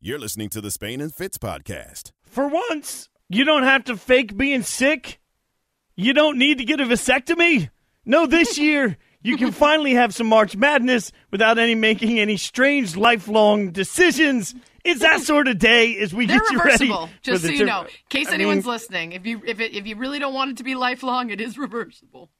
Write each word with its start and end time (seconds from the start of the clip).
You're 0.00 0.18
listening 0.18 0.48
to 0.50 0.60
the 0.60 0.70
Spain 0.70 1.00
and 1.00 1.14
Fitz 1.14 1.36
podcast. 1.38 2.12
For 2.24 2.48
once, 2.48 3.08
you 3.28 3.44
don't 3.44 3.64
have 3.64 3.84
to 3.84 3.96
fake 3.96 4.36
being 4.36 4.62
sick. 4.62 5.20
You 5.94 6.14
don't 6.14 6.38
need 6.38 6.58
to 6.58 6.64
get 6.64 6.80
a 6.80 6.84
vasectomy. 6.84 7.68
No, 8.06 8.26
this 8.26 8.56
year 8.58 8.96
you 9.22 9.36
can 9.36 9.52
finally 9.52 9.92
have 9.94 10.14
some 10.14 10.26
March 10.26 10.56
Madness 10.56 11.12
without 11.30 11.58
any 11.58 11.74
making 11.74 12.18
any 12.18 12.38
strange 12.38 12.96
lifelong 12.96 13.72
decisions. 13.72 14.54
It's 14.82 15.00
that 15.00 15.20
sort 15.20 15.46
of 15.48 15.58
day 15.58 15.98
as 15.98 16.14
we 16.14 16.24
They're 16.24 16.38
get 16.40 16.50
you 16.50 16.58
ready. 16.60 16.70
reversible, 16.88 17.06
for 17.08 17.12
just 17.22 17.42
the 17.42 17.48
so 17.48 17.52
you 17.52 17.58
tur- 17.58 17.66
know. 17.66 17.82
In 17.82 17.88
case 18.08 18.28
I 18.30 18.34
anyone's 18.34 18.64
mean, 18.64 18.72
listening, 18.72 19.12
if 19.12 19.26
you 19.26 19.42
if 19.46 19.60
it, 19.60 19.74
if 19.74 19.86
you 19.86 19.96
really 19.96 20.18
don't 20.18 20.32
want 20.32 20.52
it 20.52 20.56
to 20.56 20.64
be 20.64 20.74
lifelong, 20.74 21.28
it 21.28 21.42
is 21.42 21.58
reversible. 21.58 22.30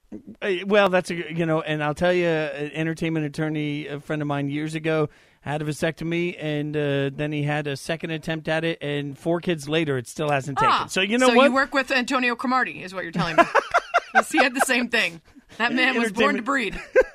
Uh, 0.40 0.52
Well, 0.66 0.88
that's 0.88 1.10
a 1.10 1.14
you 1.14 1.44
know, 1.44 1.60
and 1.60 1.84
I'll 1.84 1.92
tell 1.94 2.14
you, 2.14 2.24
an 2.26 2.70
entertainment 2.72 3.26
attorney, 3.26 3.86
a 3.86 4.00
friend 4.00 4.22
of 4.22 4.28
mine 4.28 4.48
years 4.48 4.74
ago, 4.74 5.10
had 5.40 5.62
a 5.62 5.64
vasectomy, 5.64 6.36
and 6.38 6.76
uh, 6.76 7.10
then 7.14 7.32
he 7.32 7.42
had 7.42 7.66
a 7.66 7.76
second 7.76 8.10
attempt 8.10 8.48
at 8.48 8.64
it, 8.64 8.78
and 8.82 9.18
four 9.18 9.40
kids 9.40 9.68
later, 9.68 9.96
it 9.96 10.06
still 10.06 10.30
hasn't 10.30 10.58
taken. 10.58 10.72
Ah, 10.72 10.86
So 10.86 11.00
you 11.00 11.18
know 11.18 11.28
so 11.28 11.34
what? 11.34 11.44
you 11.44 11.52
work 11.52 11.72
with 11.74 11.90
Antonio 11.90 12.36
Cromartie, 12.36 12.82
is 12.82 12.94
what 12.94 13.04
you're 13.04 13.12
telling 13.12 13.36
me. 13.36 13.42
he 14.30 14.38
had 14.38 14.54
the 14.54 14.60
same 14.60 14.88
thing. 14.88 15.20
That 15.56 15.72
man 15.72 15.98
was 15.98 16.12
born 16.12 16.36
to 16.36 16.42
breed. 16.42 16.80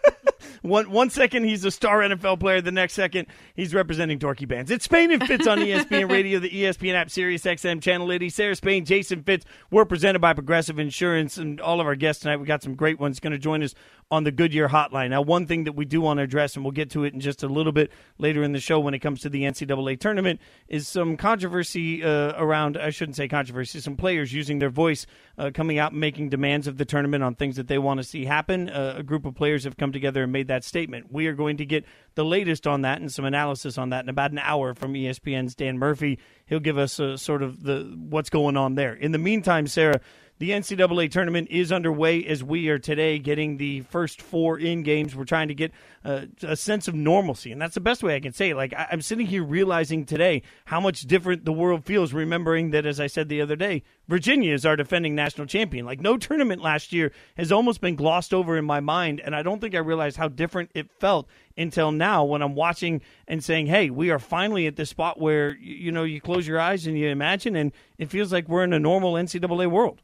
One 0.61 0.89
one 0.89 1.09
second 1.09 1.43
he's 1.43 1.63
a 1.65 1.71
star 1.71 1.99
NFL 1.99 2.39
player, 2.39 2.61
the 2.61 2.71
next 2.71 2.93
second 2.93 3.27
he's 3.55 3.73
representing 3.73 4.19
dorky 4.19 4.47
bands. 4.47 4.71
It's 4.71 4.85
Spain 4.85 5.11
and 5.11 5.25
Fitz 5.25 5.47
on 5.47 5.59
ESPN 5.59 6.09
Radio, 6.09 6.39
the 6.39 6.49
ESPN 6.49 6.93
app, 6.93 7.09
Sirius 7.09 7.43
XM 7.43 7.81
Channel 7.81 8.11
80. 8.11 8.29
Sarah 8.29 8.55
Spain, 8.55 8.85
Jason 8.85 9.23
Fitz. 9.23 9.45
We're 9.71 9.85
presented 9.85 10.19
by 10.19 10.33
Progressive 10.33 10.79
Insurance, 10.79 11.37
and 11.37 11.61
all 11.61 11.79
of 11.79 11.87
our 11.87 11.95
guests 11.95 12.21
tonight. 12.23 12.37
We 12.37 12.45
got 12.45 12.63
some 12.63 12.75
great 12.75 12.99
ones 12.99 13.19
going 13.19 13.33
to 13.33 13.39
join 13.39 13.63
us 13.63 13.75
on 14.11 14.23
the 14.23 14.31
Goodyear 14.31 14.69
Hotline. 14.69 15.09
Now, 15.09 15.21
one 15.21 15.47
thing 15.47 15.63
that 15.63 15.73
we 15.73 15.85
do 15.85 15.99
want 15.99 16.19
to 16.19 16.23
address, 16.23 16.55
and 16.55 16.63
we'll 16.63 16.71
get 16.71 16.91
to 16.91 17.03
it 17.05 17.13
in 17.13 17.19
just 17.19 17.41
a 17.41 17.47
little 17.47 17.71
bit 17.71 17.91
later 18.19 18.43
in 18.43 18.51
the 18.51 18.59
show 18.59 18.79
when 18.79 18.93
it 18.93 18.99
comes 18.99 19.21
to 19.21 19.29
the 19.29 19.43
NCAA 19.43 19.99
tournament, 19.99 20.39
is 20.67 20.87
some 20.87 21.17
controversy 21.17 22.03
uh, 22.03 22.33
around. 22.37 22.77
I 22.77 22.91
shouldn't 22.91 23.15
say 23.15 23.27
controversy. 23.27 23.79
Some 23.79 23.97
players 23.97 24.31
using 24.31 24.59
their 24.59 24.69
voice, 24.69 25.07
uh, 25.37 25.51
coming 25.53 25.79
out 25.79 25.91
and 25.91 25.99
making 25.99 26.29
demands 26.29 26.67
of 26.67 26.77
the 26.77 26.85
tournament 26.85 27.23
on 27.23 27.35
things 27.35 27.55
that 27.55 27.67
they 27.67 27.77
want 27.77 27.99
to 27.99 28.03
see 28.03 28.25
happen. 28.25 28.69
Uh, 28.69 28.95
a 28.97 29.03
group 29.03 29.25
of 29.25 29.33
players 29.33 29.63
have 29.63 29.77
come 29.77 29.91
together 29.91 30.23
and 30.23 30.31
made 30.35 30.49
that 30.49 30.65
statement. 30.65 31.13
We 31.13 31.27
are 31.27 31.33
going 31.33 31.55
to 31.57 31.65
get 31.65 31.85
the 32.15 32.25
latest 32.25 32.67
on 32.67 32.81
that 32.81 32.99
and 32.99 33.09
some 33.09 33.23
analysis 33.23 33.77
on 33.77 33.91
that 33.91 34.03
in 34.03 34.09
about 34.09 34.31
an 34.31 34.39
hour 34.39 34.73
from 34.73 34.93
ESPN's 34.93 35.55
Dan 35.55 35.77
Murphy. 35.77 36.19
He'll 36.45 36.59
give 36.59 36.77
us 36.77 36.99
a, 36.99 37.17
sort 37.17 37.41
of 37.41 37.63
the 37.63 37.95
what's 37.97 38.29
going 38.29 38.57
on 38.57 38.75
there. 38.75 38.93
In 38.93 39.13
the 39.13 39.17
meantime, 39.17 39.65
Sarah. 39.67 40.01
The 40.37 40.51
NCAA 40.51 41.09
tournament 41.11 41.47
is 41.49 41.71
underway 41.71 42.25
as 42.25 42.43
we 42.43 42.67
are 42.67 42.77
today 42.77 43.19
getting 43.19 43.55
the 43.55 43.81
first 43.83 44.21
four 44.21 44.59
in 44.59 44.83
games. 44.83 45.15
We're 45.15 45.23
trying 45.23 45.47
to 45.47 45.53
get 45.53 45.71
uh, 46.03 46.25
a 46.43 46.57
sense 46.57 46.89
of 46.89 46.93
normalcy, 46.93 47.53
and 47.53 47.61
that's 47.61 47.75
the 47.75 47.79
best 47.79 48.03
way 48.03 48.17
I 48.17 48.19
can 48.19 48.33
say 48.33 48.49
it. 48.49 48.57
Like, 48.57 48.73
I- 48.73 48.89
I'm 48.91 49.01
sitting 49.01 49.27
here 49.27 49.45
realizing 49.45 50.05
today 50.05 50.41
how 50.65 50.81
much 50.81 51.03
different 51.03 51.45
the 51.45 51.53
world 51.53 51.85
feels, 51.85 52.11
remembering 52.11 52.71
that, 52.71 52.85
as 52.85 52.99
I 52.99 53.07
said 53.07 53.29
the 53.29 53.39
other 53.39 53.55
day, 53.55 53.83
Virginia 54.09 54.53
is 54.53 54.65
our 54.65 54.75
defending 54.75 55.15
national 55.15 55.47
champion. 55.47 55.85
Like, 55.85 56.01
no 56.01 56.17
tournament 56.17 56.61
last 56.61 56.91
year 56.91 57.13
has 57.37 57.49
almost 57.53 57.79
been 57.79 57.95
glossed 57.95 58.33
over 58.33 58.57
in 58.57 58.65
my 58.65 58.81
mind, 58.81 59.21
and 59.21 59.33
I 59.33 59.41
don't 59.41 59.61
think 59.61 59.73
I 59.73 59.79
realized 59.79 60.17
how 60.17 60.27
different 60.27 60.69
it 60.73 60.91
felt 60.99 61.29
until 61.57 61.93
now 61.93 62.25
when 62.25 62.41
I'm 62.41 62.55
watching 62.55 63.01
and 63.25 63.41
saying, 63.41 63.67
hey, 63.67 63.89
we 63.89 64.09
are 64.11 64.19
finally 64.19 64.67
at 64.67 64.75
this 64.75 64.89
spot 64.89 65.17
where, 65.17 65.55
you 65.55 65.93
know, 65.93 66.03
you 66.03 66.19
close 66.19 66.45
your 66.45 66.59
eyes 66.59 66.87
and 66.87 66.99
you 66.99 67.07
imagine, 67.07 67.55
and 67.55 67.71
it 67.97 68.09
feels 68.09 68.33
like 68.33 68.49
we're 68.49 68.65
in 68.65 68.73
a 68.73 68.79
normal 68.79 69.13
NCAA 69.13 69.71
world. 69.71 70.01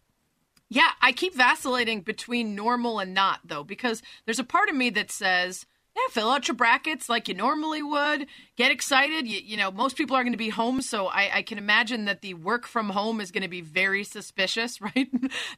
Yeah, 0.74 0.88
I 1.02 1.12
keep 1.12 1.36
vacillating 1.36 2.00
between 2.00 2.56
normal 2.56 3.00
and 3.00 3.14
not, 3.14 3.42
though, 3.44 3.66
because 3.66 4.02
there's 4.26 4.40
a 4.40 4.46
part 4.46 4.70
of 4.70 4.76
me 4.76 4.90
that 4.92 5.12
says, 5.12 5.66
yeah, 5.94 6.02
fill 6.12 6.30
out 6.32 6.48
your 6.48 6.56
brackets 6.56 7.10
like 7.10 7.28
you 7.28 7.34
normally 7.34 7.84
would. 7.84 8.26
Get 8.56 8.72
excited. 8.72 9.28
You, 9.28 9.42
you 9.44 9.58
know, 9.58 9.70
most 9.72 9.98
people 9.98 10.16
are 10.16 10.24
going 10.24 10.32
to 10.32 10.38
be 10.38 10.48
home, 10.48 10.82
so 10.82 11.08
I, 11.08 11.30
I 11.40 11.42
can 11.42 11.58
imagine 11.58 12.06
that 12.06 12.22
the 12.22 12.36
work 12.36 12.66
from 12.66 12.88
home 12.88 13.20
is 13.20 13.32
going 13.32 13.42
to 13.44 13.50
be 13.50 13.60
very 13.60 14.06
suspicious, 14.06 14.80
right? 14.96 15.10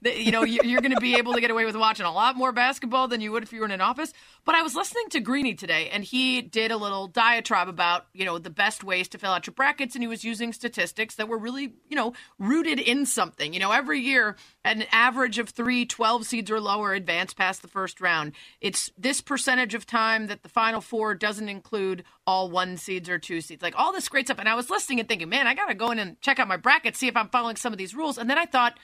that, 0.01 0.17
you 0.17 0.31
know, 0.31 0.43
you- 0.43 0.61
you're 0.63 0.81
going 0.81 0.95
to 0.95 0.99
be 0.99 1.17
able 1.17 1.33
to 1.33 1.41
get 1.41 1.51
away 1.51 1.65
with 1.65 1.75
watching 1.75 2.07
a 2.07 2.11
lot 2.11 2.35
more 2.35 2.51
basketball 2.51 3.07
than 3.07 3.21
you 3.21 3.31
would 3.31 3.43
if 3.43 3.53
you 3.53 3.59
were 3.59 3.65
in 3.65 3.71
an 3.71 3.81
office. 3.81 4.11
But 4.45 4.55
I 4.55 4.63
was 4.63 4.73
listening 4.73 5.09
to 5.11 5.19
Greeny 5.19 5.53
today, 5.53 5.89
and 5.91 6.03
he 6.03 6.41
did 6.41 6.71
a 6.71 6.77
little 6.77 7.05
diatribe 7.05 7.69
about, 7.69 8.07
you 8.15 8.25
know, 8.25 8.39
the 8.39 8.49
best 8.49 8.83
ways 8.83 9.07
to 9.09 9.19
fill 9.19 9.31
out 9.33 9.45
your 9.45 9.53
brackets, 9.53 9.93
and 9.93 10.03
he 10.03 10.07
was 10.07 10.23
using 10.23 10.51
statistics 10.53 11.13
that 11.15 11.27
were 11.27 11.37
really, 11.37 11.73
you 11.87 11.95
know, 11.95 12.13
rooted 12.39 12.79
in 12.79 13.05
something. 13.05 13.53
You 13.53 13.59
know, 13.59 13.71
every 13.71 13.99
year, 13.99 14.35
an 14.65 14.85
average 14.91 15.39
of 15.39 15.49
three 15.49 15.85
12 15.85 16.25
seeds 16.25 16.51
or 16.51 16.59
lower 16.59 16.93
advance 16.93 17.33
past 17.33 17.61
the 17.61 17.67
first 17.67 17.99
round. 17.99 18.33
It's 18.61 18.91
this 18.97 19.21
percentage 19.21 19.73
of 19.73 19.85
time 19.85 20.27
that 20.27 20.43
the 20.43 20.49
final 20.49 20.81
four 20.81 21.15
doesn't 21.15 21.49
include 21.49 22.03
all 22.25 22.49
one 22.49 22.77
seeds 22.77 23.09
or 23.09 23.19
two 23.19 23.41
seeds. 23.41 23.61
Like 23.61 23.77
all 23.77 23.91
this 23.91 24.09
great 24.09 24.27
stuff. 24.27 24.39
And 24.39 24.49
I 24.49 24.55
was 24.55 24.69
listening 24.69 24.99
and 24.99 25.09
thinking, 25.09 25.29
man, 25.29 25.47
I 25.47 25.53
got 25.53 25.67
to 25.67 25.73
go 25.73 25.91
in 25.91 25.99
and 25.99 26.19
check 26.21 26.39
out 26.39 26.47
my 26.47 26.57
bracket, 26.57 26.95
see 26.95 27.07
if 27.07 27.17
I'm 27.17 27.29
following 27.29 27.57
some 27.57 27.73
of 27.73 27.77
these 27.77 27.95
rules. 27.95 28.17
And 28.17 28.29
then 28.29 28.37
I 28.37 28.45
thought, 28.45 28.77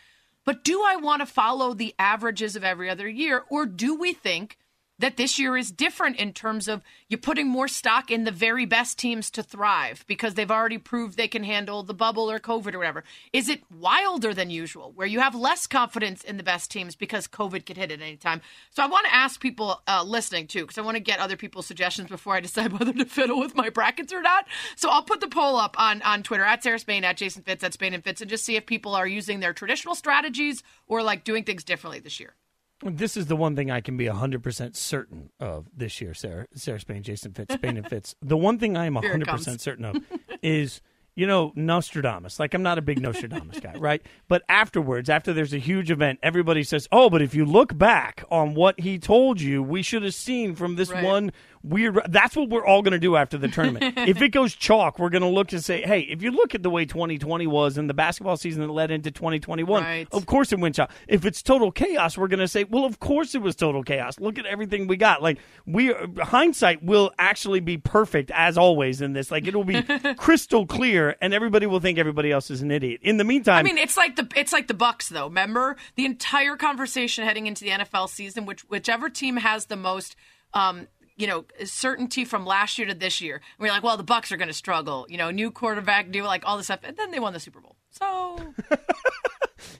but 0.45 0.63
do 0.63 0.83
I 0.85 0.97
want 0.97 1.21
to 1.21 1.25
follow 1.25 1.73
the 1.73 1.95
averages 1.97 2.55
of 2.55 2.63
every 2.63 2.89
other 2.89 3.07
year? 3.07 3.43
Or 3.49 3.65
do 3.65 3.95
we 3.95 4.13
think 4.13 4.57
that 4.99 5.17
this 5.17 5.39
year 5.39 5.57
is 5.57 5.71
different 5.71 6.17
in 6.17 6.33
terms 6.33 6.67
of 6.67 6.83
you're 7.07 7.17
putting 7.17 7.47
more 7.47 7.67
stock 7.67 8.11
in 8.11 8.25
the 8.25 8.31
very 8.31 8.65
best 8.65 8.99
teams 8.99 9.31
to 9.31 9.41
thrive 9.41 10.05
because 10.07 10.35
they've 10.35 10.51
already 10.51 10.77
proved 10.77 11.17
they 11.17 11.27
can 11.27 11.43
handle 11.43 11.83
the 11.83 11.93
bubble 11.93 12.29
or 12.29 12.39
COVID 12.39 12.73
or 12.73 12.77
whatever? 12.77 13.03
Is 13.33 13.49
it 13.49 13.63
wilder 13.71 14.33
than 14.33 14.49
usual 14.49 14.91
where 14.93 15.07
you 15.07 15.19
have 15.19 15.33
less 15.33 15.67
confidence 15.67 16.23
in 16.23 16.37
the 16.37 16.43
best 16.43 16.69
teams 16.69 16.95
because 16.95 17.27
COVID 17.27 17.65
could 17.65 17.77
hit 17.77 17.91
at 17.91 18.01
any 18.01 18.17
time? 18.17 18.41
So 18.71 18.83
I 18.83 18.87
want 18.87 19.05
to 19.07 19.15
ask 19.15 19.39
people 19.39 19.81
uh, 19.87 20.03
listening 20.05 20.47
too 20.47 20.61
because 20.61 20.77
I 20.77 20.81
want 20.81 20.95
to 20.95 21.03
get 21.03 21.19
other 21.19 21.37
people's 21.37 21.65
suggestions 21.65 22.09
before 22.09 22.35
I 22.35 22.41
decide 22.41 22.73
whether 22.79 22.93
to 22.93 23.05
fiddle 23.05 23.39
with 23.39 23.55
my 23.55 23.69
brackets 23.69 24.13
or 24.13 24.21
not. 24.21 24.45
So 24.75 24.89
I'll 24.89 25.03
put 25.03 25.21
the 25.21 25.27
poll 25.27 25.55
up 25.55 25.79
on, 25.79 26.01
on 26.01 26.23
Twitter 26.23 26.43
at 26.43 26.61
Sarah 26.61 26.79
Spain, 26.79 27.03
at 27.03 27.17
Jason 27.17 27.43
Fitz, 27.43 27.63
at 27.63 27.73
Spain 27.73 27.93
and 27.93 28.03
Fitz, 28.03 28.21
and 28.21 28.29
just 28.29 28.45
see 28.45 28.57
if 28.57 28.65
people 28.65 28.95
are 28.95 29.07
using 29.07 29.39
their 29.39 29.53
traditional 29.53 29.95
strategies 29.95 30.61
or 30.87 31.01
like 31.01 31.23
doing 31.23 31.43
things 31.43 31.63
differently 31.63 31.99
this 31.99 32.19
year. 32.19 32.35
This 32.83 33.17
is 33.17 33.25
the 33.25 33.35
one 33.35 33.55
thing 33.55 33.69
I 33.69 33.81
can 33.81 33.97
be 33.97 34.05
100% 34.05 34.75
certain 34.75 35.29
of 35.39 35.67
this 35.75 35.99
year, 35.99 36.13
Sarah. 36.13 36.47
Sarah 36.55 36.79
Spain, 36.79 37.03
Jason 37.03 37.33
Fitz, 37.33 37.53
Spain 37.55 37.75
and 37.77 37.87
Fitz. 37.87 38.15
The 38.21 38.37
one 38.37 38.57
thing 38.57 38.77
I 38.77 38.85
am 38.85 38.95
Here 38.95 39.13
100% 39.17 39.59
certain 39.59 39.83
of 39.85 39.97
is, 40.41 40.81
you 41.15 41.27
know, 41.27 41.51
Nostradamus. 41.55 42.39
Like, 42.39 42.53
I'm 42.53 42.63
not 42.63 42.77
a 42.77 42.81
big 42.81 43.01
Nostradamus 43.01 43.59
guy, 43.59 43.73
right? 43.77 44.01
But 44.29 44.43
afterwards, 44.47 45.09
after 45.09 45.33
there's 45.33 45.53
a 45.53 45.57
huge 45.57 45.91
event, 45.91 46.19
everybody 46.23 46.63
says, 46.63 46.87
oh, 46.91 47.09
but 47.09 47.21
if 47.21 47.35
you 47.35 47.43
look 47.45 47.77
back 47.77 48.23
on 48.31 48.53
what 48.55 48.79
he 48.79 48.97
told 48.97 49.41
you, 49.41 49.61
we 49.61 49.81
should 49.81 50.03
have 50.03 50.13
seen 50.15 50.55
from 50.55 50.75
this 50.77 50.89
Right. 50.89 51.03
one 51.03 51.31
weird. 51.63 51.99
That's 52.09 52.35
what 52.35 52.49
we're 52.49 52.65
all 52.65 52.81
going 52.81 52.93
to 52.93 52.99
do 52.99 53.15
after 53.15 53.37
the 53.37 53.47
tournament. 53.47 53.97
if 53.97 54.21
it 54.21 54.29
goes 54.29 54.55
chalk, 54.55 54.99
we're 54.99 55.09
going 55.09 55.21
to 55.21 55.27
look 55.27 55.51
and 55.51 55.63
say, 55.63 55.81
hey, 55.81 56.01
if 56.01 56.21
you 56.21 56.31
look 56.31 56.55
at 56.55 56.63
the 56.63 56.69
way 56.69 56.85
2020 56.85 57.47
was 57.47 57.77
and 57.77 57.89
the 57.89 57.93
basketball 57.93 58.37
season 58.37 58.61
that 58.65 58.71
led 58.71 58.91
into 58.91 59.11
2021, 59.11 59.83
Right. 59.83 60.07
of 60.11 60.25
course 60.25 60.51
it 60.51 60.59
went 60.59 60.75
chalk. 60.75 60.91
If 61.07 61.25
it's 61.25 61.41
total 61.41 61.71
chaos, 61.71 62.17
we're 62.17 62.27
going 62.27 62.39
to 62.39 62.47
say, 62.47 62.63
well, 62.63 62.85
of 62.85 62.99
course 62.99 63.35
it 63.35 63.41
was 63.41 63.55
total 63.55 63.83
chaos. 63.83 64.19
Look 64.19 64.37
at 64.37 64.45
everything 64.45 64.87
we 64.87 64.97
got. 64.97 65.21
Like 65.21 65.39
we 65.65 65.93
hindsight 66.21 66.83
will 66.83 67.11
actually 67.17 67.59
be 67.59 67.77
perfect 67.77 68.31
as 68.33 68.57
always 68.57 69.01
in 69.01 69.13
this. 69.13 69.31
Like 69.31 69.47
it'll 69.47 69.63
be 69.63 69.81
crystal 70.17 70.65
clear, 70.65 71.15
and 71.21 71.33
everybody 71.33 71.65
will 71.65 71.79
think 71.79 71.97
everybody 71.97 72.31
else 72.31 72.49
is 72.51 72.61
an 72.61 72.71
idiot. 72.71 72.99
In 73.03 73.17
the 73.17 73.23
meantime, 73.23 73.57
I 73.59 73.63
mean, 73.63 73.77
it's 73.77 73.97
like 73.97 74.15
the 74.15 74.27
it's 74.35 74.53
like 74.53 74.67
the 74.67 74.73
Bucs 74.73 75.09
though. 75.09 75.25
Remember 75.27 75.75
the 75.95 76.05
entire 76.05 76.55
conversation 76.55 77.25
heading 77.25 77.47
into 77.47 77.63
the 77.63 77.71
NFL 77.71 78.09
season, 78.09 78.45
which 78.45 78.61
whichever 78.69 79.09
team 79.09 79.37
has 79.37 79.65
the 79.65 79.75
most. 79.75 80.15
Um, 80.53 80.87
you 81.19 81.27
know, 81.27 81.45
certainty 81.65 82.25
from 82.25 82.45
last 82.45 82.77
year 82.77 82.87
to 82.87 82.93
this 82.95 83.19
year. 83.21 83.35
And 83.35 83.43
we're 83.59 83.71
like, 83.71 83.83
well, 83.83 83.97
the 83.97 84.03
Bucs 84.03 84.31
are 84.31 84.37
going 84.37 84.47
to 84.47 84.53
struggle. 84.53 85.05
You 85.09 85.17
know, 85.17 85.29
new 85.31 85.51
quarterback, 85.51 86.07
new 86.07 86.23
like 86.23 86.43
all 86.45 86.57
this 86.57 86.67
stuff, 86.67 86.79
and 86.83 86.95
then 86.97 87.11
they 87.11 87.19
won 87.19 87.33
the 87.33 87.39
Super 87.39 87.59
Bowl. 87.59 87.75
So 87.91 88.39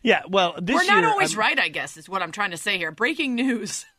yeah. 0.04 0.24
Well, 0.30 0.56
this 0.62 0.76
we're 0.76 0.84
not 0.86 1.00
year, 1.02 1.10
always 1.10 1.32
I'm- 1.34 1.40
right, 1.40 1.60
I 1.60 1.70
guess, 1.70 1.98
is 1.98 2.10
what 2.10 2.22
I'm 2.22 2.32
trying 2.32 2.52
to 2.52 2.58
say 2.58 2.78
here. 2.78 2.92
Breaking 2.92 3.36
news. 3.36 3.86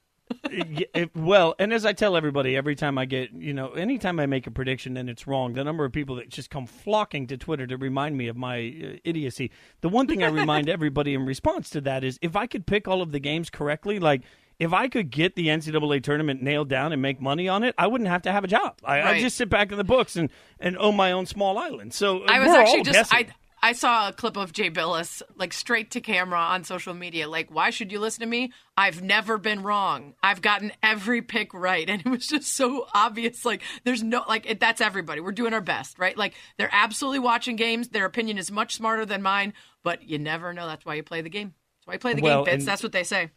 Yeah, 0.49 0.87
it- 0.95 1.17
well, 1.17 1.57
and 1.59 1.73
as 1.73 1.85
I 1.85 1.93
tell 1.93 2.17
everybody 2.17 2.57
every 2.57 2.77
time 2.77 2.99
I 2.99 3.05
get, 3.05 3.33
you 3.33 3.53
know, 3.53 3.71
anytime 3.73 4.21
I 4.21 4.27
make 4.27 4.47
a 4.47 4.53
prediction 4.53 4.97
and 4.97 5.11
it's 5.11 5.27
wrong, 5.27 5.55
the 5.55 5.65
number 5.65 5.85
of 5.85 5.91
people 5.91 6.15
that 6.17 6.29
just 6.29 6.51
come 6.51 6.67
flocking 6.67 7.27
to 7.29 7.37
Twitter 7.37 7.67
to 7.67 7.77
remind 7.77 8.17
me 8.17 8.29
of 8.29 8.37
my 8.37 8.59
uh, 8.59 8.97
idiocy. 9.03 9.51
The 9.81 9.89
one 9.89 10.07
thing 10.07 10.23
I 10.23 10.29
remind 10.29 10.69
everybody 10.69 11.15
in 11.15 11.27
response 11.27 11.69
to 11.71 11.81
that 11.81 12.05
is 12.05 12.17
if 12.23 12.37
I 12.37 12.47
could 12.47 12.65
pick 12.65 12.87
all 12.87 13.03
of 13.03 13.11
the 13.11 13.19
games 13.19 13.51
correctly, 13.51 13.99
like 13.99 14.23
if 14.61 14.73
I 14.73 14.87
could 14.89 15.11
get 15.11 15.35
the 15.35 15.49
NCAA 15.49 16.03
tournament 16.03 16.43
nailed 16.43 16.69
down 16.69 16.93
and 16.93 17.01
make 17.03 17.21
money 17.21 17.49
on 17.49 17.65
it, 17.65 17.75
I 17.79 17.89
wouldn't 17.89 18.09
have 18.09 18.23
to 18.23 18.33
have 18.33 18.45
a 18.45 18.49
job. 18.49 18.79
I, 18.85 18.99
I 18.99 19.03
Right. 19.13 19.21
just 19.21 19.37
sit 19.37 19.49
back 19.49 19.73
in 19.73 19.79
the 19.79 19.85
books 19.85 20.15
and, 20.15 20.31
and 20.61 20.77
own 20.79 20.95
my 20.97 21.11
own 21.13 21.27
small 21.27 21.59
island. 21.59 21.95
So 21.95 22.25
I 22.27 22.39
was 22.39 22.51
uh, 22.51 22.59
actually 22.59 22.83
just 22.83 23.11
guessing. 23.11 23.27
I 23.29 23.35
I 23.63 23.73
saw 23.73 24.09
a 24.09 24.13
clip 24.15 24.39
of 24.39 24.53
Jay 24.55 24.71
Bilas 24.71 25.21
like 25.37 25.53
straight 25.53 25.91
to 25.91 26.01
camera 26.01 26.39
on 26.39 26.65
social 26.65 26.95
media. 26.95 27.29
Like, 27.29 27.51
why 27.55 27.69
should 27.69 27.93
you 27.93 28.01
listen 28.01 28.21
to 28.23 28.27
me? 28.27 28.53
I've 28.75 29.03
never 29.03 29.37
been 29.37 29.63
wrong. 29.63 30.15
I've 30.23 30.41
gotten 30.41 30.73
every 30.83 31.21
pick 31.21 31.53
right, 31.53 31.89
and 31.91 32.01
it 32.01 32.09
was 32.09 32.27
just 32.27 32.55
so 32.55 32.87
obvious. 32.95 33.45
Like, 33.45 33.63
there's 33.85 34.03
no 34.03 34.25
like 34.29 34.49
it, 34.49 34.61
that's 34.61 34.81
everybody. 34.81 35.21
We're 35.21 35.33
doing 35.33 35.53
our 35.55 35.61
best, 35.61 35.99
right? 35.99 36.17
Like, 36.17 36.35
they're 36.59 36.71
absolutely 36.73 37.19
watching 37.19 37.57
games. 37.57 37.89
Their 37.89 38.07
opinion 38.07 38.39
is 38.39 38.51
much 38.51 38.75
smarter 38.75 39.05
than 39.05 39.21
mine, 39.23 39.53
but 39.83 40.03
you 40.09 40.19
never 40.19 40.53
know. 40.55 40.67
That's 40.67 40.85
why 40.87 40.95
you 40.95 41.03
play 41.03 41.21
the 41.21 41.31
game. 41.31 41.53
That's 41.79 41.87
why 41.87 41.93
you 41.95 41.99
play 41.99 42.15
the 42.15 42.23
Well, 42.23 42.45
game, 42.45 42.55
Fitz. 42.55 42.65
That's 42.67 42.83
what 42.83 42.93
they 42.93 43.05
say. 43.05 43.31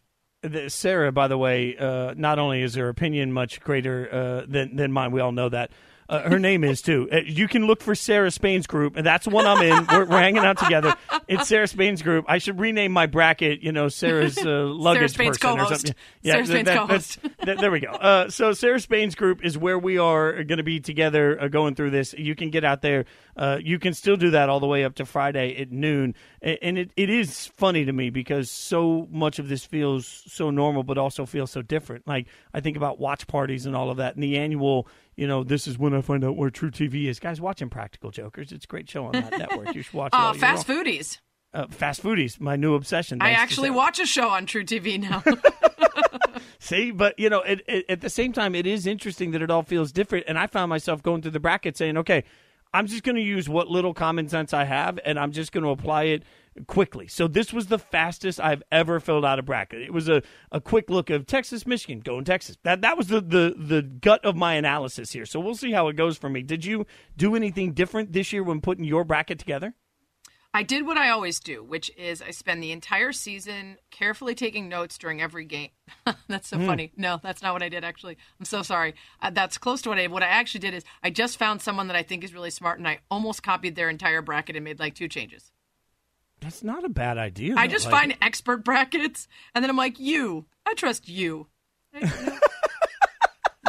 Sarah, 0.68 1.12
by 1.12 1.28
the 1.28 1.38
way, 1.38 1.78
uh, 1.78 2.14
not 2.18 2.40
only 2.40 2.62
is 2.62 2.76
her 2.76 2.90
opinion 2.90 3.32
much 3.32 3.62
greater 3.62 4.10
uh, 4.12 4.46
than 4.48 4.76
than 4.76 4.92
mine, 4.92 5.12
we 5.12 5.22
all 5.22 5.32
know 5.32 5.50
that, 5.50 5.72
Uh, 6.10 6.22
her 6.30 6.38
name 6.40 6.64
is 6.64 6.82
too. 6.82 7.08
Uh, 7.12 7.18
you 7.26 7.48
can 7.48 7.66
look 7.66 7.82
for 7.82 7.96
Sarah 7.96 8.30
Spain's 8.32 8.68
group, 8.68 8.96
and 8.98 9.06
that's 9.06 9.26
the 9.26 9.32
one 9.32 9.46
I'm 9.46 9.62
in. 9.62 9.88
We're, 9.88 10.06
we're 10.06 10.20
hanging 10.20 10.44
out 10.44 10.58
together. 10.58 10.96
It's 11.28 11.48
Sarah 11.48 11.68
Spain's 11.68 12.02
group. 12.02 12.26
I 12.28 12.38
should 12.40 12.60
rename 12.60 12.92
my 12.92 13.06
bracket. 13.06 13.62
You 13.64 13.72
know, 13.72 13.88
Sarah's 13.88 14.38
uh, 14.38 14.44
luggage 14.68 15.12
Spain's 15.14 15.38
person 15.38 15.52
or 15.52 15.64
co-host. 15.64 15.88
something. 15.88 15.96
Sarah 16.24 16.46
Spain's 16.46 16.66
that- 16.66 16.78
co-host. 16.78 17.20
that- 17.46 17.58
there 17.60 17.72
we 17.72 17.80
go. 17.80 17.90
Uh, 17.92 18.30
so 18.30 18.52
Sarah 18.54 18.80
Spain's 18.80 19.16
group 19.16 19.44
is 19.46 19.58
where 19.58 19.80
we 19.80 19.98
are 19.98 20.44
going 20.44 20.58
to 20.58 20.64
be 20.64 20.80
together 20.80 21.42
uh, 21.42 21.48
going 21.48 21.76
through 21.76 21.92
this. 21.92 22.14
You 22.14 22.36
can 22.36 22.50
get 22.50 22.64
out 22.64 22.82
there. 22.82 23.06
Uh, 23.38 23.58
you 23.62 23.80
can 23.80 23.94
still 23.94 24.18
do 24.18 24.32
that 24.32 24.50
all 24.50 24.60
the 24.60 24.68
way 24.68 24.84
up 24.84 24.96
to 24.96 25.06
Friday 25.06 25.56
at 25.60 25.72
noon. 25.72 26.14
A- 26.42 26.64
And 26.64 26.78
it, 26.78 26.92
it 26.98 27.10
is 27.10 27.48
funny 27.48 27.86
to 27.86 27.94
me 27.94 28.10
because 28.10 28.52
so 28.52 29.08
much 29.10 29.40
of 29.40 29.48
this 29.50 29.66
feels 29.66 30.24
so 30.28 30.50
normal, 30.50 30.84
but 30.84 30.98
also 30.98 31.26
feels 31.26 31.50
so 31.52 31.62
different. 31.62 32.08
Like 32.08 32.28
I 32.54 32.60
think 32.60 32.78
about 32.78 33.00
watch 33.00 33.26
parties 33.26 33.66
and 33.66 33.76
all 33.76 33.90
of 33.90 33.98
that, 33.98 34.16
and 34.16 34.24
the 34.24 34.38
annual. 34.38 34.88
You 35.16 35.28
know, 35.28 35.44
this 35.44 35.68
is 35.68 35.78
when 35.78 35.94
I 35.94 36.02
find 36.02 36.24
out 36.24 36.36
where 36.36 36.50
truTV 36.50 37.06
is. 37.06 37.20
Guys, 37.20 37.40
watching 37.40 37.70
Practical 37.70 38.12
Jokers. 38.12 38.52
It's 38.52 38.66
a 38.66 38.68
great 38.68 38.90
show 38.90 39.06
on 39.06 39.12
that 39.14 39.32
network. 39.38 39.76
You 39.76 39.82
should 39.84 39.94
watch 39.94 40.14
it. 40.14 40.18
Uh, 40.18 40.34
fast 40.34 40.68
foodies. 40.68 41.20
Uh, 41.54 41.68
fast 41.68 42.02
foodies, 42.02 42.40
my 42.40 42.56
new 42.56 42.74
obsession. 42.74 43.22
I 43.22 43.32
actually 43.32 43.70
watch 43.70 44.00
a 44.00 44.08
show 44.08 44.30
on 44.30 44.48
truTV 44.48 45.00
now. 45.00 45.24
See, 46.60 46.90
but 46.90 47.20
you 47.20 47.30
know, 47.30 47.42
it, 47.42 47.62
it, 47.68 47.86
at 47.90 48.02
the 48.02 48.10
same 48.10 48.34
time, 48.34 48.56
it 48.56 48.66
is 48.66 48.88
interesting 48.88 49.32
that 49.32 49.42
it 49.44 49.52
all 49.52 49.62
feels 49.62 49.92
different. 49.92 50.26
And 50.28 50.40
I 50.40 50.48
found 50.48 50.70
myself 50.70 51.04
going 51.04 51.22
through 51.22 51.32
the 51.32 51.40
bracket 51.40 51.78
saying, 51.78 51.98
okay, 51.98 52.24
I'm 52.74 52.88
just 52.88 53.04
going 53.04 53.18
to 53.18 53.22
use 53.22 53.48
what 53.48 53.68
little 53.68 53.94
common 53.94 54.30
sense 54.30 54.52
I 54.52 54.64
have, 54.64 55.00
and 55.06 55.20
I'm 55.20 55.32
just 55.32 55.52
going 55.52 55.64
to 55.64 55.70
apply 55.70 56.06
it 56.06 56.24
quickly. 56.68 57.08
So 57.08 57.28
this 57.28 57.52
was 57.52 57.68
the 57.68 57.80
fastest 57.80 58.40
I've 58.40 58.64
ever 58.72 59.00
filled 59.00 59.26
out 59.26 59.40
a 59.40 59.44
bracket. 59.44 59.82
It 59.82 59.94
was 59.94 60.10
a, 60.10 60.22
a 60.52 60.62
quick 60.62 60.90
look 60.90 61.10
of 61.10 61.26
Texas, 61.26 61.66
Michigan, 61.66 62.00
going 62.00 62.26
Texas. 62.26 62.58
That 62.64 62.82
that 62.82 62.98
was 62.98 63.08
the, 63.08 63.22
the 63.22 63.56
the 63.58 63.82
gut 63.82 64.24
of 64.26 64.36
my 64.36 64.54
analysis 64.54 65.12
here. 65.12 65.26
So 65.26 65.40
we'll 65.40 65.56
see 65.56 65.72
how 65.72 65.88
it 65.88 65.96
goes 65.96 66.18
for 66.18 66.30
me. 66.30 66.42
Did 66.42 66.66
you 66.66 66.86
do 67.18 67.36
anything 67.36 67.74
different 67.74 68.14
this 68.14 68.34
year 68.34 68.44
when 68.44 68.62
putting 68.62 68.84
your 68.86 69.04
bracket 69.04 69.40
together? 69.40 69.74
I 70.56 70.62
did 70.62 70.86
what 70.86 71.00
I 71.00 71.10
always 71.10 71.40
do, 71.40 71.64
which 71.64 71.90
is 71.98 72.22
I 72.22 72.30
spend 72.30 72.62
the 72.62 72.72
entire 72.72 73.12
season 73.12 73.78
carefully 73.90 74.36
taking 74.36 74.70
notes 74.70 75.00
during 75.00 75.20
every 75.20 75.46
game. 75.46 75.72
that's 76.28 76.50
so 76.50 76.60
funny. 76.60 76.92
No, 76.96 77.20
that's 77.24 77.42
not 77.42 77.54
what 77.54 77.64
I 77.64 77.70
did 77.70 77.84
actually. 77.84 78.18
I'm 78.40 78.46
so 78.46 78.62
sorry. 78.62 78.94
Uh, 79.20 79.32
that's 79.32 79.58
close 79.58 79.82
to 79.82 79.90
what 79.90 79.98
I 79.98 80.04
did. 80.04 80.12
What 80.12 80.22
I 80.22 80.28
actually 80.28 80.60
did 80.60 80.76
is 80.76 80.84
I 81.02 81.10
just 81.10 81.40
found 81.40 81.62
someone 81.64 81.88
that 81.88 81.96
I 81.96 82.04
think 82.04 82.24
is 82.24 82.36
really 82.36 82.52
smart, 82.52 82.78
and 82.78 82.88
I 82.88 83.00
almost 83.10 83.42
copied 83.42 83.76
their 83.76 83.90
entire 83.90 84.22
bracket 84.22 84.56
and 84.56 84.64
made 84.64 84.80
like 84.80 84.94
two 84.94 85.08
changes. 85.08 85.52
That's 86.44 86.64
not 86.64 86.84
a 86.84 86.90
bad 86.90 87.18
idea. 87.18 87.56
I 87.58 87.68
though. 87.68 87.72
just 87.74 87.86
Like- 87.92 87.94
find 88.02 88.18
expert 88.22 88.64
brackets, 88.64 89.28
and 89.56 89.64
then 89.64 89.70
I'm 89.70 89.78
like, 89.78 90.00
you. 90.00 90.46
I 90.66 90.74
trust 90.76 91.10
you. 91.10 91.48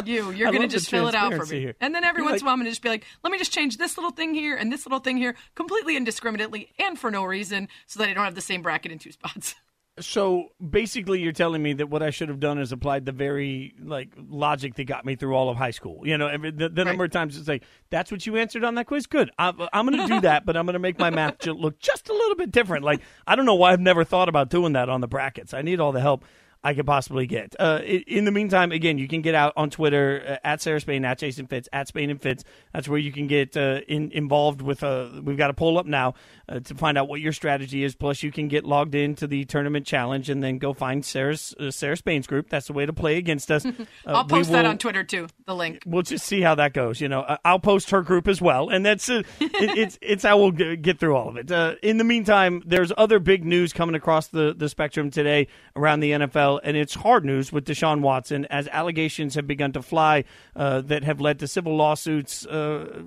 you. 0.05 0.29
You're 0.31 0.51
going 0.51 0.61
to 0.61 0.67
just 0.67 0.89
fill 0.89 1.07
it 1.07 1.15
out 1.15 1.33
for 1.33 1.45
me. 1.45 1.59
here. 1.61 1.75
And 1.81 1.95
then 1.95 2.03
every 2.03 2.21
You're 2.21 2.29
once 2.31 2.41
in 2.41 2.45
like- 2.45 2.45
a 2.45 2.45
while, 2.45 2.53
I'm 2.53 2.59
going 2.59 2.65
to 2.65 2.71
just 2.71 2.81
be 2.81 2.89
like, 2.89 3.05
let 3.23 3.31
me 3.31 3.37
just 3.37 3.51
change 3.53 3.77
this 3.77 3.97
little 3.97 4.11
thing 4.11 4.33
here 4.33 4.55
and 4.55 4.71
this 4.71 4.85
little 4.85 4.99
thing 4.99 5.17
here, 5.17 5.35
completely 5.55 5.95
indiscriminately 5.97 6.73
and 6.79 6.97
for 6.99 7.09
no 7.11 7.23
reason, 7.23 7.67
so 7.87 7.99
that 7.99 8.09
I 8.09 8.13
don't 8.13 8.23
have 8.25 8.35
the 8.35 8.41
same 8.41 8.61
bracket 8.61 8.91
in 8.91 8.99
two 8.99 9.11
spots. 9.11 9.55
So 9.99 10.49
basically, 10.67 11.21
you're 11.21 11.31
telling 11.31 11.63
me 11.63 11.71
that 11.73 11.89
what 11.89 12.03
I 12.03 12.09
should 12.09 12.27
have 12.27 12.41
done 12.41 12.59
is 12.59 12.73
applied 12.73 13.05
the 13.05 13.13
very 13.13 13.73
like 13.81 14.09
logic 14.17 14.75
that 14.75 14.83
got 14.85 15.05
me 15.05 15.15
through 15.15 15.33
all 15.35 15.49
of 15.49 15.55
high 15.55 15.71
school. 15.71 16.01
You 16.05 16.17
know, 16.17 16.27
every, 16.27 16.51
the, 16.51 16.67
the 16.67 16.83
number 16.83 17.05
of 17.05 17.11
times 17.11 17.37
it's 17.37 17.47
like 17.47 17.63
that's 17.89 18.11
what 18.11 18.25
you 18.25 18.35
answered 18.35 18.65
on 18.65 18.75
that 18.75 18.87
quiz. 18.87 19.07
Good, 19.07 19.31
I'm, 19.39 19.57
I'm 19.71 19.87
going 19.87 20.05
to 20.05 20.13
do 20.15 20.21
that, 20.21 20.45
but 20.45 20.57
I'm 20.57 20.65
going 20.65 20.73
to 20.73 20.79
make 20.79 20.99
my 20.99 21.11
math 21.11 21.45
look 21.45 21.79
just 21.79 22.09
a 22.09 22.13
little 22.13 22.35
bit 22.35 22.51
different. 22.51 22.83
Like 22.83 22.99
I 23.25 23.37
don't 23.37 23.45
know 23.45 23.55
why 23.55 23.71
I've 23.71 23.79
never 23.79 24.03
thought 24.03 24.27
about 24.27 24.49
doing 24.49 24.73
that 24.73 24.89
on 24.89 24.99
the 24.99 25.07
brackets. 25.07 25.53
I 25.53 25.61
need 25.61 25.79
all 25.79 25.93
the 25.93 26.01
help. 26.01 26.25
I 26.65 26.73
could 26.73 26.87
possibly 26.87 27.27
get. 27.27 27.55
Uh, 27.59 27.79
in 27.83 28.25
the 28.25 28.31
meantime, 28.31 28.71
again, 28.71 28.97
you 28.97 29.07
can 29.07 29.21
get 29.21 29.35
out 29.35 29.53
on 29.55 29.69
Twitter 29.69 30.39
uh, 30.43 30.47
at 30.47 30.63
Sarah 30.63 30.81
Spain, 30.81 31.05
at 31.05 31.19
Jason 31.19 31.45
Fitz, 31.45 31.69
at 31.71 31.87
Spain 31.87 32.09
and 32.09 32.19
Fitz. 32.19 32.43
That's 32.73 32.89
where 32.89 32.97
you 32.97 33.11
can 33.11 33.27
get 33.27 33.55
uh, 33.55 33.81
in, 33.87 34.11
involved 34.11 34.63
with. 34.63 34.83
Uh, 34.83 35.09
we've 35.23 35.37
got 35.37 35.51
a 35.51 35.53
poll 35.53 35.77
up 35.77 35.85
now 35.85 36.15
uh, 36.49 36.61
to 36.61 36.73
find 36.73 36.97
out 36.97 37.07
what 37.07 37.21
your 37.21 37.33
strategy 37.33 37.83
is. 37.83 37.95
Plus, 37.95 38.23
you 38.23 38.31
can 38.31 38.47
get 38.47 38.65
logged 38.65 38.95
into 38.95 39.27
the 39.27 39.45
tournament 39.45 39.85
challenge 39.85 40.27
and 40.27 40.43
then 40.43 40.57
go 40.57 40.73
find 40.73 41.05
Sarah's 41.05 41.53
uh, 41.59 41.69
Sarah 41.69 41.97
Spain's 41.97 42.25
group. 42.25 42.49
That's 42.49 42.65
the 42.65 42.73
way 42.73 42.87
to 42.87 42.93
play 42.93 43.17
against 43.17 43.51
us. 43.51 43.63
I'll 44.07 44.25
post 44.25 44.49
that 44.51 44.65
on 44.65 44.79
Twitter 44.79 45.03
too, 45.03 45.27
the 45.45 45.53
link. 45.53 45.83
We'll 45.85 46.01
just 46.01 46.25
see 46.25 46.41
how 46.41 46.55
that 46.55 46.73
goes. 46.73 46.99
You 46.99 47.09
know, 47.09 47.37
I'll 47.45 47.59
post 47.59 47.91
her 47.91 48.01
group 48.01 48.27
as 48.27 48.41
well, 48.41 48.69
and 48.69 48.83
that's 48.83 49.07
uh, 49.07 49.21
it, 49.39 49.51
it's 49.77 49.99
it's 50.01 50.23
how 50.23 50.39
we'll 50.39 50.51
g- 50.51 50.77
get 50.77 50.99
through 50.99 51.15
all 51.15 51.29
of 51.29 51.37
it. 51.37 51.51
Uh, 51.51 51.75
in 51.83 51.97
the 51.97 52.03
meantime, 52.03 52.63
there's 52.65 52.91
other 52.97 53.19
big 53.19 53.45
news 53.45 53.71
coming 53.71 53.93
across 53.93 54.27
the 54.27 54.55
the 54.57 54.67
spectrum 54.67 55.11
today 55.11 55.47
around 55.75 55.99
the 55.99 56.11
NFL, 56.11 56.54
and 56.63 56.77
it's 56.77 56.95
hard 56.95 57.25
news 57.25 57.51
with 57.51 57.65
Deshaun 57.65 58.01
Watson 58.01 58.45
as 58.45 58.67
allegations 58.69 59.35
have 59.35 59.47
begun 59.47 59.71
to 59.73 59.81
fly 59.81 60.23
uh, 60.55 60.81
that 60.81 61.03
have 61.03 61.21
led 61.21 61.39
to 61.39 61.47
civil 61.47 61.75
lawsuits. 61.75 62.45
Uh, 62.45 63.03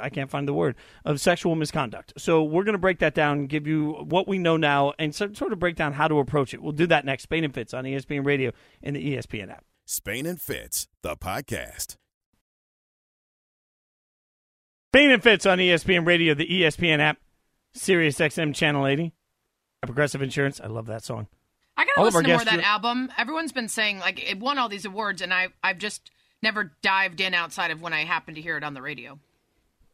I 0.00 0.10
can't 0.10 0.30
find 0.30 0.46
the 0.46 0.54
word 0.54 0.76
of 1.04 1.20
sexual 1.20 1.54
misconduct. 1.54 2.12
So 2.16 2.42
we're 2.42 2.64
going 2.64 2.74
to 2.74 2.78
break 2.78 2.98
that 3.00 3.14
down, 3.14 3.38
and 3.38 3.48
give 3.48 3.66
you 3.66 3.92
what 3.92 4.28
we 4.28 4.38
know 4.38 4.56
now, 4.56 4.92
and 4.98 5.14
so, 5.14 5.32
sort 5.32 5.52
of 5.52 5.58
break 5.58 5.76
down 5.76 5.92
how 5.92 6.08
to 6.08 6.18
approach 6.18 6.54
it. 6.54 6.62
We'll 6.62 6.72
do 6.72 6.86
that 6.86 7.04
next. 7.04 7.24
Spain 7.24 7.44
and 7.44 7.54
Fitz 7.54 7.74
on 7.74 7.84
ESPN 7.84 8.24
Radio 8.24 8.52
and 8.82 8.96
the 8.96 9.16
ESPN 9.16 9.50
app. 9.50 9.64
Spain 9.86 10.26
and 10.26 10.40
Fitz, 10.40 10.88
the 11.02 11.16
podcast. 11.16 11.96
Spain 14.92 15.10
and 15.10 15.22
Fitz 15.22 15.44
on 15.44 15.58
ESPN 15.58 16.06
Radio, 16.06 16.34
the 16.34 16.46
ESPN 16.46 17.00
app, 17.00 17.18
Sirius 17.74 18.18
XM 18.18 18.54
Channel 18.54 18.86
80. 18.86 19.12
Progressive 19.86 20.22
Insurance. 20.22 20.60
I 20.60 20.66
love 20.66 20.86
that 20.86 21.04
song. 21.04 21.26
I 21.76 21.84
gotta 21.84 21.98
All 21.98 22.04
listen 22.06 22.22
to 22.24 22.28
more 22.30 22.38
of 22.40 22.44
that 22.46 22.58
are- 22.58 22.62
album. 22.62 23.10
Everyone's 23.18 23.52
been 23.52 23.68
saying 23.68 23.98
like 23.98 24.22
it 24.30 24.38
won 24.38 24.58
all 24.58 24.68
these 24.68 24.84
awards, 24.84 25.20
and 25.22 25.32
I 25.34 25.48
I've 25.62 25.78
just 25.78 26.10
never 26.42 26.72
dived 26.82 27.20
in 27.20 27.34
outside 27.34 27.70
of 27.70 27.80
when 27.82 27.92
I 27.92 28.04
happened 28.04 28.36
to 28.36 28.42
hear 28.42 28.56
it 28.56 28.64
on 28.64 28.74
the 28.74 28.82
radio. 28.82 29.18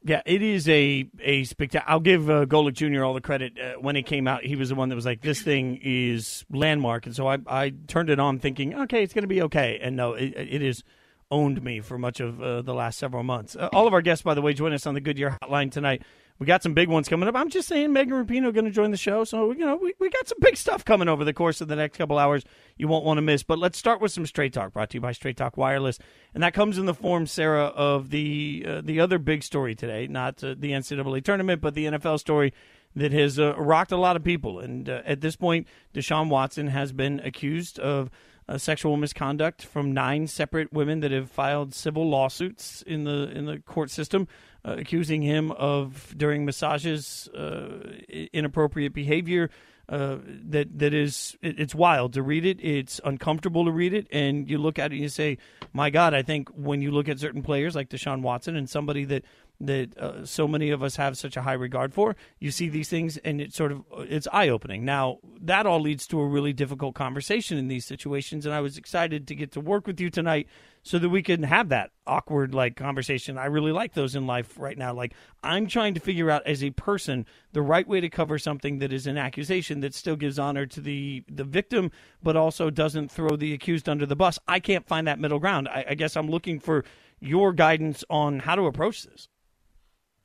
Yeah, 0.03 0.23
it 0.25 0.41
is 0.43 0.67
a 0.69 1.09
a 1.21 1.45
spectacular. 1.45 1.91
I'll 1.91 2.01
give 2.01 2.31
uh, 2.31 2.47
Golic 2.47 2.73
Jr. 2.73 3.05
all 3.05 3.13
the 3.15 3.21
credit. 3.21 3.53
Uh, 3.59 3.75
when 3.81 3.97
it 3.97 4.05
came 4.07 4.27
out, 4.27 4.45
he 4.45 4.57
was 4.57 4.71
the 4.71 4.75
one 4.75 4.89
that 4.89 4.95
was 4.97 5.05
like, 5.05 5.21
"This 5.21 5.43
thing 5.43 5.79
is 5.83 6.45
landmark," 6.51 7.05
and 7.07 7.15
so 7.15 7.27
I 7.29 7.39
I 7.47 7.75
turned 7.87 8.09
it 8.09 8.19
on 8.19 8.39
thinking, 8.39 8.75
"Okay, 8.75 9.03
it's 9.03 9.13
going 9.13 9.25
to 9.25 9.29
be 9.29 9.43
okay." 9.43 9.79
And 9.83 9.97
no, 9.97 10.15
it, 10.15 10.33
it 10.37 10.63
has 10.63 10.83
owned 11.31 11.63
me 11.63 11.81
for 11.81 11.99
much 11.99 12.19
of 12.19 12.43
uh, 12.43 12.63
the 12.63 12.73
last 12.75 12.99
several 12.99 13.23
months. 13.23 13.55
Uh, 13.57 13.69
all 13.73 13.87
of 13.87 13.93
our 13.93 14.01
guests, 14.03 14.23
by 14.23 14.33
the 14.35 14.43
way, 14.43 14.53
join 14.55 14.73
us 14.73 14.87
on 14.87 14.95
the 14.95 15.01
Goodyear 15.01 15.37
Hotline 15.43 15.71
tonight. 15.71 16.03
We 16.41 16.47
got 16.47 16.63
some 16.63 16.73
big 16.73 16.89
ones 16.89 17.07
coming 17.07 17.29
up. 17.29 17.37
I'm 17.37 17.51
just 17.51 17.69
saying, 17.69 17.93
Megan 17.93 18.15
Rapinoe 18.15 18.55
going 18.55 18.65
to 18.65 18.71
join 18.71 18.93
the 18.93 18.97
show, 18.97 19.25
so 19.25 19.53
you 19.53 19.59
know 19.59 19.77
we, 19.77 19.93
we 19.99 20.09
got 20.09 20.27
some 20.27 20.39
big 20.41 20.57
stuff 20.57 20.87
coming 20.87 21.07
over 21.07 21.23
the 21.23 21.35
course 21.35 21.61
of 21.61 21.69
the 21.69 21.77
next 21.77 21.99
couple 21.99 22.19
hours. 22.19 22.45
You 22.79 22.89
won't 22.89 23.05
want 23.05 23.19
to 23.19 23.23
miss. 23.23 23.43
But 23.43 23.59
let's 23.59 23.77
start 23.77 24.01
with 24.01 24.11
some 24.11 24.25
Straight 24.25 24.55
Talk, 24.55 24.73
brought 24.73 24.89
to 24.91 24.97
you 24.97 25.03
by 25.03 25.13
Straight 25.13 25.37
Talk 25.37 25.59
Wireless, 25.59 25.99
and 26.33 26.43
that 26.43 26.55
comes 26.55 26.79
in 26.79 26.87
the 26.87 26.95
form, 26.95 27.27
Sarah, 27.27 27.67
of 27.67 28.09
the 28.09 28.65
uh, 28.67 28.81
the 28.83 29.01
other 29.01 29.19
big 29.19 29.43
story 29.43 29.75
today, 29.75 30.07
not 30.07 30.43
uh, 30.43 30.55
the 30.59 30.71
NCAA 30.71 31.23
tournament, 31.23 31.61
but 31.61 31.75
the 31.75 31.85
NFL 31.85 32.19
story 32.19 32.55
that 32.97 33.13
has 33.13 33.39
uh, 33.39 33.55
rocked 33.59 33.93
a 33.93 33.99
lot 33.99 34.17
of 34.17 34.25
people. 34.25 34.61
And 34.61 34.89
uh, 34.89 35.03
at 35.05 35.21
this 35.21 35.37
point, 35.37 35.67
Deshaun 35.93 36.31
Watson 36.31 36.69
has 36.69 36.91
been 36.91 37.21
accused 37.21 37.79
of 37.79 38.11
uh, 38.51 38.59
sexual 38.59 38.97
misconduct 38.97 39.65
from 39.65 39.93
nine 39.93 40.27
separate 40.27 40.73
women 40.73 41.01
that 41.01 41.13
have 41.13 41.31
filed 41.31 41.73
civil 41.73 42.09
lawsuits 42.09 42.83
in 42.83 43.05
the 43.05 43.31
in 43.31 43.47
the 43.47 43.59
court 43.59 43.91
system, 43.91 44.27
uh, 44.65 44.77
accusing 44.79 45.23
him 45.23 45.53
of 45.53 46.15
during 46.17 46.45
massages 46.45 47.29
uh, 47.29 47.97
inappropriate 48.33 48.93
behavior. 48.93 49.51
Uh, 49.89 50.19
that 50.25 50.79
that 50.79 50.95
is 50.95 51.37
it, 51.43 51.59
it's 51.59 51.75
wild 51.75 52.13
to 52.13 52.23
read 52.23 52.47
it. 52.47 52.61
It's 52.63 53.01
uncomfortable 53.05 53.65
to 53.65 53.73
read 53.73 53.93
it, 53.93 54.07
and 54.13 54.49
you 54.49 54.57
look 54.57 54.79
at 54.79 54.93
it 54.93 54.95
and 54.95 55.03
you 55.03 55.09
say, 55.09 55.39
"My 55.73 55.91
God!" 55.91 56.15
I 56.15 56.23
think 56.23 56.49
when 56.51 56.81
you 56.81 56.93
look 56.93 57.09
at 57.09 57.19
certain 57.19 57.43
players 57.43 57.75
like 57.75 57.89
Deshaun 57.89 58.23
Watson 58.23 58.55
and 58.55 58.71
somebody 58.71 59.05
that 59.07 59.25
that 59.61 59.97
uh, 59.99 60.25
so 60.25 60.49
many 60.49 60.71
of 60.71 60.83
us 60.83 60.97
have 60.97 61.19
such 61.19 61.37
a 61.37 61.43
high 61.43 61.53
regard 61.53 61.93
for, 61.93 62.17
you 62.39 62.51
see 62.51 62.69
these 62.69 62.89
things 62.89 63.19
and 63.19 63.41
it 63.41 63.53
sort 63.53 63.73
of 63.73 63.85
it's 63.99 64.27
eye 64.33 64.49
opening. 64.49 64.85
Now 64.85 65.19
that 65.41 65.67
all 65.67 65.81
leads 65.81 66.07
to 66.09 66.21
a 66.21 66.27
really 66.27 66.53
difficult 66.53 66.95
conversation 66.95 67.59
in 67.59 67.69
these 67.69 67.85
situations, 67.85 68.47
and 68.47 68.55
I 68.55 68.61
was 68.61 68.79
excited 68.79 69.29
to 69.29 69.35
get 69.35 69.53
to 69.53 69.61
work 69.61 69.87
with 69.87 70.01
you 70.01 70.11
tonight 70.11 70.49
so 70.83 70.99
that 70.99 71.11
we 71.11 71.23
can 71.23 71.43
have 71.43 71.69
that 71.69 71.91
awkward 72.07 72.55
like 72.55 72.75
conversation. 72.75 73.37
I 73.37 73.47
really 73.47 73.73
like 73.73 73.93
those 73.93 74.15
in 74.15 74.27
life 74.27 74.59
right 74.59 74.79
now. 74.79 74.95
Like 74.95 75.15
I'm 75.43 75.67
trying 75.67 75.95
to 75.95 76.01
figure 76.01 76.31
out 76.31 76.47
as 76.47 76.65
a 76.65 76.71
person 76.71 77.27
the 77.53 77.63
right 77.63 77.87
way 77.87 78.01
to 78.01 78.09
cover 78.09 78.39
something 78.39 78.79
that 78.79 78.93
is 78.93 79.07
an 79.07 79.19
accusation 79.19 79.81
that 79.81 79.95
still 79.95 80.17
gives 80.17 80.39
honor 80.39 80.67
to 80.67 80.81
the 80.81 81.23
the 81.29 81.45
victim, 81.45 81.91
but 82.23 82.37
also 82.37 82.71
doesn't 82.71 83.11
throw 83.11 83.37
the 83.37 83.53
accused 83.53 83.89
under 83.89 84.07
the 84.07 84.17
bus. 84.17 84.39
I 84.49 84.59
can't 84.61 84.87
find 84.87 85.07
that 85.07 85.19
middle 85.19 85.39
ground. 85.39 85.69
I, 85.69 85.85
I 85.91 85.95
guess 85.95 86.17
I'm 86.17 86.31
looking 86.31 86.61
for 86.61 86.85
your 87.21 87.53
guidance 87.53 88.03
on 88.09 88.41
how 88.41 88.55
to 88.55 88.63
approach 88.63 89.03
this. 89.03 89.29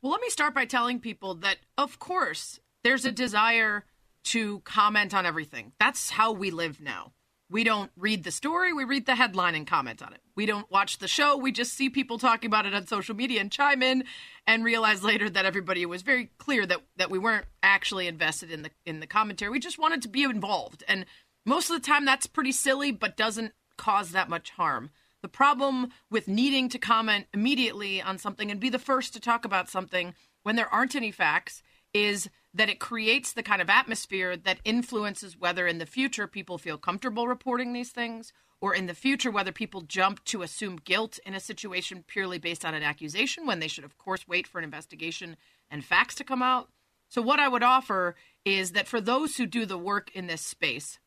Well, 0.06 0.12
let 0.12 0.20
me 0.20 0.30
start 0.30 0.54
by 0.54 0.66
telling 0.66 1.00
people 1.00 1.34
that, 1.34 1.56
of 1.76 1.98
course, 1.98 2.60
there's 2.84 3.04
a 3.04 3.10
desire 3.10 3.82
to 4.26 4.60
comment 4.60 5.12
on 5.12 5.26
everything. 5.26 5.72
That's 5.80 6.10
how 6.10 6.30
we 6.30 6.52
live 6.52 6.80
now. 6.80 7.10
We 7.50 7.64
don't 7.64 7.90
read 7.96 8.22
the 8.22 8.30
story, 8.30 8.72
we 8.72 8.84
read 8.84 9.06
the 9.06 9.16
headline 9.16 9.56
and 9.56 9.66
comment 9.66 10.04
on 10.04 10.12
it. 10.12 10.20
We 10.36 10.46
don't 10.46 10.70
watch 10.70 10.98
the 10.98 11.08
show, 11.08 11.36
we 11.36 11.50
just 11.50 11.74
see 11.74 11.90
people 11.90 12.18
talking 12.18 12.46
about 12.46 12.66
it 12.66 12.72
on 12.74 12.86
social 12.86 13.16
media 13.16 13.40
and 13.40 13.50
chime 13.50 13.82
in 13.82 14.04
and 14.46 14.62
realize 14.62 15.02
later 15.02 15.28
that 15.28 15.44
everybody 15.44 15.84
was 15.84 16.02
very 16.02 16.30
clear 16.38 16.66
that, 16.66 16.82
that 16.98 17.10
we 17.10 17.18
weren't 17.18 17.46
actually 17.64 18.06
invested 18.06 18.52
in 18.52 18.62
the 18.62 18.70
in 18.84 19.00
the 19.00 19.08
commentary. 19.08 19.50
We 19.50 19.58
just 19.58 19.76
wanted 19.76 20.02
to 20.02 20.08
be 20.08 20.22
involved. 20.22 20.84
And 20.86 21.04
most 21.44 21.68
of 21.68 21.74
the 21.74 21.84
time 21.84 22.04
that's 22.04 22.28
pretty 22.28 22.52
silly 22.52 22.92
but 22.92 23.16
doesn't 23.16 23.54
cause 23.76 24.12
that 24.12 24.28
much 24.28 24.50
harm. 24.50 24.90
The 25.26 25.30
problem 25.30 25.88
with 26.08 26.28
needing 26.28 26.68
to 26.68 26.78
comment 26.78 27.26
immediately 27.34 28.00
on 28.00 28.16
something 28.16 28.48
and 28.48 28.60
be 28.60 28.68
the 28.68 28.78
first 28.78 29.12
to 29.12 29.18
talk 29.18 29.44
about 29.44 29.68
something 29.68 30.14
when 30.44 30.54
there 30.54 30.72
aren't 30.72 30.94
any 30.94 31.10
facts 31.10 31.64
is 31.92 32.30
that 32.54 32.68
it 32.68 32.78
creates 32.78 33.32
the 33.32 33.42
kind 33.42 33.60
of 33.60 33.68
atmosphere 33.68 34.36
that 34.36 34.60
influences 34.64 35.36
whether 35.36 35.66
in 35.66 35.78
the 35.78 35.84
future 35.84 36.28
people 36.28 36.58
feel 36.58 36.78
comfortable 36.78 37.26
reporting 37.26 37.72
these 37.72 37.90
things 37.90 38.32
or 38.60 38.72
in 38.72 38.86
the 38.86 38.94
future 38.94 39.32
whether 39.32 39.50
people 39.50 39.80
jump 39.80 40.22
to 40.26 40.42
assume 40.42 40.76
guilt 40.76 41.18
in 41.26 41.34
a 41.34 41.40
situation 41.40 42.04
purely 42.06 42.38
based 42.38 42.64
on 42.64 42.74
an 42.74 42.84
accusation 42.84 43.46
when 43.46 43.58
they 43.58 43.66
should 43.66 43.82
of 43.82 43.98
course 43.98 44.28
wait 44.28 44.46
for 44.46 44.58
an 44.58 44.64
investigation 44.64 45.36
and 45.68 45.84
facts 45.84 46.14
to 46.14 46.22
come 46.22 46.40
out. 46.40 46.68
So 47.08 47.20
what 47.20 47.40
I 47.40 47.48
would 47.48 47.64
offer 47.64 48.14
is 48.44 48.70
that 48.72 48.86
for 48.86 49.00
those 49.00 49.38
who 49.38 49.46
do 49.46 49.66
the 49.66 49.76
work 49.76 50.08
in 50.14 50.28
this 50.28 50.42
space, 50.42 51.00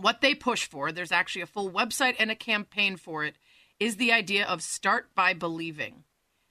what 0.00 0.20
they 0.20 0.34
push 0.34 0.66
for, 0.66 0.92
there's 0.92 1.12
actually 1.12 1.42
a 1.42 1.46
full 1.46 1.70
website 1.70 2.16
and 2.18 2.30
a 2.30 2.34
campaign 2.34 2.96
for 2.96 3.24
it, 3.24 3.36
is 3.80 3.96
the 3.96 4.12
idea 4.12 4.46
of 4.46 4.62
start 4.62 5.14
by 5.14 5.32
believing. 5.32 6.04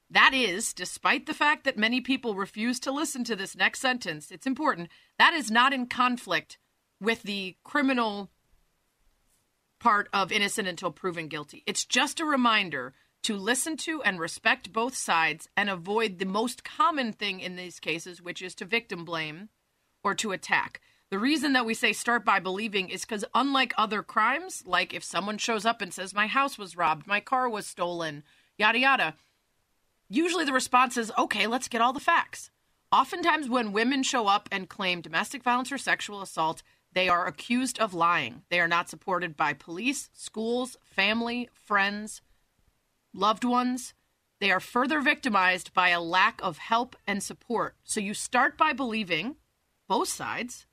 That 0.09 0.33
is, 0.33 0.74
despite 0.74 1.27
the 1.27 1.36
fact 1.36 1.63
that 1.63 1.77
many 1.77 2.01
people 2.01 2.33
refuse 2.33 2.79
to 2.81 2.91
listen 2.91 3.24
to 3.25 3.36
this 3.36 3.55
next 3.55 3.79
sentence, 3.79 4.31
it's 4.31 4.48
important, 4.48 4.89
that 5.19 5.36
is 5.36 5.51
not 5.51 5.71
in 5.71 5.86
conflict 5.86 6.57
with 7.00 7.21
the 7.21 7.55
criminal 7.63 8.29
part 9.79 10.09
of 10.12 10.31
innocent 10.31 10.67
until 10.67 10.91
proven 10.91 11.27
guilty. 11.27 11.63
It's 11.67 11.86
just 11.86 12.19
a 12.19 12.25
reminder 12.25 12.93
to 13.24 13.36
listen 13.36 13.77
to 13.77 14.01
and 14.01 14.19
respect 14.19 14.74
both 14.74 14.95
sides 14.95 15.48
and 15.55 15.69
avoid 15.69 16.17
the 16.17 16.25
most 16.25 16.63
common 16.63 17.13
thing 17.13 17.39
in 17.39 17.55
these 17.55 17.79
cases, 17.79 18.21
which 18.21 18.41
is 18.41 18.55
to 18.55 18.65
victim 18.65 19.05
blame 19.05 19.50
or 20.03 20.15
to 20.15 20.31
attack. 20.31 20.81
The 21.11 21.19
reason 21.19 21.53
that 21.53 21.65
we 21.65 21.73
say 21.73 21.91
start 21.91 22.23
by 22.23 22.39
believing 22.39 22.89
is 22.89 23.01
because, 23.01 23.25
unlike 23.33 23.73
other 23.77 24.03
crimes, 24.03 24.63
like 24.65 24.93
if 24.93 25.03
someone 25.03 25.39
shows 25.39 25.65
up 25.65 25.81
and 25.81 25.91
says, 25.91 26.13
My 26.13 26.27
house 26.27 26.57
was 26.57 26.77
robbed, 26.77 27.07
my 27.07 27.19
car 27.19 27.49
was 27.49 27.65
stolen, 27.65 28.23
yada, 28.59 28.77
yada, 28.77 29.15
usually 30.07 30.45
the 30.45 30.53
response 30.53 30.97
is, 30.97 31.11
Okay, 31.17 31.47
let's 31.47 31.67
get 31.67 31.81
all 31.81 31.93
the 31.93 31.99
facts. 31.99 32.51
Oftentimes, 32.91 33.49
when 33.49 33.71
women 33.71 34.03
show 34.03 34.27
up 34.27 34.47
and 34.51 34.69
claim 34.69 35.01
domestic 35.01 35.43
violence 35.43 35.71
or 35.71 35.79
sexual 35.79 36.21
assault, 36.21 36.61
they 36.93 37.09
are 37.09 37.25
accused 37.25 37.79
of 37.79 37.93
lying. 37.93 38.43
They 38.49 38.59
are 38.59 38.67
not 38.67 38.89
supported 38.89 39.35
by 39.35 39.53
police, 39.53 40.09
schools, 40.13 40.77
family, 40.83 41.49
friends, 41.53 42.21
loved 43.13 43.43
ones. 43.43 43.93
They 44.39 44.51
are 44.51 44.59
further 44.59 45.01
victimized 45.01 45.73
by 45.73 45.89
a 45.89 46.01
lack 46.01 46.39
of 46.43 46.59
help 46.59 46.95
and 47.05 47.21
support. 47.21 47.75
So 47.83 47.99
you 47.99 48.13
start 48.13 48.57
by 48.57 48.73
believing 48.73 49.35
both 49.87 50.07
sides 50.07 50.65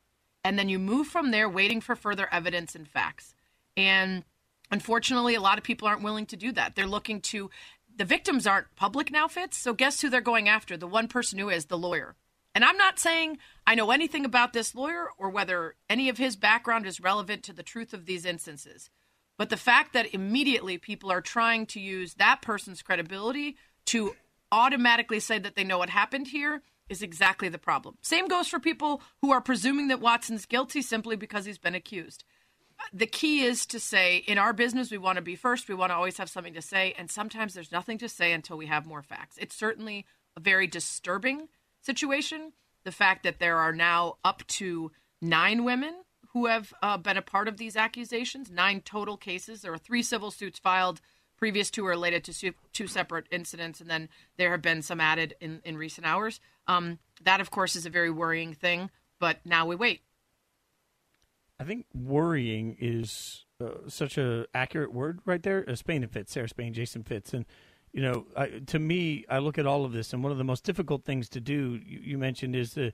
and 0.47 0.57
then 0.57 0.69
you 0.69 0.79
move 0.79 1.09
from 1.09 1.33
there 1.33 1.49
waiting 1.49 1.81
for 1.81 1.97
further 1.97 2.29
evidence 2.31 2.77
and 2.77 2.87
facts. 2.87 3.35
And 3.77 4.23
unfortunately, 4.71 5.35
a 5.35 5.41
lot 5.41 5.59
of 5.59 5.65
people 5.65 5.89
aren't 5.89 6.05
willing 6.05 6.27
to 6.27 6.37
do 6.37 6.53
that. 6.53 6.77
They're 6.77 6.87
looking 6.87 7.21
to, 7.23 7.51
the 7.97 8.05
victims 8.05 8.47
aren't 8.47 8.73
public 8.77 9.11
now, 9.11 9.27
Fitz. 9.27 9.57
So 9.57 9.75
guess 9.75 10.01
who 10.01 10.09
they're 10.09 10.21
going 10.21 10.49
after? 10.49 10.77
The 10.77 10.87
one 10.87 11.09
person 11.09 11.41
who 11.41 11.49
is 11.49 11.65
the 11.65 11.77
lawyer. 11.77 12.15
And 12.55 12.65
I'm 12.65 12.77
not 12.77 13.01
saying 13.01 13.39
I 13.67 13.75
know 13.75 13.91
anything 13.91 14.25
about 14.25 14.53
this 14.53 14.73
lawyer 14.73 15.09
or 15.19 15.31
whether 15.31 15.75
any 15.91 16.09
of 16.09 16.17
his 16.17 16.37
background 16.37 16.87
is 16.87 17.01
relevant 17.01 17.43
to 17.43 17.53
the 17.53 17.65
truth 17.65 17.93
of 17.93 18.07
these 18.07 18.25
instances. 18.25 18.89
But 19.37 19.51
the 19.51 19.57
fact 19.57 19.95
that 19.95 20.15
immediately 20.15 20.79
people 20.79 21.11
are 21.11 21.21
trying 21.21 21.67
to 21.67 21.81
use 21.81 22.15
that 22.15 22.41
person's 22.41 22.83
credibility 22.83 23.57
to 23.87 24.15
automatically 24.53 25.19
say 25.19 25.41
that 25.41 25.57
they 25.57 25.65
know 25.65 25.79
what 25.79 25.91
happened 25.91 26.29
here 26.29 26.63
is 26.89 27.03
exactly 27.03 27.49
the 27.49 27.59
problem. 27.59 27.97
Same 28.03 28.29
goes 28.29 28.49
for 28.49 28.61
people 28.61 29.03
who 29.21 29.33
are 29.33 29.41
presuming 29.41 29.89
that 29.89 30.01
Watson's 30.01 30.47
guilty 30.47 30.83
simply 30.83 31.17
because 31.17 31.45
he's 31.45 31.59
been 31.59 31.75
accused. 31.75 32.25
The 32.93 33.07
key 33.07 33.43
is 33.43 33.67
to 33.67 33.81
say, 33.81 34.19
in 34.19 34.39
our 34.39 34.53
business, 34.53 34.91
we 34.91 34.99
want 34.99 35.17
to 35.17 35.23
be 35.23 35.35
first. 35.35 35.69
We 35.69 35.75
want 35.75 35.91
to 35.91 35.97
always 35.97 36.19
have 36.19 36.29
something 36.29 36.55
to 36.55 36.63
say. 36.63 36.95
And 36.99 37.11
sometimes 37.11 37.55
there's 37.55 37.73
nothing 37.73 37.99
to 37.99 38.09
say 38.09 38.33
until 38.33 38.57
we 38.57 38.67
have 38.67 38.87
more 38.87 39.03
facts. 39.03 39.37
It's 39.39 39.57
certainly 39.57 40.05
a 40.37 40.41
very 40.41 40.67
disturbing 40.67 41.49
situation. 41.81 42.53
The 42.85 42.93
fact 42.93 43.23
that 43.25 43.39
there 43.39 43.57
are 43.57 43.73
now 43.73 44.19
up 44.25 44.47
to 44.49 44.93
nine 45.23 45.65
women 45.65 45.95
who 46.33 46.47
have 46.47 46.75
uh, 46.83 46.99
been 46.99 47.17
a 47.17 47.23
part 47.23 47.49
of 47.49 47.57
these 47.57 47.77
accusations, 47.77 48.51
nine 48.51 48.83
total 48.83 49.17
cases. 49.17 49.63
There 49.63 49.73
are 49.73 49.79
three 49.79 50.03
civil 50.03 50.31
suits 50.31 50.59
filed 50.59 51.01
previous 51.37 51.71
two 51.71 51.87
are 51.87 51.91
related 51.91 52.25
to 52.25 52.53
two 52.73 52.87
separate 52.87 53.27
incidents, 53.31 53.81
and 53.81 53.91
then 53.91 54.09
there 54.37 54.51
have 54.51 54.63
been 54.63 54.83
some 54.83 55.01
added 55.01 55.35
in, 55.41 55.61
in 55.65 55.77
recent 55.77 56.07
hours. 56.07 56.41
Um, 56.67 56.99
that, 57.23 57.41
of 57.41 57.51
course, 57.51 57.77
is 57.77 57.87
a 57.87 57.91
very 57.91 58.11
worrying 58.11 58.55
thing, 58.55 58.91
but 59.19 59.39
now 59.45 59.67
we 59.67 59.77
wait. 59.77 60.01
I 61.59 61.65
think 61.65 61.87
worrying 61.95 62.77
is 62.81 63.45
uh, 63.63 63.89
such 63.89 64.19
a 64.19 64.47
accurate 64.55 64.93
word 64.93 65.21
right 65.25 65.43
there. 65.43 65.65
Uh, 65.67 65.75
Spain 65.75 66.03
and 66.03 66.13
Fitz, 66.13 66.33
Sarah 66.33 66.49
Spain, 66.49 66.75
Jason 66.75 67.03
Fitz, 67.03 67.33
and 67.33 67.47
you 67.93 68.03
know, 68.03 68.27
I, 68.37 68.61
to 68.67 68.79
me, 68.79 69.25
I 69.31 69.39
look 69.39 69.57
at 69.57 69.67
all 69.67 69.87
of 69.87 69.93
this, 69.93 70.13
and 70.13 70.23
one 70.23 70.31
of 70.31 70.37
the 70.37 70.45
most 70.45 70.65
difficult 70.65 71.05
things 71.05 71.31
to 71.31 71.41
do, 71.41 71.81
you, 71.83 72.01
you 72.03 72.19
mentioned, 72.19 72.55
is 72.55 72.75
the 72.75 72.93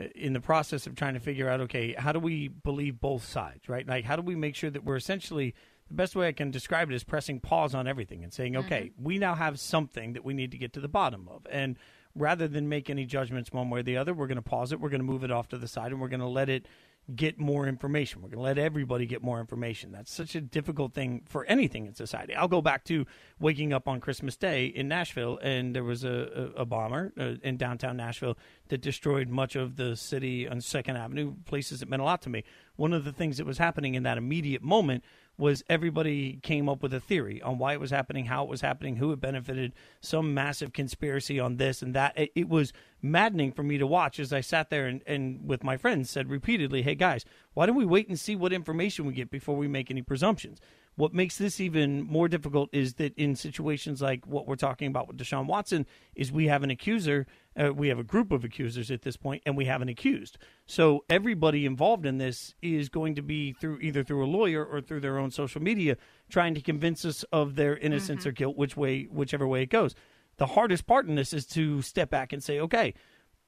uh, 0.00 0.04
in 0.14 0.32
the 0.32 0.40
process 0.40 0.86
of 0.86 0.94
trying 0.94 1.14
to 1.14 1.20
figure 1.20 1.50
out, 1.50 1.60
okay, 1.60 1.92
how 1.98 2.12
do 2.12 2.18
we 2.18 2.48
believe 2.48 2.98
both 3.00 3.24
sides, 3.24 3.68
right? 3.68 3.86
Like, 3.86 4.04
how 4.04 4.16
do 4.16 4.22
we 4.22 4.36
make 4.36 4.54
sure 4.54 4.70
that 4.70 4.84
we're 4.84 4.96
essentially 4.96 5.54
the 5.88 5.94
best 5.94 6.14
way 6.14 6.28
I 6.28 6.32
can 6.32 6.50
describe 6.50 6.90
it 6.90 6.94
is 6.94 7.04
pressing 7.04 7.40
pause 7.40 7.74
on 7.74 7.86
everything 7.86 8.22
and 8.22 8.32
saying, 8.32 8.56
okay, 8.56 8.90
mm-hmm. 8.92 9.04
we 9.04 9.18
now 9.18 9.34
have 9.34 9.58
something 9.58 10.12
that 10.12 10.24
we 10.24 10.34
need 10.34 10.52
to 10.52 10.58
get 10.58 10.72
to 10.74 10.80
the 10.80 10.88
bottom 10.88 11.28
of. 11.28 11.46
And 11.50 11.76
rather 12.14 12.48
than 12.48 12.68
make 12.68 12.90
any 12.90 13.06
judgments 13.06 13.52
one 13.52 13.70
way 13.70 13.80
or 13.80 13.82
the 13.82 13.96
other, 13.96 14.12
we're 14.12 14.26
going 14.26 14.36
to 14.36 14.42
pause 14.42 14.72
it, 14.72 14.80
we're 14.80 14.90
going 14.90 15.00
to 15.00 15.06
move 15.06 15.24
it 15.24 15.30
off 15.30 15.48
to 15.48 15.58
the 15.58 15.68
side, 15.68 15.92
and 15.92 16.00
we're 16.00 16.08
going 16.08 16.20
to 16.20 16.26
let 16.26 16.48
it 16.48 16.66
get 17.14 17.38
more 17.38 17.66
information. 17.66 18.20
We're 18.20 18.28
going 18.28 18.38
to 18.38 18.42
let 18.42 18.58
everybody 18.58 19.06
get 19.06 19.22
more 19.22 19.40
information. 19.40 19.92
That's 19.92 20.12
such 20.12 20.34
a 20.34 20.42
difficult 20.42 20.92
thing 20.92 21.22
for 21.26 21.46
anything 21.46 21.86
in 21.86 21.94
society. 21.94 22.34
I'll 22.34 22.48
go 22.48 22.60
back 22.60 22.84
to 22.84 23.06
waking 23.40 23.72
up 23.72 23.88
on 23.88 24.00
Christmas 24.00 24.36
Day 24.36 24.66
in 24.66 24.88
Nashville, 24.88 25.38
and 25.40 25.74
there 25.74 25.84
was 25.84 26.04
a, 26.04 26.52
a, 26.56 26.60
a 26.60 26.64
bomber 26.66 27.14
uh, 27.18 27.34
in 27.42 27.56
downtown 27.56 27.96
Nashville 27.96 28.36
that 28.68 28.82
destroyed 28.82 29.30
much 29.30 29.56
of 29.56 29.76
the 29.76 29.96
city 29.96 30.46
on 30.46 30.60
Second 30.60 30.96
Avenue, 30.96 31.36
places 31.46 31.80
that 31.80 31.88
meant 31.88 32.02
a 32.02 32.04
lot 32.04 32.20
to 32.22 32.28
me. 32.28 32.44
One 32.76 32.92
of 32.92 33.04
the 33.04 33.12
things 33.12 33.38
that 33.38 33.46
was 33.46 33.56
happening 33.56 33.94
in 33.94 34.02
that 34.02 34.18
immediate 34.18 34.62
moment 34.62 35.02
was 35.38 35.62
everybody 35.68 36.40
came 36.42 36.68
up 36.68 36.82
with 36.82 36.92
a 36.92 37.00
theory 37.00 37.40
on 37.40 37.58
why 37.58 37.72
it 37.72 37.80
was 37.80 37.90
happening, 37.90 38.26
how 38.26 38.42
it 38.42 38.50
was 38.50 38.60
happening, 38.60 38.96
who 38.96 39.12
it 39.12 39.20
benefited, 39.20 39.72
some 40.00 40.34
massive 40.34 40.72
conspiracy 40.72 41.38
on 41.38 41.56
this 41.56 41.80
and 41.80 41.94
that. 41.94 42.18
It, 42.18 42.32
it, 42.34 42.48
was 42.48 42.72
maddening 43.00 43.52
for 43.52 43.62
me 43.62 43.78
to 43.78 43.86
watch 43.86 44.18
as 44.18 44.32
I 44.32 44.40
sat 44.40 44.68
there 44.68 44.86
and, 44.86 45.00
and 45.06 45.46
with 45.46 45.62
my 45.62 45.76
friends 45.76 46.10
said 46.10 46.28
repeatedly, 46.28 46.82
hey 46.82 46.96
guys, 46.96 47.24
why 47.54 47.66
don't 47.66 47.76
we 47.76 47.86
wait 47.86 48.08
and 48.08 48.18
see 48.18 48.34
what 48.34 48.52
information 48.52 49.06
we 49.06 49.12
get 49.12 49.30
before 49.30 49.56
we 49.56 49.68
make 49.68 49.90
any 49.90 50.02
presumptions? 50.02 50.58
What 50.98 51.14
makes 51.14 51.38
this 51.38 51.60
even 51.60 52.02
more 52.02 52.26
difficult 52.26 52.70
is 52.72 52.94
that 52.94 53.16
in 53.16 53.36
situations 53.36 54.02
like 54.02 54.26
what 54.26 54.48
we're 54.48 54.56
talking 54.56 54.88
about 54.88 55.06
with 55.06 55.16
Deshaun 55.16 55.46
Watson, 55.46 55.86
is 56.16 56.32
we 56.32 56.48
have 56.48 56.64
an 56.64 56.70
accuser, 56.70 57.24
uh, 57.56 57.72
we 57.72 57.86
have 57.86 58.00
a 58.00 58.02
group 58.02 58.32
of 58.32 58.42
accusers 58.42 58.90
at 58.90 59.02
this 59.02 59.16
point, 59.16 59.44
and 59.46 59.56
we 59.56 59.66
have 59.66 59.80
an 59.80 59.88
accused. 59.88 60.38
So 60.66 61.04
everybody 61.08 61.64
involved 61.66 62.04
in 62.04 62.18
this 62.18 62.56
is 62.62 62.88
going 62.88 63.14
to 63.14 63.22
be 63.22 63.52
through 63.52 63.78
either 63.78 64.02
through 64.02 64.24
a 64.24 64.26
lawyer 64.26 64.64
or 64.64 64.80
through 64.80 64.98
their 64.98 65.18
own 65.18 65.30
social 65.30 65.62
media 65.62 65.96
trying 66.28 66.56
to 66.56 66.60
convince 66.60 67.04
us 67.04 67.22
of 67.30 67.54
their 67.54 67.76
innocence 67.76 68.22
mm-hmm. 68.22 68.30
or 68.30 68.32
guilt, 68.32 68.56
which 68.56 68.76
way, 68.76 69.04
whichever 69.04 69.46
way 69.46 69.62
it 69.62 69.70
goes. 69.70 69.94
The 70.38 70.46
hardest 70.46 70.88
part 70.88 71.06
in 71.06 71.14
this 71.14 71.32
is 71.32 71.46
to 71.46 71.80
step 71.80 72.10
back 72.10 72.32
and 72.32 72.42
say, 72.42 72.58
okay, 72.58 72.94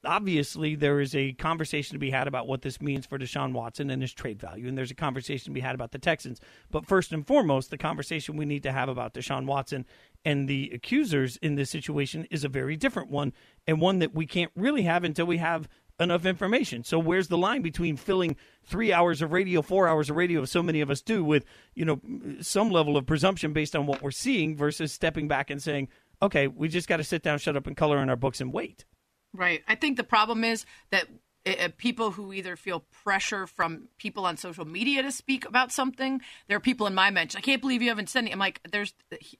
obviously 0.05 0.75
there 0.75 0.99
is 0.99 1.15
a 1.15 1.33
conversation 1.33 1.93
to 1.95 1.99
be 1.99 2.11
had 2.11 2.27
about 2.27 2.47
what 2.47 2.61
this 2.61 2.81
means 2.81 3.05
for 3.05 3.17
Deshaun 3.17 3.53
Watson 3.53 3.89
and 3.89 4.01
his 4.01 4.13
trade 4.13 4.39
value, 4.39 4.67
and 4.67 4.77
there's 4.77 4.91
a 4.91 4.95
conversation 4.95 5.45
to 5.45 5.51
be 5.51 5.61
had 5.61 5.75
about 5.75 5.91
the 5.91 5.99
Texans. 5.99 6.39
But 6.69 6.85
first 6.85 7.11
and 7.11 7.25
foremost, 7.25 7.69
the 7.69 7.77
conversation 7.77 8.37
we 8.37 8.45
need 8.45 8.63
to 8.63 8.71
have 8.71 8.89
about 8.89 9.13
Deshaun 9.13 9.45
Watson 9.45 9.85
and 10.23 10.47
the 10.47 10.71
accusers 10.73 11.37
in 11.37 11.55
this 11.55 11.69
situation 11.69 12.27
is 12.29 12.43
a 12.43 12.49
very 12.49 12.75
different 12.75 13.09
one, 13.09 13.33
and 13.67 13.81
one 13.81 13.99
that 13.99 14.13
we 14.13 14.25
can't 14.25 14.51
really 14.55 14.83
have 14.83 15.03
until 15.03 15.25
we 15.25 15.37
have 15.37 15.67
enough 15.99 16.25
information. 16.25 16.83
So 16.83 16.97
where's 16.97 17.27
the 17.27 17.37
line 17.37 17.61
between 17.61 17.95
filling 17.95 18.35
three 18.63 18.91
hours 18.91 19.21
of 19.21 19.31
radio, 19.31 19.61
four 19.61 19.87
hours 19.87 20.09
of 20.09 20.15
radio, 20.15 20.41
as 20.41 20.51
so 20.51 20.63
many 20.63 20.81
of 20.81 20.89
us 20.89 21.01
do, 21.01 21.23
with 21.23 21.45
you 21.75 21.85
know 21.85 22.01
some 22.41 22.71
level 22.71 22.97
of 22.97 23.05
presumption 23.05 23.53
based 23.53 23.75
on 23.75 23.85
what 23.85 24.01
we're 24.01 24.11
seeing, 24.11 24.55
versus 24.55 24.91
stepping 24.91 25.27
back 25.27 25.49
and 25.49 25.61
saying, 25.61 25.87
okay, 26.21 26.47
we 26.47 26.67
just 26.67 26.87
got 26.87 26.97
to 26.97 27.03
sit 27.03 27.23
down, 27.23 27.39
shut 27.39 27.55
up, 27.55 27.67
and 27.67 27.77
color 27.77 28.01
in 28.01 28.09
our 28.09 28.15
books 28.15 28.41
and 28.41 28.53
wait. 28.53 28.85
Right. 29.33 29.63
I 29.67 29.75
think 29.75 29.97
the 29.97 30.03
problem 30.03 30.43
is 30.43 30.65
that 30.91 31.07
uh, 31.45 31.69
people 31.77 32.11
who 32.11 32.33
either 32.33 32.55
feel 32.55 32.85
pressure 33.03 33.47
from 33.47 33.87
people 33.97 34.25
on 34.25 34.37
social 34.37 34.65
media 34.65 35.01
to 35.01 35.11
speak 35.11 35.45
about 35.47 35.71
something. 35.71 36.21
There 36.47 36.57
are 36.57 36.61
people 36.61 36.85
in 36.85 36.93
my 36.93 37.09
mention. 37.09 37.39
I 37.39 37.41
can't 37.41 37.61
believe 37.61 37.81
you 37.81 37.89
haven't 37.89 38.09
said 38.09 38.19
anything. 38.19 38.33
I'm 38.33 38.39
like, 38.39 38.61
there's, 38.71 38.93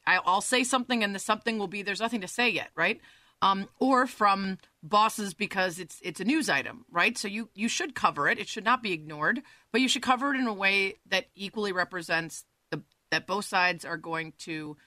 I'll 0.07 0.41
say 0.41 0.63
something, 0.63 1.03
and 1.03 1.13
the 1.13 1.19
something 1.19 1.59
will 1.59 1.67
be 1.67 1.81
there's 1.81 1.99
nothing 1.99 2.21
to 2.21 2.27
say 2.27 2.49
yet, 2.49 2.69
right? 2.75 2.99
Um, 3.43 3.69
or 3.79 4.07
from 4.07 4.59
bosses 4.83 5.33
because 5.33 5.79
it's 5.79 5.99
it's 6.03 6.19
a 6.19 6.23
news 6.23 6.47
item, 6.47 6.85
right? 6.91 7.17
So 7.17 7.27
you 7.27 7.49
you 7.55 7.67
should 7.67 7.95
cover 7.95 8.27
it. 8.27 8.39
It 8.39 8.47
should 8.47 8.65
not 8.65 8.83
be 8.83 8.93
ignored, 8.93 9.41
but 9.71 9.81
you 9.81 9.87
should 9.87 10.03
cover 10.03 10.33
it 10.33 10.39
in 10.39 10.47
a 10.47 10.53
way 10.53 10.99
that 11.09 11.25
equally 11.35 11.71
represents 11.71 12.45
the 12.69 12.83
that 13.09 13.25
both 13.25 13.45
sides 13.45 13.83
are 13.83 13.97
going 13.97 14.33
to 14.39 14.77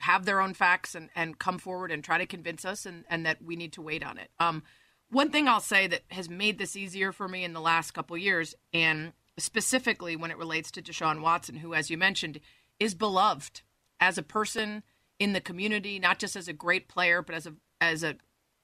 have 0.00 0.24
their 0.24 0.40
own 0.40 0.54
facts 0.54 0.94
and, 0.94 1.08
and 1.14 1.38
come 1.38 1.58
forward 1.58 1.90
and 1.90 2.02
try 2.02 2.18
to 2.18 2.26
convince 2.26 2.64
us 2.64 2.86
and, 2.86 3.04
and 3.08 3.24
that 3.24 3.42
we 3.42 3.56
need 3.56 3.72
to 3.72 3.82
wait 3.82 4.04
on 4.04 4.18
it. 4.18 4.30
Um, 4.38 4.62
one 5.10 5.30
thing 5.30 5.48
I'll 5.48 5.60
say 5.60 5.86
that 5.86 6.02
has 6.10 6.28
made 6.28 6.58
this 6.58 6.76
easier 6.76 7.12
for 7.12 7.28
me 7.28 7.44
in 7.44 7.52
the 7.52 7.60
last 7.60 7.92
couple 7.92 8.16
years, 8.16 8.54
and 8.72 9.12
specifically 9.38 10.16
when 10.16 10.30
it 10.30 10.38
relates 10.38 10.70
to 10.72 10.82
Deshaun 10.82 11.20
Watson, 11.20 11.56
who, 11.56 11.74
as 11.74 11.90
you 11.90 11.98
mentioned, 11.98 12.40
is 12.78 12.94
beloved. 12.94 13.62
as 14.00 14.18
a 14.18 14.22
person 14.22 14.82
in 15.18 15.34
the 15.34 15.40
community, 15.40 15.98
not 15.98 16.18
just 16.18 16.34
as 16.34 16.48
a 16.48 16.52
great 16.52 16.88
player, 16.88 17.22
but 17.22 17.34
as 17.34 17.46
a 17.46 17.54
as 17.80 18.02
a 18.02 18.16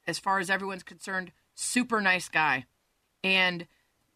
as 0.06 0.18
far 0.18 0.38
as 0.38 0.50
everyone's 0.50 0.82
concerned, 0.82 1.32
super 1.54 2.00
nice 2.00 2.28
guy. 2.28 2.64
And 3.22 3.66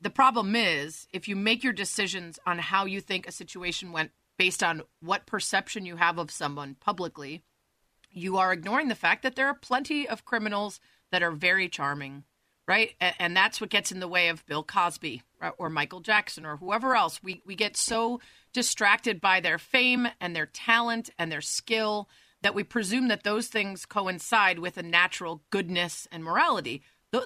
the 0.00 0.10
problem 0.10 0.56
is, 0.56 1.06
if 1.12 1.28
you 1.28 1.36
make 1.36 1.62
your 1.62 1.72
decisions 1.72 2.38
on 2.46 2.58
how 2.58 2.86
you 2.86 3.00
think 3.00 3.28
a 3.28 3.32
situation 3.32 3.92
went 3.92 4.12
based 4.40 4.62
on 4.62 4.80
what 5.00 5.26
perception 5.26 5.84
you 5.84 5.96
have 5.96 6.16
of 6.16 6.30
someone 6.30 6.74
publicly, 6.80 7.42
you 8.10 8.38
are 8.38 8.54
ignoring 8.54 8.88
the 8.88 8.94
fact 8.94 9.22
that 9.22 9.36
there 9.36 9.46
are 9.46 9.52
plenty 9.54 10.08
of 10.08 10.24
criminals 10.24 10.80
that 11.12 11.22
are 11.22 11.30
very 11.30 11.68
charming, 11.68 12.24
right? 12.66 12.94
And, 13.18 13.36
that's 13.36 13.60
what 13.60 13.68
gets 13.68 13.92
in 13.92 14.00
the 14.00 14.08
way 14.08 14.28
of 14.28 14.46
Bill 14.46 14.62
Cosby 14.62 15.20
or 15.58 15.68
Michael 15.68 16.00
Jackson 16.00 16.46
or 16.46 16.56
whoever 16.56 16.96
else. 16.96 17.22
We 17.22 17.42
we 17.44 17.54
get 17.54 17.76
so 17.76 18.18
distracted 18.54 19.20
by 19.20 19.40
their 19.40 19.58
fame 19.58 20.08
and 20.22 20.34
their 20.34 20.46
talent 20.46 21.10
and 21.18 21.30
their 21.30 21.42
skill 21.42 22.08
that 22.40 22.54
we 22.54 22.64
presume 22.64 23.08
that 23.08 23.24
those 23.24 23.48
things 23.48 23.84
coincide 23.84 24.58
with 24.58 24.78
a 24.78 24.82
natural 24.82 25.42
goodness 25.50 26.08
and 26.10 26.24
morality. 26.24 26.80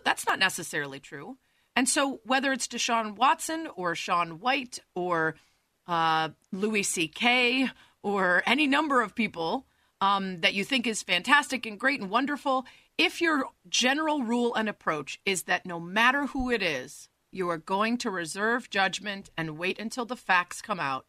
That's 0.04 0.26
not 0.26 0.40
necessarily 0.40 0.98
true. 0.98 1.38
And 1.76 1.88
so, 1.88 2.20
whether 2.24 2.52
it's 2.52 2.66
Deshaun 2.66 3.14
Watson 3.14 3.68
or 3.76 3.94
Shaun 3.94 4.40
White 4.40 4.80
or 4.96 5.36
uh, 5.86 6.30
Louis 6.52 6.82
C.K. 6.82 7.68
or 8.02 8.42
any 8.46 8.66
number 8.66 9.02
of 9.02 9.14
people 9.14 9.66
um, 10.00 10.40
that 10.40 10.54
you 10.54 10.64
think 10.64 10.86
is 10.86 11.02
fantastic 11.02 11.66
and 11.66 11.78
great 11.78 12.00
and 12.00 12.10
wonderful, 12.10 12.64
if 12.98 13.20
your 13.20 13.44
general 13.68 14.22
rule 14.22 14.54
and 14.54 14.68
approach 14.68 15.20
is 15.24 15.44
that 15.44 15.66
no 15.66 15.80
matter 15.80 16.26
who 16.26 16.50
it 16.50 16.62
is, 16.62 17.08
you 17.32 17.48
are 17.50 17.58
going 17.58 17.98
to 17.98 18.10
reserve 18.10 18.70
judgment 18.70 19.30
and 19.36 19.58
wait 19.58 19.78
until 19.78 20.04
the 20.04 20.16
facts 20.16 20.62
come 20.62 20.78
out, 20.78 21.06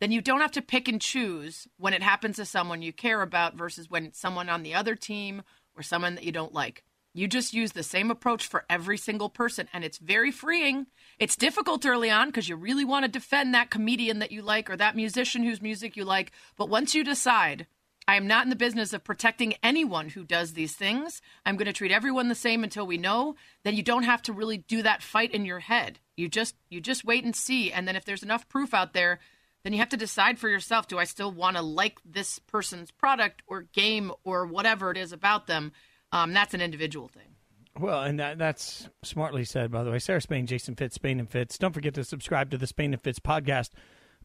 then 0.00 0.12
you 0.12 0.20
don't 0.20 0.40
have 0.40 0.52
to 0.52 0.62
pick 0.62 0.88
and 0.88 1.00
choose 1.00 1.68
when 1.76 1.92
it 1.92 2.02
happens 2.02 2.36
to 2.36 2.44
someone 2.44 2.82
you 2.82 2.92
care 2.92 3.22
about 3.22 3.54
versus 3.54 3.90
when 3.90 4.06
it's 4.06 4.18
someone 4.18 4.48
on 4.48 4.62
the 4.62 4.74
other 4.74 4.94
team 4.94 5.42
or 5.76 5.82
someone 5.82 6.14
that 6.14 6.24
you 6.24 6.32
don't 6.32 6.54
like. 6.54 6.82
You 7.16 7.26
just 7.26 7.54
use 7.54 7.72
the 7.72 7.82
same 7.82 8.10
approach 8.10 8.46
for 8.46 8.66
every 8.68 8.98
single 8.98 9.30
person, 9.30 9.70
and 9.72 9.82
it's 9.82 9.96
very 9.96 10.30
freeing. 10.30 10.86
It's 11.18 11.34
difficult 11.34 11.86
early 11.86 12.10
on 12.10 12.28
because 12.28 12.46
you 12.46 12.56
really 12.56 12.84
want 12.84 13.06
to 13.06 13.10
defend 13.10 13.54
that 13.54 13.70
comedian 13.70 14.18
that 14.18 14.32
you 14.32 14.42
like 14.42 14.68
or 14.68 14.76
that 14.76 14.94
musician 14.94 15.42
whose 15.42 15.62
music 15.62 15.96
you 15.96 16.04
like. 16.04 16.30
But 16.58 16.68
once 16.68 16.94
you 16.94 17.02
decide, 17.02 17.66
I 18.06 18.16
am 18.16 18.26
not 18.26 18.44
in 18.44 18.50
the 18.50 18.54
business 18.54 18.92
of 18.92 19.02
protecting 19.02 19.54
anyone 19.62 20.10
who 20.10 20.24
does 20.24 20.52
these 20.52 20.74
things, 20.74 21.22
I'm 21.46 21.56
going 21.56 21.64
to 21.64 21.72
treat 21.72 21.90
everyone 21.90 22.28
the 22.28 22.34
same 22.34 22.62
until 22.62 22.86
we 22.86 22.98
know, 22.98 23.34
then 23.64 23.74
you 23.74 23.82
don't 23.82 24.02
have 24.02 24.20
to 24.24 24.34
really 24.34 24.58
do 24.58 24.82
that 24.82 25.02
fight 25.02 25.32
in 25.32 25.46
your 25.46 25.60
head. 25.60 26.00
You 26.18 26.28
just 26.28 26.54
you 26.68 26.82
just 26.82 27.06
wait 27.06 27.24
and 27.24 27.34
see, 27.34 27.72
and 27.72 27.88
then 27.88 27.96
if 27.96 28.04
there's 28.04 28.22
enough 28.22 28.46
proof 28.46 28.74
out 28.74 28.92
there 28.92 29.20
then 29.64 29.72
you 29.72 29.80
have 29.80 29.88
to 29.88 29.96
decide 29.96 30.38
for 30.38 30.48
yourself 30.48 30.86
do 30.86 30.96
I 30.96 31.02
still 31.02 31.32
want 31.32 31.56
to 31.56 31.62
like 31.62 31.98
this 32.04 32.38
person's 32.38 32.92
product 32.92 33.42
or 33.48 33.62
game 33.62 34.12
or 34.22 34.46
whatever 34.46 34.92
it 34.92 34.96
is 34.96 35.12
about 35.12 35.48
them? 35.48 35.72
Um, 36.16 36.32
that's 36.32 36.54
an 36.54 36.62
individual 36.62 37.08
thing. 37.08 37.34
Well, 37.78 38.02
and 38.02 38.18
that, 38.20 38.38
that's 38.38 38.88
smartly 39.02 39.44
said, 39.44 39.70
by 39.70 39.84
the 39.84 39.90
way. 39.90 39.98
Sarah 39.98 40.22
Spain, 40.22 40.46
Jason 40.46 40.74
Fitz, 40.74 40.94
Spain 40.94 41.20
and 41.20 41.28
Fitz. 41.28 41.58
Don't 41.58 41.74
forget 41.74 41.92
to 41.94 42.04
subscribe 42.04 42.50
to 42.52 42.58
the 42.58 42.66
Spain 42.66 42.94
and 42.94 43.02
Fitz 43.02 43.18
podcast. 43.18 43.70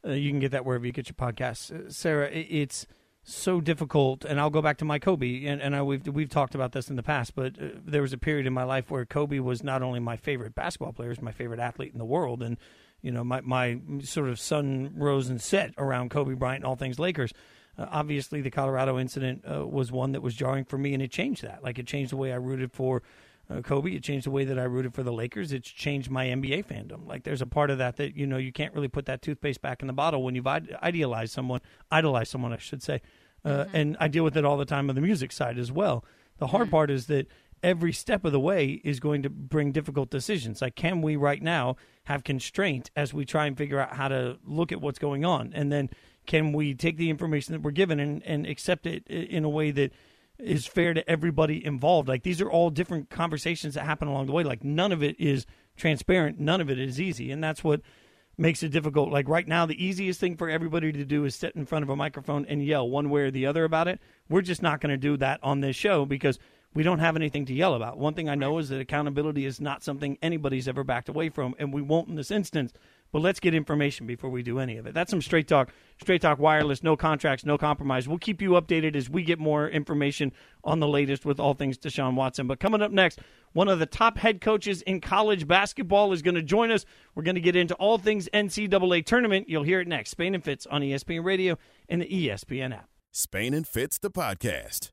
Uh, 0.05 0.11
you 0.11 0.29
can 0.29 0.39
get 0.39 0.51
that 0.51 0.65
wherever 0.65 0.85
you 0.85 0.93
get 0.93 1.09
your 1.09 1.15
podcasts. 1.15 1.69
Uh, 1.69 1.91
Sarah, 1.91 2.29
it, 2.29 2.47
it's 2.49 2.87
so 3.23 3.59
difficult, 3.59 4.23
and 4.23 4.39
I'll 4.39 4.49
go 4.49 4.61
back 4.61 4.77
to 4.77 4.85
my 4.85 4.99
Kobe, 4.99 5.45
and, 5.45 5.61
and 5.61 5.75
I, 5.75 5.83
we've 5.83 6.07
we've 6.07 6.29
talked 6.29 6.55
about 6.55 6.71
this 6.71 6.89
in 6.89 6.95
the 6.95 7.03
past, 7.03 7.35
but 7.35 7.61
uh, 7.61 7.67
there 7.85 8.01
was 8.01 8.13
a 8.13 8.17
period 8.17 8.47
in 8.47 8.53
my 8.53 8.63
life 8.63 8.89
where 8.89 9.05
Kobe 9.05 9.39
was 9.39 9.61
not 9.61 9.83
only 9.83 9.99
my 9.99 10.15
favorite 10.15 10.55
basketball 10.55 10.93
player, 10.93 11.09
was 11.09 11.21
my 11.21 11.33
favorite 11.33 11.59
athlete 11.59 11.91
in 11.91 11.99
the 11.99 12.05
world, 12.05 12.41
and 12.41 12.57
you 13.01 13.11
know, 13.11 13.23
my, 13.23 13.41
my 13.41 13.79
sort 14.01 14.29
of 14.29 14.39
sun 14.39 14.93
rose 14.95 15.29
and 15.29 15.41
set 15.41 15.73
around 15.77 16.09
Kobe 16.09 16.35
Bryant 16.35 16.63
and 16.63 16.65
all 16.65 16.75
things 16.75 16.99
Lakers. 16.99 17.33
Uh, 17.77 17.87
obviously, 17.89 18.41
the 18.41 18.51
Colorado 18.51 18.99
incident 18.99 19.43
uh, 19.49 19.65
was 19.65 19.91
one 19.91 20.11
that 20.11 20.21
was 20.21 20.35
jarring 20.35 20.65
for 20.65 20.77
me, 20.77 20.93
and 20.93 21.01
it 21.01 21.11
changed 21.11 21.43
that. 21.43 21.63
Like, 21.63 21.79
it 21.79 21.87
changed 21.87 22.11
the 22.11 22.17
way 22.17 22.31
I 22.33 22.37
rooted 22.37 22.71
for 22.71 23.01
uh, 23.49 23.61
Kobe. 23.61 23.91
It 23.91 24.03
changed 24.03 24.25
the 24.25 24.31
way 24.31 24.45
that 24.45 24.59
I 24.59 24.63
rooted 24.63 24.93
for 24.93 25.03
the 25.03 25.13
Lakers. 25.13 25.51
It's 25.51 25.69
changed 25.69 26.09
my 26.09 26.27
NBA 26.27 26.65
fandom. 26.65 27.07
Like, 27.07 27.23
there's 27.23 27.41
a 27.41 27.47
part 27.47 27.69
of 27.69 27.77
that 27.77 27.97
that, 27.97 28.15
you 28.15 28.27
know, 28.27 28.37
you 28.37 28.51
can't 28.51 28.73
really 28.73 28.87
put 28.87 29.05
that 29.05 29.21
toothpaste 29.21 29.61
back 29.61 29.81
in 29.81 29.87
the 29.87 29.93
bottle 29.93 30.23
when 30.23 30.35
you've 30.35 30.47
idealized 30.47 31.33
someone, 31.33 31.61
idolized 31.91 32.31
someone, 32.31 32.53
I 32.53 32.57
should 32.57 32.83
say. 32.83 33.01
Uh, 33.43 33.49
mm-hmm. 33.49 33.75
And 33.75 33.97
I 33.99 34.07
deal 34.07 34.23
with 34.23 34.37
it 34.37 34.45
all 34.45 34.57
the 34.57 34.65
time 34.65 34.89
on 34.89 34.95
the 34.95 35.01
music 35.01 35.31
side 35.31 35.57
as 35.57 35.71
well. 35.71 36.05
The 36.37 36.47
hard 36.47 36.65
mm-hmm. 36.65 36.71
part 36.71 36.91
is 36.91 37.07
that 37.07 37.27
every 37.63 37.93
step 37.93 38.25
of 38.25 38.31
the 38.31 38.39
way 38.39 38.81
is 38.83 38.99
going 38.99 39.23
to 39.23 39.29
bring 39.29 39.71
difficult 39.71 40.09
decisions. 40.09 40.61
Like, 40.61 40.75
can 40.75 41.01
we 41.01 41.15
right 41.15 41.41
now 41.41 41.75
have 42.05 42.23
constraint 42.23 42.89
as 42.95 43.13
we 43.13 43.25
try 43.25 43.45
and 43.45 43.57
figure 43.57 43.79
out 43.79 43.93
how 43.95 44.07
to 44.07 44.37
look 44.45 44.71
at 44.71 44.81
what's 44.81 44.99
going 44.99 45.25
on? 45.25 45.51
And 45.53 45.71
then 45.71 45.89
can 46.31 46.53
we 46.53 46.73
take 46.73 46.95
the 46.95 47.09
information 47.09 47.51
that 47.51 47.61
we're 47.61 47.71
given 47.71 47.99
and, 47.99 48.23
and 48.23 48.47
accept 48.47 48.85
it 48.85 49.05
in 49.05 49.43
a 49.43 49.49
way 49.49 49.69
that 49.69 49.91
is 50.39 50.65
fair 50.65 50.93
to 50.93 51.07
everybody 51.09 51.63
involved? 51.65 52.07
Like, 52.07 52.23
these 52.23 52.39
are 52.39 52.49
all 52.49 52.69
different 52.69 53.09
conversations 53.09 53.73
that 53.73 53.83
happen 53.83 54.07
along 54.07 54.27
the 54.27 54.31
way. 54.31 54.45
Like, 54.45 54.63
none 54.63 54.93
of 54.93 55.03
it 55.03 55.19
is 55.19 55.45
transparent, 55.75 56.39
none 56.39 56.61
of 56.61 56.69
it 56.69 56.79
is 56.79 57.01
easy. 57.01 57.31
And 57.31 57.43
that's 57.43 57.65
what 57.65 57.81
makes 58.37 58.63
it 58.63 58.69
difficult. 58.69 59.11
Like 59.11 59.27
right 59.27 59.45
now, 59.45 59.65
the 59.65 59.83
easiest 59.83 60.21
thing 60.21 60.37
for 60.37 60.49
everybody 60.49 60.93
to 60.93 61.03
do 61.03 61.25
is 61.25 61.35
sit 61.35 61.53
in 61.53 61.65
front 61.65 61.83
of 61.83 61.89
a 61.89 61.97
microphone 61.97 62.45
and 62.45 62.65
yell 62.65 62.89
one 62.89 63.09
way 63.09 63.23
or 63.23 63.31
the 63.31 63.45
other 63.45 63.65
about 63.65 63.89
it. 63.89 63.99
We're 64.29 64.41
just 64.41 64.61
not 64.61 64.79
going 64.79 64.91
to 64.91 64.97
do 64.97 65.17
that 65.17 65.41
on 65.43 65.59
this 65.59 65.75
show 65.75 66.05
because 66.05 66.39
we 66.73 66.83
don't 66.83 66.99
have 66.99 67.17
anything 67.17 67.45
to 67.47 67.53
yell 67.53 67.73
about. 67.73 67.97
One 67.97 68.13
thing 68.13 68.29
I 68.29 68.35
know 68.35 68.57
is 68.57 68.69
that 68.69 68.79
accountability 68.79 69.45
is 69.45 69.59
not 69.59 69.83
something 69.83 70.17
anybody's 70.21 70.69
ever 70.69 70.85
backed 70.85 71.09
away 71.09 71.27
from, 71.27 71.55
and 71.59 71.73
we 71.73 71.81
won't 71.81 72.07
in 72.07 72.15
this 72.15 72.31
instance. 72.31 72.71
But 73.11 73.21
let's 73.21 73.39
get 73.39 73.53
information 73.53 74.07
before 74.07 74.29
we 74.29 74.43
do 74.43 74.59
any 74.59 74.77
of 74.77 74.85
it. 74.85 74.93
That's 74.93 75.09
some 75.09 75.21
straight 75.21 75.47
talk, 75.47 75.71
straight 75.99 76.21
talk 76.21 76.39
wireless, 76.39 76.81
no 76.81 76.95
contracts, 76.95 77.45
no 77.45 77.57
compromise. 77.57 78.07
We'll 78.07 78.17
keep 78.17 78.41
you 78.41 78.51
updated 78.51 78.95
as 78.95 79.09
we 79.09 79.23
get 79.23 79.39
more 79.39 79.67
information 79.67 80.31
on 80.63 80.79
the 80.79 80.87
latest 80.87 81.25
with 81.25 81.39
all 81.39 81.53
things 81.53 81.77
Deshaun 81.77 82.15
Watson. 82.15 82.47
But 82.47 82.59
coming 82.59 82.81
up 82.81 82.91
next, 82.91 83.19
one 83.53 83.67
of 83.67 83.79
the 83.79 83.85
top 83.85 84.17
head 84.17 84.39
coaches 84.39 84.81
in 84.83 85.01
college 85.01 85.47
basketball 85.47 86.13
is 86.13 86.21
going 86.21 86.35
to 86.35 86.41
join 86.41 86.71
us. 86.71 86.85
We're 87.15 87.23
going 87.23 87.35
to 87.35 87.41
get 87.41 87.55
into 87.55 87.75
all 87.75 87.97
things 87.97 88.29
NCAA 88.33 89.05
tournament. 89.05 89.49
You'll 89.49 89.63
hear 89.63 89.81
it 89.81 89.87
next. 89.87 90.11
Spain 90.11 90.33
and 90.33 90.43
Fitz 90.43 90.65
on 90.67 90.81
ESPN 90.81 91.25
Radio 91.25 91.57
and 91.89 92.01
the 92.01 92.07
ESPN 92.07 92.73
app. 92.73 92.89
Spain 93.11 93.53
and 93.53 93.67
Fitz, 93.67 93.97
the 93.97 94.09
podcast. 94.09 94.91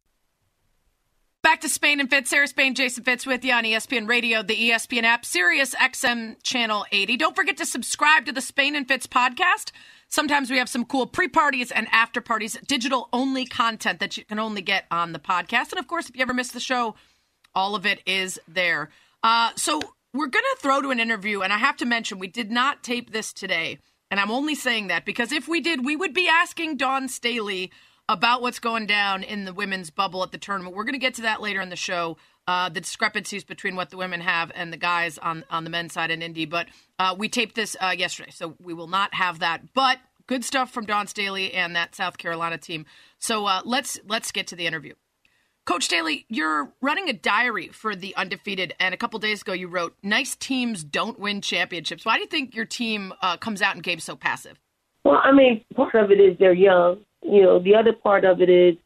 Back 1.40 1.60
to 1.60 1.68
Spain 1.68 2.00
and 2.00 2.10
Fitz. 2.10 2.30
Sarah 2.30 2.48
Spain, 2.48 2.74
Jason 2.74 3.04
Fitz 3.04 3.24
with 3.24 3.44
you 3.44 3.52
on 3.52 3.62
ESPN 3.62 4.08
Radio, 4.08 4.42
the 4.42 4.70
ESPN 4.70 5.04
app, 5.04 5.24
Sirius 5.24 5.72
XM 5.76 6.34
Channel 6.42 6.84
80. 6.90 7.16
Don't 7.16 7.36
forget 7.36 7.56
to 7.58 7.64
subscribe 7.64 8.26
to 8.26 8.32
the 8.32 8.40
Spain 8.40 8.74
and 8.74 8.88
Fitz 8.88 9.06
podcast. 9.06 9.70
Sometimes 10.08 10.50
we 10.50 10.58
have 10.58 10.68
some 10.68 10.84
cool 10.84 11.06
pre 11.06 11.28
parties 11.28 11.70
and 11.70 11.86
after 11.92 12.20
parties, 12.20 12.58
digital 12.66 13.08
only 13.12 13.44
content 13.46 14.00
that 14.00 14.16
you 14.16 14.24
can 14.24 14.40
only 14.40 14.62
get 14.62 14.86
on 14.90 15.12
the 15.12 15.20
podcast. 15.20 15.70
And 15.70 15.78
of 15.78 15.86
course, 15.86 16.08
if 16.08 16.16
you 16.16 16.22
ever 16.22 16.34
miss 16.34 16.50
the 16.50 16.60
show, 16.60 16.96
all 17.54 17.76
of 17.76 17.86
it 17.86 18.00
is 18.04 18.40
there. 18.48 18.90
Uh, 19.22 19.52
so 19.54 19.80
we're 20.12 20.26
going 20.26 20.44
to 20.56 20.60
throw 20.60 20.82
to 20.82 20.90
an 20.90 20.98
interview, 20.98 21.42
and 21.42 21.52
I 21.52 21.58
have 21.58 21.76
to 21.78 21.86
mention, 21.86 22.18
we 22.18 22.26
did 22.26 22.50
not 22.50 22.82
tape 22.82 23.12
this 23.12 23.32
today. 23.32 23.78
And 24.10 24.18
I'm 24.18 24.32
only 24.32 24.56
saying 24.56 24.88
that 24.88 25.04
because 25.04 25.30
if 25.30 25.46
we 25.46 25.60
did, 25.60 25.84
we 25.84 25.94
would 25.94 26.14
be 26.14 26.26
asking 26.26 26.78
Dawn 26.78 27.08
Staley 27.08 27.70
about 28.08 28.40
what's 28.40 28.58
going 28.58 28.86
down 28.86 29.22
in 29.22 29.44
the 29.44 29.52
women's 29.52 29.90
bubble 29.90 30.22
at 30.22 30.32
the 30.32 30.38
tournament. 30.38 30.74
We're 30.74 30.84
going 30.84 30.94
to 30.94 30.98
get 30.98 31.14
to 31.14 31.22
that 31.22 31.40
later 31.42 31.60
in 31.60 31.68
the 31.68 31.76
show. 31.76 32.16
Uh, 32.46 32.70
the 32.70 32.80
discrepancies 32.80 33.44
between 33.44 33.76
what 33.76 33.90
the 33.90 33.98
women 33.98 34.22
have 34.22 34.50
and 34.54 34.72
the 34.72 34.78
guys 34.78 35.18
on 35.18 35.44
on 35.50 35.64
the 35.64 35.70
men's 35.70 35.92
side 35.92 36.10
in 36.10 36.22
Indy, 36.22 36.46
but 36.46 36.66
uh, 36.98 37.14
we 37.16 37.28
taped 37.28 37.54
this 37.54 37.76
uh, 37.78 37.94
yesterday, 37.96 38.30
so 38.30 38.54
we 38.58 38.72
will 38.72 38.86
not 38.86 39.12
have 39.12 39.40
that. 39.40 39.74
But 39.74 39.98
good 40.26 40.42
stuff 40.44 40.70
from 40.70 40.86
Dawn 40.86 41.06
Staley 41.06 41.52
and 41.52 41.76
that 41.76 41.94
South 41.94 42.16
Carolina 42.16 42.56
team. 42.56 42.86
So 43.18 43.44
uh, 43.44 43.60
let's 43.66 44.00
let's 44.06 44.32
get 44.32 44.46
to 44.46 44.56
the 44.56 44.66
interview. 44.66 44.94
Coach 45.66 45.84
Staley, 45.84 46.24
you're 46.30 46.72
running 46.80 47.10
a 47.10 47.12
diary 47.12 47.68
for 47.68 47.94
the 47.94 48.16
undefeated, 48.16 48.74
and 48.80 48.94
a 48.94 48.96
couple 48.96 49.18
days 49.18 49.42
ago 49.42 49.52
you 49.52 49.68
wrote, 49.68 49.94
"Nice 50.02 50.34
teams 50.34 50.82
don't 50.82 51.18
win 51.18 51.42
championships." 51.42 52.06
Why 52.06 52.14
do 52.14 52.20
you 52.22 52.28
think 52.28 52.54
your 52.54 52.64
team 52.64 53.12
uh, 53.20 53.36
comes 53.36 53.60
out 53.60 53.76
in 53.76 53.82
games 53.82 54.04
so 54.04 54.16
passive? 54.16 54.58
Well, 55.04 55.20
I 55.22 55.32
mean, 55.32 55.62
part 55.76 55.94
of 55.94 56.10
it 56.10 56.18
is 56.18 56.38
they're 56.38 56.54
young 56.54 57.04
you 57.22 57.42
know, 57.42 57.58
the 57.58 57.74
other 57.74 57.92
part 57.92 58.24
of 58.24 58.40
it 58.40 58.48
is 58.48 58.76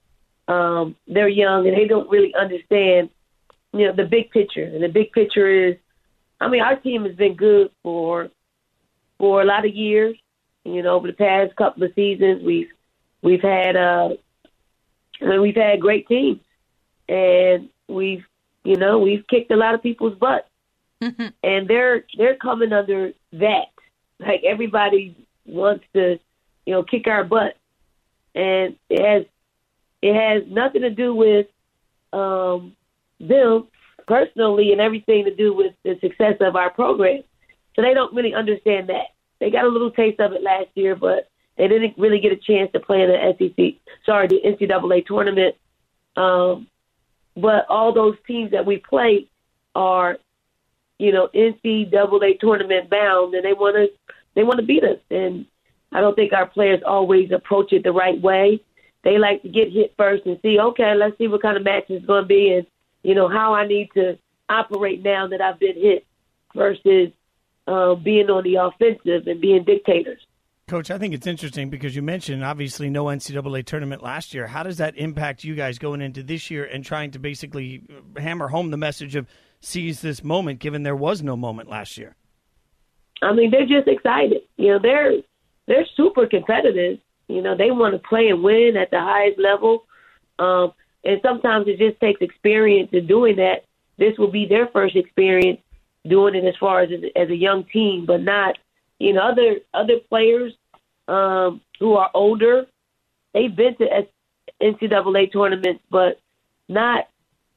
um, 0.49 0.97
they're 1.07 1.29
young 1.29 1.67
and 1.67 1.77
they 1.77 1.87
don't 1.87 2.11
really 2.11 2.35
understand, 2.35 3.11
you 3.73 3.87
know, 3.87 3.93
the 3.93 4.05
big 4.05 4.31
picture. 4.31 4.65
And 4.65 4.83
the 4.83 4.89
big 4.89 5.13
picture 5.13 5.69
is, 5.69 5.77
I 6.41 6.49
mean, 6.49 6.63
our 6.63 6.77
team 6.77 7.05
has 7.05 7.15
been 7.15 7.35
good 7.35 7.71
for 7.83 8.31
for 9.19 9.41
a 9.43 9.45
lot 9.45 9.65
of 9.65 9.75
years. 9.75 10.17
You 10.65 10.83
know, 10.83 10.95
over 10.95 11.07
the 11.07 11.13
past 11.13 11.57
couple 11.57 11.85
of 11.85 11.95
seasons, 11.95 12.43
we've 12.45 12.71
we've 13.23 13.43
had 13.43 13.77
uh, 13.77 14.11
I 15.21 15.25
mean, 15.25 15.41
we've 15.41 15.57
had 15.57 15.81
great 15.81 16.09
teams, 16.09 16.41
and 17.09 17.69
we've 17.89 18.25
you 18.65 18.77
know 18.77 18.99
we've 18.99 19.27
kicked 19.29 19.51
a 19.51 19.57
lot 19.57 19.75
of 19.75 19.83
people's 19.83 20.19
butt, 20.19 20.49
and 21.43 21.69
they're 21.69 22.05
they're 22.17 22.37
coming 22.37 22.73
under 22.73 23.13
that. 23.33 23.67
Like 24.19 24.43
everybody 24.45 25.17
wants 25.45 25.85
to, 25.95 26.19
you 26.67 26.73
know, 26.73 26.83
kick 26.83 27.07
our 27.07 27.25
butt, 27.25 27.57
and 28.35 28.77
it 28.89 29.05
has 29.05 29.25
it 30.01 30.15
has 30.15 30.43
nothing 30.51 30.83
to 30.83 30.91
do 30.91 31.15
with 31.15 31.47
um, 32.13 32.75
them 33.21 33.69
personally 34.07 34.73
and 34.73 34.81
everything 34.81 35.25
to 35.25 35.35
do 35.35 35.55
with 35.55 35.75
the 35.85 35.99
success 36.01 36.37
of 36.41 36.57
our 36.57 36.71
program. 36.71 37.23
So 37.75 37.83
they 37.83 37.95
don't 37.95 38.15
really 38.15 38.35
understand 38.35 38.89
that. 38.89 39.15
They 39.39 39.51
got 39.51 39.65
a 39.65 39.69
little 39.69 39.91
taste 39.91 40.21
of 40.21 40.33
it 40.33 40.43
last 40.43 40.69
year, 40.75 40.95
but 40.97 41.29
They 41.57 41.69
didn't 41.69 41.99
really 41.99 42.21
get 42.21 42.33
a 42.33 42.37
chance 42.37 42.73
to 42.73 42.81
play 42.81 43.03
in 43.03 43.09
the 43.09 43.35
SEC, 43.39 43.75
sorry, 44.05 44.27
the 44.27 44.41
NCAA 44.45 45.07
tournament. 45.07 45.55
Um, 46.17 46.67
but 47.37 47.67
all 47.69 47.93
those 47.93 48.17
teams 48.27 48.51
that 48.51 48.67
we 48.67 48.79
play 48.79 49.29
are, 49.75 50.19
you 50.99 51.13
know, 51.13 51.29
NCAA 51.35 52.41
tournament 52.41 52.91
bound, 52.91 53.35
and 53.35 53.45
they 53.45 53.53
want 53.53 53.77
to 53.77 53.89
they 54.35 54.45
want 54.45 54.61
to 54.61 54.67
beat 54.67 54.85
us. 54.85 54.99
And 55.11 55.47
I 55.93 56.01
don't 56.01 56.15
think 56.15 56.33
our 56.33 56.47
players 56.47 56.81
always 56.87 57.31
approach 57.33 57.73
it 57.73 57.85
the 57.85 57.93
right 57.93 58.21
way. 58.21 58.61
They 59.05 59.19
like 59.19 59.43
to 59.43 59.49
get 59.49 59.73
hit 59.73 59.95
first 59.97 60.27
and 60.27 60.39
see, 60.43 60.59
okay, 60.59 60.95
let's 60.95 61.19
see 61.19 61.29
what 61.29 61.43
kind 61.43 61.57
of 61.57 61.65
match 61.65 61.85
it's 61.89 62.07
going 62.07 62.23
to 62.23 62.29
be, 62.29 62.53
and 62.53 62.67
you 63.03 63.15
know 63.15 63.29
how 63.29 63.55
I 63.55 63.67
need 63.67 63.89
to 63.95 64.17
operate 64.49 65.03
now 65.03 65.27
that 65.29 65.41
I've 65.41 65.59
been 65.59 65.75
hit, 65.75 66.07
versus 66.55 67.11
uh, 67.67 67.95
being 67.95 68.29
on 68.31 68.45
the 68.45 68.57
offensive 68.57 69.27
and 69.27 69.41
being 69.41 69.65
dictators. 69.65 70.21
Coach, 70.69 70.91
I 70.91 70.99
think 70.99 71.13
it's 71.13 71.27
interesting 71.27 71.71
because 71.71 71.95
you 71.95 72.03
mentioned 72.03 72.45
obviously 72.45 72.89
no 72.89 73.07
NCAA 73.07 73.65
tournament 73.67 74.03
last 74.03 74.33
year. 74.33 74.47
How 74.47 74.63
does 74.63 74.79
that 74.79 74.97
impact 74.97 75.45
you 75.45 75.55
guys 75.55 75.79
going 75.79 76.01
into 76.01 76.23
this 76.23 76.51
year 76.51 76.65
and 76.65 76.85
trying 76.85 77.11
to 77.11 77.19
basically 77.19 77.83
hammer 78.17 78.49
home 78.49 78.71
the 78.71 78.77
message 78.77 79.17
of 79.17 79.27
seize 79.61 80.01
this 80.01 80.23
moment, 80.23 80.61
given 80.61 80.83
there 80.83 80.97
was 80.97 81.23
no 81.23 81.37
moment 81.37 81.69
last 81.69 81.99
year? 81.99 82.17
I 83.23 83.33
mean, 83.33 83.51
they're 83.51 83.67
just 83.67 83.89
excited. 83.89 84.43
You 84.57 84.73
know, 84.73 84.79
they're 84.81 85.13
they're 85.67 85.87
super 85.97 86.27
competitive. 86.27 86.99
You 87.29 87.43
know, 87.43 87.57
they 87.57 87.71
want 87.71 87.95
to 87.95 88.09
play 88.09 88.29
and 88.29 88.43
win 88.43 88.77
at 88.77 88.91
the 88.91 89.01
highest 89.01 89.39
level. 89.39 89.85
Um, 90.39 90.73
and 91.05 91.21
sometimes 91.23 91.67
it 91.69 91.79
just 91.79 92.01
takes 92.01 92.21
experience 92.21 92.91
in 92.93 93.07
doing 93.07 93.37
that. 93.37 93.65
This 93.99 94.17
will 94.19 94.31
be 94.31 94.47
their 94.47 94.69
first 94.69 94.97
experience 94.97 95.61
doing 96.09 96.35
it 96.35 96.45
as 96.45 96.55
far 96.59 96.83
as 96.83 96.91
as 97.17 97.29
a 97.29 97.37
young 97.37 97.65
team, 97.73 98.07
but 98.07 98.23
not 98.23 98.59
you 98.99 99.13
know 99.13 99.23
other 99.23 99.57
other 99.75 99.99
players 100.09 100.53
um, 101.09 101.61
who 101.79 101.95
are 101.95 102.11
older. 102.15 102.67
They've 103.35 103.55
been 103.55 103.77
to 103.77 104.07
NCAA 104.61 105.33
tournaments, 105.33 105.83
but 105.91 106.21
not 106.69 107.09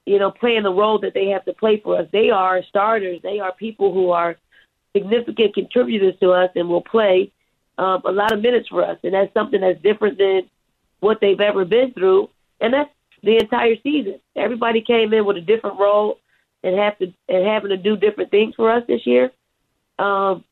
you 0.05 0.19
know 0.19 0.31
playing 0.31 0.63
the 0.63 0.73
role 0.73 0.99
that 0.99 1.13
they 1.13 1.27
have 1.27 1.45
to 1.45 1.53
play 1.53 1.79
for 1.83 1.99
us. 1.99 2.07
They 2.11 2.29
are 2.29 2.63
starters. 2.69 3.19
They 3.23 3.39
are 3.39 3.53
people 3.53 3.93
who 3.93 4.11
are 4.11 4.37
significant 4.95 5.53
contributors 5.53 6.15
to 6.21 6.31
us 6.31 6.49
and 6.55 6.69
will 6.69 6.81
play 6.81 7.31
um, 7.77 8.01
a 8.05 8.11
lot 8.11 8.31
of 8.31 8.41
minutes 8.41 8.69
for 8.69 8.83
us. 8.83 8.97
And 9.03 9.13
that's 9.13 9.33
something 9.33 9.61
that's 9.61 9.81
different 9.81 10.17
than 10.17 10.49
what 10.99 11.19
they've 11.21 11.39
ever 11.39 11.65
been 11.65 11.93
through. 11.93 12.29
And 12.61 12.73
that's 12.73 12.89
the 13.23 13.37
entire 13.37 13.75
season. 13.83 14.19
Everybody 14.35 14.81
came 14.81 15.13
in 15.13 15.25
with 15.25 15.37
a 15.37 15.41
different 15.41 15.79
role 15.79 16.19
and 16.63 16.77
have 16.77 16.97
to 16.99 17.13
and 17.29 17.45
having 17.45 17.69
to 17.69 17.77
do 17.77 17.95
different 17.95 18.31
things 18.31 18.55
for 18.55 18.71
us 18.71 18.83
this 18.87 19.05
year. 19.05 19.31
Um, 19.99 20.43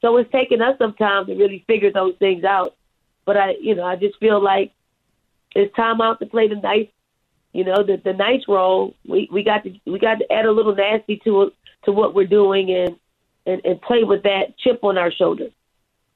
so 0.00 0.16
it's 0.16 0.30
taken 0.30 0.62
us 0.62 0.78
some 0.78 0.94
time 0.94 1.26
to 1.26 1.34
really 1.34 1.64
figure 1.66 1.92
those 1.92 2.14
things 2.18 2.44
out. 2.44 2.76
But 3.24 3.36
I, 3.36 3.54
you 3.60 3.74
know, 3.74 3.84
I 3.84 3.96
just 3.96 4.18
feel 4.18 4.42
like 4.42 4.72
it's 5.54 5.74
time 5.74 6.00
out 6.00 6.20
to 6.20 6.26
play 6.26 6.48
the 6.48 6.56
nice, 6.56 6.88
you 7.52 7.64
know, 7.64 7.82
the 7.82 8.00
the 8.02 8.12
nice 8.12 8.42
role. 8.48 8.94
We 9.06 9.28
we 9.32 9.42
got 9.42 9.64
to 9.64 9.74
we 9.86 9.98
got 9.98 10.16
to 10.20 10.32
add 10.32 10.46
a 10.46 10.52
little 10.52 10.74
nasty 10.74 11.20
to 11.24 11.52
to 11.84 11.92
what 11.92 12.14
we're 12.14 12.26
doing 12.26 12.70
and 12.70 12.96
and, 13.46 13.64
and 13.64 13.82
play 13.82 14.04
with 14.04 14.22
that 14.22 14.56
chip 14.58 14.80
on 14.82 14.98
our 14.98 15.10
shoulder. 15.10 15.48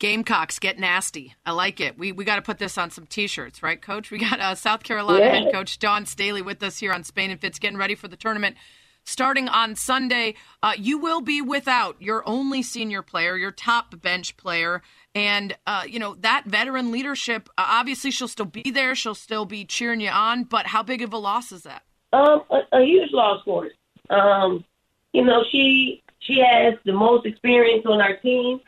Gamecocks 0.02 0.58
get 0.58 0.80
nasty. 0.80 1.36
I 1.46 1.52
like 1.52 1.80
it. 1.80 1.96
We 1.96 2.10
we 2.10 2.24
got 2.24 2.34
to 2.34 2.42
put 2.42 2.58
this 2.58 2.76
on 2.76 2.90
some 2.90 3.06
T-shirts, 3.06 3.62
right, 3.62 3.80
Coach? 3.80 4.10
We 4.10 4.18
got 4.18 4.40
uh, 4.40 4.56
South 4.56 4.82
Carolina 4.82 5.24
yeah. 5.24 5.34
head 5.44 5.52
coach 5.52 5.78
Dawn 5.78 6.06
Staley 6.06 6.42
with 6.42 6.60
us 6.64 6.78
here 6.78 6.92
on 6.92 7.04
Spain 7.04 7.30
and 7.30 7.40
Fitz, 7.40 7.60
getting 7.60 7.78
ready 7.78 7.94
for 7.94 8.08
the 8.08 8.16
tournament 8.16 8.56
starting 9.04 9.48
on 9.48 9.76
Sunday. 9.76 10.34
Uh, 10.60 10.72
you 10.76 10.98
will 10.98 11.20
be 11.20 11.40
without 11.40 12.02
your 12.02 12.28
only 12.28 12.64
senior 12.64 13.00
player, 13.00 13.36
your 13.36 13.52
top 13.52 14.00
bench 14.02 14.36
player. 14.36 14.82
And, 15.14 15.56
uh, 15.68 15.84
you 15.86 16.00
know, 16.00 16.16
that 16.16 16.46
veteran 16.46 16.90
leadership, 16.90 17.48
uh, 17.56 17.64
obviously 17.68 18.10
she'll 18.10 18.26
still 18.26 18.44
be 18.44 18.72
there. 18.72 18.96
She'll 18.96 19.14
still 19.14 19.44
be 19.44 19.64
cheering 19.64 20.00
you 20.00 20.10
on. 20.10 20.42
But 20.42 20.66
how 20.66 20.82
big 20.82 21.02
of 21.02 21.12
a 21.12 21.18
loss 21.18 21.52
is 21.52 21.62
that? 21.62 21.84
Um, 22.12 22.42
a, 22.50 22.78
a 22.78 22.84
huge 22.84 23.12
loss 23.12 23.40
for 23.44 23.66
us. 23.66 23.72
Um, 24.10 24.64
you 25.12 25.24
know, 25.24 25.44
she 25.52 26.02
she 26.18 26.40
has 26.40 26.74
the 26.84 26.92
most 26.92 27.24
experience 27.24 27.86
on 27.86 28.00
our 28.00 28.16
team. 28.16 28.60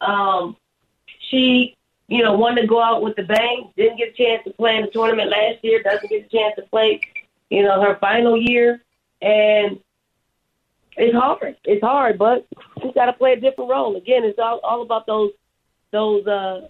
Um, 0.00 0.56
she, 1.30 1.76
you 2.08 2.22
know, 2.22 2.34
wanted 2.34 2.62
to 2.62 2.66
go 2.66 2.82
out 2.82 3.02
with 3.02 3.16
the 3.16 3.22
bang. 3.22 3.70
Didn't 3.76 3.98
get 3.98 4.08
a 4.08 4.12
chance 4.12 4.42
to 4.44 4.52
play 4.52 4.76
in 4.76 4.82
the 4.82 4.90
tournament 4.90 5.30
last 5.30 5.62
year. 5.62 5.82
Doesn't 5.82 6.08
get 6.08 6.26
a 6.26 6.28
chance 6.28 6.54
to 6.56 6.62
play, 6.62 7.00
you 7.48 7.62
know, 7.62 7.80
her 7.80 7.96
final 8.00 8.36
year 8.36 8.82
and 9.22 9.78
it's 10.96 11.14
hard. 11.14 11.56
It's 11.64 11.82
hard, 11.82 12.18
but 12.18 12.46
she's 12.82 12.94
got 12.94 13.06
to 13.06 13.12
play 13.12 13.32
a 13.32 13.40
different 13.40 13.70
role. 13.70 13.96
Again, 13.96 14.24
it's 14.24 14.38
all 14.38 14.60
all 14.62 14.82
about 14.82 15.06
those 15.06 15.32
those 15.92 16.26
uh 16.26 16.68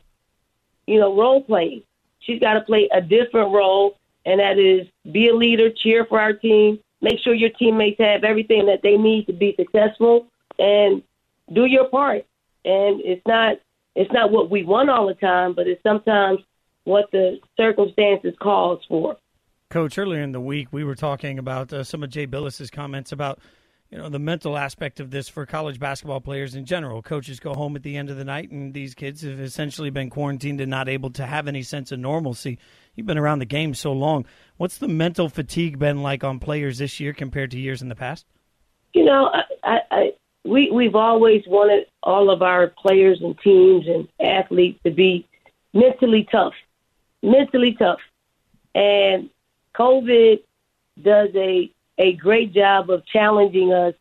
you 0.87 0.99
know 0.99 1.17
role 1.17 1.43
plays. 1.43 1.83
She's 2.21 2.41
got 2.41 2.55
to 2.55 2.61
play 2.61 2.89
a 2.93 3.01
different 3.01 3.53
role, 3.53 3.97
and 4.27 4.41
that 4.41 4.59
is 4.59 4.87
be 5.11 5.29
a 5.29 5.35
leader, 5.35 5.71
cheer 5.71 6.05
for 6.05 6.21
our 6.21 6.33
team, 6.33 6.79
make 7.01 7.19
sure 7.21 7.35
your 7.35 7.51
teammates 7.51 7.99
have 8.01 8.25
everything 8.25 8.67
that 8.67 8.83
they 8.83 8.97
need 8.97 9.27
to 9.27 9.33
be 9.33 9.55
successful, 9.57 10.27
and 10.59 11.03
do 11.53 11.65
your 11.65 11.87
part. 11.87 12.27
And 12.65 13.01
it's 13.01 13.27
not 13.27 13.59
it's 14.01 14.13
not 14.13 14.33
what 14.33 14.51
we 14.51 14.65
want 14.65 14.89
all 14.89 15.07
the 15.07 15.15
time, 15.15 15.53
but 15.55 15.67
it's 15.67 15.83
sometimes 15.83 16.39
what 16.85 17.11
the 17.13 17.39
circumstances 17.59 18.33
calls 18.41 18.81
for. 18.89 19.19
Coach, 19.69 19.99
earlier 19.99 20.23
in 20.23 20.33
the 20.33 20.41
week, 20.41 20.69
we 20.73 20.85
were 20.85 20.95
talking 20.95 21.39
about 21.39 21.71
uh, 21.71 21.85
some 21.85 22.03
of 22.03 22.09
Jay 22.09 22.27
Bilas's 22.27 22.71
comments 22.71 23.13
about 23.13 23.41
you 23.91 23.99
know 23.99 24.09
the 24.09 24.19
mental 24.19 24.57
aspect 24.57 25.01
of 25.01 25.11
this 25.11 25.29
for 25.29 25.45
college 25.45 25.79
basketball 25.79 26.23
players 26.23 26.55
in 26.55 26.65
general. 26.65 27.03
Coaches 27.03 27.41
go 27.41 27.53
home 27.53 27.77
at 27.77 27.83
the 27.83 27.99
end 27.99 28.09
of 28.09 28.17
the 28.17 28.25
night, 28.25 28.51
and 28.51 28.73
these 28.73 28.95
kids 28.95 29.21
have 29.21 29.39
essentially 29.39 29.91
been 29.91 30.09
quarantined 30.09 30.63
and 30.63 30.71
not 30.71 30.89
able 30.89 31.11
to 31.11 31.27
have 31.27 31.47
any 31.47 31.63
sense 31.63 31.93
of 31.93 31.99
normalcy. 31.99 32.59
You've 32.95 33.07
been 33.07 33.19
around 33.19 33.41
the 33.41 33.45
game 33.45 33.75
so 33.75 33.93
long. 33.93 34.25
What's 34.57 34.79
the 34.79 34.89
mental 34.89 35.29
fatigue 35.29 35.79
been 35.79 36.03
like 36.03 36.25
on 36.25 36.39
players 36.39 36.79
this 36.79 37.01
year 37.01 37.13
compared 37.13 37.51
to 37.51 37.61
years 37.61 37.83
in 37.83 37.91
the 37.91 37.95
past? 37.95 38.25
You 38.95 39.05
know, 39.05 39.31
I, 39.63 39.79
I 39.91 40.13
we 40.51 40.71
we've 40.71 40.97
always 40.97 41.43
wanted 41.47 41.87
all 42.03 42.31
of 42.31 42.43
our 42.43 42.69
players 42.69 43.21
and 43.23 43.39
teams 43.39 43.87
and 43.87 44.09
athletes 44.21 44.81
to 44.85 44.91
be 44.91 45.27
mentally 45.73 46.29
tough, 46.31 46.55
mentally 47.23 47.75
tough, 47.75 48.01
and 48.75 49.31
COVID 49.75 50.41
does 51.03 51.29
a 51.35 51.71
a 51.99 52.15
great 52.15 52.53
job 52.53 52.91
of 52.91 53.07
challenging 53.07 53.73
us 53.73 53.95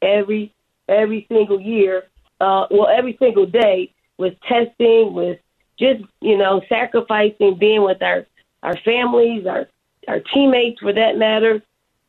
every 0.00 0.54
every 0.88 1.26
single 1.28 1.60
year, 1.60 2.04
uh, 2.40 2.66
well, 2.70 2.88
every 2.88 3.16
single 3.18 3.46
day 3.46 3.92
with 4.16 4.34
testing, 4.48 5.12
with 5.12 5.40
just 5.78 6.02
you 6.20 6.38
know 6.38 6.62
sacrificing 6.68 7.56
being 7.58 7.82
with 7.82 8.00
our 8.02 8.26
our 8.62 8.76
families, 8.84 9.46
our 9.46 9.66
our 10.06 10.20
teammates 10.20 10.80
for 10.80 10.92
that 10.92 11.18
matter, 11.18 11.62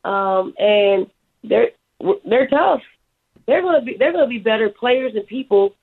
um, 0.04 0.54
and 0.60 1.08
they're 1.44 1.72
they're 2.26 2.48
tough. 2.48 2.82
They're 3.48 3.62
gonna 3.62 3.82
be 3.82 3.96
they're 3.98 4.12
gonna 4.14 4.28
be 4.28 4.40
better 4.40 4.70
players 4.70 5.16
and 5.16 5.26
people 5.26 5.76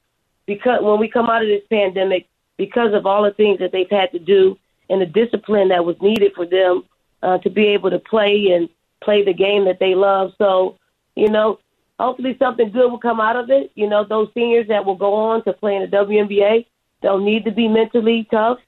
because 0.46 0.82
when 0.82 0.98
we 0.98 1.08
come 1.08 1.26
out 1.26 1.42
of 1.42 1.48
this 1.48 1.62
pandemic 1.70 2.26
because 2.58 2.92
of 2.92 3.06
all 3.06 3.22
the 3.22 3.30
things 3.30 3.58
that 3.60 3.72
they've 3.72 3.90
had 3.90 4.12
to 4.12 4.18
do 4.18 4.58
and 4.90 5.00
the 5.00 5.06
discipline 5.06 5.68
that 5.68 5.84
was 5.84 5.96
needed 6.02 6.32
for 6.34 6.44
them 6.44 6.84
uh, 7.22 7.38
to 7.38 7.50
be 7.50 7.66
able 7.68 7.90
to 7.90 7.98
play 7.98 8.50
and 8.52 8.68
play 9.02 9.24
the 9.24 9.32
game 9.32 9.64
that 9.64 9.78
they 9.78 9.94
love. 9.94 10.32
So, 10.38 10.76
you 11.14 11.28
know, 11.28 11.60
hopefully 11.98 12.36
something 12.38 12.70
good 12.70 12.90
will 12.90 12.98
come 12.98 13.20
out 13.20 13.36
of 13.36 13.50
it. 13.50 13.70
You 13.74 13.88
know, 13.88 14.04
those 14.04 14.28
seniors 14.34 14.68
that 14.68 14.84
will 14.84 14.96
go 14.96 15.14
on 15.14 15.44
to 15.44 15.52
play 15.52 15.76
in 15.76 15.82
the 15.82 15.96
WNBA, 15.96 16.66
they'll 17.00 17.20
need 17.20 17.44
to 17.44 17.52
be 17.52 17.68
mentally 17.68 18.26
tough. 18.30 18.58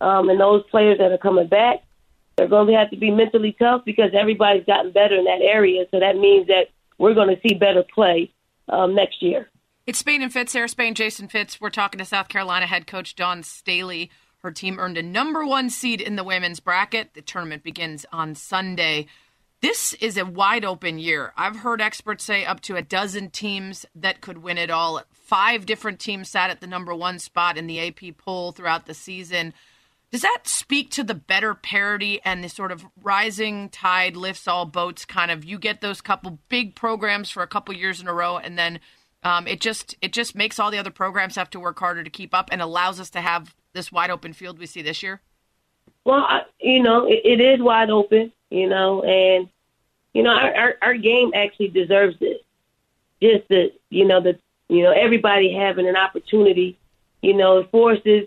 Um, 0.00 0.28
and 0.28 0.38
those 0.38 0.62
players 0.70 0.98
that 0.98 1.12
are 1.12 1.18
coming 1.18 1.46
back, 1.46 1.82
they're 2.36 2.48
going 2.48 2.66
to 2.66 2.74
have 2.74 2.90
to 2.90 2.96
be 2.96 3.10
mentally 3.10 3.56
tough 3.58 3.82
because 3.84 4.10
everybody's 4.12 4.66
gotten 4.66 4.92
better 4.92 5.14
in 5.14 5.24
that 5.24 5.40
area. 5.40 5.86
So 5.90 6.00
that 6.00 6.16
means 6.16 6.48
that 6.48 6.68
we're 6.98 7.14
going 7.14 7.34
to 7.34 7.40
see 7.46 7.54
better 7.54 7.82
play 7.82 8.32
um, 8.68 8.94
next 8.94 9.22
year. 9.22 9.48
It's 9.86 10.00
Spain 10.00 10.22
and 10.22 10.32
Fitz, 10.32 10.52
Sarah 10.52 10.68
Spain, 10.68 10.94
Jason 10.94 11.28
Fitz. 11.28 11.60
We're 11.60 11.70
talking 11.70 11.98
to 11.98 12.04
South 12.04 12.28
Carolina 12.28 12.66
head 12.66 12.86
coach 12.86 13.14
Dawn 13.14 13.42
Staley. 13.42 14.10
Her 14.38 14.50
team 14.50 14.78
earned 14.78 14.98
a 14.98 15.02
number 15.02 15.46
one 15.46 15.70
seed 15.70 16.00
in 16.00 16.16
the 16.16 16.24
women's 16.24 16.60
bracket. 16.60 17.14
The 17.14 17.22
tournament 17.22 17.62
begins 17.62 18.04
on 18.12 18.34
Sunday. 18.34 19.06
This 19.62 19.94
is 19.94 20.16
a 20.16 20.26
wide 20.26 20.64
open 20.64 20.98
year. 20.98 21.32
I've 21.36 21.56
heard 21.56 21.80
experts 21.80 22.24
say 22.24 22.44
up 22.44 22.60
to 22.62 22.76
a 22.76 22.82
dozen 22.82 23.30
teams 23.30 23.86
that 23.94 24.20
could 24.20 24.38
win 24.38 24.58
it 24.58 24.70
all. 24.70 25.02
Five 25.12 25.66
different 25.66 25.98
teams 25.98 26.28
sat 26.28 26.50
at 26.50 26.60
the 26.60 26.66
number 26.66 26.94
one 26.94 27.18
spot 27.18 27.56
in 27.56 27.66
the 27.66 27.80
AP 27.80 28.18
poll 28.18 28.52
throughout 28.52 28.86
the 28.86 28.94
season. 28.94 29.54
Does 30.12 30.22
that 30.22 30.42
speak 30.44 30.90
to 30.92 31.04
the 31.04 31.14
better 31.14 31.54
parity 31.54 32.20
and 32.24 32.42
the 32.42 32.48
sort 32.48 32.70
of 32.70 32.86
rising 33.02 33.68
tide 33.68 34.16
lifts 34.16 34.46
all 34.46 34.64
boats 34.64 35.04
kind 35.04 35.30
of? 35.30 35.44
You 35.44 35.58
get 35.58 35.80
those 35.80 36.00
couple 36.00 36.38
big 36.48 36.76
programs 36.76 37.28
for 37.28 37.42
a 37.42 37.46
couple 37.46 37.74
years 37.74 38.00
in 38.00 38.06
a 38.06 38.14
row, 38.14 38.38
and 38.38 38.56
then 38.56 38.80
um, 39.24 39.46
it 39.46 39.60
just 39.60 39.96
it 40.00 40.12
just 40.12 40.36
makes 40.36 40.60
all 40.60 40.70
the 40.70 40.78
other 40.78 40.90
programs 40.90 41.34
have 41.34 41.50
to 41.50 41.60
work 41.60 41.78
harder 41.78 42.04
to 42.04 42.10
keep 42.10 42.34
up, 42.34 42.48
and 42.52 42.62
allows 42.62 43.00
us 43.00 43.10
to 43.10 43.20
have 43.20 43.54
this 43.72 43.92
wide 43.92 44.10
open 44.10 44.32
field 44.32 44.58
we 44.58 44.66
see 44.66 44.82
this 44.82 45.02
year? 45.02 45.20
Well, 46.04 46.24
I, 46.28 46.42
you 46.60 46.82
know, 46.82 47.06
it, 47.06 47.20
it 47.24 47.40
is 47.40 47.60
wide 47.60 47.90
open, 47.90 48.32
you 48.50 48.68
know, 48.68 49.02
and 49.02 49.48
you 50.14 50.22
know, 50.22 50.30
our, 50.30 50.54
our 50.54 50.74
our 50.82 50.94
game 50.94 51.32
actually 51.34 51.68
deserves 51.68 52.18
this. 52.18 52.38
Just 53.22 53.48
the, 53.48 53.72
you 53.90 54.04
know, 54.04 54.20
the, 54.20 54.38
you 54.68 54.82
know, 54.82 54.92
everybody 54.92 55.52
having 55.52 55.88
an 55.88 55.96
opportunity, 55.96 56.78
you 57.22 57.34
know, 57.34 57.58
it 57.58 57.70
forces 57.70 58.26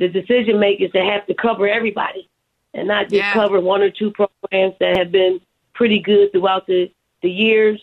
the 0.00 0.08
decision 0.08 0.58
makers 0.58 0.90
that 0.94 1.04
have 1.04 1.26
to 1.26 1.34
cover 1.34 1.68
everybody 1.68 2.26
and 2.74 2.88
not 2.88 3.04
just 3.04 3.14
Yeah. 3.16 3.32
cover 3.34 3.60
one 3.60 3.82
or 3.82 3.90
two 3.90 4.10
programs 4.10 4.74
that 4.80 4.96
have 4.96 5.12
been 5.12 5.40
pretty 5.74 6.00
good 6.00 6.32
throughout 6.32 6.66
the 6.66 6.90
the 7.22 7.30
years. 7.30 7.78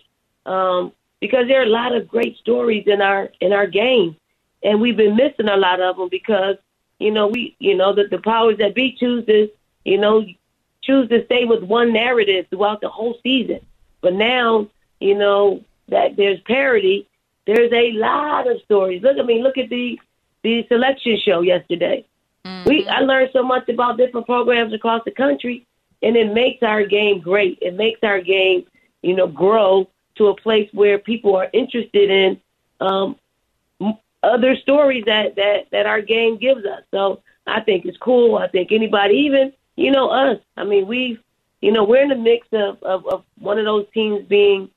Um, 0.47 0.91
because 1.21 1.47
there 1.47 1.59
are 1.59 1.63
a 1.63 1.69
lot 1.81 1.93
of 1.95 2.07
great 2.07 2.37
stories 2.37 2.85
in 2.87 3.01
our 3.01 3.29
in 3.39 3.53
our 3.53 3.67
game, 3.67 4.15
and 4.63 4.81
we've 4.81 4.97
been 4.97 5.15
missing 5.15 5.47
a 5.47 5.57
lot 5.57 5.79
of 5.79 5.97
them 5.97 6.09
because 6.09 6.57
you 6.99 7.11
know 7.11 7.27
we 7.27 7.55
you 7.59 7.75
know 7.75 7.93
the 7.93 8.05
the 8.07 8.17
powers 8.17 8.57
that 8.57 8.73
be 8.73 8.93
choose 8.93 9.25
to 9.27 9.49
you 9.85 9.97
know 9.99 10.25
choose 10.81 11.07
to 11.09 11.23
stay 11.25 11.45
with 11.45 11.63
one 11.63 11.93
narrative 11.93 12.47
throughout 12.49 12.81
the 12.81 12.89
whole 12.89 13.15
season. 13.21 13.59
But 14.01 14.13
now 14.13 14.67
you 14.99 15.15
know 15.15 15.63
that 15.89 16.15
there's 16.15 16.39
parity. 16.41 17.07
There's 17.45 17.71
a 17.71 17.91
lot 17.93 18.49
of 18.51 18.61
stories. 18.63 19.01
Look, 19.03 19.17
at 19.17 19.25
me. 19.25 19.41
look 19.41 19.57
at 19.57 19.69
the 19.69 19.99
the 20.47 20.65
selection 20.69 21.17
show 21.19 21.41
yesterday. 21.41 22.05
We 22.65 22.87
I 22.87 23.01
learned 23.01 23.31
so 23.33 23.43
much 23.43 23.67
about 23.67 23.97
different 23.97 24.25
programs 24.25 24.73
across 24.73 25.01
the 25.03 25.11
country, 25.11 25.67
and 26.01 26.15
it 26.15 26.33
makes 26.33 26.63
our 26.63 26.85
game 26.85 27.19
great. 27.19 27.59
It 27.61 27.75
makes 27.75 27.99
our 28.03 28.21
game, 28.21 28.65
you 29.01 29.13
know, 29.13 29.27
grow 29.27 29.89
to 30.15 30.27
a 30.27 30.35
place 30.35 30.69
where 30.71 30.97
people 30.97 31.35
are 31.35 31.49
interested 31.51 32.09
in 32.09 32.39
um, 32.79 33.17
other 34.23 34.55
stories 34.55 35.03
that 35.05 35.35
that 35.35 35.67
that 35.71 35.85
our 35.85 36.01
game 36.01 36.37
gives 36.37 36.65
us. 36.65 36.83
So 36.91 37.21
I 37.45 37.59
think 37.59 37.85
it's 37.85 37.97
cool. 37.97 38.37
I 38.37 38.47
think 38.47 38.71
anybody, 38.71 39.15
even 39.27 39.51
you 39.75 39.91
know 39.91 40.09
us. 40.09 40.39
I 40.55 40.63
mean, 40.63 40.87
we've 40.87 41.19
you 41.59 41.73
know 41.73 41.83
we're 41.83 42.03
in 42.03 42.09
the 42.09 42.15
mix 42.15 42.47
of 42.53 42.81
of, 42.83 43.05
of 43.07 43.23
one 43.39 43.59
of 43.59 43.65
those 43.65 43.85
teams 43.93 44.25
being 44.25 44.69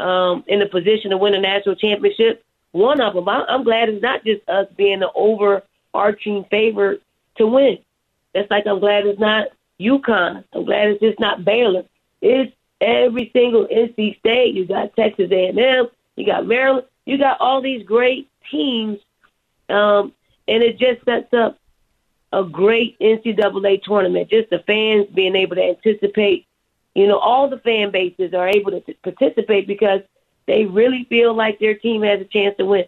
um, 0.00 0.42
in 0.48 0.60
a 0.60 0.66
position 0.66 1.12
to 1.12 1.16
win 1.16 1.34
a 1.34 1.40
national 1.40 1.76
championship. 1.76 2.44
One 2.72 3.00
of 3.00 3.14
them. 3.14 3.28
I, 3.28 3.44
I'm 3.48 3.64
glad 3.64 3.88
it's 3.88 4.02
not 4.02 4.24
just 4.24 4.48
us 4.48 4.66
being 4.76 5.00
the 5.00 5.12
overarching 5.14 6.44
favorite 6.50 7.02
to 7.36 7.46
win. 7.46 7.78
That's 8.34 8.50
like 8.50 8.66
I'm 8.66 8.80
glad 8.80 9.06
it's 9.06 9.20
not 9.20 9.48
UConn. 9.78 10.44
I'm 10.52 10.64
glad 10.64 10.88
it's 10.88 11.00
just 11.00 11.20
not 11.20 11.44
Baylor. 11.44 11.84
It's 12.20 12.52
every 12.80 13.30
single 13.32 13.66
NC 13.66 14.18
State. 14.18 14.54
You 14.54 14.66
got 14.66 14.96
Texas 14.96 15.30
A&M. 15.30 15.88
You 16.16 16.26
got 16.26 16.46
Maryland. 16.46 16.86
You 17.04 17.18
got 17.18 17.40
all 17.40 17.60
these 17.60 17.84
great 17.84 18.30
teams, 18.50 18.98
um, 19.68 20.12
and 20.46 20.62
it 20.62 20.78
just 20.78 21.04
sets 21.04 21.32
up 21.34 21.58
a 22.32 22.44
great 22.44 22.98
NCAA 23.00 23.82
tournament. 23.82 24.30
Just 24.30 24.50
the 24.50 24.60
fans 24.60 25.08
being 25.12 25.36
able 25.36 25.56
to 25.56 25.62
anticipate. 25.62 26.46
You 26.94 27.08
know, 27.08 27.18
all 27.18 27.48
the 27.48 27.58
fan 27.58 27.90
bases 27.90 28.34
are 28.34 28.48
able 28.48 28.70
to 28.72 28.94
participate 29.02 29.66
because 29.66 30.02
they 30.46 30.64
really 30.64 31.06
feel 31.08 31.34
like 31.34 31.58
their 31.58 31.76
team 31.76 32.02
has 32.02 32.20
a 32.20 32.24
chance 32.24 32.56
to 32.58 32.64
win. 32.64 32.84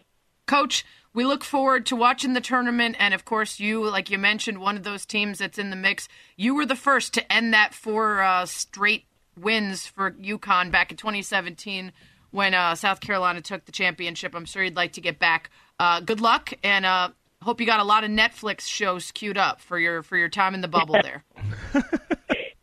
Coach, 0.47 0.85
we 1.15 1.25
look 1.25 1.45
forward 1.45 1.87
to 1.87 1.97
watching 1.97 2.35
the 2.35 2.41
tournament. 2.41 2.97
And 2.99 3.15
of 3.15 3.25
course, 3.25 3.61
you, 3.61 3.89
like 3.89 4.11
you 4.11 4.19
mentioned, 4.19 4.59
one 4.59 4.77
of 4.77 4.83
those 4.83 5.07
teams 5.07 5.39
that's 5.39 5.59
in 5.59 5.71
the 5.71 5.77
mix. 5.77 6.09
You 6.37 6.55
were 6.55 6.67
the 6.67 6.77
first 6.77 7.15
to 7.15 7.33
end 7.33 7.55
that 7.55 7.73
four 7.73 8.21
uh, 8.21 8.47
straight 8.47 9.05
wins 9.39 9.87
for 9.87 10.13
UConn 10.13 10.71
back 10.71 10.91
in 10.91 10.97
2017 10.97 11.93
when 12.31 12.53
uh, 12.53 12.75
South 12.75 13.01
Carolina 13.01 13.41
took 13.41 13.65
the 13.65 13.73
championship. 13.73 14.35
I'm 14.35 14.45
sure 14.45 14.65
you'd 14.65 14.77
like 14.77 14.93
to 14.95 15.01
get 15.01 15.19
back. 15.19 15.51
Uh, 15.79 16.01
good 16.01 16.21
luck, 16.21 16.53
and 16.63 16.85
uh, 16.85 17.11
hope 17.43 17.61
you 17.61 17.67
got 17.67 17.81
a 17.81 17.85
lot 17.85 18.05
of 18.05 18.11
Netflix 18.11 18.63
shows 18.63 19.13
queued 19.13 19.39
up 19.39 19.61
for 19.61 19.79
your 19.79 20.03
for 20.03 20.17
your 20.17 20.29
time 20.29 20.55
in 20.55 20.61
the 20.61 20.69
bubble 20.69 20.95
there. 21.03 21.25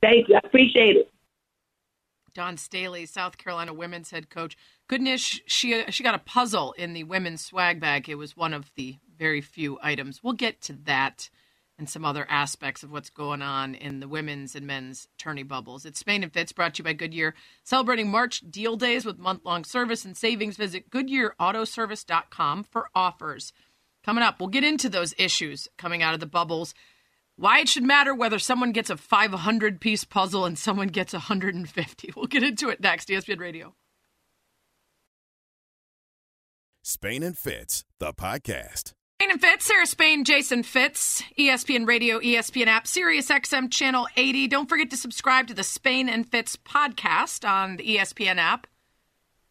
Thank 0.01 0.29
you. 0.29 0.35
I 0.35 0.41
appreciate 0.43 0.97
it. 0.97 1.11
Dawn 2.33 2.57
Staley, 2.57 3.05
South 3.05 3.37
Carolina 3.37 3.73
women's 3.73 4.11
head 4.11 4.29
coach. 4.29 4.57
Goodness, 4.87 5.39
she 5.45 5.83
she 5.89 6.03
got 6.03 6.15
a 6.15 6.19
puzzle 6.19 6.73
in 6.73 6.93
the 6.93 7.03
women's 7.03 7.45
swag 7.45 7.79
bag. 7.79 8.09
It 8.09 8.15
was 8.15 8.37
one 8.37 8.53
of 8.53 8.71
the 8.75 8.97
very 9.17 9.41
few 9.41 9.77
items. 9.81 10.23
We'll 10.23 10.33
get 10.33 10.61
to 10.61 10.73
that 10.85 11.29
and 11.77 11.89
some 11.89 12.05
other 12.05 12.27
aspects 12.29 12.83
of 12.83 12.91
what's 12.91 13.09
going 13.09 13.41
on 13.41 13.73
in 13.73 14.01
the 14.01 14.07
women's 14.07 14.55
and 14.55 14.67
men's 14.67 15.07
tourney 15.17 15.41
bubbles. 15.41 15.83
It's 15.83 15.99
Spain 15.99 16.21
and 16.21 16.31
Fitz 16.31 16.51
brought 16.51 16.75
to 16.75 16.79
you 16.79 16.83
by 16.83 16.93
Goodyear, 16.93 17.33
celebrating 17.63 18.11
March 18.11 18.43
deal 18.51 18.75
days 18.75 19.03
with 19.03 19.17
month-long 19.17 19.63
service 19.63 20.05
and 20.05 20.15
savings. 20.15 20.57
Visit 20.57 20.91
GoodyearAutoservice.com 20.91 22.65
for 22.65 22.89
offers. 22.93 23.51
Coming 24.03 24.23
up, 24.23 24.39
we'll 24.39 24.49
get 24.49 24.63
into 24.63 24.89
those 24.89 25.15
issues 25.17 25.67
coming 25.77 26.03
out 26.03 26.13
of 26.13 26.19
the 26.19 26.27
bubbles 26.27 26.75
why 27.41 27.59
it 27.59 27.67
should 27.67 27.83
matter 27.83 28.13
whether 28.13 28.37
someone 28.37 28.71
gets 28.71 28.91
a 28.91 28.97
500 28.97 29.81
piece 29.81 30.03
puzzle 30.03 30.45
and 30.45 30.57
someone 30.57 30.89
gets 30.89 31.13
150. 31.13 32.13
We'll 32.15 32.27
get 32.27 32.43
into 32.43 32.69
it 32.69 32.79
next. 32.79 33.09
ESPN 33.09 33.39
Radio. 33.39 33.73
Spain 36.83 37.23
and 37.23 37.35
Fitz, 37.37 37.83
the 37.99 38.13
podcast. 38.13 38.93
Spain 39.19 39.31
and 39.31 39.41
Fitz, 39.41 39.65
Sarah 39.65 39.85
Spain, 39.87 40.23
Jason 40.23 40.61
Fitz, 40.61 41.23
ESPN 41.37 41.87
Radio, 41.87 42.19
ESPN 42.19 42.67
app, 42.67 42.85
Sirius 42.85 43.29
XM 43.29 43.71
Channel 43.71 44.07
80. 44.15 44.47
Don't 44.47 44.69
forget 44.69 44.91
to 44.91 44.97
subscribe 44.97 45.47
to 45.47 45.53
the 45.55 45.63
Spain 45.63 46.09
and 46.09 46.29
Fitz 46.29 46.57
podcast 46.57 47.47
on 47.47 47.77
the 47.77 47.97
ESPN 47.97 48.37
app, 48.37 48.67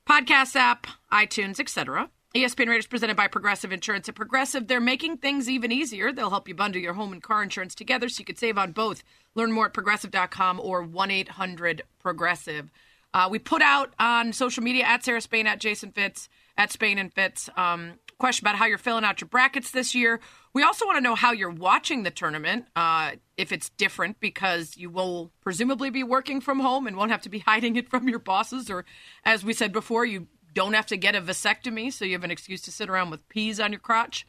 podcast 0.09 0.55
app, 0.55 0.87
iTunes, 1.13 1.59
etc. 1.59 2.11
ESPN 2.35 2.79
is 2.79 2.87
presented 2.87 3.17
by 3.17 3.27
Progressive 3.27 3.73
Insurance. 3.73 4.09
At 4.09 4.15
Progressive, 4.15 4.69
they're 4.69 4.81
making 4.81 5.17
things 5.17 5.49
even 5.49 5.73
easier. 5.73 6.13
They'll 6.13 6.31
help 6.31 6.47
you 6.47 6.55
bundle 6.55 6.81
your 6.81 6.93
home 6.93 7.13
and 7.13 7.21
car 7.21 7.43
insurance 7.43 7.75
together 7.75 8.09
so 8.09 8.21
you 8.21 8.25
could 8.25 8.39
save 8.39 8.57
on 8.57 8.71
both. 8.71 9.03
Learn 9.35 9.51
more 9.51 9.67
at 9.67 9.73
progressive.com 9.73 10.61
or 10.61 10.83
1 10.83 11.11
800 11.11 11.83
Progressive. 11.99 12.71
Uh, 13.13 13.27
we 13.29 13.41
put 13.41 13.63
out 13.63 13.95
on 13.99 14.33
social 14.33 14.63
media 14.63 14.85
at 14.85 15.03
Sarah 15.03 15.21
Spain, 15.21 15.49
at 15.49 15.59
Jason 15.59 15.91
Fitz, 15.91 16.29
at 16.57 16.71
Spain 16.71 16.99
and 16.99 17.13
Fitz, 17.13 17.51
um, 17.57 17.95
question 18.19 18.47
about 18.47 18.57
how 18.57 18.67
you're 18.67 18.79
filling 18.79 19.03
out 19.03 19.21
your 19.21 19.29
brackets 19.29 19.73
this 19.73 19.93
year. 19.97 20.21
We 20.53 20.63
also 20.63 20.87
want 20.87 20.99
to 20.99 21.03
know 21.03 21.17
how 21.17 21.33
you're 21.33 21.51
watching 21.51 22.05
the 22.05 22.13
tournament, 22.13 22.67
uh, 22.77 23.13
if 23.37 23.51
it's 23.51 23.71
different 23.71 24.21
because 24.21 24.77
you 24.77 24.89
will 24.91 25.33
presumably 25.41 25.91
be 25.91 26.05
working 26.05 26.41
from 26.41 26.61
home 26.61 26.87
and 26.87 26.97
won't 26.97 27.11
have 27.11 27.23
to 27.23 27.29
be 27.29 27.39
hiding 27.47 27.75
it 27.75 27.89
from 27.89 28.09
your 28.09 28.21
bosses, 28.21 28.71
or 28.71 28.85
as 29.25 29.43
we 29.43 29.53
said 29.53 29.73
before, 29.73 30.05
you 30.05 30.29
don't 30.55 30.73
have 30.75 30.87
to 30.87 30.97
get 30.97 31.15
a 31.15 31.21
vasectomy, 31.21 31.93
so 31.93 32.05
you 32.05 32.13
have 32.13 32.25
an 32.25 32.31
excuse 32.31 32.61
to 32.63 32.73
sit 32.73 32.89
around 32.89 33.11
with 33.11 33.29
peas 33.29 33.61
on 33.61 33.73
your 33.73 33.81
crotch. 33.81 34.27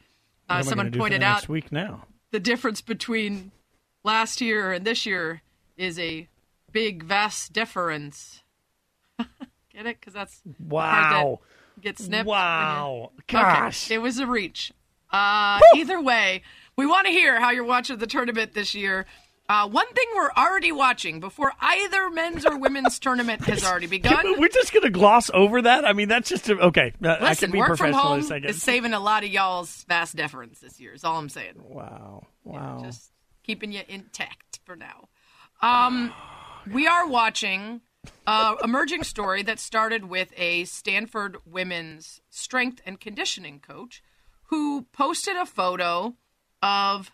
Uh, 0.48 0.62
someone 0.62 0.86
gonna 0.86 0.90
do 0.90 0.98
for 0.98 1.02
pointed 1.02 1.22
out 1.22 1.48
week 1.48 1.72
now. 1.72 2.04
the 2.30 2.40
difference 2.40 2.80
between 2.80 3.52
last 4.04 4.40
year 4.40 4.72
and 4.72 4.84
this 4.84 5.06
year 5.06 5.42
is 5.76 5.98
a 5.98 6.28
big, 6.70 7.02
vast 7.04 7.52
difference. 7.52 8.42
Get 9.18 9.86
it? 9.86 10.00
Because 10.00 10.12
that's 10.14 10.42
Wow. 10.68 11.40
get 11.80 11.98
snipped. 11.98 12.26
Wow. 12.26 13.12
Okay, 13.20 13.38
Gosh. 13.40 13.90
it 13.90 13.98
was 13.98 14.18
a 14.18 14.26
reach. 14.26 14.72
Uh, 15.10 15.60
either 15.76 16.00
way, 16.00 16.42
we 16.76 16.86
want 16.86 17.06
to 17.06 17.12
hear 17.12 17.40
how 17.40 17.50
you're 17.50 17.64
watching 17.64 17.96
the 17.98 18.06
tournament 18.06 18.52
this 18.54 18.74
year. 18.74 19.06
Uh, 19.48 19.68
one 19.68 19.86
thing 19.92 20.06
we're 20.14 20.30
already 20.30 20.72
watching 20.72 21.20
before 21.20 21.52
either 21.60 22.08
men's 22.10 22.46
or 22.46 22.56
women's 22.56 22.98
tournament 22.98 23.44
has 23.46 23.64
already 23.64 23.86
begun. 23.86 24.40
We're 24.40 24.48
just 24.48 24.72
going 24.72 24.84
to 24.84 24.90
gloss 24.90 25.30
over 25.34 25.60
that. 25.62 25.84
I 25.84 25.92
mean, 25.92 26.08
that's 26.08 26.28
just 26.28 26.48
a, 26.48 26.58
okay. 26.58 26.92
uh, 27.04 27.16
I 27.20 27.34
can 27.34 27.50
be 27.50 27.58
work 27.58 27.68
from 27.68 27.92
professional 27.92 28.20
home 28.20 28.44
a 28.44 28.48
is 28.48 28.62
saving 28.62 28.94
a 28.94 29.00
lot 29.00 29.24
of 29.24 29.30
y'all's 29.30 29.84
vast 29.88 30.16
deference 30.16 30.60
this 30.60 30.80
year. 30.80 30.94
Is 30.94 31.04
all 31.04 31.18
I'm 31.18 31.28
saying. 31.28 31.54
wow. 31.58 32.26
Wow. 32.44 32.80
just 32.82 33.10
keeping 33.42 33.72
you 33.72 33.82
intact 33.88 34.60
for 34.64 34.76
now. 34.76 35.08
Um, 35.60 36.12
we 36.72 36.86
are 36.86 37.06
watching 37.06 37.82
a 38.26 38.54
emerging 38.64 39.04
story 39.04 39.42
that 39.42 39.58
started 39.58 40.04
with 40.04 40.32
a 40.36 40.64
Stanford 40.64 41.36
women's 41.44 42.20
strength 42.30 42.80
and 42.86 42.98
conditioning 42.98 43.60
coach 43.60 44.02
who 44.44 44.86
posted 44.92 45.36
a 45.36 45.46
photo 45.46 46.14
of. 46.62 47.10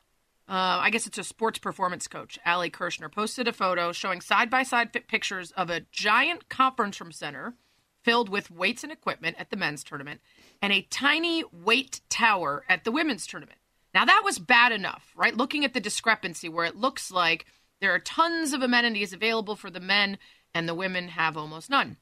Uh, 0.49 0.81
I 0.81 0.91
guess 0.91 1.07
it's 1.07 1.19
a 1.19 1.25
sports 1.25 1.59
performance 1.59 2.09
coach, 2.09 2.39
Ali 2.47 2.71
Kershner, 2.71 3.13
posted 3.13 3.47
a 3.47 3.53
photo 3.53 3.93
showing 3.93 4.23
side 4.23 4.49
by 4.49 4.63
side 4.63 4.93
pictures 4.93 5.51
of 5.53 5.69
a 5.69 5.81
giant 5.93 6.49
conference 6.49 6.99
room 7.01 7.13
center 7.13 7.55
filled 8.03 8.31
with 8.31 8.51
weights 8.51 8.83
and 8.83 8.91
equipment 8.91 9.37
at 9.39 9.51
the 9.51 9.57
men's 9.57 9.85
tournament 9.85 10.21
and 10.63 10.73
a 10.73 10.87
tiny 10.91 11.45
weight 11.53 12.01
tower 12.09 12.65
at 12.67 12.85
the 12.85 12.93
women's 12.93 13.27
tournament. 13.27 13.59
Now, 13.93 14.07
that 14.07 14.23
was 14.25 14.39
bad 14.39 14.73
enough, 14.73 15.13
right? 15.15 15.37
Looking 15.37 15.65
at 15.65 15.75
the 15.75 15.81
discrepancy 15.81 16.49
where 16.49 16.65
it 16.65 16.77
looks 16.77 17.11
like 17.11 17.45
there 17.81 17.93
are 17.93 17.99
tons 17.99 18.55
of 18.55 18.63
amenities 18.63 19.13
available 19.13 19.57
for 19.57 19.71
the 19.71 19.81
men 19.81 20.17
and 20.55 20.67
the 20.67 20.75
women 20.75 21.09
have 21.09 21.37
almost 21.37 21.69
none. 21.69 21.99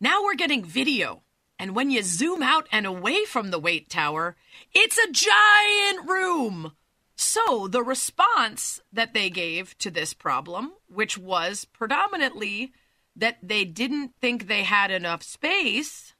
Now 0.00 0.24
we're 0.24 0.34
getting 0.34 0.64
video. 0.64 1.22
And 1.58 1.74
when 1.74 1.90
you 1.90 2.02
zoom 2.02 2.42
out 2.42 2.68
and 2.70 2.86
away 2.86 3.24
from 3.24 3.50
the 3.50 3.58
weight 3.58 3.88
tower, 3.88 4.36
it's 4.72 4.98
a 4.98 5.10
giant 5.10 6.08
room. 6.08 6.72
So 7.20 7.66
the 7.66 7.82
response 7.82 8.80
that 8.92 9.12
they 9.12 9.28
gave 9.28 9.76
to 9.78 9.90
this 9.90 10.14
problem, 10.14 10.74
which 10.86 11.18
was 11.18 11.64
predominantly 11.64 12.72
that 13.16 13.38
they 13.42 13.64
didn't 13.64 14.12
think 14.20 14.46
they 14.46 14.62
had 14.62 14.92
enough 14.92 15.24
space 15.24 16.14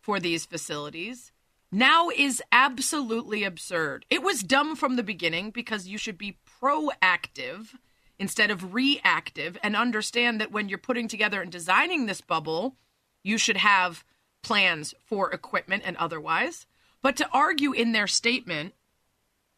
for 0.00 0.18
these 0.18 0.44
facilities, 0.44 1.30
now 1.70 2.08
is 2.08 2.42
absolutely 2.50 3.44
absurd. 3.44 4.06
It 4.10 4.24
was 4.24 4.42
dumb 4.42 4.74
from 4.74 4.96
the 4.96 5.04
beginning 5.04 5.52
because 5.52 5.86
you 5.86 5.98
should 5.98 6.18
be 6.18 6.38
proactive 6.60 7.68
instead 8.18 8.50
of 8.50 8.74
reactive 8.74 9.56
and 9.62 9.76
understand 9.76 10.40
that 10.40 10.50
when 10.50 10.68
you're 10.68 10.78
putting 10.78 11.06
together 11.06 11.42
and 11.42 11.52
designing 11.52 12.06
this 12.06 12.20
bubble, 12.20 12.74
you 13.22 13.38
should 13.38 13.58
have 13.58 14.04
plans 14.42 14.94
for 15.06 15.30
equipment 15.30 15.84
and 15.86 15.96
otherwise. 15.96 16.66
But 17.02 17.14
to 17.18 17.28
argue 17.32 17.72
in 17.72 17.92
their 17.92 18.08
statement 18.08 18.74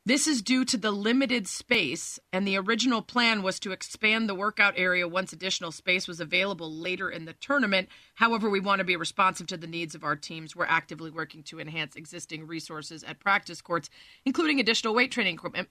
This 0.07 0.29
is 0.29 0.40
due 0.40 0.64
to 0.66 0.77
the 0.77 0.92
limited 0.92 1.49
space, 1.49 2.21
and 2.33 2.47
the 2.47 2.57
original 2.59 3.03
plan 3.03 3.42
was 3.42 3.59
to 3.59 3.73
expand 3.73 4.29
the 4.29 4.37
workout 4.37 4.75
area 4.77 5.09
once 5.09 5.33
additional 5.33 5.73
space 5.73 6.07
was 6.07 6.21
available 6.21 6.73
later 6.73 7.11
in 7.11 7.25
the 7.25 7.33
tournament. 7.33 7.88
However, 8.14 8.49
we 8.49 8.61
want 8.61 8.79
to 8.79 8.85
be 8.85 8.95
responsive 8.95 9.49
to 9.49 9.57
the 9.57 9.66
needs 9.66 9.97
of 9.97 10.05
our 10.05 10.14
teams. 10.14 10.55
We're 10.55 10.66
actively 10.66 11.11
working 11.11 11.42
to 11.42 11.59
enhance 11.59 11.97
existing 11.97 12.47
resources 12.47 13.03
at 13.03 13.19
practice 13.19 13.61
courts, 13.61 13.90
including 14.25 14.61
additional 14.61 14.95
weight 14.95 15.11
training 15.11 15.35
equipment. 15.35 15.71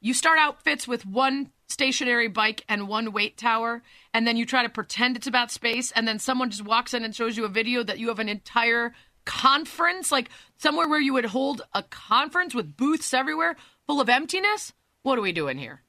You 0.00 0.14
start 0.14 0.38
outfits 0.38 0.88
with 0.88 1.04
one 1.04 1.50
stationary 1.68 2.28
bike 2.28 2.64
and 2.66 2.88
one 2.88 3.12
weight 3.12 3.36
tower, 3.36 3.82
and 4.14 4.26
then 4.26 4.38
you 4.38 4.46
try 4.46 4.62
to 4.62 4.70
pretend 4.70 5.18
it's 5.18 5.26
about 5.26 5.50
space, 5.50 5.92
and 5.92 6.08
then 6.08 6.18
someone 6.18 6.48
just 6.48 6.64
walks 6.64 6.94
in 6.94 7.04
and 7.04 7.14
shows 7.14 7.36
you 7.36 7.44
a 7.44 7.50
video 7.50 7.82
that 7.82 7.98
you 7.98 8.08
have 8.08 8.20
an 8.20 8.30
entire 8.30 8.94
conference, 9.24 10.10
like 10.10 10.30
somewhere 10.56 10.88
where 10.88 11.00
you 11.00 11.12
would 11.14 11.26
hold 11.26 11.62
a 11.74 11.82
conference 11.82 12.54
with 12.54 12.76
booths 12.76 13.12
everywhere 13.14 13.56
full 13.86 14.00
of 14.00 14.08
emptiness? 14.08 14.72
What 15.02 15.18
are 15.18 15.22
we 15.22 15.32
doing 15.32 15.58
here? 15.58 15.82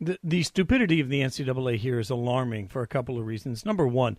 The, 0.00 0.18
the 0.22 0.42
stupidity 0.42 1.00
of 1.00 1.08
the 1.08 1.20
NCAA 1.20 1.76
here 1.76 1.98
is 1.98 2.10
alarming 2.10 2.68
for 2.68 2.82
a 2.82 2.86
couple 2.86 3.18
of 3.18 3.26
reasons. 3.26 3.64
Number 3.64 3.86
one, 3.86 4.16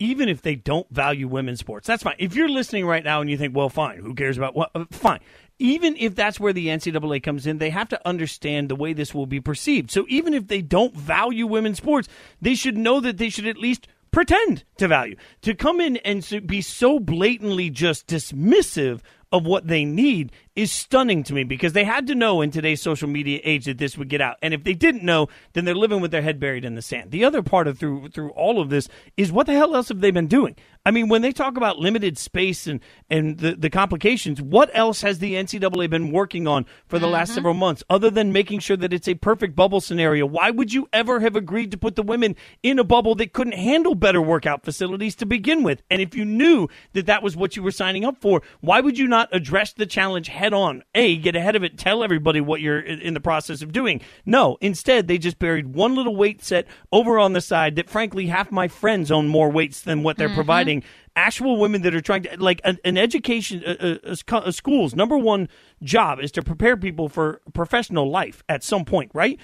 even 0.00 0.28
if 0.28 0.42
they 0.42 0.56
don't 0.56 0.88
value 0.90 1.28
women's 1.28 1.60
sports, 1.60 1.86
that's 1.86 2.02
fine. 2.02 2.16
If 2.18 2.34
you're 2.34 2.48
listening 2.48 2.86
right 2.86 3.04
now 3.04 3.20
and 3.20 3.30
you 3.30 3.36
think, 3.36 3.54
well, 3.54 3.68
fine, 3.68 3.98
who 3.98 4.14
cares 4.14 4.38
about 4.38 4.56
what? 4.56 4.70
Uh, 4.74 4.86
fine. 4.90 5.20
Even 5.58 5.94
if 5.98 6.14
that's 6.14 6.40
where 6.40 6.54
the 6.54 6.68
NCAA 6.68 7.22
comes 7.22 7.46
in, 7.46 7.58
they 7.58 7.68
have 7.68 7.90
to 7.90 8.08
understand 8.08 8.70
the 8.70 8.74
way 8.74 8.94
this 8.94 9.14
will 9.14 9.26
be 9.26 9.40
perceived. 9.40 9.90
So 9.90 10.06
even 10.08 10.32
if 10.32 10.48
they 10.48 10.62
don't 10.62 10.94
value 10.96 11.46
women's 11.46 11.76
sports, 11.76 12.08
they 12.40 12.54
should 12.54 12.78
know 12.78 12.98
that 13.00 13.18
they 13.18 13.28
should 13.28 13.46
at 13.46 13.58
least 13.58 13.86
pretend 14.10 14.64
to 14.78 14.88
value. 14.88 15.16
To 15.42 15.54
come 15.54 15.80
in 15.80 15.96
and 15.98 16.46
be 16.46 16.60
so 16.60 16.98
blatantly 16.98 17.70
just 17.70 18.06
dismissive 18.06 19.00
of 19.32 19.46
what 19.46 19.66
they 19.66 19.84
need 19.84 20.32
is 20.60 20.70
stunning 20.70 21.22
to 21.24 21.32
me 21.32 21.44
because 21.44 21.72
they 21.72 21.84
had 21.84 22.06
to 22.06 22.14
know 22.14 22.42
in 22.42 22.50
today's 22.50 22.82
social 22.82 23.08
media 23.08 23.40
age 23.44 23.64
that 23.64 23.78
this 23.78 23.96
would 23.96 24.08
get 24.08 24.20
out. 24.20 24.36
And 24.42 24.52
if 24.52 24.62
they 24.62 24.74
didn't 24.74 25.02
know, 25.02 25.28
then 25.54 25.64
they're 25.64 25.74
living 25.74 26.00
with 26.00 26.10
their 26.10 26.22
head 26.22 26.38
buried 26.38 26.64
in 26.64 26.74
the 26.74 26.82
sand. 26.82 27.10
The 27.10 27.24
other 27.24 27.42
part 27.42 27.66
of 27.66 27.78
through 27.78 28.08
through 28.10 28.30
all 28.30 28.60
of 28.60 28.68
this 28.68 28.88
is 29.16 29.32
what 29.32 29.46
the 29.46 29.54
hell 29.54 29.74
else 29.74 29.88
have 29.88 30.00
they 30.00 30.10
been 30.10 30.26
doing? 30.26 30.56
I 30.84 30.92
mean, 30.92 31.08
when 31.08 31.20
they 31.20 31.32
talk 31.32 31.56
about 31.56 31.78
limited 31.78 32.18
space 32.18 32.66
and 32.66 32.80
and 33.10 33.38
the, 33.38 33.54
the 33.54 33.70
complications, 33.70 34.40
what 34.40 34.70
else 34.74 35.02
has 35.02 35.18
the 35.18 35.34
NCAA 35.34 35.90
been 35.90 36.10
working 36.10 36.46
on 36.46 36.64
for 36.86 36.98
the 36.98 37.06
mm-hmm. 37.06 37.14
last 37.14 37.34
several 37.34 37.54
months 37.54 37.82
other 37.90 38.10
than 38.10 38.32
making 38.32 38.60
sure 38.60 38.76
that 38.76 38.92
it's 38.92 39.08
a 39.08 39.14
perfect 39.14 39.54
bubble 39.54 39.80
scenario? 39.80 40.26
Why 40.26 40.50
would 40.50 40.72
you 40.72 40.88
ever 40.92 41.20
have 41.20 41.36
agreed 41.36 41.70
to 41.72 41.78
put 41.78 41.96
the 41.96 42.02
women 42.02 42.34
in 42.62 42.78
a 42.78 42.84
bubble 42.84 43.14
that 43.16 43.32
couldn't 43.32 43.54
handle 43.54 43.94
better 43.94 44.22
workout 44.22 44.64
facilities 44.64 45.14
to 45.16 45.26
begin 45.26 45.62
with? 45.62 45.82
And 45.90 46.00
if 46.00 46.14
you 46.14 46.24
knew 46.24 46.68
that 46.94 47.06
that 47.06 47.22
was 47.22 47.36
what 47.36 47.56
you 47.56 47.62
were 47.62 47.70
signing 47.70 48.04
up 48.04 48.20
for, 48.20 48.42
why 48.60 48.80
would 48.80 48.98
you 48.98 49.06
not 49.06 49.28
address 49.32 49.72
the 49.72 49.86
challenge 49.86 50.28
head 50.28 50.49
on? 50.52 50.82
A, 50.94 51.16
get 51.16 51.36
ahead 51.36 51.56
of 51.56 51.64
it, 51.64 51.78
tell 51.78 52.02
everybody 52.02 52.40
what 52.40 52.60
you're 52.60 52.80
in 52.80 53.14
the 53.14 53.20
process 53.20 53.62
of 53.62 53.72
doing. 53.72 54.00
No, 54.24 54.56
instead, 54.60 55.08
they 55.08 55.18
just 55.18 55.38
buried 55.38 55.74
one 55.74 55.94
little 55.94 56.16
weight 56.16 56.42
set 56.42 56.66
over 56.92 57.18
on 57.18 57.32
the 57.32 57.40
side 57.40 57.76
that, 57.76 57.90
frankly, 57.90 58.26
half 58.26 58.50
my 58.50 58.68
friends 58.68 59.10
own 59.10 59.28
more 59.28 59.50
weights 59.50 59.82
than 59.82 60.02
what 60.02 60.16
they're 60.16 60.28
mm-hmm. 60.28 60.34
providing. 60.36 60.82
Actual 61.16 61.58
women 61.58 61.82
that 61.82 61.94
are 61.94 62.00
trying 62.00 62.22
to, 62.22 62.36
like, 62.38 62.60
an, 62.64 62.78
an 62.84 62.96
education, 62.96 63.62
a, 63.66 63.98
a, 64.04 64.36
a 64.44 64.52
school's 64.52 64.94
number 64.94 65.18
one 65.18 65.48
job 65.82 66.20
is 66.20 66.30
to 66.32 66.42
prepare 66.42 66.76
people 66.76 67.08
for 67.08 67.40
professional 67.52 68.08
life 68.08 68.42
at 68.48 68.62
some 68.62 68.84
point, 68.84 69.10
right? 69.14 69.38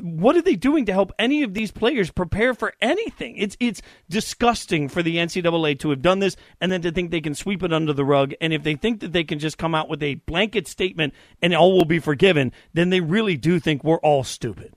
What 0.00 0.36
are 0.36 0.42
they 0.42 0.56
doing 0.56 0.86
to 0.86 0.92
help 0.92 1.12
any 1.18 1.42
of 1.42 1.54
these 1.54 1.70
players 1.70 2.10
prepare 2.10 2.54
for 2.54 2.72
anything? 2.80 3.36
It's 3.36 3.56
it's 3.60 3.82
disgusting 4.08 4.88
for 4.88 5.02
the 5.02 5.16
NCAA 5.16 5.78
to 5.80 5.90
have 5.90 6.02
done 6.02 6.20
this 6.20 6.36
and 6.60 6.72
then 6.72 6.82
to 6.82 6.92
think 6.92 7.10
they 7.10 7.20
can 7.20 7.34
sweep 7.34 7.62
it 7.62 7.72
under 7.72 7.92
the 7.92 8.04
rug. 8.04 8.32
And 8.40 8.52
if 8.52 8.62
they 8.62 8.74
think 8.74 9.00
that 9.00 9.12
they 9.12 9.24
can 9.24 9.38
just 9.38 9.58
come 9.58 9.74
out 9.74 9.88
with 9.88 10.02
a 10.02 10.14
blanket 10.14 10.66
statement 10.66 11.14
and 11.42 11.54
all 11.54 11.72
will 11.72 11.84
be 11.84 11.98
forgiven, 11.98 12.52
then 12.72 12.90
they 12.90 13.00
really 13.00 13.36
do 13.36 13.60
think 13.60 13.84
we're 13.84 13.98
all 13.98 14.24
stupid. 14.24 14.74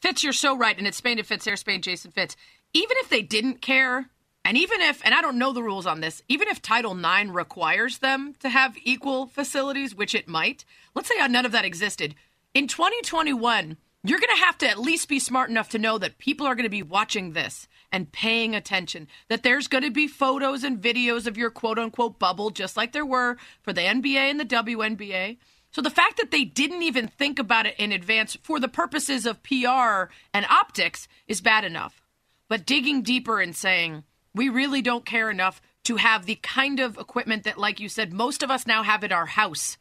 Fitz, 0.00 0.22
you're 0.22 0.32
so 0.32 0.56
right, 0.56 0.76
and 0.76 0.86
it's 0.86 0.98
Spain 0.98 1.18
and 1.18 1.26
Fitz, 1.26 1.44
Sarah 1.44 1.56
Spain, 1.56 1.80
Jason 1.80 2.10
Fitz. 2.10 2.36
Even 2.74 2.96
if 2.98 3.08
they 3.08 3.22
didn't 3.22 3.62
care, 3.62 4.10
and 4.44 4.58
even 4.58 4.82
if, 4.82 5.00
and 5.04 5.14
I 5.14 5.22
don't 5.22 5.38
know 5.38 5.52
the 5.52 5.62
rules 5.62 5.86
on 5.86 6.00
this, 6.00 6.22
even 6.28 6.48
if 6.48 6.60
Title 6.60 6.98
IX 6.98 7.30
requires 7.30 7.98
them 7.98 8.34
to 8.40 8.50
have 8.50 8.76
equal 8.82 9.26
facilities, 9.26 9.94
which 9.94 10.14
it 10.14 10.28
might, 10.28 10.66
let's 10.94 11.08
say 11.08 11.26
none 11.26 11.46
of 11.46 11.52
that 11.52 11.64
existed. 11.64 12.14
In 12.52 12.68
2021, 12.68 13.78
you're 14.06 14.20
going 14.20 14.36
to 14.36 14.44
have 14.44 14.58
to 14.58 14.68
at 14.68 14.78
least 14.78 15.08
be 15.08 15.18
smart 15.18 15.48
enough 15.48 15.70
to 15.70 15.78
know 15.78 15.96
that 15.96 16.18
people 16.18 16.46
are 16.46 16.54
going 16.54 16.64
to 16.64 16.70
be 16.70 16.82
watching 16.82 17.32
this 17.32 17.66
and 17.90 18.12
paying 18.12 18.54
attention. 18.54 19.08
That 19.28 19.42
there's 19.42 19.66
going 19.66 19.82
to 19.82 19.90
be 19.90 20.08
photos 20.08 20.62
and 20.62 20.80
videos 20.80 21.26
of 21.26 21.38
your 21.38 21.50
quote 21.50 21.78
unquote 21.78 22.18
bubble, 22.18 22.50
just 22.50 22.76
like 22.76 22.92
there 22.92 23.06
were 23.06 23.38
for 23.62 23.72
the 23.72 23.80
NBA 23.80 24.30
and 24.30 24.38
the 24.38 24.44
WNBA. 24.44 25.38
So 25.70 25.80
the 25.80 25.90
fact 25.90 26.18
that 26.18 26.30
they 26.30 26.44
didn't 26.44 26.82
even 26.82 27.08
think 27.08 27.38
about 27.38 27.66
it 27.66 27.76
in 27.78 27.92
advance 27.92 28.36
for 28.42 28.60
the 28.60 28.68
purposes 28.68 29.24
of 29.24 29.42
PR 29.42 30.12
and 30.34 30.44
optics 30.50 31.08
is 31.26 31.40
bad 31.40 31.64
enough. 31.64 32.02
But 32.48 32.66
digging 32.66 33.02
deeper 33.02 33.40
and 33.40 33.56
saying, 33.56 34.04
we 34.34 34.50
really 34.50 34.82
don't 34.82 35.06
care 35.06 35.30
enough 35.30 35.62
to 35.84 35.96
have 35.96 36.26
the 36.26 36.36
kind 36.36 36.78
of 36.78 36.98
equipment 36.98 37.44
that, 37.44 37.58
like 37.58 37.80
you 37.80 37.88
said, 37.88 38.12
most 38.12 38.42
of 38.42 38.50
us 38.50 38.66
now 38.66 38.82
have 38.82 39.02
at 39.02 39.12
our 39.12 39.26
house 39.26 39.78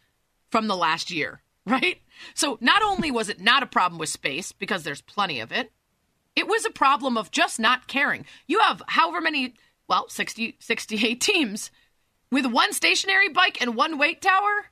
from 0.50 0.68
the 0.68 0.78
last 0.78 1.12
year 1.12 1.42
right? 1.65 2.02
So 2.34 2.58
not 2.62 2.82
only 2.82 3.12
was 3.12 3.30
it 3.30 3.41
not 3.41 3.63
a 3.63 3.67
problem 3.67 3.99
with 3.99 4.10
space, 4.10 4.52
because 4.52 4.84
there's 4.84 5.02
plenty 5.02 5.39
of 5.39 5.52
it, 5.52 5.71
it 6.36 6.47
was 6.47 6.65
a 6.65 6.71
problem 6.71 7.17
of 7.17 7.32
just 7.32 7.60
not 7.60 7.88
caring. 7.88 8.26
You 8.47 8.60
have 8.60 8.82
however 8.88 9.21
many, 9.21 9.54
well, 9.88 10.10
60, 10.10 10.58
68 10.60 11.21
teams 11.21 11.71
with 12.32 12.45
one 12.45 12.73
stationary 12.73 13.30
bike 13.30 13.62
and 13.62 13.76
one 13.76 13.97
weight 13.97 14.21
tower? 14.21 14.65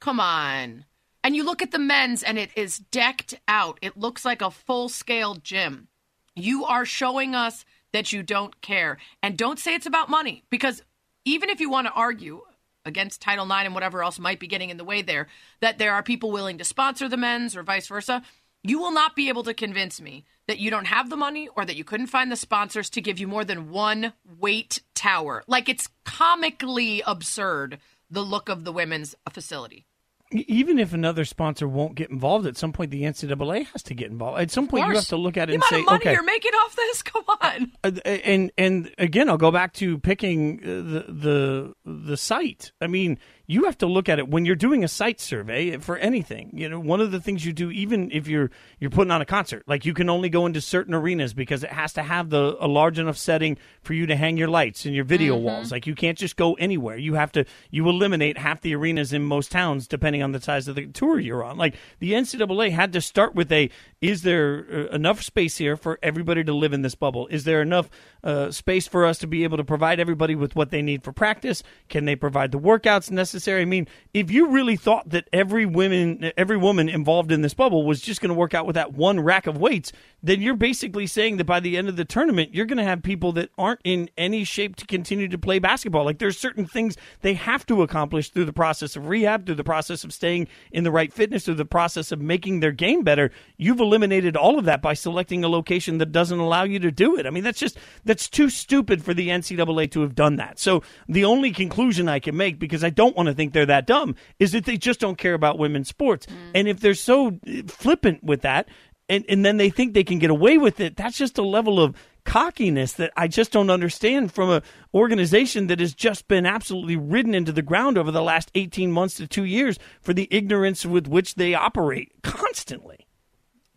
Come 0.00 0.20
on. 0.20 0.84
And 1.24 1.34
you 1.34 1.44
look 1.44 1.60
at 1.60 1.72
the 1.72 1.78
men's 1.78 2.22
and 2.22 2.38
it 2.38 2.50
is 2.56 2.78
decked 2.78 3.34
out. 3.48 3.78
It 3.82 3.96
looks 3.96 4.24
like 4.24 4.40
a 4.40 4.50
full 4.50 4.88
scale 4.88 5.34
gym. 5.34 5.88
You 6.36 6.64
are 6.64 6.84
showing 6.84 7.34
us 7.34 7.64
that 7.92 8.12
you 8.12 8.22
don't 8.22 8.60
care. 8.60 8.98
And 9.22 9.36
don't 9.36 9.58
say 9.58 9.74
it's 9.74 9.86
about 9.86 10.08
money 10.08 10.44
because 10.50 10.82
even 11.24 11.50
if 11.50 11.60
you 11.60 11.68
want 11.68 11.88
to 11.88 11.92
argue 11.92 12.42
against 12.88 13.20
Title 13.20 13.44
IX 13.44 13.66
and 13.66 13.74
whatever 13.74 14.02
else 14.02 14.18
might 14.18 14.40
be 14.40 14.46
getting 14.46 14.70
in 14.70 14.76
the 14.76 14.84
way 14.84 15.02
there, 15.02 15.28
that 15.60 15.78
there 15.78 15.94
are 15.94 16.02
people 16.02 16.32
willing 16.32 16.58
to 16.58 16.64
sponsor 16.64 17.08
the 17.08 17.16
men's 17.16 17.56
or 17.56 17.62
vice 17.62 17.86
versa. 17.86 18.22
You 18.64 18.80
will 18.80 18.90
not 18.90 19.14
be 19.14 19.28
able 19.28 19.44
to 19.44 19.54
convince 19.54 20.00
me 20.00 20.24
that 20.48 20.58
you 20.58 20.70
don't 20.70 20.86
have 20.86 21.10
the 21.10 21.16
money 21.16 21.48
or 21.54 21.64
that 21.64 21.76
you 21.76 21.84
couldn't 21.84 22.08
find 22.08 22.32
the 22.32 22.36
sponsors 22.36 22.90
to 22.90 23.00
give 23.00 23.18
you 23.18 23.28
more 23.28 23.44
than 23.44 23.70
one 23.70 24.14
weight 24.38 24.80
tower. 24.94 25.44
Like 25.46 25.68
it's 25.68 25.88
comically 26.04 27.02
absurd 27.06 27.78
the 28.10 28.22
look 28.22 28.48
of 28.48 28.64
the 28.64 28.72
women's 28.72 29.14
facility 29.30 29.86
even 30.32 30.78
if 30.78 30.92
another 30.92 31.24
sponsor 31.24 31.66
won't 31.66 31.94
get 31.94 32.10
involved, 32.10 32.46
at 32.46 32.56
some 32.56 32.72
point 32.72 32.90
the 32.90 33.02
NCAA 33.02 33.66
has 33.68 33.82
to 33.84 33.94
get 33.94 34.10
involved. 34.10 34.40
At 34.40 34.50
some 34.50 34.68
point, 34.68 34.86
you 34.86 34.94
have 34.94 35.06
to 35.06 35.16
look 35.16 35.36
at 35.36 35.48
it 35.48 35.52
the 35.52 35.54
and 35.54 35.64
say, 35.64 35.82
money 35.82 35.96
"Okay, 35.96 36.12
you're 36.12 36.22
making 36.22 36.52
off 36.52 36.76
this. 36.76 37.02
Come 37.04 37.24
on." 37.40 37.72
Uh, 37.82 37.90
and 38.04 38.52
and 38.58 38.94
again, 38.98 39.28
I'll 39.28 39.38
go 39.38 39.50
back 39.50 39.72
to 39.74 39.98
picking 39.98 40.60
uh, 40.62 40.66
the 40.66 41.04
the 41.08 41.74
the 41.84 42.16
site. 42.16 42.72
I 42.80 42.88
mean, 42.88 43.18
you 43.50 43.64
have 43.64 43.78
to 43.78 43.86
look 43.86 44.10
at 44.10 44.18
it 44.18 44.28
when 44.28 44.44
you're 44.44 44.54
doing 44.54 44.84
a 44.84 44.88
site 44.88 45.18
survey 45.20 45.78
for 45.78 45.96
anything. 45.96 46.50
You 46.52 46.68
know, 46.68 46.78
one 46.78 47.00
of 47.00 47.10
the 47.10 47.18
things 47.18 47.46
you 47.46 47.54
do, 47.54 47.70
even 47.70 48.10
if 48.12 48.28
you're 48.28 48.50
you're 48.78 48.90
putting 48.90 49.10
on 49.10 49.22
a 49.22 49.24
concert, 49.24 49.62
like 49.66 49.86
you 49.86 49.94
can 49.94 50.10
only 50.10 50.28
go 50.28 50.44
into 50.44 50.60
certain 50.60 50.92
arenas 50.92 51.32
because 51.32 51.64
it 51.64 51.70
has 51.70 51.94
to 51.94 52.02
have 52.02 52.28
the 52.28 52.56
a 52.60 52.68
large 52.68 52.98
enough 52.98 53.16
setting 53.16 53.56
for 53.80 53.94
you 53.94 54.04
to 54.06 54.16
hang 54.16 54.36
your 54.36 54.48
lights 54.48 54.84
and 54.84 54.94
your 54.94 55.04
video 55.04 55.34
mm-hmm. 55.34 55.44
walls. 55.44 55.72
Like 55.72 55.86
you 55.86 55.94
can't 55.94 56.18
just 56.18 56.36
go 56.36 56.54
anywhere. 56.54 56.98
You 56.98 57.14
have 57.14 57.32
to 57.32 57.46
you 57.70 57.88
eliminate 57.88 58.36
half 58.36 58.60
the 58.60 58.74
arenas 58.74 59.14
in 59.14 59.22
most 59.22 59.50
towns 59.50 59.88
depending 59.88 60.22
on 60.22 60.32
the 60.32 60.42
size 60.42 60.68
of 60.68 60.74
the 60.74 60.86
tour 60.86 61.18
you're 61.18 61.42
on. 61.42 61.56
Like 61.56 61.74
the 62.00 62.12
NCAA 62.12 62.70
had 62.70 62.92
to 62.92 63.00
start 63.00 63.34
with 63.34 63.50
a: 63.50 63.70
Is 64.00 64.22
there 64.22 64.64
uh, 64.72 64.94
enough 64.94 65.22
space 65.22 65.56
here 65.56 65.76
for 65.76 65.98
everybody 66.04 66.44
to 66.44 66.52
live 66.52 66.72
in 66.72 66.82
this 66.82 66.94
bubble? 66.94 67.26
Is 67.28 67.42
there 67.42 67.60
enough 67.60 67.90
uh, 68.22 68.52
space 68.52 68.86
for 68.86 69.04
us 69.04 69.18
to 69.18 69.26
be 69.26 69.42
able 69.42 69.56
to 69.56 69.64
provide 69.64 69.98
everybody 69.98 70.36
with 70.36 70.54
what 70.54 70.70
they 70.70 70.82
need 70.82 71.02
for 71.02 71.12
practice? 71.12 71.64
Can 71.88 72.04
they 72.04 72.14
provide 72.14 72.52
the 72.52 72.60
workouts 72.60 73.10
necessary? 73.10 73.62
I 73.62 73.64
mean, 73.64 73.88
if 74.14 74.30
you 74.30 74.50
really 74.50 74.76
thought 74.76 75.08
that 75.08 75.28
every 75.32 75.66
women, 75.66 76.30
every 76.36 76.56
woman 76.56 76.88
involved 76.88 77.32
in 77.32 77.42
this 77.42 77.54
bubble 77.54 77.84
was 77.84 78.00
just 78.00 78.20
going 78.20 78.28
to 78.28 78.38
work 78.38 78.54
out 78.54 78.66
with 78.66 78.74
that 78.74 78.92
one 78.92 79.18
rack 79.18 79.48
of 79.48 79.58
weights, 79.58 79.90
then 80.22 80.42
you're 80.42 80.54
basically 80.54 81.08
saying 81.08 81.36
that 81.38 81.44
by 81.44 81.58
the 81.58 81.76
end 81.76 81.88
of 81.88 81.96
the 81.96 82.04
tournament, 82.04 82.54
you're 82.54 82.66
going 82.66 82.78
to 82.78 82.84
have 82.84 83.02
people 83.02 83.32
that 83.32 83.50
aren't 83.58 83.80
in 83.82 84.08
any 84.16 84.44
shape 84.44 84.76
to 84.76 84.86
continue 84.86 85.26
to 85.26 85.38
play 85.38 85.58
basketball. 85.58 86.04
Like 86.04 86.18
there's 86.18 86.38
certain 86.38 86.66
things 86.66 86.96
they 87.22 87.34
have 87.34 87.66
to 87.66 87.82
accomplish 87.82 88.30
through 88.30 88.44
the 88.44 88.52
process 88.52 88.94
of 88.94 89.08
rehab, 89.08 89.46
through 89.46 89.56
the 89.56 89.64
process 89.64 90.04
of 90.04 90.12
staying 90.12 90.46
in 90.70 90.84
the 90.84 90.92
right 90.92 91.12
fitness, 91.12 91.44
through 91.44 91.54
the 91.54 91.64
process 91.64 92.12
of 92.12 92.20
making 92.20 92.60
their 92.60 92.72
game 92.72 93.02
better. 93.02 93.32
You've 93.56 93.80
eliminated 93.88 94.36
all 94.36 94.58
of 94.58 94.66
that 94.66 94.82
by 94.82 94.94
selecting 94.94 95.42
a 95.42 95.48
location 95.48 95.98
that 95.98 96.12
doesn't 96.12 96.38
allow 96.38 96.64
you 96.64 96.78
to 96.78 96.90
do 96.90 97.16
it. 97.16 97.26
I 97.26 97.30
mean, 97.30 97.42
that's 97.42 97.58
just 97.58 97.78
that's 98.04 98.28
too 98.28 98.50
stupid 98.50 99.02
for 99.02 99.14
the 99.14 99.28
NCAA 99.28 99.90
to 99.92 100.02
have 100.02 100.14
done 100.14 100.36
that. 100.36 100.58
So 100.58 100.82
the 101.08 101.24
only 101.24 101.52
conclusion 101.52 102.08
I 102.08 102.18
can 102.18 102.36
make, 102.36 102.58
because 102.58 102.84
I 102.84 102.90
don't 102.90 103.16
want 103.16 103.28
to 103.28 103.34
think 103.34 103.52
they're 103.52 103.66
that 103.66 103.86
dumb, 103.86 104.14
is 104.38 104.52
that 104.52 104.66
they 104.66 104.76
just 104.76 105.00
don't 105.00 105.18
care 105.18 105.34
about 105.34 105.58
women's 105.58 105.88
sports. 105.88 106.26
Mm. 106.26 106.32
And 106.54 106.68
if 106.68 106.80
they're 106.80 106.94
so 106.94 107.38
flippant 107.66 108.22
with 108.22 108.42
that, 108.42 108.68
and, 109.08 109.24
and 109.28 109.44
then 109.44 109.56
they 109.56 109.70
think 109.70 109.94
they 109.94 110.04
can 110.04 110.18
get 110.18 110.30
away 110.30 110.58
with 110.58 110.80
it, 110.80 110.96
that's 110.96 111.16
just 111.16 111.38
a 111.38 111.42
level 111.42 111.80
of 111.80 111.96
cockiness 112.24 112.92
that 112.94 113.10
I 113.16 113.26
just 113.26 113.52
don't 113.52 113.70
understand 113.70 114.32
from 114.32 114.50
a 114.50 114.62
organization 114.92 115.68
that 115.68 115.80
has 115.80 115.94
just 115.94 116.28
been 116.28 116.44
absolutely 116.44 116.96
ridden 116.96 117.34
into 117.34 117.52
the 117.52 117.62
ground 117.62 117.96
over 117.96 118.10
the 118.10 118.20
last 118.20 118.50
18 118.54 118.92
months 118.92 119.14
to 119.14 119.26
2 119.26 119.44
years 119.44 119.78
for 120.02 120.12
the 120.12 120.28
ignorance 120.30 120.84
with 120.84 121.06
which 121.06 121.36
they 121.36 121.54
operate 121.54 122.12
constantly. 122.22 123.07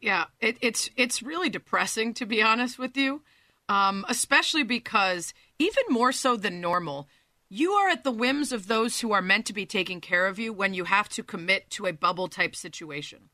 Yeah, 0.01 0.25
it, 0.39 0.57
it's 0.61 0.89
it's 0.97 1.23
really 1.23 1.49
depressing 1.49 2.13
to 2.15 2.25
be 2.25 2.41
honest 2.41 2.79
with 2.79 2.97
you, 2.97 3.21
um, 3.69 4.05
especially 4.09 4.63
because 4.63 5.33
even 5.59 5.83
more 5.89 6.11
so 6.11 6.35
than 6.35 6.59
normal, 6.59 7.07
you 7.49 7.73
are 7.73 7.89
at 7.89 8.03
the 8.03 8.11
whims 8.11 8.51
of 8.51 8.67
those 8.67 8.99
who 8.99 9.11
are 9.11 9.21
meant 9.21 9.45
to 9.45 9.53
be 9.53 9.65
taking 9.65 10.01
care 10.01 10.25
of 10.25 10.39
you 10.39 10.51
when 10.51 10.73
you 10.73 10.85
have 10.85 11.07
to 11.09 11.23
commit 11.23 11.69
to 11.71 11.85
a 11.85 11.93
bubble 11.93 12.27
type 12.27 12.55
situation 12.55 13.29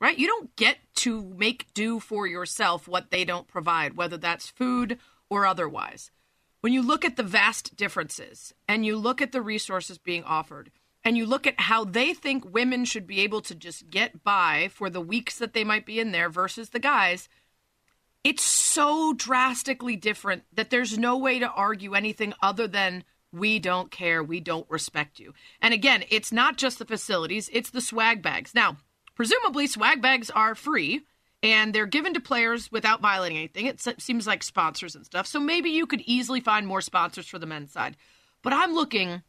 right? 0.00 0.18
You 0.18 0.26
don't 0.26 0.54
get 0.56 0.78
to 0.96 1.22
make 1.36 1.72
do 1.74 2.00
for 2.00 2.26
yourself 2.26 2.88
what 2.88 3.10
they 3.10 3.24
don't 3.24 3.46
provide, 3.46 3.96
whether 3.96 4.16
that's 4.16 4.48
food 4.48 4.98
or 5.28 5.46
otherwise. 5.46 6.10
When 6.62 6.72
you 6.72 6.82
look 6.82 7.04
at 7.04 7.16
the 7.16 7.22
vast 7.22 7.76
differences 7.76 8.52
and 8.66 8.84
you 8.84 8.96
look 8.96 9.22
at 9.22 9.32
the 9.32 9.42
resources 9.42 9.98
being 9.98 10.24
offered 10.24 10.70
and 11.04 11.16
you 11.16 11.26
look 11.26 11.46
at 11.46 11.60
how 11.60 11.84
they 11.84 12.14
think 12.14 12.44
women 12.44 12.84
should 12.84 13.06
be 13.06 13.20
able 13.20 13.40
to 13.42 13.54
just 13.54 13.90
get 13.90 14.22
by 14.22 14.68
for 14.72 14.90
the 14.90 15.00
weeks 15.00 15.38
that 15.38 15.54
they 15.54 15.64
might 15.64 15.86
be 15.86 16.00
in 16.00 16.12
there 16.12 16.28
versus 16.28 16.70
the 16.70 16.78
guys, 16.78 17.28
it's 18.22 18.42
so 18.42 19.14
drastically 19.14 19.96
different 19.96 20.44
that 20.52 20.70
there's 20.70 20.98
no 20.98 21.16
way 21.16 21.38
to 21.38 21.50
argue 21.50 21.94
anything 21.94 22.34
other 22.42 22.68
than 22.68 23.04
we 23.32 23.58
don't 23.58 23.90
care, 23.90 24.22
we 24.22 24.40
don't 24.40 24.68
respect 24.68 25.18
you. 25.18 25.32
And 25.62 25.72
again, 25.72 26.04
it's 26.10 26.32
not 26.32 26.56
just 26.56 26.78
the 26.78 26.84
facilities, 26.84 27.48
it's 27.52 27.70
the 27.70 27.80
swag 27.80 28.22
bags. 28.22 28.54
Now, 28.54 28.76
Presumably, 29.20 29.66
swag 29.66 30.00
bags 30.00 30.30
are 30.30 30.54
free 30.54 31.02
and 31.42 31.74
they're 31.74 31.84
given 31.84 32.14
to 32.14 32.20
players 32.20 32.72
without 32.72 33.02
violating 33.02 33.36
anything. 33.36 33.66
It 33.66 33.78
seems 34.00 34.26
like 34.26 34.42
sponsors 34.42 34.96
and 34.96 35.04
stuff. 35.04 35.26
So 35.26 35.38
maybe 35.38 35.68
you 35.68 35.84
could 35.84 36.00
easily 36.06 36.40
find 36.40 36.66
more 36.66 36.80
sponsors 36.80 37.26
for 37.26 37.38
the 37.38 37.44
men's 37.44 37.70
side. 37.70 37.98
But 38.40 38.54
I'm 38.54 38.72
looking, 38.72 39.20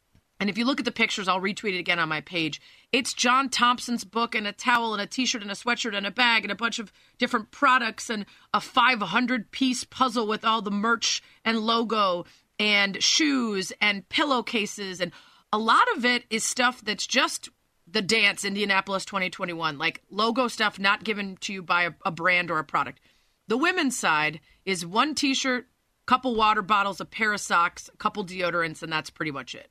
and 0.41 0.49
if 0.49 0.57
you 0.57 0.65
look 0.65 0.79
at 0.79 0.85
the 0.85 0.91
pictures, 0.91 1.27
I'll 1.27 1.39
retweet 1.39 1.75
it 1.75 1.79
again 1.79 1.99
on 1.99 2.09
my 2.09 2.19
page. 2.19 2.59
It's 2.91 3.13
John 3.13 3.47
Thompson's 3.47 4.03
book 4.03 4.33
and 4.33 4.47
a 4.47 4.51
towel 4.51 4.93
and 4.93 5.01
a 5.01 5.05
t 5.05 5.27
shirt 5.27 5.43
and 5.43 5.51
a 5.51 5.53
sweatshirt 5.53 5.95
and 5.95 6.07
a 6.07 6.11
bag 6.11 6.43
and 6.43 6.51
a 6.51 6.55
bunch 6.55 6.79
of 6.79 6.91
different 7.19 7.51
products 7.51 8.09
and 8.09 8.25
a 8.51 8.59
500 8.59 9.51
piece 9.51 9.83
puzzle 9.83 10.25
with 10.25 10.43
all 10.43 10.63
the 10.63 10.71
merch 10.71 11.21
and 11.45 11.59
logo 11.59 12.25
and 12.57 13.03
shoes 13.03 13.71
and 13.79 14.09
pillowcases. 14.09 14.99
And 14.99 15.11
a 15.53 15.59
lot 15.59 15.85
of 15.95 16.05
it 16.05 16.23
is 16.31 16.43
stuff 16.43 16.81
that's 16.83 17.05
just 17.05 17.49
the 17.85 18.01
dance 18.01 18.43
Indianapolis 18.43 19.05
2021, 19.05 19.77
like 19.77 20.01
logo 20.09 20.47
stuff 20.47 20.79
not 20.79 21.03
given 21.03 21.37
to 21.41 21.53
you 21.53 21.61
by 21.61 21.83
a, 21.83 21.91
a 22.03 22.11
brand 22.11 22.49
or 22.49 22.57
a 22.57 22.63
product. 22.63 22.99
The 23.47 23.57
women's 23.57 23.97
side 23.97 24.39
is 24.65 24.87
one 24.87 25.13
t-shirt, 25.13 25.67
couple 26.07 26.35
water 26.35 26.63
bottles, 26.63 26.99
a 26.99 27.05
pair 27.05 27.31
of 27.31 27.39
socks, 27.39 27.91
a 27.93 27.97
couple 27.97 28.25
deodorants, 28.25 28.81
and 28.81 28.91
that's 28.91 29.11
pretty 29.11 29.31
much 29.31 29.53
it. 29.53 29.70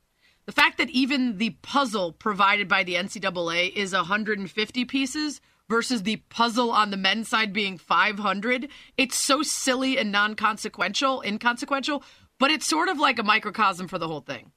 The 0.51 0.63
fact 0.63 0.79
that 0.79 0.91
even 0.91 1.39
the 1.39 1.51
puzzle 1.63 2.11
provided 2.11 2.67
by 2.67 2.83
the 2.83 2.95
NCAA 2.97 3.73
is 3.73 3.93
150 3.93 4.85
pieces 4.85 5.41
versus 5.69 6.03
the 6.03 6.17
puzzle 6.29 6.73
on 6.73 6.91
the 6.91 6.97
men's 6.97 7.29
side 7.29 7.53
being 7.53 7.79
500, 7.79 8.69
it's 8.97 9.15
so 9.15 9.45
silly 9.45 9.97
and 9.97 10.11
non-consequential, 10.11 11.23
inconsequential, 11.23 12.03
but 12.41 12.51
it's 12.51 12.67
sort 12.67 12.89
of 12.89 12.99
like 12.99 13.21
a 13.21 13.23
microcosm 13.23 13.87
for 13.87 13.97
the 13.97 14.09
whole 14.09 14.23
thing. 14.23 14.51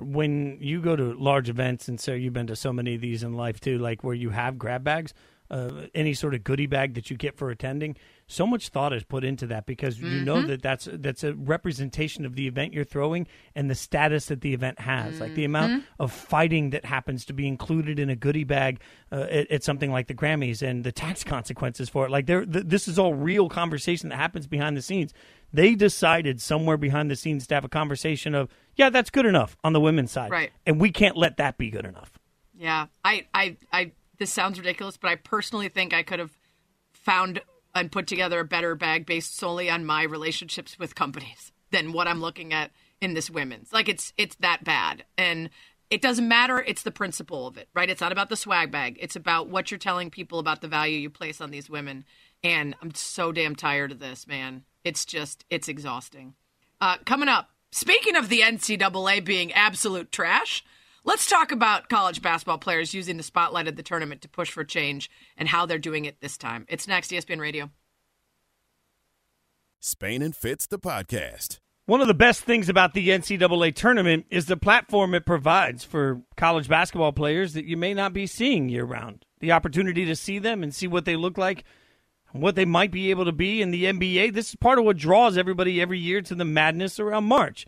When 0.00 0.58
you 0.60 0.82
go 0.82 0.94
to 0.96 1.14
large 1.14 1.48
events, 1.48 1.88
and 1.88 1.98
so 1.98 2.12
you've 2.12 2.34
been 2.34 2.48
to 2.48 2.54
so 2.54 2.70
many 2.70 2.94
of 2.94 3.00
these 3.00 3.22
in 3.22 3.32
life 3.32 3.58
too, 3.58 3.78
like 3.78 4.04
where 4.04 4.12
you 4.12 4.28
have 4.28 4.58
grab 4.58 4.84
bags, 4.84 5.14
uh, 5.50 5.86
any 5.94 6.14
sort 6.14 6.34
of 6.34 6.44
goodie 6.44 6.66
bag 6.66 6.94
that 6.94 7.10
you 7.10 7.16
get 7.16 7.36
for 7.36 7.50
attending, 7.50 7.96
so 8.26 8.46
much 8.46 8.70
thought 8.70 8.92
is 8.92 9.04
put 9.04 9.24
into 9.24 9.46
that 9.46 9.66
because 9.66 9.96
mm-hmm. 9.96 10.06
you 10.06 10.24
know 10.24 10.36
mm-hmm. 10.36 10.48
that 10.48 10.62
that's 10.62 10.88
that's 10.92 11.22
a 11.22 11.34
representation 11.34 12.26
of 12.26 12.34
the 12.34 12.46
event 12.46 12.72
you're 12.72 12.84
throwing 12.84 13.26
and 13.54 13.70
the 13.70 13.74
status 13.74 14.26
that 14.26 14.40
the 14.40 14.52
event 14.52 14.80
has, 14.80 15.14
mm-hmm. 15.14 15.22
like 15.22 15.34
the 15.34 15.44
amount 15.44 15.72
mm-hmm. 15.72 16.02
of 16.02 16.12
fighting 16.12 16.70
that 16.70 16.84
happens 16.84 17.24
to 17.24 17.32
be 17.32 17.46
included 17.46 17.98
in 17.98 18.10
a 18.10 18.16
goodie 18.16 18.44
bag 18.44 18.80
uh, 19.12 19.26
at, 19.30 19.50
at, 19.50 19.64
something 19.64 19.92
like 19.92 20.08
the 20.08 20.14
Grammys 20.14 20.62
and 20.62 20.82
the 20.82 20.92
tax 20.92 21.22
consequences 21.22 21.88
for 21.88 22.06
it. 22.06 22.10
Like 22.10 22.26
there, 22.26 22.44
th- 22.44 22.64
this 22.66 22.88
is 22.88 22.98
all 22.98 23.14
real 23.14 23.48
conversation 23.48 24.08
that 24.08 24.16
happens 24.16 24.46
behind 24.46 24.76
the 24.76 24.82
scenes. 24.82 25.14
They 25.52 25.74
decided 25.74 26.42
somewhere 26.42 26.76
behind 26.76 27.10
the 27.10 27.16
scenes 27.16 27.46
to 27.46 27.54
have 27.54 27.64
a 27.64 27.68
conversation 27.68 28.34
of, 28.34 28.48
yeah, 28.74 28.90
that's 28.90 29.10
good 29.10 29.26
enough 29.26 29.56
on 29.62 29.72
the 29.72 29.80
women's 29.80 30.10
side, 30.10 30.30
right? 30.30 30.50
And 30.66 30.80
we 30.80 30.90
can't 30.90 31.16
let 31.16 31.36
that 31.36 31.56
be 31.56 31.70
good 31.70 31.84
enough. 31.84 32.18
Yeah, 32.58 32.86
I, 33.04 33.26
I, 33.32 33.56
I. 33.72 33.92
This 34.18 34.32
sounds 34.32 34.58
ridiculous, 34.58 34.96
but 34.96 35.10
I 35.10 35.16
personally 35.16 35.68
think 35.68 35.92
I 35.92 36.02
could 36.02 36.18
have 36.18 36.32
found 36.92 37.40
and 37.74 37.92
put 37.92 38.06
together 38.06 38.40
a 38.40 38.44
better 38.44 38.74
bag 38.74 39.06
based 39.06 39.36
solely 39.36 39.68
on 39.68 39.84
my 39.84 40.02
relationships 40.02 40.78
with 40.78 40.94
companies 40.94 41.52
than 41.70 41.92
what 41.92 42.08
I'm 42.08 42.20
looking 42.20 42.52
at 42.52 42.70
in 43.00 43.14
this 43.14 43.30
women's. 43.30 43.72
Like 43.72 43.88
it's 43.88 44.12
it's 44.16 44.36
that 44.36 44.64
bad. 44.64 45.04
And 45.18 45.50
it 45.90 46.02
doesn't 46.02 46.26
matter, 46.26 46.58
it's 46.58 46.82
the 46.82 46.90
principle 46.90 47.46
of 47.46 47.56
it, 47.56 47.68
right? 47.74 47.88
It's 47.88 48.00
not 48.00 48.12
about 48.12 48.28
the 48.28 48.36
swag 48.36 48.72
bag. 48.72 48.98
It's 49.00 49.14
about 49.14 49.48
what 49.48 49.70
you're 49.70 49.78
telling 49.78 50.10
people 50.10 50.38
about 50.38 50.60
the 50.60 50.68
value 50.68 50.98
you 50.98 51.10
place 51.10 51.40
on 51.40 51.50
these 51.50 51.70
women. 51.70 52.04
And 52.42 52.74
I'm 52.82 52.92
so 52.94 53.30
damn 53.30 53.54
tired 53.54 53.92
of 53.92 54.00
this, 54.00 54.26
man. 54.26 54.64
It's 54.82 55.04
just, 55.04 55.44
it's 55.48 55.68
exhausting. 55.68 56.34
Uh, 56.80 56.96
coming 57.04 57.28
up, 57.28 57.50
speaking 57.70 58.16
of 58.16 58.28
the 58.28 58.40
NCAA 58.40 59.24
being 59.24 59.52
absolute 59.52 60.10
trash, 60.10 60.64
let's 61.06 61.26
talk 61.26 61.52
about 61.52 61.88
college 61.88 62.20
basketball 62.20 62.58
players 62.58 62.92
using 62.92 63.16
the 63.16 63.22
spotlight 63.22 63.68
of 63.68 63.76
the 63.76 63.82
tournament 63.82 64.20
to 64.22 64.28
push 64.28 64.50
for 64.50 64.64
change 64.64 65.10
and 65.38 65.48
how 65.48 65.64
they're 65.64 65.78
doing 65.78 66.04
it 66.04 66.20
this 66.20 66.36
time. 66.36 66.66
It's 66.68 66.86
next, 66.86 67.10
ESPN 67.10 67.40
Radio. 67.40 67.70
Spain 69.80 70.20
and 70.20 70.36
Fitz, 70.36 70.66
the 70.66 70.78
podcast. 70.78 71.60
One 71.86 72.00
of 72.00 72.08
the 72.08 72.14
best 72.14 72.42
things 72.42 72.68
about 72.68 72.94
the 72.94 73.10
NCAA 73.10 73.72
tournament 73.72 74.26
is 74.28 74.46
the 74.46 74.56
platform 74.56 75.14
it 75.14 75.24
provides 75.24 75.84
for 75.84 76.22
college 76.36 76.68
basketball 76.68 77.12
players 77.12 77.52
that 77.52 77.64
you 77.64 77.76
may 77.76 77.94
not 77.94 78.12
be 78.12 78.26
seeing 78.26 78.68
year 78.68 78.84
round. 78.84 79.24
The 79.38 79.52
opportunity 79.52 80.04
to 80.06 80.16
see 80.16 80.40
them 80.40 80.64
and 80.64 80.74
see 80.74 80.88
what 80.88 81.04
they 81.04 81.14
look 81.14 81.38
like 81.38 81.62
and 82.32 82.42
what 82.42 82.56
they 82.56 82.64
might 82.64 82.90
be 82.90 83.10
able 83.10 83.24
to 83.26 83.32
be 83.32 83.62
in 83.62 83.70
the 83.70 83.84
NBA. 83.84 84.34
This 84.34 84.48
is 84.48 84.56
part 84.56 84.80
of 84.80 84.84
what 84.84 84.96
draws 84.96 85.38
everybody 85.38 85.80
every 85.80 86.00
year 86.00 86.20
to 86.22 86.34
the 86.34 86.44
madness 86.44 86.98
around 86.98 87.24
March. 87.24 87.66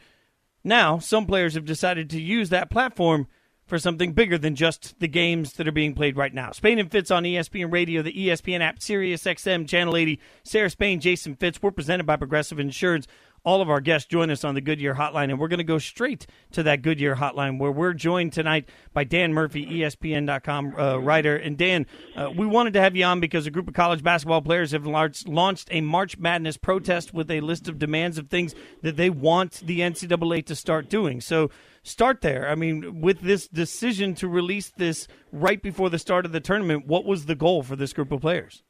Now, 0.65 0.99
some 0.99 1.27
players 1.27 1.55
have 1.55 1.65
decided 1.65 2.11
to 2.11 2.21
use 2.21 2.51
that 2.51 2.71
platform 2.71 3.27
for 3.69 3.79
something 3.79 4.15
bigger 4.15 4.39
than 4.39 4.55
just 4.55 4.99
the 4.99 5.07
games 5.07 5.53
that 5.55 5.69
are 5.69 5.73
being 5.73 5.95
played 5.95 6.17
right 6.17 6.33
now. 6.33 6.51
Spain 6.53 6.79
and 6.79 6.91
Fitz 6.91 7.11
on 7.11 7.25
ESPN 7.25 7.71
Radio, 7.71 8.01
the 8.01 8.13
ESPN 8.13 8.61
app, 8.61 8.81
Sirius 8.81 9.25
XM, 9.25 9.69
Channel 9.69 9.95
80. 9.95 10.19
Sarah 10.43 10.71
Spain, 10.71 11.01
Jason 11.01 11.35
Fitz. 11.35 11.61
We're 11.63 11.71
presented 11.71 12.07
by 12.07 12.17
Progressive 12.17 12.59
Insurance 12.59 13.07
all 13.45 13.61
of 13.61 13.71
our 13.71 13.81
guests 13.81 14.09
join 14.09 14.31
us 14.31 14.45
on 14.45 14.55
the 14.55 14.61
Goodyear 14.61 14.95
Hotline, 14.95 15.31
and 15.31 15.39
we're 15.39 15.49
going 15.49 15.59
to 15.59 15.65
go 15.65 15.79
straight 15.79 16.27
to 16.53 16.63
that 16.65 16.83
Goodyear 16.83 17.17
Hotline 17.17 17.59
where 17.59 17.73
we're 17.73 17.95
joined 17.95 18.33
tonight 18.33 18.69
by 18.93 19.05
Dan 19.05 19.33
Murphy, 19.33 19.67
ESPN.com 19.67 20.75
uh, 20.79 20.97
writer. 20.99 21.37
And 21.37 21.57
Dan, 21.57 21.87
uh, 22.17 22.31
we 22.37 22.47
wanted 22.47 22.75
to 22.75 22.81
have 22.81 22.97
you 22.97 23.05
on 23.05 23.21
because 23.21 23.47
a 23.47 23.51
group 23.51 23.69
of 23.69 23.75
college 23.75 24.03
basketball 24.03 24.43
players 24.43 24.73
have 24.73 24.87
launched 24.87 25.69
a 25.71 25.81
March 25.81 26.19
Madness 26.19 26.57
protest 26.57 27.15
with 27.15 27.31
a 27.31 27.41
list 27.41 27.69
of 27.69 27.79
demands 27.79 28.19
of 28.19 28.29
things 28.29 28.55
that 28.83 28.97
they 28.97 29.11
want 29.11 29.63
the 29.65 29.81
NCAA 29.81 30.45
to 30.47 30.55
start 30.55 30.89
doing. 30.89 31.21
So 31.21 31.51
start 31.83 32.21
there. 32.21 32.49
I 32.49 32.55
mean, 32.55 33.01
with 33.01 33.21
this 33.21 33.49
decision 33.49 34.15
to 34.17 34.29
release 34.29 34.73
this 34.77 35.09
right 35.33 35.63
before 35.63 35.91
the 35.91 35.99
start 35.99 36.27
of 36.27 36.33
the 36.33 36.41
tournament, 36.41 36.87
what 36.87 37.05
was 37.05 37.27
the 37.27 37.35
goal 37.35 37.63
for 37.63 37.77
this 37.77 37.93
group 37.93 38.13
of 38.13 38.21
players? 38.21 38.63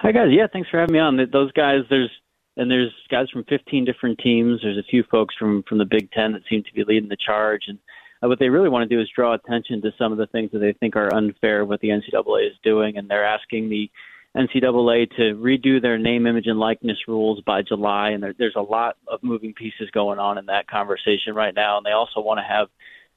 Hi 0.00 0.12
guys, 0.12 0.28
yeah, 0.30 0.46
thanks 0.52 0.70
for 0.70 0.78
having 0.78 0.92
me 0.92 1.00
on. 1.00 1.18
Those 1.32 1.50
guys, 1.52 1.80
there's 1.90 2.10
and 2.58 2.70
there's 2.70 2.92
guys 3.10 3.30
from 3.30 3.44
15 3.44 3.84
different 3.84 4.18
teams. 4.18 4.60
There's 4.62 4.76
a 4.76 4.90
few 4.90 5.04
folks 5.10 5.34
from 5.38 5.62
from 5.68 5.78
the 5.78 5.86
Big 5.86 6.10
Ten 6.12 6.32
that 6.32 6.42
seem 6.50 6.62
to 6.64 6.74
be 6.74 6.84
leading 6.84 7.08
the 7.08 7.16
charge, 7.16 7.62
and 7.68 7.78
uh, 8.22 8.28
what 8.28 8.38
they 8.38 8.48
really 8.48 8.68
want 8.68 8.88
to 8.88 8.94
do 8.94 9.00
is 9.00 9.08
draw 9.14 9.34
attention 9.34 9.80
to 9.82 9.92
some 9.96 10.12
of 10.12 10.18
the 10.18 10.26
things 10.26 10.50
that 10.52 10.58
they 10.58 10.72
think 10.74 10.96
are 10.96 11.14
unfair 11.14 11.64
what 11.64 11.80
the 11.80 11.88
NCAA 11.88 12.48
is 12.48 12.56
doing, 12.62 12.98
and 12.98 13.08
they're 13.08 13.24
asking 13.24 13.68
the 13.68 13.90
NCAA 14.36 15.08
to 15.16 15.34
redo 15.36 15.80
their 15.80 15.98
name, 15.98 16.26
image, 16.26 16.46
and 16.46 16.58
likeness 16.58 16.98
rules 17.06 17.40
by 17.46 17.62
July. 17.62 18.10
And 18.10 18.22
there, 18.22 18.34
there's 18.38 18.56
a 18.56 18.60
lot 18.60 18.96
of 19.06 19.22
moving 19.22 19.54
pieces 19.54 19.90
going 19.92 20.18
on 20.18 20.38
in 20.38 20.46
that 20.46 20.68
conversation 20.68 21.34
right 21.34 21.54
now, 21.54 21.78
and 21.78 21.86
they 21.86 21.92
also 21.92 22.20
want 22.20 22.38
to 22.38 22.44
have 22.44 22.68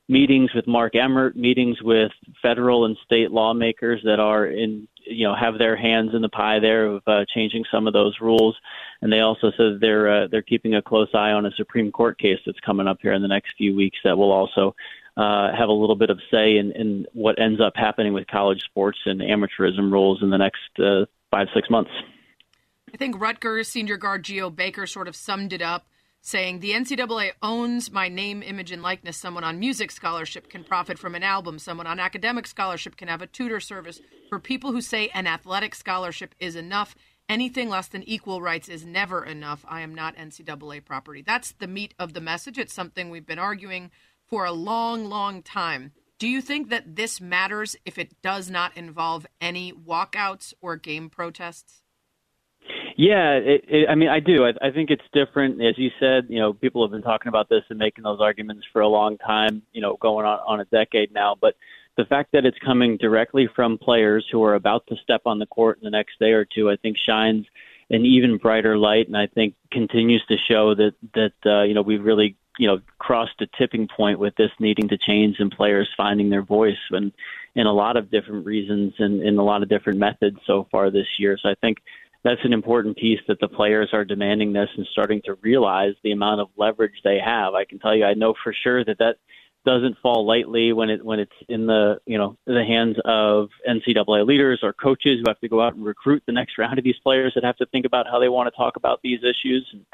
meetings 0.07 0.51
with 0.53 0.67
Mark 0.67 0.95
Emmert, 0.95 1.35
meetings 1.35 1.81
with 1.81 2.11
federal 2.41 2.85
and 2.85 2.97
state 3.05 3.31
lawmakers 3.31 4.01
that 4.03 4.19
are 4.19 4.45
in 4.45 4.87
you 5.05 5.27
know 5.27 5.35
have 5.35 5.57
their 5.57 5.75
hands 5.75 6.11
in 6.13 6.21
the 6.21 6.29
pie 6.29 6.59
there 6.59 6.85
of 6.85 7.03
uh, 7.07 7.25
changing 7.33 7.63
some 7.71 7.87
of 7.87 7.93
those 7.93 8.17
rules, 8.21 8.55
and 9.01 9.11
they 9.11 9.19
also 9.19 9.51
said 9.57 9.79
they're 9.79 10.23
uh, 10.23 10.27
they're 10.27 10.41
keeping 10.41 10.75
a 10.75 10.81
close 10.81 11.09
eye 11.13 11.31
on 11.31 11.45
a 11.45 11.51
Supreme 11.51 11.91
Court 11.91 12.17
case 12.19 12.39
that's 12.45 12.59
coming 12.59 12.87
up 12.87 12.99
here 13.01 13.13
in 13.13 13.21
the 13.21 13.27
next 13.27 13.53
few 13.57 13.75
weeks 13.75 13.97
that 14.03 14.17
will 14.17 14.31
also 14.31 14.75
uh, 15.17 15.55
have 15.55 15.69
a 15.69 15.73
little 15.73 15.95
bit 15.95 16.09
of 16.09 16.19
say 16.31 16.57
in, 16.57 16.71
in 16.71 17.05
what 17.13 17.39
ends 17.39 17.59
up 17.61 17.73
happening 17.75 18.13
with 18.13 18.27
college 18.27 18.61
sports 18.63 18.99
and 19.05 19.21
amateurism 19.21 19.91
rules 19.91 20.21
in 20.21 20.29
the 20.29 20.37
next 20.37 20.79
uh, 20.79 21.05
five 21.29 21.47
six 21.53 21.69
months. 21.69 21.91
I 22.93 22.97
think 22.97 23.19
Rutgers 23.19 23.69
senior 23.69 23.97
guard 23.97 24.23
Geo 24.23 24.49
Baker 24.49 24.85
sort 24.85 25.07
of 25.07 25.15
summed 25.15 25.53
it 25.53 25.61
up 25.61 25.85
saying 26.21 26.59
the 26.59 26.71
NCAA 26.71 27.31
owns 27.41 27.91
my 27.91 28.07
name, 28.07 28.43
image, 28.43 28.71
and 28.71 28.81
likeness. 28.81 29.17
Someone 29.17 29.43
on 29.43 29.59
music 29.59 29.91
scholarship 29.91 30.49
can 30.49 30.63
profit 30.63 30.99
from 30.99 31.15
an 31.15 31.23
album. 31.23 31.59
Someone 31.59 31.87
on 31.87 31.99
academic 31.99 32.47
scholarship 32.47 32.95
can 32.95 33.07
have 33.07 33.21
a 33.21 33.27
tutor 33.27 33.59
service. 33.59 33.99
For 34.29 34.39
people 34.39 34.71
who 34.71 34.81
say 34.81 35.09
an 35.09 35.27
athletic 35.27 35.75
scholarship 35.75 36.35
is 36.39 36.55
enough, 36.55 36.95
Anything 37.31 37.69
less 37.69 37.87
than 37.87 38.03
equal 38.03 38.41
rights 38.41 38.67
is 38.67 38.85
never 38.85 39.23
enough. 39.23 39.63
I 39.65 39.81
am 39.81 39.95
not 39.95 40.17
NCAA 40.17 40.83
property. 40.83 41.23
That's 41.25 41.53
the 41.53 41.67
meat 41.67 41.93
of 41.97 42.13
the 42.13 42.19
message. 42.19 42.57
It's 42.57 42.73
something 42.73 43.09
we've 43.09 43.25
been 43.25 43.39
arguing 43.39 43.89
for 44.25 44.43
a 44.43 44.51
long, 44.51 45.05
long 45.05 45.41
time. 45.41 45.93
Do 46.19 46.27
you 46.27 46.41
think 46.41 46.69
that 46.69 46.97
this 46.97 47.21
matters 47.21 47.77
if 47.85 47.97
it 47.97 48.21
does 48.21 48.49
not 48.49 48.75
involve 48.75 49.25
any 49.39 49.71
walkouts 49.71 50.53
or 50.61 50.75
game 50.75 51.09
protests? 51.09 51.80
Yeah, 52.97 53.33
it, 53.33 53.65
it, 53.67 53.89
I 53.89 53.95
mean, 53.95 54.09
I 54.09 54.19
do. 54.19 54.45
I, 54.45 54.53
I 54.61 54.71
think 54.71 54.89
it's 54.89 55.03
different. 55.13 55.61
As 55.61 55.77
you 55.77 55.89
said, 55.99 56.25
you 56.29 56.39
know, 56.39 56.53
people 56.53 56.83
have 56.83 56.91
been 56.91 57.01
talking 57.01 57.29
about 57.29 57.49
this 57.49 57.63
and 57.69 57.79
making 57.79 58.03
those 58.03 58.19
arguments 58.19 58.65
for 58.71 58.81
a 58.81 58.87
long 58.87 59.17
time, 59.17 59.61
you 59.73 59.81
know, 59.81 59.97
going 59.97 60.25
on, 60.25 60.39
on 60.47 60.59
a 60.59 60.65
decade 60.65 61.13
now. 61.13 61.35
But 61.39 61.55
the 61.97 62.05
fact 62.05 62.31
that 62.33 62.45
it's 62.45 62.57
coming 62.59 62.97
directly 62.97 63.49
from 63.55 63.77
players 63.77 64.25
who 64.31 64.43
are 64.43 64.55
about 64.55 64.87
to 64.87 64.95
step 65.03 65.21
on 65.25 65.39
the 65.39 65.45
court 65.45 65.79
in 65.79 65.83
the 65.83 65.91
next 65.91 66.19
day 66.19 66.31
or 66.31 66.45
two, 66.45 66.69
I 66.69 66.75
think 66.77 66.97
shines 66.97 67.45
an 67.89 68.05
even 68.05 68.37
brighter 68.37 68.77
light, 68.77 69.07
and 69.07 69.17
I 69.17 69.27
think 69.27 69.55
continues 69.71 70.23
to 70.29 70.37
show 70.37 70.73
that 70.75 70.93
that 71.13 71.33
uh, 71.45 71.63
you 71.63 71.73
know 71.73 71.81
we've 71.81 72.03
really 72.03 72.37
you 72.57 72.67
know 72.67 72.79
crossed 72.99 73.41
a 73.41 73.47
tipping 73.57 73.87
point 73.87 74.19
with 74.19 74.35
this 74.35 74.51
needing 74.59 74.87
to 74.89 74.97
change 74.97 75.37
and 75.39 75.51
players 75.51 75.89
finding 75.97 76.29
their 76.29 76.41
voice 76.41 76.77
and 76.91 77.11
in 77.55 77.67
a 77.67 77.73
lot 77.73 77.97
of 77.97 78.09
different 78.09 78.45
reasons 78.45 78.93
and 78.99 79.21
in 79.21 79.37
a 79.37 79.43
lot 79.43 79.61
of 79.61 79.67
different 79.67 79.99
methods 79.99 80.37
so 80.47 80.67
far 80.71 80.89
this 80.89 81.07
year. 81.19 81.37
So 81.41 81.49
I 81.49 81.55
think 81.55 81.79
that's 82.23 82.41
an 82.43 82.53
important 82.53 82.97
piece 82.97 83.19
that 83.27 83.39
the 83.39 83.47
players 83.47 83.89
are 83.93 84.05
demanding 84.05 84.53
this 84.53 84.69
and 84.77 84.87
starting 84.91 85.21
to 85.25 85.35
realize 85.41 85.93
the 86.03 86.11
amount 86.11 86.41
of 86.41 86.49
leverage 86.55 87.01
they 87.03 87.19
have. 87.19 87.53
I 87.53 87.65
can 87.65 87.79
tell 87.79 87.95
you, 87.95 88.05
I 88.05 88.13
know 88.13 88.35
for 88.43 88.53
sure 88.53 88.85
that 88.85 88.99
that 88.99 89.17
doesn't 89.65 89.97
fall 90.01 90.25
lightly 90.25 90.73
when 90.73 90.89
it 90.89 91.05
when 91.05 91.19
it's 91.19 91.31
in 91.47 91.67
the 91.67 91.99
you 92.05 92.17
know 92.17 92.35
the 92.45 92.63
hands 92.63 92.97
of 93.05 93.49
NCAA 93.67 94.25
leaders 94.25 94.59
or 94.63 94.73
coaches 94.73 95.19
who 95.19 95.29
have 95.29 95.39
to 95.39 95.49
go 95.49 95.61
out 95.61 95.75
and 95.75 95.85
recruit 95.85 96.23
the 96.25 96.31
next 96.31 96.57
round 96.57 96.77
of 96.77 96.83
these 96.83 96.97
players 97.03 97.33
that 97.35 97.43
have 97.43 97.57
to 97.57 97.65
think 97.67 97.85
about 97.85 98.07
how 98.07 98.19
they 98.19 98.29
want 98.29 98.51
to 98.51 98.57
talk 98.57 98.75
about 98.75 99.01
these 99.03 99.19
issues. 99.23 99.67
And, 99.71 99.85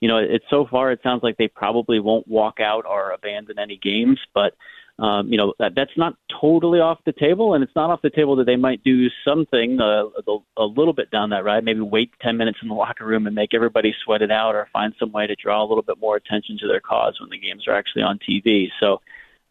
you 0.00 0.08
know, 0.08 0.18
it's 0.18 0.44
so 0.50 0.66
far 0.70 0.92
it 0.92 1.00
sounds 1.02 1.22
like 1.22 1.36
they 1.36 1.48
probably 1.48 2.00
won't 2.00 2.26
walk 2.28 2.60
out 2.60 2.84
or 2.86 3.12
abandon 3.12 3.58
any 3.58 3.76
games, 3.76 4.18
but 4.34 4.54
um, 4.98 5.30
you 5.30 5.36
know 5.36 5.52
that 5.58 5.74
that's 5.74 5.96
not 5.96 6.16
totally 6.40 6.80
off 6.80 6.98
the 7.04 7.12
table, 7.12 7.52
and 7.52 7.62
it's 7.62 7.74
not 7.76 7.90
off 7.90 8.00
the 8.00 8.08
table 8.08 8.36
that 8.36 8.46
they 8.46 8.56
might 8.56 8.82
do 8.82 9.08
something 9.26 9.78
uh, 9.78 10.04
a, 10.26 10.38
a 10.56 10.64
little 10.64 10.94
bit 10.94 11.10
down 11.10 11.30
that 11.30 11.44
ride. 11.44 11.64
Maybe 11.64 11.80
wait 11.80 12.12
ten 12.22 12.38
minutes 12.38 12.58
in 12.62 12.68
the 12.68 12.74
locker 12.74 13.04
room 13.04 13.26
and 13.26 13.34
make 13.34 13.52
everybody 13.52 13.94
sweat 14.04 14.22
it 14.22 14.30
out, 14.30 14.54
or 14.54 14.68
find 14.72 14.94
some 14.98 15.12
way 15.12 15.26
to 15.26 15.34
draw 15.34 15.62
a 15.62 15.66
little 15.66 15.82
bit 15.82 15.98
more 16.00 16.16
attention 16.16 16.56
to 16.60 16.66
their 16.66 16.80
cause 16.80 17.20
when 17.20 17.28
the 17.28 17.38
games 17.38 17.68
are 17.68 17.74
actually 17.74 18.02
on 18.02 18.18
TV. 18.18 18.68
So 18.80 19.02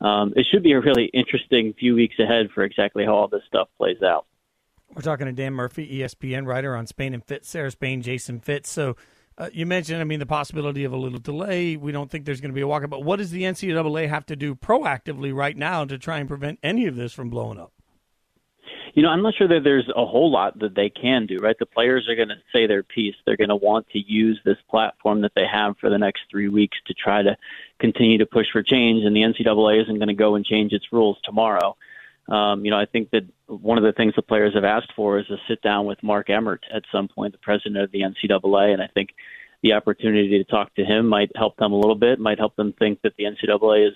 um, 0.01 0.33
it 0.35 0.47
should 0.51 0.63
be 0.63 0.71
a 0.71 0.81
really 0.81 1.05
interesting 1.13 1.73
few 1.73 1.93
weeks 1.93 2.15
ahead 2.17 2.49
for 2.53 2.63
exactly 2.63 3.05
how 3.05 3.13
all 3.13 3.27
this 3.27 3.43
stuff 3.47 3.69
plays 3.77 4.01
out. 4.01 4.25
We're 4.95 5.03
talking 5.03 5.27
to 5.27 5.33
Dan 5.33 5.53
Murphy, 5.53 5.99
ESPN 5.99 6.47
writer 6.47 6.75
on 6.75 6.87
Spain 6.87 7.13
and 7.13 7.23
Fitz, 7.23 7.49
Sarah 7.49 7.71
Spain, 7.71 8.01
Jason 8.01 8.39
Fitz. 8.39 8.69
So 8.69 8.95
uh, 9.37 9.49
you 9.51 9.65
mentioned, 9.65 9.99
I 9.99 10.05
mean, 10.05 10.19
the 10.19 10.25
possibility 10.25 10.85
of 10.85 10.93
a 10.93 10.97
little 10.97 11.19
delay. 11.19 11.75
We 11.75 11.91
don't 11.91 12.09
think 12.09 12.25
there's 12.25 12.39
going 12.39 12.51
to 12.51 12.55
be 12.55 12.61
a 12.61 12.65
walkout, 12.65 12.89
but 12.89 13.03
what 13.03 13.17
does 13.17 13.31
the 13.31 13.43
NCAA 13.43 14.07
have 14.07 14.25
to 14.27 14.35
do 14.35 14.55
proactively 14.55 15.33
right 15.33 15.57
now 15.57 15.83
to 15.85 15.97
try 15.97 16.19
and 16.19 16.27
prevent 16.27 16.59
any 16.63 16.85
of 16.85 16.95
this 16.95 17.11
from 17.11 17.29
blowing 17.29 17.59
up? 17.59 17.73
You 18.93 19.03
know, 19.03 19.09
I'm 19.09 19.21
not 19.21 19.33
sure 19.37 19.49
that 19.49 19.65
there's 19.65 19.89
a 19.93 20.05
whole 20.05 20.31
lot 20.31 20.57
that 20.59 20.73
they 20.73 20.89
can 20.89 21.25
do, 21.25 21.37
right? 21.39 21.57
The 21.59 21.65
players 21.65 22.07
are 22.07 22.15
going 22.15 22.29
to 22.29 22.35
say 22.53 22.65
their 22.65 22.81
piece. 22.81 23.15
They're 23.25 23.35
going 23.35 23.49
to 23.49 23.55
want 23.57 23.89
to 23.89 23.99
use 23.99 24.39
this 24.45 24.55
platform 24.69 25.21
that 25.23 25.33
they 25.35 25.45
have 25.51 25.75
for 25.81 25.89
the 25.89 25.97
next 25.97 26.21
three 26.31 26.47
weeks 26.47 26.77
to 26.87 26.93
try 26.93 27.21
to 27.21 27.35
continue 27.79 28.19
to 28.19 28.25
push 28.25 28.45
for 28.53 28.63
change, 28.63 29.03
and 29.03 29.13
the 29.13 29.19
NCAA 29.19 29.81
isn't 29.81 29.97
going 29.97 30.07
to 30.07 30.13
go 30.13 30.35
and 30.35 30.45
change 30.45 30.71
its 30.71 30.93
rules 30.93 31.17
tomorrow. 31.25 31.75
Um, 32.27 32.65
you 32.65 32.71
know, 32.71 32.79
I 32.79 32.85
think 32.85 33.11
that 33.11 33.23
one 33.47 33.77
of 33.77 33.83
the 33.83 33.93
things 33.93 34.13
the 34.15 34.21
players 34.21 34.55
have 34.55 34.63
asked 34.63 34.91
for 34.95 35.19
is 35.19 35.29
a 35.29 35.37
sit 35.47 35.61
down 35.61 35.85
with 35.85 36.01
Mark 36.01 36.29
Emmert 36.29 36.63
at 36.73 36.83
some 36.91 37.07
point, 37.07 37.33
the 37.33 37.39
president 37.39 37.77
of 37.77 37.91
the 37.91 38.01
NCAA, 38.01 38.73
and 38.73 38.81
I 38.81 38.87
think 38.87 39.09
the 39.61 39.73
opportunity 39.73 40.37
to 40.37 40.43
talk 40.43 40.73
to 40.75 40.83
him 40.83 41.07
might 41.07 41.31
help 41.35 41.57
them 41.57 41.71
a 41.71 41.77
little 41.77 41.95
bit, 41.95 42.19
might 42.19 42.39
help 42.39 42.55
them 42.55 42.73
think 42.73 43.01
that 43.03 43.13
the 43.17 43.25
NCAA 43.25 43.89
is 43.89 43.93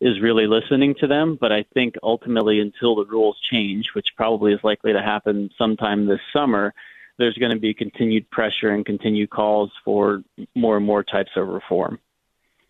is 0.00 0.20
really 0.20 0.48
listening 0.48 0.96
to 0.98 1.06
them. 1.06 1.38
But 1.40 1.52
I 1.52 1.64
think 1.74 1.94
ultimately, 2.02 2.60
until 2.60 2.96
the 2.96 3.04
rules 3.04 3.38
change, 3.50 3.86
which 3.94 4.08
probably 4.16 4.52
is 4.52 4.60
likely 4.64 4.92
to 4.92 5.00
happen 5.00 5.48
sometime 5.56 6.06
this 6.06 6.20
summer, 6.32 6.74
there's 7.18 7.38
going 7.38 7.52
to 7.52 7.58
be 7.58 7.72
continued 7.72 8.28
pressure 8.30 8.70
and 8.70 8.84
continued 8.84 9.30
calls 9.30 9.70
for 9.84 10.22
more 10.54 10.76
and 10.76 10.84
more 10.84 11.04
types 11.04 11.30
of 11.36 11.46
reform. 11.46 12.00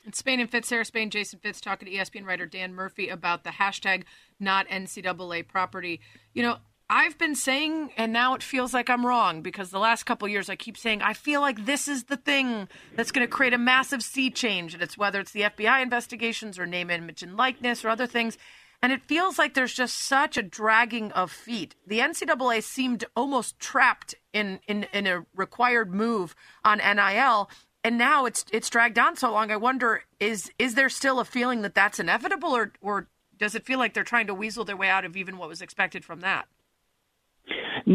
It's 0.04 0.18
Spain 0.18 0.40
and 0.40 0.50
Fitz, 0.50 0.68
Sarah 0.68 0.84
Spain, 0.84 1.10
Jason 1.10 1.38
Fitz 1.38 1.60
talking 1.60 1.86
to 1.86 1.94
ESPN 1.94 2.26
writer 2.26 2.46
Dan 2.46 2.74
Murphy 2.74 3.08
about 3.08 3.44
the 3.44 3.50
hashtag 3.50 4.02
not 4.40 4.66
NCAA 4.68 5.46
property. 5.46 6.00
You 6.34 6.42
know, 6.42 6.56
I've 6.90 7.16
been 7.16 7.36
saying, 7.36 7.90
and 7.96 8.12
now 8.12 8.34
it 8.34 8.42
feels 8.42 8.74
like 8.74 8.90
I'm 8.90 9.06
wrong 9.06 9.42
because 9.42 9.70
the 9.70 9.78
last 9.78 10.02
couple 10.02 10.26
years 10.28 10.50
I 10.50 10.56
keep 10.56 10.76
saying 10.76 11.02
I 11.02 11.12
feel 11.12 11.40
like 11.40 11.64
this 11.64 11.86
is 11.86 12.04
the 12.04 12.16
thing 12.16 12.68
that's 12.96 13.12
going 13.12 13.26
to 13.26 13.30
create 13.30 13.54
a 13.54 13.58
massive 13.58 14.02
sea 14.02 14.28
change, 14.28 14.74
and 14.74 14.82
it's 14.82 14.98
whether 14.98 15.20
it's 15.20 15.32
the 15.32 15.42
FBI 15.42 15.82
investigations 15.82 16.58
or 16.58 16.66
name, 16.66 16.90
image, 16.90 17.22
and 17.22 17.36
likeness 17.36 17.84
or 17.84 17.88
other 17.88 18.06
things. 18.06 18.36
And 18.82 18.92
it 18.92 19.04
feels 19.04 19.38
like 19.38 19.54
there's 19.54 19.72
just 19.72 19.96
such 19.96 20.36
a 20.36 20.42
dragging 20.42 21.12
of 21.12 21.30
feet. 21.30 21.76
The 21.86 22.00
NCAA 22.00 22.64
seemed 22.64 23.04
almost 23.14 23.60
trapped 23.60 24.16
in, 24.32 24.58
in, 24.66 24.86
in 24.92 25.06
a 25.06 25.24
required 25.36 25.94
move 25.94 26.34
on 26.64 26.78
NIL 26.78 27.48
and 27.84 27.98
now 27.98 28.26
it's 28.26 28.44
it's 28.52 28.70
dragged 28.70 28.98
on 28.98 29.16
so 29.16 29.32
long. 29.32 29.50
I 29.50 29.56
wonder 29.56 30.04
is 30.20 30.50
is 30.58 30.74
there 30.74 30.88
still 30.88 31.20
a 31.20 31.24
feeling 31.24 31.62
that 31.62 31.74
that's 31.74 31.98
inevitable, 31.98 32.50
or 32.50 32.72
or 32.80 33.08
does 33.38 33.54
it 33.54 33.64
feel 33.64 33.78
like 33.78 33.94
they're 33.94 34.04
trying 34.04 34.26
to 34.28 34.34
weasel 34.34 34.64
their 34.64 34.76
way 34.76 34.88
out 34.88 35.04
of 35.04 35.16
even 35.16 35.36
what 35.38 35.48
was 35.48 35.62
expected 35.62 36.04
from 36.04 36.20
that? 36.20 36.46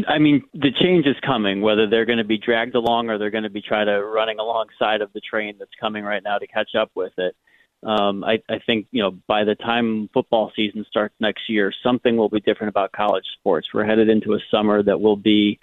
I 0.10 0.20
mean, 0.20 0.44
the 0.54 0.72
change 0.72 1.06
is 1.06 1.16
coming. 1.26 1.62
Whether 1.62 1.88
they're 1.88 2.06
going 2.06 2.18
to 2.18 2.26
be 2.26 2.38
dragged 2.38 2.76
along 2.76 3.10
or 3.10 3.18
they're 3.18 3.32
going 3.32 3.46
to 3.46 3.50
be 3.50 3.62
trying 3.62 3.86
to 3.88 4.04
running 4.04 4.40
alongside 4.40 5.02
of 5.02 5.14
the 5.14 5.22
train 5.22 5.56
that's 5.58 5.72
coming 5.80 6.04
right 6.04 6.22
now 6.22 6.38
to 6.38 6.48
catch 6.48 6.76
up 6.76 6.92
with 6.94 7.14
it. 7.18 7.36
Um, 7.84 8.24
I, 8.24 8.42
I 8.50 8.60
think 8.66 8.88
you 8.92 9.04
know 9.04 9.12
by 9.28 9.44
the 9.44 9.56
time 9.56 10.10
football 10.14 10.52
season 10.56 10.86
starts 10.90 11.16
next 11.20 11.48
year, 11.48 11.72
something 11.84 12.18
will 12.18 12.30
be 12.30 12.42
different 12.42 12.70
about 12.70 12.92
college 12.92 13.26
sports. 13.40 13.70
We're 13.74 13.86
headed 13.86 14.10
into 14.10 14.34
a 14.34 14.40
summer 14.52 14.84
that 14.84 15.00
will 15.00 15.16
be 15.16 15.60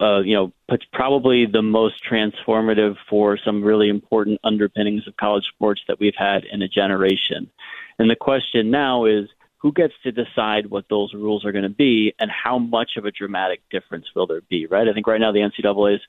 uh, 0.00 0.20
you 0.20 0.34
know, 0.34 0.52
probably 0.92 1.46
the 1.46 1.62
most 1.62 2.02
transformative 2.04 2.96
for 3.08 3.38
some 3.38 3.62
really 3.62 3.88
important 3.88 4.40
underpinnings 4.44 5.06
of 5.06 5.16
college 5.16 5.44
sports 5.54 5.80
that 5.88 5.98
we've 6.00 6.16
had 6.16 6.44
in 6.44 6.62
a 6.62 6.68
generation. 6.68 7.50
And 7.98 8.10
the 8.10 8.16
question 8.16 8.70
now 8.70 9.04
is 9.04 9.28
who 9.58 9.72
gets 9.72 9.94
to 10.02 10.12
decide 10.12 10.66
what 10.66 10.84
those 10.88 11.14
rules 11.14 11.44
are 11.44 11.52
going 11.52 11.64
to 11.64 11.70
be 11.70 12.14
and 12.18 12.30
how 12.30 12.58
much 12.58 12.92
of 12.96 13.04
a 13.04 13.10
dramatic 13.10 13.62
difference 13.70 14.06
will 14.14 14.26
there 14.26 14.42
be, 14.42 14.66
right? 14.66 14.86
I 14.88 14.92
think 14.92 15.06
right 15.06 15.20
now 15.20 15.32
the 15.32 15.40
NCAA 15.40 15.94
is 15.94 16.00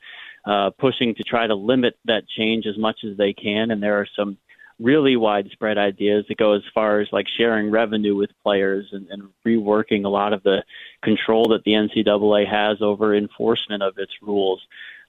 uh, 0.46 0.70
pushing 0.78 1.16
to 1.16 1.24
try 1.24 1.48
to 1.48 1.56
limit 1.56 1.98
that 2.06 2.28
change 2.28 2.66
as 2.66 2.78
much 2.78 3.00
as 3.10 3.18
they 3.18 3.34
can, 3.34 3.72
and 3.72 3.82
there 3.82 4.00
are 4.00 4.08
some 4.16 4.38
really 4.80 5.16
widespread 5.16 5.78
ideas 5.78 6.26
that 6.28 6.38
go 6.38 6.54
as 6.54 6.62
far 6.74 7.00
as 7.00 7.08
like 7.12 7.26
sharing 7.38 7.72
revenue 7.72 8.16
with 8.16 8.30
players 8.44 8.88
and, 8.92 9.08
and 9.10 9.24
reworking 9.46 10.06
a 10.06 10.10
lot 10.10 10.34
of 10.34 10.44
the 10.44 10.64
control 11.04 11.50
that 11.50 11.64
the 11.64 11.72
NCAA 11.72 12.50
has 12.50 12.82
over 12.82 13.16
enforcement 13.16 13.82
of 13.82 13.98
its 13.98 14.12
rules. 14.22 14.62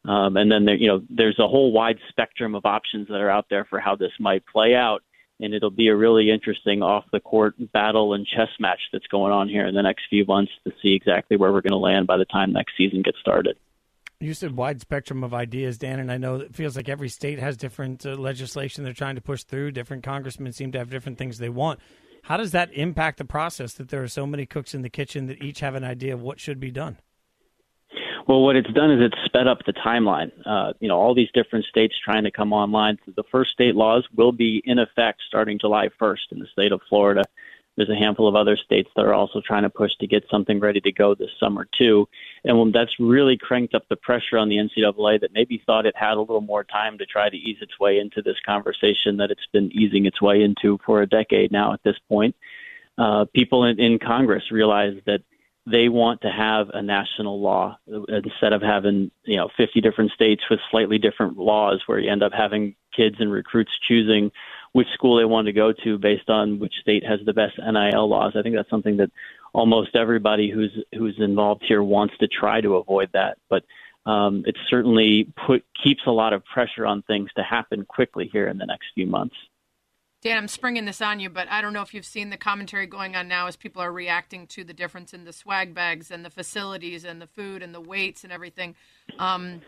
Um, 0.05 0.37
and 0.37 0.51
then 0.51 0.65
there, 0.65 0.77
you 0.77 0.87
know, 0.87 1.03
there's 1.11 1.39
a 1.39 1.49
whole 1.49 1.73
wide 1.73 1.99
spectrum 2.09 2.55
of 2.55 2.65
options 2.65 3.09
that 3.09 3.21
are 3.21 3.31
out 3.31 3.47
there 3.51 3.67
for 3.67 3.79
how 3.79 3.95
this 3.95 4.13
might 4.19 4.47
play 4.47 4.75
out. 4.75 5.03
And 5.41 5.55
it'll 5.55 5.71
be 5.71 5.89
a 5.89 5.95
really 5.95 6.31
interesting 6.31 6.83
off 6.83 7.05
the 7.13 7.21
court 7.21 7.55
battle 7.73 8.15
and 8.15 8.27
chess 8.27 8.49
match 8.59 8.81
that's 8.93 9.07
going 9.07 9.33
on 9.33 9.49
here 9.49 9.67
in 9.67 9.75
the 9.75 9.83
next 9.83 10.07
few 10.11 10.25
months 10.25 10.51
to 10.65 10.73
see 10.83 10.95
exactly 10.95 11.37
where 11.37 11.53
we're 11.53 11.61
going 11.61 11.73
to 11.73 11.77
land 11.77 12.07
by 12.07 12.17
the 12.17 12.25
time 12.25 12.53
next 12.53 12.77
season 12.77 13.03
gets 13.03 13.19
started. 13.21 13.57
You 14.21 14.35
said 14.35 14.57
wide 14.57 14.81
spectrum 14.81 15.23
of 15.23 15.33
ideas, 15.33 15.79
Dan, 15.79 16.01
and 16.01 16.11
I 16.11 16.17
know 16.17 16.37
it 16.37 16.53
feels 16.53 16.75
like 16.75 16.89
every 16.89 17.09
state 17.09 17.39
has 17.39 17.57
different 17.57 18.05
uh, 18.05 18.17
legislation 18.17 18.83
they're 18.83 18.93
trying 18.93 19.15
to 19.15 19.21
push 19.21 19.45
through. 19.45 19.71
Different 19.71 20.03
congressmen 20.03 20.53
seem 20.53 20.73
to 20.73 20.79
have 20.79 20.91
different 20.91 21.19
things 21.19 21.39
they 21.39 21.49
want. 21.49 21.79
How 22.23 22.37
does 22.37 22.51
that 22.51 22.73
impact 22.73 23.19
the 23.19 23.25
process 23.25 23.75
that 23.75 23.91
there 23.91 24.03
are 24.03 24.09
so 24.09 24.27
many 24.27 24.45
cooks 24.45 24.75
in 24.75 24.83
the 24.83 24.91
kitchen 24.91 25.27
that 25.27 25.41
each 25.41 25.61
have 25.61 25.77
an 25.77 25.85
idea 25.85 26.15
of 26.15 26.21
what 26.21 26.41
should 26.41 26.59
be 26.59 26.73
done? 26.73 26.99
Well, 28.27 28.43
what 28.43 28.57
it's 28.57 28.73
done 28.73 28.91
is 28.91 28.99
it's 29.01 29.25
sped 29.25 29.47
up 29.47 29.59
the 29.65 29.73
timeline. 29.73 30.33
Uh, 30.45 30.73
you 30.81 30.89
know, 30.89 30.99
all 30.99 31.15
these 31.15 31.31
different 31.33 31.67
states 31.67 31.95
trying 32.05 32.25
to 32.25 32.33
come 32.33 32.53
online. 32.53 32.99
The 33.07 33.23
first 33.31 33.53
state 33.53 33.77
laws 33.77 34.05
will 34.17 34.33
be 34.33 34.61
in 34.65 34.81
effect 34.81 35.23
starting 35.29 35.61
July 35.61 35.91
1st 36.01 36.33
in 36.33 36.41
the 36.41 36.49
state 36.49 36.73
of 36.73 36.81
Florida. 36.89 37.23
There's 37.79 37.91
a 37.91 37.95
handful 37.95 38.27
of 38.27 38.35
other 38.35 38.57
states 38.57 38.91
that 38.97 39.05
are 39.05 39.15
also 39.15 39.41
trying 39.41 39.63
to 39.63 39.71
push 39.71 39.93
to 40.01 40.09
get 40.09 40.25
something 40.29 40.59
ready 40.59 40.81
to 40.81 40.91
go 40.91 41.15
this 41.15 41.31
summer 41.39 41.69
too, 41.79 42.09
and 42.43 42.75
that's 42.75 42.99
really 42.99 43.39
cranked 43.39 43.73
up 43.73 43.89
the 43.89 43.95
pressure 43.95 44.37
on 44.37 44.49
the 44.49 44.57
NCAA 44.57 45.21
that 45.21 45.33
maybe 45.33 45.63
thought 45.65 45.87
it 45.87 45.95
had 45.97 46.17
a 46.17 46.21
little 46.21 46.41
more 46.41 46.65
time 46.65 46.99
to 46.99 47.07
try 47.07 47.31
to 47.31 47.37
ease 47.37 47.59
its 47.61 47.79
way 47.79 48.01
into 48.01 48.21
this 48.21 48.35
conversation 48.45 49.19
that 49.19 49.31
it's 49.31 49.47
been 49.53 49.71
easing 49.73 50.07
its 50.07 50.21
way 50.21 50.43
into 50.43 50.81
for 50.85 51.03
a 51.03 51.07
decade 51.07 51.53
now. 51.53 51.73
At 51.73 51.85
this 51.85 51.95
point, 52.09 52.35
uh, 52.99 53.27
people 53.33 53.63
in, 53.63 53.79
in 53.79 54.01
Congress 54.01 54.51
realize 54.51 55.01
that 55.07 55.21
they 55.71 55.89
want 55.89 56.23
to 56.23 56.31
have 56.31 56.71
a 56.71 56.83
national 56.83 57.41
law 57.41 57.79
instead 58.09 58.53
of 58.53 58.61
having 58.61 59.13
you 59.25 59.37
know 59.37 59.51
50 59.57 59.81
different 59.83 60.11
states 60.11 60.43
with 60.51 60.59
slightly 60.69 60.99
different 60.99 61.39
laws 61.39 61.83
where 61.87 62.01
you 62.01 62.11
end 62.11 62.25
up 62.25 62.33
having 62.33 62.75
kids 62.93 63.17
and 63.21 63.31
recruits 63.31 63.71
choosing 63.87 64.33
which 64.73 64.89
school 64.95 65.17
they 65.17 65.25
want 65.25 65.47
to 65.47 65.53
go 65.53 65.73
to 65.85 65.99
based 65.99 66.29
on 66.29 66.59
which 66.59 66.75
state 66.81 67.05
has 67.05 67.21
the 67.25 67.33
best 67.33 67.59
NIL 67.59 68.09
laws. 68.09 68.35
I 68.37 68.43
think 68.43 68.55
that's 68.55 68.71
something 68.71 68.99
that 68.99 69.11
almost 69.53 69.97
everybody 69.97 70.51
who's 70.51 70.77
who's 70.97 71.17
involved 71.19 71.65
here 71.67 71.83
wants 71.83 72.15
to 72.19 72.29
try 72.29 72.61
to 72.61 72.77
avoid 72.77 73.11
that. 73.13 73.39
But 73.49 73.65
um, 74.07 74.45
it 74.47 74.57
certainly 74.69 75.33
put 75.47 75.65
keeps 75.83 76.03
a 76.07 76.11
lot 76.11 76.33
of 76.33 76.45
pressure 76.45 76.87
on 76.87 77.03
things 77.03 77.31
to 77.37 77.43
happen 77.43 77.85
quickly 77.85 78.29
here 78.33 78.49
in 78.49 78.59
the 78.59 78.67
next 78.67 78.87
few 78.95 79.07
months. 79.07 79.35
Dan, 80.21 80.37
I'm 80.37 80.49
springing 80.49 80.85
this 80.85 81.01
on 81.01 81.21
you, 81.21 81.31
but 81.31 81.47
I 81.49 81.61
don't 81.61 81.73
know 81.73 81.83
if 81.83 81.95
you've 81.95 82.05
seen 82.05 82.31
the 82.31 82.37
commentary 82.37 82.87
going 82.87 83.15
on 83.15 83.29
now 83.29 83.47
as 83.47 83.55
people 83.55 83.81
are 83.81 83.93
reacting 83.93 84.49
to 84.49 84.65
the 84.65 84.75
difference 84.75 85.15
in 85.15 85.25
the 85.25 85.33
swag 85.33 85.75
bags 85.75 86.11
and 86.11 86.25
the 86.25 86.31
facilities 86.31 87.05
and 87.05 87.23
the 87.23 87.29
food 87.29 87.63
and 87.63 87.73
the 87.73 87.81
weights 87.81 88.25
and 88.25 88.33
everything. 88.33 88.75
Um, 89.21 89.61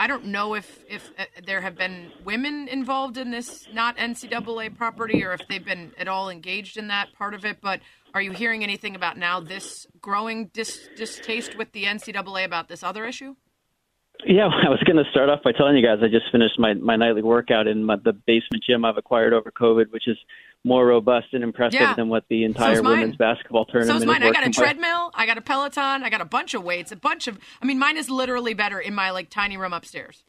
I 0.00 0.06
don't 0.06 0.26
know 0.26 0.54
if 0.54 0.84
if 0.88 1.10
uh, 1.18 1.24
there 1.44 1.60
have 1.60 1.76
been 1.76 2.12
women 2.24 2.68
involved 2.68 3.18
in 3.18 3.30
this 3.30 3.66
not 3.72 3.96
NCAA 3.96 4.76
property 4.76 5.24
or 5.24 5.32
if 5.32 5.46
they've 5.48 5.64
been 5.64 5.92
at 5.98 6.08
all 6.08 6.30
engaged 6.30 6.76
in 6.76 6.88
that 6.88 7.12
part 7.14 7.34
of 7.34 7.44
it. 7.44 7.58
But 7.60 7.80
are 8.14 8.22
you 8.22 8.32
hearing 8.32 8.62
anything 8.62 8.94
about 8.94 9.18
now 9.18 9.40
this 9.40 9.86
growing 10.00 10.46
dis- 10.46 10.88
distaste 10.96 11.56
with 11.56 11.72
the 11.72 11.84
NCAA 11.84 12.44
about 12.44 12.68
this 12.68 12.82
other 12.82 13.06
issue? 13.06 13.34
Yeah, 14.26 14.46
I 14.66 14.68
was 14.68 14.82
going 14.84 15.02
to 15.02 15.10
start 15.10 15.28
off 15.28 15.42
by 15.42 15.52
telling 15.52 15.76
you 15.76 15.86
guys 15.86 15.98
I 16.02 16.08
just 16.08 16.30
finished 16.32 16.58
my, 16.58 16.74
my 16.74 16.96
nightly 16.96 17.22
workout 17.22 17.66
in 17.66 17.84
my, 17.84 17.96
the 17.96 18.12
basement 18.12 18.64
gym 18.68 18.84
I've 18.84 18.96
acquired 18.96 19.32
over 19.32 19.50
COVID, 19.50 19.90
which 19.90 20.08
is 20.08 20.16
more 20.64 20.86
robust 20.86 21.28
and 21.32 21.42
impressive 21.44 21.80
Yeah. 21.80 21.94
than 21.94 22.08
what 22.08 22.24
the 22.28 22.44
entire 22.44 22.82
mine. 22.82 22.98
women's 23.00 23.16
basketball 23.16 23.64
tournament 23.64 23.90
So 23.90 23.96
is 24.02 24.06
mine. 24.06 24.22
I 24.22 24.30
got 24.32 24.46
a 24.46 24.50
treadmill, 24.50 25.10
I 25.14 25.24
got 25.26 25.38
a 25.38 25.40
Peloton, 25.40 26.02
I 26.02 26.10
got 26.10 26.20
a 26.20 26.24
bunch 26.26 26.54
of 26.54 26.64
weights, 26.64 26.92
a 26.92 26.96
bunch 26.96 27.26
of. 27.28 27.38
I 27.62 27.66
mean, 27.66 27.78
mine 27.78 27.96
is 27.96 28.10
literally 28.10 28.54
better 28.54 28.78
in 28.80 28.94
my 28.94 29.10
like 29.10 29.30
tiny 29.30 29.56
room 29.56 29.72
upstairs. 29.72 30.24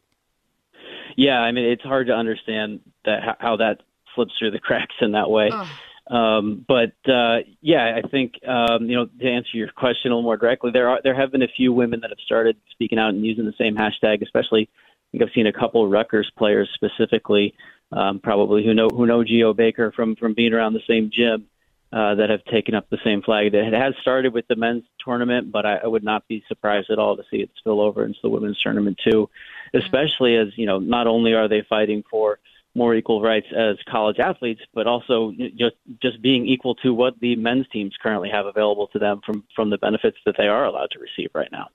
Yeah, 1.16 1.40
I 1.40 1.50
mean 1.52 1.64
it's 1.64 1.82
hard 1.82 2.06
to 2.06 2.14
understand 2.14 2.80
that 3.04 3.36
how- 3.40 3.56
that 3.56 3.80
slips 4.14 4.32
through 4.38 4.52
the 4.52 4.58
cracks 4.60 4.94
in 5.00 5.12
that 5.12 5.30
way. 5.30 5.50
Ugh. 5.52 5.66
Um, 6.10 6.64
but 6.66 6.92
uh, 7.08 7.38
yeah, 7.60 8.00
I 8.02 8.08
think 8.08 8.34
um, 8.46 8.86
you 8.88 8.96
know 8.96 9.06
to 9.06 9.28
answer 9.28 9.50
your 9.56 9.68
question 9.72 10.10
a 10.10 10.14
little 10.14 10.22
more 10.22 10.36
directly, 10.36 10.70
there 10.72 10.88
are 10.88 11.00
there 11.02 11.14
have 11.14 11.30
been 11.32 11.42
a 11.42 11.48
few 11.56 11.72
women 11.72 12.00
that 12.00 12.10
have 12.10 12.18
started 12.24 12.56
speaking 12.70 12.98
out 12.98 13.10
and 13.10 13.24
using 13.24 13.44
the 13.44 13.54
same 13.58 13.76
hashtag. 13.76 14.22
Especially, 14.22 14.68
I 14.72 15.06
think 15.12 15.22
I've 15.22 15.32
seen 15.34 15.46
a 15.46 15.52
couple 15.52 15.84
of 15.84 15.90
Rutgers 15.90 16.30
players 16.36 16.68
specifically, 16.74 17.54
um, 17.92 18.20
probably 18.20 18.64
who 18.64 18.74
know 18.74 18.88
who 18.88 19.06
know 19.06 19.24
Geo 19.24 19.52
Baker 19.52 19.92
from 19.92 20.16
from 20.16 20.34
being 20.34 20.52
around 20.52 20.74
the 20.74 20.82
same 20.86 21.10
gym. 21.12 21.46
Uh, 21.92 22.14
that 22.14 22.30
have 22.30 22.44
taken 22.44 22.72
up 22.76 22.88
the 22.88 23.00
same 23.02 23.20
flag. 23.20 23.52
It 23.52 23.72
has 23.72 23.94
started 24.00 24.32
with 24.32 24.46
the 24.46 24.54
men's 24.54 24.84
tournament, 25.04 25.50
but 25.50 25.66
I, 25.66 25.78
I 25.78 25.88
would 25.88 26.04
not 26.04 26.28
be 26.28 26.44
surprised 26.46 26.88
at 26.88 27.00
all 27.00 27.16
to 27.16 27.24
see 27.28 27.38
it 27.38 27.50
spill 27.56 27.80
over 27.80 28.04
into 28.04 28.20
the 28.22 28.28
women's 28.28 28.60
tournament 28.60 29.00
too. 29.02 29.28
Especially 29.74 30.36
as 30.36 30.56
you 30.56 30.66
know, 30.66 30.78
not 30.78 31.08
only 31.08 31.34
are 31.34 31.48
they 31.48 31.62
fighting 31.62 32.04
for 32.08 32.38
more 32.74 32.94
equal 32.94 33.20
rights 33.20 33.48
as 33.52 33.76
college 33.88 34.20
athletes, 34.20 34.60
but 34.72 34.86
also 34.86 35.32
just 35.56 35.74
just 36.00 36.22
being 36.22 36.46
equal 36.46 36.76
to 36.76 36.94
what 36.94 37.18
the 37.18 37.34
men's 37.36 37.66
teams 37.68 37.96
currently 38.00 38.30
have 38.30 38.46
available 38.46 38.86
to 38.88 38.98
them 38.98 39.20
from 39.26 39.44
from 39.56 39.70
the 39.70 39.78
benefits 39.78 40.18
that 40.26 40.36
they 40.38 40.46
are 40.46 40.64
allowed 40.64 40.90
to 40.92 41.00
receive 41.00 41.30
right 41.34 41.50
now. 41.50 41.68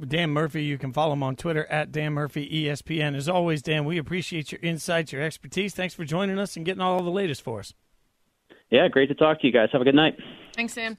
Dan 0.00 0.30
Murphy. 0.30 0.64
You 0.64 0.78
can 0.78 0.92
follow 0.92 1.12
him 1.12 1.22
on 1.22 1.36
Twitter 1.36 1.66
at 1.66 1.92
Dan 1.92 2.12
Murphy 2.12 2.48
ESPN. 2.48 3.14
As 3.14 3.28
always, 3.28 3.62
Dan, 3.62 3.84
we 3.84 3.98
appreciate 3.98 4.52
your 4.52 4.60
insights, 4.62 5.12
your 5.12 5.22
expertise. 5.22 5.74
Thanks 5.74 5.94
for 5.94 6.04
joining 6.04 6.38
us 6.38 6.56
and 6.56 6.64
getting 6.64 6.80
all 6.80 7.02
the 7.02 7.10
latest 7.10 7.42
for 7.42 7.60
us. 7.60 7.74
Yeah, 8.70 8.88
great 8.88 9.08
to 9.08 9.14
talk 9.14 9.40
to 9.40 9.46
you 9.46 9.52
guys. 9.52 9.68
Have 9.72 9.82
a 9.82 9.84
good 9.84 9.94
night. 9.94 10.16
Thanks, 10.54 10.72
Sam. 10.72 10.98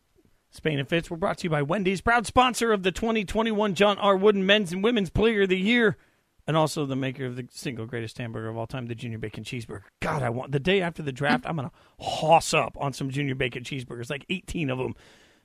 Spain 0.51 0.77
and 0.77 0.87
Fitz, 0.87 1.09
we're 1.09 1.17
brought 1.17 1.39
to 1.39 1.45
you 1.45 1.49
by 1.49 1.63
Wendy's, 1.63 2.01
proud 2.01 2.27
sponsor 2.27 2.71
of 2.71 2.83
the 2.83 2.91
2021 2.91 3.73
John 3.73 3.97
R. 3.97 4.15
Wooden 4.15 4.45
Men's 4.45 4.71
and 4.71 4.83
Women's 4.83 5.09
Player 5.09 5.41
of 5.41 5.49
the 5.49 5.57
Year, 5.57 5.97
and 6.45 6.55
also 6.55 6.85
the 6.85 6.95
maker 6.95 7.25
of 7.25 7.35
the 7.35 7.47
single 7.49 7.87
greatest 7.87 8.19
hamburger 8.19 8.49
of 8.49 8.57
all 8.57 8.67
time, 8.67 8.85
the 8.85 8.93
Junior 8.93 9.17
Bacon 9.17 9.43
Cheeseburger. 9.43 9.85
God, 9.99 10.21
I 10.21 10.29
want 10.29 10.51
the 10.51 10.59
day 10.59 10.79
after 10.79 11.01
the 11.01 11.11
draft, 11.11 11.45
I'm 11.47 11.55
going 11.55 11.69
to 11.69 12.05
hoss 12.05 12.53
up 12.53 12.77
on 12.79 12.93
some 12.93 13.09
Junior 13.09 13.33
Bacon 13.33 13.63
Cheeseburgers, 13.63 14.11
like 14.11 14.27
18 14.29 14.69
of 14.69 14.77
them. 14.77 14.93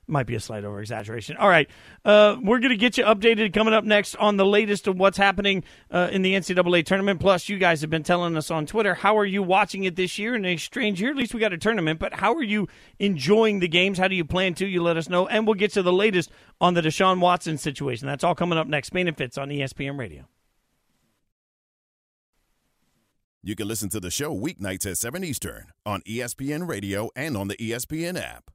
Might 0.09 0.25
be 0.25 0.35
a 0.35 0.39
slight 0.39 0.63
over 0.65 0.81
exaggeration. 0.81 1.37
All 1.37 1.47
right. 1.47 1.69
Uh, 2.03 2.37
we're 2.41 2.59
going 2.59 2.71
to 2.71 2.77
get 2.77 2.97
you 2.97 3.03
updated 3.03 3.53
coming 3.53 3.73
up 3.73 3.83
next 3.83 4.15
on 4.15 4.37
the 4.37 4.45
latest 4.45 4.87
of 4.87 4.97
what's 4.97 5.17
happening 5.17 5.63
uh, 5.91 6.09
in 6.11 6.23
the 6.23 6.33
NCAA 6.33 6.85
tournament. 6.85 7.19
Plus, 7.19 7.47
you 7.47 7.57
guys 7.57 7.81
have 7.81 7.89
been 7.89 8.03
telling 8.03 8.35
us 8.35 8.49
on 8.49 8.65
Twitter, 8.65 8.95
how 8.95 9.17
are 9.17 9.25
you 9.25 9.43
watching 9.43 9.83
it 9.83 9.95
this 9.95 10.17
year? 10.17 10.35
In 10.35 10.45
a 10.45 10.57
strange 10.57 10.99
year, 10.99 11.11
at 11.11 11.15
least 11.15 11.33
we 11.33 11.39
got 11.39 11.53
a 11.53 11.57
tournament, 11.57 11.99
but 11.99 12.15
how 12.15 12.33
are 12.33 12.43
you 12.43 12.67
enjoying 12.97 13.59
the 13.59 13.67
games? 13.67 13.99
How 13.99 14.07
do 14.07 14.15
you 14.15 14.25
plan 14.25 14.55
to? 14.55 14.65
You 14.65 14.81
let 14.81 14.97
us 14.97 15.09
know. 15.09 15.27
And 15.27 15.45
we'll 15.45 15.53
get 15.53 15.71
to 15.73 15.83
the 15.83 15.93
latest 15.93 16.31
on 16.59 16.73
the 16.73 16.81
Deshaun 16.81 17.19
Watson 17.19 17.57
situation. 17.57 18.07
That's 18.07 18.23
all 18.23 18.35
coming 18.35 18.57
up 18.57 18.67
next. 18.67 18.89
Fitz 18.89 19.37
on 19.37 19.49
ESPN 19.49 19.97
Radio. 19.97 20.25
You 23.41 23.55
can 23.55 23.67
listen 23.69 23.87
to 23.89 24.01
the 24.01 24.11
show 24.11 24.35
weeknights 24.35 24.85
at 24.89 24.97
7 24.97 25.23
Eastern 25.23 25.67
on 25.85 26.01
ESPN 26.01 26.67
Radio 26.67 27.09
and 27.15 27.37
on 27.37 27.47
the 27.47 27.55
ESPN 27.55 28.19
app. 28.19 28.51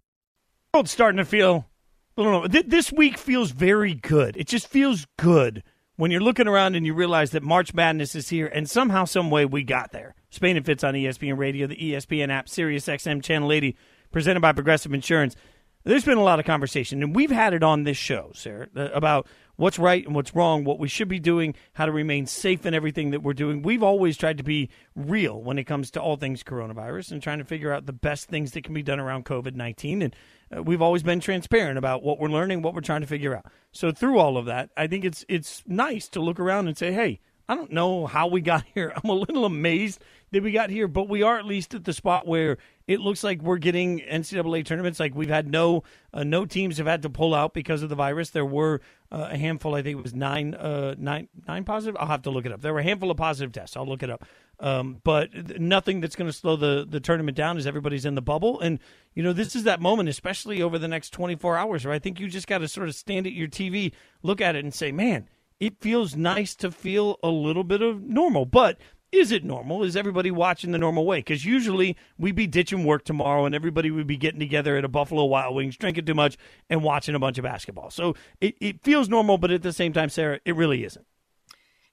World's 0.74 0.90
starting 0.90 1.18
to 1.18 1.24
feel 1.24 1.66
I 2.16 2.22
don't 2.22 2.32
know. 2.32 2.48
Th- 2.48 2.66
this 2.66 2.92
week 2.92 3.16
feels 3.16 3.50
very 3.50 3.94
good. 3.94 4.36
It 4.36 4.46
just 4.46 4.68
feels 4.68 5.06
good 5.16 5.62
when 5.96 6.10
you're 6.10 6.20
looking 6.20 6.48
around 6.48 6.74
and 6.74 6.84
you 6.84 6.94
realize 6.94 7.30
that 7.30 7.42
March 7.42 7.74
Madness 7.74 8.14
is 8.14 8.28
here, 8.28 8.46
and 8.46 8.68
somehow, 8.68 9.04
some 9.04 9.30
way, 9.30 9.44
we 9.44 9.62
got 9.64 9.92
there. 9.92 10.14
Spain 10.30 10.56
and 10.56 10.66
Fitz 10.66 10.84
on 10.84 10.94
ESPN 10.94 11.38
Radio, 11.38 11.66
the 11.66 11.76
ESPN 11.76 12.30
app, 12.30 12.48
Sirius 12.48 12.86
XM 12.86 13.22
Channel 13.22 13.52
80, 13.52 13.76
presented 14.12 14.40
by 14.40 14.52
Progressive 14.52 14.92
Insurance. 14.92 15.34
There's 15.84 16.04
been 16.04 16.18
a 16.18 16.22
lot 16.22 16.38
of 16.38 16.46
conversation, 16.46 17.02
and 17.02 17.14
we've 17.14 17.30
had 17.30 17.52
it 17.52 17.62
on 17.62 17.82
this 17.82 17.96
show, 17.96 18.30
Sarah, 18.34 18.68
about 18.74 19.26
what's 19.56 19.78
right 19.78 20.04
and 20.04 20.14
what's 20.14 20.34
wrong, 20.34 20.64
what 20.64 20.78
we 20.78 20.88
should 20.88 21.08
be 21.08 21.18
doing, 21.18 21.54
how 21.74 21.86
to 21.86 21.92
remain 21.92 22.26
safe 22.26 22.64
in 22.64 22.74
everything 22.74 23.10
that 23.10 23.22
we're 23.22 23.34
doing. 23.34 23.62
We've 23.62 23.82
always 23.82 24.16
tried 24.16 24.38
to 24.38 24.44
be 24.44 24.70
real 24.96 25.42
when 25.42 25.58
it 25.58 25.64
comes 25.64 25.90
to 25.92 26.00
all 26.00 26.16
things 26.16 26.42
coronavirus 26.42 27.12
and 27.12 27.22
trying 27.22 27.38
to 27.38 27.44
figure 27.44 27.72
out 27.72 27.86
the 27.86 27.92
best 27.92 28.28
things 28.28 28.52
that 28.52 28.64
can 28.64 28.74
be 28.74 28.82
done 28.82 28.98
around 28.98 29.24
COVID 29.24 29.54
19. 29.54 30.02
And 30.02 30.16
uh, 30.54 30.62
we've 30.62 30.82
always 30.82 31.02
been 31.02 31.20
transparent 31.20 31.78
about 31.78 32.02
what 32.02 32.18
we're 32.18 32.28
learning, 32.28 32.62
what 32.62 32.74
we're 32.74 32.80
trying 32.80 33.00
to 33.02 33.06
figure 33.06 33.36
out. 33.36 33.46
So 33.72 33.92
through 33.92 34.18
all 34.18 34.36
of 34.36 34.46
that, 34.46 34.70
I 34.76 34.86
think 34.86 35.04
it's 35.04 35.24
it's 35.28 35.62
nice 35.66 36.08
to 36.10 36.20
look 36.20 36.40
around 36.40 36.68
and 36.68 36.76
say, 36.76 36.92
"Hey, 36.92 37.20
I 37.48 37.54
don't 37.54 37.72
know 37.72 38.06
how 38.06 38.26
we 38.26 38.40
got 38.40 38.64
here. 38.74 38.92
I'm 38.94 39.10
a 39.10 39.14
little 39.14 39.44
amazed 39.44 40.02
that 40.34 40.42
we 40.42 40.52
got 40.52 40.68
here, 40.68 40.88
but 40.88 41.08
we 41.08 41.22
are 41.22 41.38
at 41.38 41.46
least 41.46 41.74
at 41.74 41.84
the 41.84 41.92
spot 41.92 42.26
where 42.26 42.58
it 42.86 43.00
looks 43.00 43.22
like 43.22 43.40
we're 43.40 43.58
getting 43.58 44.00
NCAA 44.00 44.64
tournaments. 44.66 44.98
Like 44.98 45.14
we've 45.14 45.28
had 45.28 45.48
no 45.48 45.84
uh, 46.12 46.24
no 46.24 46.44
teams 46.44 46.78
have 46.78 46.86
had 46.86 47.02
to 47.02 47.10
pull 47.10 47.34
out 47.34 47.54
because 47.54 47.82
of 47.82 47.88
the 47.88 47.94
virus. 47.94 48.30
There 48.30 48.44
were 48.44 48.80
uh, 49.12 49.28
a 49.30 49.38
handful. 49.38 49.74
I 49.74 49.82
think 49.82 49.98
it 49.98 50.02
was 50.02 50.12
nine 50.12 50.54
uh, 50.54 50.96
nine 50.98 51.28
nine 51.46 51.64
positive. 51.64 51.96
I'll 52.00 52.08
have 52.08 52.22
to 52.22 52.30
look 52.30 52.46
it 52.46 52.52
up. 52.52 52.62
There 52.62 52.72
were 52.72 52.80
a 52.80 52.84
handful 52.84 53.10
of 53.10 53.16
positive 53.16 53.52
tests. 53.52 53.76
I'll 53.76 53.86
look 53.86 54.02
it 54.02 54.10
up. 54.10 54.24
Um, 54.60 55.00
but 55.04 55.32
th- 55.32 55.60
nothing 55.60 56.00
that's 56.00 56.16
going 56.16 56.28
to 56.28 56.36
slow 56.36 56.56
the 56.56 56.84
the 56.88 57.00
tournament 57.00 57.36
down 57.36 57.56
as 57.56 57.66
everybody's 57.66 58.04
in 58.04 58.16
the 58.16 58.22
bubble. 58.22 58.58
And 58.60 58.80
you 59.14 59.22
know 59.22 59.32
this 59.32 59.54
is 59.54 59.62
that 59.64 59.80
moment, 59.80 60.08
especially 60.08 60.60
over 60.60 60.78
the 60.78 60.88
next 60.88 61.10
24 61.10 61.56
hours, 61.56 61.84
where 61.84 61.94
I 61.94 62.00
think 62.00 62.18
you 62.18 62.28
just 62.28 62.48
got 62.48 62.58
to 62.58 62.68
sort 62.68 62.88
of 62.88 62.94
stand 62.94 63.26
at 63.26 63.32
your 63.32 63.48
TV, 63.48 63.92
look 64.22 64.40
at 64.40 64.56
it, 64.56 64.64
and 64.64 64.74
say, 64.74 64.92
man 64.92 65.28
it 65.60 65.80
feels 65.80 66.16
nice 66.16 66.54
to 66.56 66.70
feel 66.70 67.18
a 67.22 67.28
little 67.28 67.64
bit 67.64 67.80
of 67.80 68.02
normal. 68.02 68.44
But 68.44 68.78
is 69.14 69.32
it 69.32 69.44
normal? 69.44 69.82
Is 69.82 69.96
everybody 69.96 70.30
watching 70.30 70.72
the 70.72 70.78
normal 70.78 71.06
way? 71.06 71.18
Because 71.18 71.44
usually 71.44 71.96
we'd 72.18 72.34
be 72.34 72.46
ditching 72.46 72.84
work 72.84 73.04
tomorrow 73.04 73.44
and 73.44 73.54
everybody 73.54 73.90
would 73.90 74.06
be 74.06 74.16
getting 74.16 74.40
together 74.40 74.76
at 74.76 74.84
a 74.84 74.88
Buffalo 74.88 75.24
Wild 75.24 75.54
Wings, 75.54 75.76
drinking 75.76 76.06
too 76.06 76.14
much, 76.14 76.36
and 76.68 76.82
watching 76.82 77.14
a 77.14 77.18
bunch 77.18 77.38
of 77.38 77.44
basketball. 77.44 77.90
So 77.90 78.14
it, 78.40 78.56
it 78.60 78.82
feels 78.82 79.08
normal, 79.08 79.38
but 79.38 79.50
at 79.50 79.62
the 79.62 79.72
same 79.72 79.92
time, 79.92 80.08
Sarah, 80.08 80.40
it 80.44 80.56
really 80.56 80.84
isn't. 80.84 81.06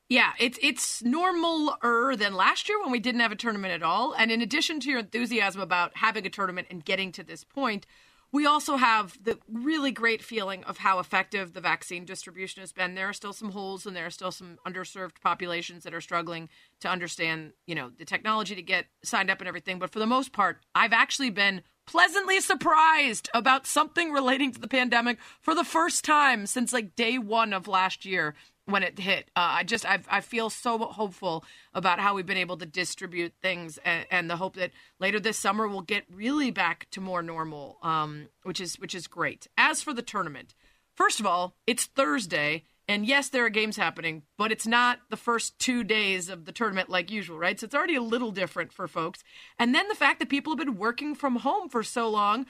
Yeah, 0.09 0.33
it's 0.39 0.59
it's 0.61 1.01
normaler 1.03 2.17
than 2.17 2.33
last 2.33 2.67
year 2.67 2.81
when 2.81 2.91
we 2.91 2.99
didn't 2.99 3.21
have 3.21 3.31
a 3.31 3.35
tournament 3.37 3.73
at 3.73 3.81
all. 3.81 4.13
And 4.13 4.29
in 4.29 4.41
addition 4.41 4.81
to 4.81 4.89
your 4.89 4.99
enthusiasm 4.99 5.61
about 5.61 5.95
having 5.95 6.25
a 6.25 6.29
tournament 6.29 6.67
and 6.69 6.83
getting 6.83 7.13
to 7.13 7.23
this 7.23 7.45
point, 7.45 7.85
we 8.31 8.45
also 8.45 8.77
have 8.77 9.17
the 9.23 9.37
really 9.51 9.91
great 9.91 10.23
feeling 10.23 10.63
of 10.63 10.77
how 10.77 10.99
effective 10.99 11.53
the 11.53 11.61
vaccine 11.61 12.05
distribution 12.05 12.61
has 12.61 12.71
been. 12.71 12.95
There 12.95 13.09
are 13.09 13.13
still 13.13 13.33
some 13.33 13.51
holes 13.51 13.85
and 13.85 13.95
there 13.95 14.05
are 14.05 14.11
still 14.11 14.31
some 14.31 14.57
underserved 14.65 15.21
populations 15.21 15.83
that 15.83 15.93
are 15.93 16.01
struggling 16.01 16.49
to 16.79 16.87
understand, 16.87 17.53
you 17.67 17.75
know, 17.75 17.91
the 17.97 18.05
technology 18.05 18.55
to 18.55 18.61
get 18.61 18.85
signed 19.03 19.29
up 19.29 19.39
and 19.39 19.47
everything. 19.47 19.79
But 19.79 19.91
for 19.91 19.99
the 19.99 20.05
most 20.05 20.31
part, 20.31 20.59
I've 20.73 20.93
actually 20.93 21.29
been 21.29 21.61
pleasantly 21.85 22.39
surprised 22.39 23.29
about 23.33 23.67
something 23.67 24.11
relating 24.11 24.51
to 24.53 24.61
the 24.61 24.67
pandemic 24.67 25.17
for 25.41 25.53
the 25.53 25.63
first 25.63 26.05
time 26.05 26.45
since 26.45 26.71
like 26.71 26.95
day 26.95 27.17
one 27.17 27.51
of 27.51 27.67
last 27.67 28.05
year 28.05 28.33
when 28.65 28.83
it 28.83 28.99
hit. 28.99 29.29
Uh, 29.35 29.59
I 29.59 29.63
just 29.63 29.85
I, 29.85 29.99
I 30.09 30.21
feel 30.21 30.49
so 30.49 30.77
hopeful 30.77 31.43
about 31.73 31.99
how 31.99 32.15
we've 32.15 32.25
been 32.25 32.37
able 32.37 32.57
to 32.57 32.65
distribute 32.65 33.33
things 33.41 33.79
and, 33.83 34.05
and 34.11 34.29
the 34.29 34.37
hope 34.37 34.55
that 34.55 34.71
later 34.99 35.19
this 35.19 35.37
summer 35.37 35.67
we'll 35.67 35.81
get 35.81 36.05
really 36.13 36.51
back 36.51 36.87
to 36.91 37.01
more 37.01 37.21
normal, 37.21 37.77
um, 37.81 38.27
which 38.43 38.61
is 38.61 38.75
which 38.79 38.95
is 38.95 39.07
great. 39.07 39.47
As 39.57 39.81
for 39.81 39.93
the 39.93 40.01
tournament, 40.01 40.53
first 40.95 41.19
of 41.19 41.25
all, 41.25 41.55
it's 41.65 41.85
Thursday. 41.85 42.63
And 42.87 43.05
yes, 43.05 43.29
there 43.29 43.45
are 43.45 43.49
games 43.49 43.77
happening, 43.77 44.23
but 44.37 44.51
it's 44.51 44.67
not 44.67 44.99
the 45.09 45.15
first 45.15 45.57
two 45.59 45.81
days 45.83 46.27
of 46.27 46.43
the 46.43 46.51
tournament 46.51 46.89
like 46.89 47.09
usual, 47.09 47.37
right? 47.37 47.57
So 47.57 47.65
it's 47.65 47.75
already 47.75 47.95
a 47.95 48.01
little 48.01 48.31
different 48.31 48.73
for 48.73 48.85
folks. 48.85 49.23
And 49.57 49.73
then 49.73 49.87
the 49.87 49.95
fact 49.95 50.19
that 50.19 50.27
people 50.27 50.51
have 50.51 50.59
been 50.65 50.77
working 50.77 51.15
from 51.15 51.37
home 51.37 51.69
for 51.69 51.83
so 51.83 52.09
long 52.09 52.47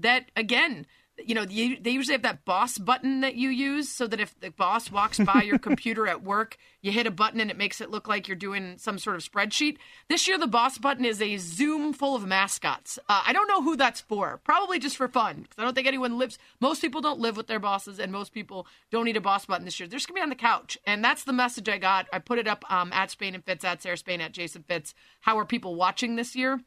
that, 0.00 0.32
again, 0.34 0.86
you 1.22 1.34
know, 1.34 1.44
they 1.44 1.90
usually 1.90 2.14
have 2.14 2.22
that 2.22 2.44
boss 2.44 2.76
button 2.76 3.20
that 3.20 3.36
you 3.36 3.48
use 3.48 3.88
so 3.88 4.06
that 4.06 4.20
if 4.20 4.38
the 4.40 4.50
boss 4.50 4.90
walks 4.90 5.18
by 5.18 5.42
your 5.42 5.58
computer 5.60 6.06
at 6.08 6.22
work, 6.22 6.56
you 6.82 6.90
hit 6.90 7.06
a 7.06 7.10
button 7.10 7.40
and 7.40 7.50
it 7.50 7.56
makes 7.56 7.80
it 7.80 7.90
look 7.90 8.08
like 8.08 8.26
you're 8.26 8.36
doing 8.36 8.74
some 8.78 8.98
sort 8.98 9.16
of 9.16 9.22
spreadsheet. 9.22 9.76
This 10.08 10.26
year, 10.26 10.38
the 10.38 10.46
boss 10.46 10.76
button 10.76 11.04
is 11.04 11.22
a 11.22 11.36
Zoom 11.36 11.92
full 11.92 12.16
of 12.16 12.26
mascots. 12.26 12.98
Uh, 13.08 13.22
I 13.26 13.32
don't 13.32 13.48
know 13.48 13.62
who 13.62 13.76
that's 13.76 14.00
for. 14.00 14.40
Probably 14.44 14.78
just 14.78 14.96
for 14.96 15.06
fun 15.06 15.42
because 15.42 15.58
I 15.58 15.62
don't 15.62 15.74
think 15.74 15.86
anyone 15.86 16.18
lives. 16.18 16.38
Most 16.60 16.80
people 16.80 17.00
don't 17.00 17.20
live 17.20 17.36
with 17.36 17.46
their 17.46 17.60
bosses, 17.60 18.00
and 18.00 18.10
most 18.10 18.32
people 18.32 18.66
don't 18.90 19.04
need 19.04 19.16
a 19.16 19.20
boss 19.20 19.46
button 19.46 19.64
this 19.64 19.78
year. 19.78 19.88
They're 19.88 19.98
just 19.98 20.08
gonna 20.08 20.18
be 20.18 20.22
on 20.22 20.30
the 20.30 20.34
couch, 20.34 20.76
and 20.86 21.04
that's 21.04 21.24
the 21.24 21.32
message 21.32 21.68
I 21.68 21.78
got. 21.78 22.06
I 22.12 22.18
put 22.18 22.38
it 22.38 22.48
up 22.48 22.64
um, 22.70 22.92
at 22.92 23.10
Spain 23.10 23.34
and 23.34 23.44
Fitz, 23.44 23.64
at 23.64 23.82
Sarah 23.82 23.96
Spain, 23.96 24.20
at 24.20 24.32
Jason 24.32 24.64
Fitz. 24.66 24.94
How 25.20 25.38
are 25.38 25.44
people 25.44 25.76
watching 25.76 26.16
this 26.16 26.34
year? 26.34 26.60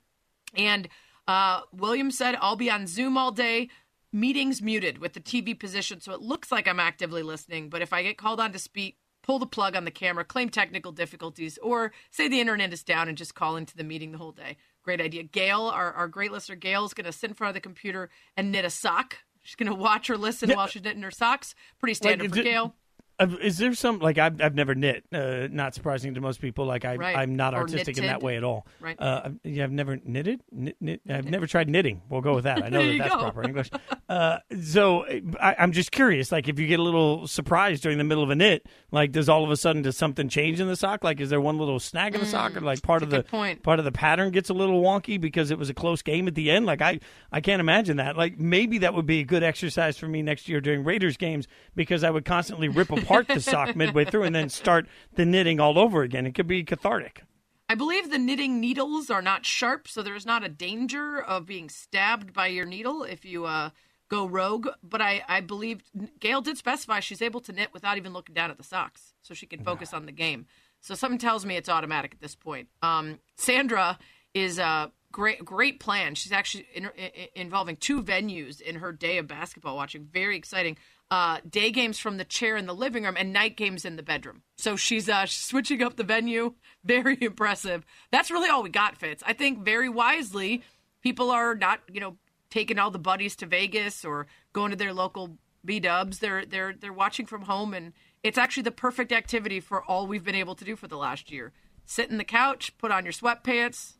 And 0.56 0.88
uh, 1.28 1.62
William 1.74 2.10
said, 2.10 2.38
I'll 2.40 2.56
be 2.56 2.72
on 2.72 2.88
Zoom 2.88 3.18
all 3.18 3.32
day 3.32 3.70
meetings 4.18 4.62
muted 4.62 4.98
with 4.98 5.14
the 5.14 5.20
TV 5.20 5.58
position, 5.58 6.02
so 6.02 6.14
it 6.14 6.22
looks 6.22 6.52
like 6.52 6.68
I'm 6.68 6.80
actively 6.80 7.24
listening. 7.24 7.70
But 7.70 7.82
if 7.82 7.94
I 7.94 8.04
get 8.04 8.18
called 8.18 8.40
on 8.40 8.52
to 8.52 8.60
speak, 8.60 8.98
pull 9.24 9.40
the 9.40 9.46
plug 9.46 9.76
on 9.76 9.86
the 9.86 9.92
camera, 9.92 10.26
claim 10.26 10.50
technical 10.50 10.92
difficulties, 10.92 11.60
or 11.62 11.92
say 12.10 12.28
the 12.28 12.42
internet 12.42 12.74
is 12.74 12.84
down 12.84 13.08
and 13.08 13.18
just 13.18 13.36
call 13.36 13.56
into 13.58 13.76
the 13.76 13.84
meeting 13.84 14.12
the 14.12 14.18
whole 14.18 14.32
day. 14.32 14.58
Great 14.84 15.02
idea. 15.02 15.24
Gail, 15.24 15.62
our, 15.62 15.92
our 15.94 16.08
great 16.08 16.32
listener, 16.32 16.56
Gail 16.56 16.86
is 16.86 16.94
going 16.94 17.06
to 17.06 17.12
sit 17.12 17.30
in 17.30 17.34
front 17.36 17.50
of 17.50 17.54
the 17.54 17.62
computer 17.62 18.10
and 18.36 18.52
knit 18.52 18.66
a 18.66 18.70
sock. 18.70 19.18
She's 19.44 19.56
going 19.56 19.70
to 19.70 19.76
watch 19.76 20.10
or 20.10 20.18
listen 20.18 20.50
yeah. 20.50 20.56
while 20.56 20.68
she's 20.68 20.84
knitting 20.84 21.04
her 21.04 21.12
socks. 21.12 21.56
Pretty 21.80 21.94
standard 21.94 22.32
like, 22.32 22.38
for 22.40 22.44
Gail. 22.44 22.76
Is 23.20 23.58
there 23.58 23.74
some 23.74 23.98
like 23.98 24.20
I've 24.20 24.40
I've 24.40 24.54
never 24.54 24.76
knit? 24.76 25.04
Uh, 25.12 25.48
not 25.50 25.74
surprising 25.74 26.14
to 26.14 26.22
most 26.22 26.40
people. 26.40 26.66
Like 26.66 26.86
I 26.86 26.98
right. 26.98 27.18
I'm 27.18 27.36
not 27.36 27.56
or 27.56 27.58
artistic 27.58 27.96
knitted. 27.96 28.04
in 28.04 28.08
that 28.10 28.22
way 28.22 28.38
at 28.38 28.44
all. 28.44 28.68
Right. 28.80 28.96
Uh, 29.00 29.32
yeah, 29.44 29.64
I've 29.64 29.72
never 29.72 29.98
knitted. 30.06 30.44
Knit, 30.52 30.78
knit, 30.80 31.02
I've 31.10 31.26
never 31.26 31.48
tried 31.48 31.68
knitting. 31.68 32.04
We'll 32.10 32.22
go 32.22 32.36
with 32.36 32.44
that. 32.44 32.64
I 32.64 32.70
know 32.70 32.86
that 32.92 32.98
that's 33.00 33.16
go. 33.16 33.22
proper 33.22 33.44
English. 33.44 33.72
Uh, 34.08 34.38
so 34.62 35.04
I, 35.40 35.56
am 35.58 35.72
just 35.72 35.92
curious. 35.92 36.32
Like 36.32 36.48
if 36.48 36.60
you 36.60 36.68
get 36.68 36.80
a 36.80 36.84
little 36.84 37.26
surprised 37.26 37.82
during 37.82 37.98
the 37.98 38.04
middle 38.04 38.24
of 38.24 38.30
a 38.30 38.36
knit, 38.36 38.68
like 38.92 39.12
does 39.12 39.30
all 39.30 39.44
of 39.44 39.50
a 39.50 39.58
sudden 39.58 39.82
does 39.82 39.98
something 39.98 40.30
change 40.30 40.60
in 40.60 40.68
the 40.68 40.76
sock? 40.76 41.04
Like 41.04 41.20
is 41.20 41.32
there 41.32 41.42
one 41.42 41.58
little 41.58 41.80
snag 41.80 42.14
in 42.14 42.22
the 42.22 42.28
mm, 42.28 42.32
sock, 42.32 42.56
or 42.56 42.62
like 42.62 42.84
part 42.84 43.02
of 43.02 43.10
the 43.10 43.24
point. 43.24 43.64
part 43.64 43.80
of 43.80 43.86
the 43.86 43.92
pattern 43.92 44.30
gets 44.30 44.52
a 44.52 44.54
little 44.54 44.84
wonky 44.84 45.20
because 45.20 45.50
it 45.50 45.58
was 45.58 45.72
a 45.72 45.74
close 45.74 46.04
game 46.04 46.28
at 46.28 46.36
the 46.36 46.52
end? 46.52 46.68
Like 46.68 46.84
I 46.84 47.00
I 47.32 47.42
can't 47.42 47.62
imagine 47.62 47.98
that. 47.98 48.16
Like 48.16 48.38
maybe 48.40 48.78
that 48.80 48.94
would 48.94 49.08
be 49.08 49.22
a 49.22 49.26
good 49.26 49.42
exercise 49.42 49.98
for 49.98 50.08
me 50.08 50.22
next 50.22 50.48
year 50.48 50.62
during 50.62 50.84
Raiders 50.84 51.18
games 51.18 51.48
because 51.76 52.04
I 52.04 52.12
would 52.12 52.24
constantly 52.24 52.68
rip 52.70 52.92
apart 52.92 53.07
the 53.08 53.40
sock 53.40 53.76
midway 53.76 54.06
through 54.06 54.24
and 54.24 54.36
then 54.36 54.50
start 54.50 54.88
the 55.16 55.26
knitting 55.26 55.60
all 55.60 55.78
over 55.80 56.04
again. 56.04 56.26
It 56.26 56.36
could 56.36 56.48
be 56.48 56.64
cathartic. 56.64 57.24
I 57.70 57.76
believe 57.76 58.10
the 58.10 58.18
knitting 58.18 58.62
needles 58.62 59.10
are 59.10 59.22
not 59.22 59.46
sharp, 59.46 59.88
so 59.88 60.02
there's 60.02 60.26
not 60.26 60.44
a 60.44 60.50
danger 60.50 61.22
of 61.22 61.46
being 61.46 61.70
stabbed 61.70 62.34
by 62.34 62.48
your 62.48 62.66
needle 62.66 63.04
if 63.04 63.26
you 63.26 63.46
uh, 63.46 63.72
go 64.10 64.26
rogue. 64.26 64.70
But 64.82 65.02
I, 65.02 65.24
I 65.28 65.42
believe 65.42 65.84
Gail 66.20 66.42
did 66.42 66.58
specify 66.58 67.02
she's 67.02 67.22
able 67.22 67.42
to 67.42 67.52
knit 67.52 67.74
without 67.74 67.98
even 67.98 68.14
looking 68.14 68.36
down 68.36 68.52
at 68.52 68.58
the 68.58 68.64
socks, 68.64 69.14
so 69.22 69.34
she 69.34 69.46
can 69.46 69.64
focus 69.64 69.94
on 69.94 70.06
the 70.06 70.14
game. 70.14 70.46
So 70.80 70.96
something 70.96 71.20
tells 71.20 71.46
me 71.46 71.58
it's 71.58 71.68
automatic 71.68 72.14
at 72.14 72.22
this 72.22 72.36
point. 72.36 72.70
Um, 72.82 73.20
Sandra 73.36 74.00
is 74.34 74.60
a 74.60 74.92
great, 75.12 75.44
great 75.44 75.80
plan. 75.80 76.16
She's 76.16 76.32
actually 76.32 76.68
in, 76.74 76.90
in, 76.96 77.28
involving 77.36 77.76
two 77.76 78.02
venues 78.02 78.62
in 78.62 78.76
her 78.76 78.94
day 78.94 79.18
of 79.18 79.28
basketball 79.28 79.76
watching. 79.76 80.06
Very 80.06 80.38
exciting 80.38 80.78
uh, 81.10 81.40
day 81.50 81.72
games 81.72 82.00
from 82.00 82.18
the 82.18 82.26
chair 82.26 82.58
in 82.58 82.66
the 82.66 82.76
living 82.76 83.04
room 83.04 83.16
and 83.18 83.32
night 83.32 83.56
games 83.56 83.86
in 83.86 83.96
the 83.96 84.04
bedroom. 84.04 84.42
So 84.58 84.76
she's 84.76 85.08
uh, 85.08 85.26
switching 85.26 85.82
up 85.82 85.96
the 85.96 86.04
venue. 86.04 86.56
Very 86.84 87.18
impressive. 87.22 87.86
That's 88.12 88.32
really 88.32 88.50
all 88.50 88.64
we 88.64 88.70
got, 88.70 88.98
Fitz. 88.98 89.24
I 89.26 89.34
think 89.34 89.60
very 89.60 89.90
wisely, 89.90 90.64
people 91.02 91.32
are 91.32 91.54
not, 91.54 91.82
you 91.92 92.00
know, 92.00 92.18
taking 92.50 92.80
all 92.80 92.92
the 92.92 93.00
buddies 93.00 93.36
to 93.38 93.46
Vegas 93.46 94.06
or 94.06 94.28
going 94.54 94.72
to 94.72 94.78
their 94.78 94.94
local 94.94 95.38
B 95.66 95.80
Dubs. 95.82 96.20
They're 96.20 96.46
they're 96.46 96.74
they're 96.74 96.94
watching 96.94 97.26
from 97.26 97.42
home, 97.42 97.74
and 97.74 97.92
it's 98.24 98.38
actually 98.38 98.64
the 98.64 98.72
perfect 98.72 99.12
activity 99.12 99.60
for 99.60 99.84
all 99.84 100.08
we've 100.08 100.24
been 100.24 100.36
able 100.36 100.56
to 100.56 100.66
do 100.66 100.76
for 100.76 100.88
the 100.88 100.98
last 100.98 101.30
year. 101.30 101.52
Sit 101.86 102.10
in 102.10 102.18
the 102.18 102.24
couch, 102.24 102.78
put 102.78 102.92
on 102.92 103.04
your 103.04 103.14
sweatpants, 103.14 103.96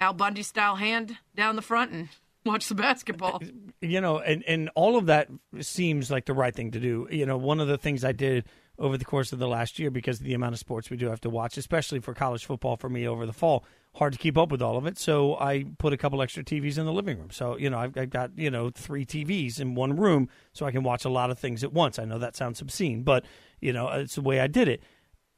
Al 0.00 0.12
Bundy 0.12 0.42
style 0.42 0.76
hand 0.76 1.18
down 1.34 1.56
the 1.56 1.62
front, 1.62 1.92
and 1.92 2.08
watch 2.44 2.68
the 2.68 2.74
basketball. 2.74 3.42
You 3.80 4.00
know, 4.00 4.18
and 4.18 4.44
and 4.46 4.70
all 4.74 4.96
of 4.96 5.06
that 5.06 5.28
seems 5.60 6.10
like 6.10 6.26
the 6.26 6.34
right 6.34 6.54
thing 6.54 6.70
to 6.72 6.80
do. 6.80 7.08
You 7.10 7.26
know, 7.26 7.36
one 7.36 7.60
of 7.60 7.68
the 7.68 7.78
things 7.78 8.04
I 8.04 8.12
did 8.12 8.46
over 8.78 8.96
the 8.96 9.04
course 9.04 9.32
of 9.32 9.38
the 9.38 9.46
last 9.46 9.78
year 9.78 9.90
because 9.90 10.20
of 10.20 10.24
the 10.24 10.32
amount 10.32 10.54
of 10.54 10.58
sports 10.58 10.88
we 10.88 10.96
do 10.96 11.08
have 11.10 11.20
to 11.20 11.30
watch, 11.30 11.58
especially 11.58 12.00
for 12.00 12.14
college 12.14 12.46
football 12.46 12.78
for 12.78 12.88
me 12.88 13.06
over 13.06 13.26
the 13.26 13.32
fall, 13.32 13.64
hard 13.94 14.14
to 14.14 14.18
keep 14.18 14.38
up 14.38 14.50
with 14.50 14.62
all 14.62 14.78
of 14.78 14.86
it. 14.86 14.98
So 14.98 15.36
I 15.36 15.66
put 15.78 15.92
a 15.92 15.98
couple 15.98 16.22
extra 16.22 16.42
TVs 16.42 16.78
in 16.78 16.86
the 16.86 16.92
living 16.92 17.18
room. 17.18 17.30
So, 17.30 17.58
you 17.58 17.68
know, 17.68 17.78
I've, 17.78 17.96
I've 17.96 18.08
got, 18.08 18.30
you 18.38 18.50
know, 18.50 18.70
three 18.70 19.04
TVs 19.04 19.60
in 19.60 19.74
one 19.74 19.96
room 19.96 20.30
so 20.54 20.64
I 20.64 20.70
can 20.70 20.82
watch 20.82 21.04
a 21.04 21.10
lot 21.10 21.30
of 21.30 21.38
things 21.38 21.62
at 21.62 21.74
once. 21.74 21.98
I 21.98 22.06
know 22.06 22.18
that 22.18 22.36
sounds 22.36 22.62
obscene, 22.62 23.02
but, 23.02 23.26
you 23.60 23.74
know, 23.74 23.88
it's 23.88 24.14
the 24.14 24.22
way 24.22 24.40
I 24.40 24.46
did 24.46 24.66
it 24.66 24.82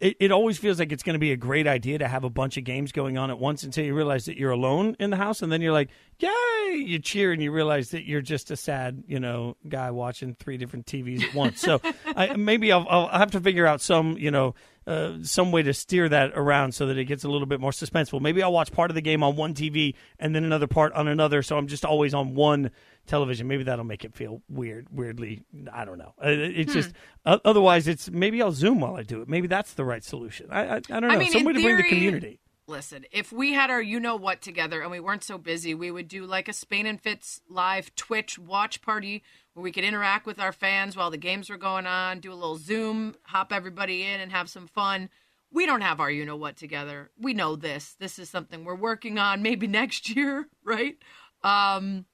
it, 0.02 0.16
it 0.18 0.32
always 0.32 0.58
feels 0.58 0.80
like 0.80 0.90
it's 0.90 1.04
going 1.04 1.14
to 1.14 1.20
be 1.20 1.30
a 1.30 1.36
great 1.36 1.68
idea 1.68 1.96
to 1.98 2.08
have 2.08 2.24
a 2.24 2.30
bunch 2.30 2.56
of 2.56 2.64
games 2.64 2.90
going 2.90 3.16
on 3.16 3.30
at 3.30 3.38
once 3.38 3.62
until 3.62 3.84
you 3.84 3.94
realize 3.94 4.24
that 4.24 4.36
you're 4.36 4.50
alone 4.50 4.96
in 4.98 5.10
the 5.10 5.16
house, 5.16 5.42
and 5.42 5.52
then 5.52 5.62
you're 5.62 5.72
like, 5.72 5.90
"Yay!" 6.18 6.74
You 6.74 6.98
cheer, 6.98 7.30
and 7.30 7.40
you 7.40 7.52
realize 7.52 7.90
that 7.90 8.04
you're 8.04 8.20
just 8.20 8.50
a 8.50 8.56
sad, 8.56 9.04
you 9.06 9.20
know, 9.20 9.56
guy 9.68 9.92
watching 9.92 10.34
three 10.34 10.56
different 10.56 10.86
TVs 10.86 11.22
at 11.22 11.34
once. 11.34 11.60
So 11.60 11.80
I, 12.16 12.34
maybe 12.34 12.72
I'll, 12.72 12.84
I'll 12.90 13.16
have 13.16 13.30
to 13.30 13.40
figure 13.40 13.64
out 13.64 13.80
some, 13.80 14.18
you 14.18 14.32
know, 14.32 14.56
uh, 14.86 15.14
some 15.22 15.52
way 15.52 15.62
to 15.62 15.72
steer 15.72 16.08
that 16.08 16.32
around 16.34 16.74
so 16.74 16.86
that 16.86 16.98
it 16.98 17.04
gets 17.04 17.24
a 17.24 17.28
little 17.28 17.46
bit 17.46 17.60
more 17.60 17.70
suspenseful. 17.70 18.20
Maybe 18.20 18.42
I'll 18.42 18.52
watch 18.52 18.72
part 18.72 18.90
of 18.90 18.94
the 18.94 19.00
game 19.00 19.22
on 19.22 19.36
one 19.36 19.54
TV 19.54 19.94
and 20.18 20.34
then 20.34 20.44
another 20.44 20.66
part 20.66 20.92
on 20.94 21.08
another, 21.08 21.42
so 21.42 21.56
I'm 21.56 21.66
just 21.66 21.84
always 21.84 22.14
on 22.14 22.34
one 22.34 22.70
television. 23.06 23.48
Maybe 23.48 23.64
that'll 23.64 23.84
make 23.84 24.04
it 24.04 24.14
feel 24.14 24.42
weird, 24.48 24.88
weirdly. 24.90 25.42
I 25.72 25.84
don't 25.84 25.98
know. 25.98 26.14
Uh, 26.22 26.28
it's 26.28 26.72
hmm. 26.72 26.80
just 26.80 26.92
uh, 27.24 27.38
otherwise, 27.44 27.88
it's 27.88 28.10
maybe 28.10 28.42
I'll 28.42 28.52
zoom 28.52 28.80
while 28.80 28.96
I 28.96 29.02
do 29.02 29.22
it. 29.22 29.28
Maybe 29.28 29.46
that's 29.46 29.74
the 29.74 29.84
right 29.84 30.02
solution. 30.02 30.48
I 30.50 30.62
I, 30.62 30.76
I 30.76 30.80
don't 30.80 31.02
know. 31.02 31.08
I 31.08 31.16
mean, 31.16 31.30
Some 31.30 31.44
way 31.44 31.52
to 31.52 31.62
bring 31.62 31.76
the 31.76 31.88
community. 31.88 32.40
Listen, 32.68 33.04
if 33.10 33.32
we 33.32 33.54
had 33.54 33.70
our 33.70 33.82
you 33.82 33.98
know 33.98 34.14
what 34.14 34.40
together 34.40 34.82
and 34.82 34.90
we 34.90 35.00
weren't 35.00 35.24
so 35.24 35.36
busy, 35.36 35.74
we 35.74 35.90
would 35.90 36.06
do 36.06 36.24
like 36.24 36.48
a 36.48 36.52
Spain 36.52 36.86
and 36.86 37.00
Fitz 37.00 37.40
live 37.48 37.94
Twitch 37.96 38.38
watch 38.38 38.80
party 38.80 39.24
where 39.52 39.64
we 39.64 39.72
could 39.72 39.84
interact 39.84 40.26
with 40.26 40.38
our 40.38 40.52
fans 40.52 40.96
while 40.96 41.10
the 41.10 41.16
games 41.16 41.50
were 41.50 41.56
going 41.56 41.86
on, 41.86 42.20
do 42.20 42.32
a 42.32 42.34
little 42.34 42.56
Zoom, 42.56 43.16
hop 43.24 43.52
everybody 43.52 44.04
in 44.04 44.20
and 44.20 44.30
have 44.30 44.48
some 44.48 44.68
fun. 44.68 45.10
We 45.50 45.66
don't 45.66 45.80
have 45.80 45.98
our 45.98 46.10
you 46.10 46.24
know 46.24 46.36
what 46.36 46.56
together. 46.56 47.10
We 47.18 47.34
know 47.34 47.56
this. 47.56 47.94
This 47.98 48.18
is 48.18 48.30
something 48.30 48.64
we're 48.64 48.76
working 48.76 49.18
on 49.18 49.42
maybe 49.42 49.66
next 49.68 50.14
year, 50.14 50.48
right? 50.64 50.96
Um, 51.42 52.06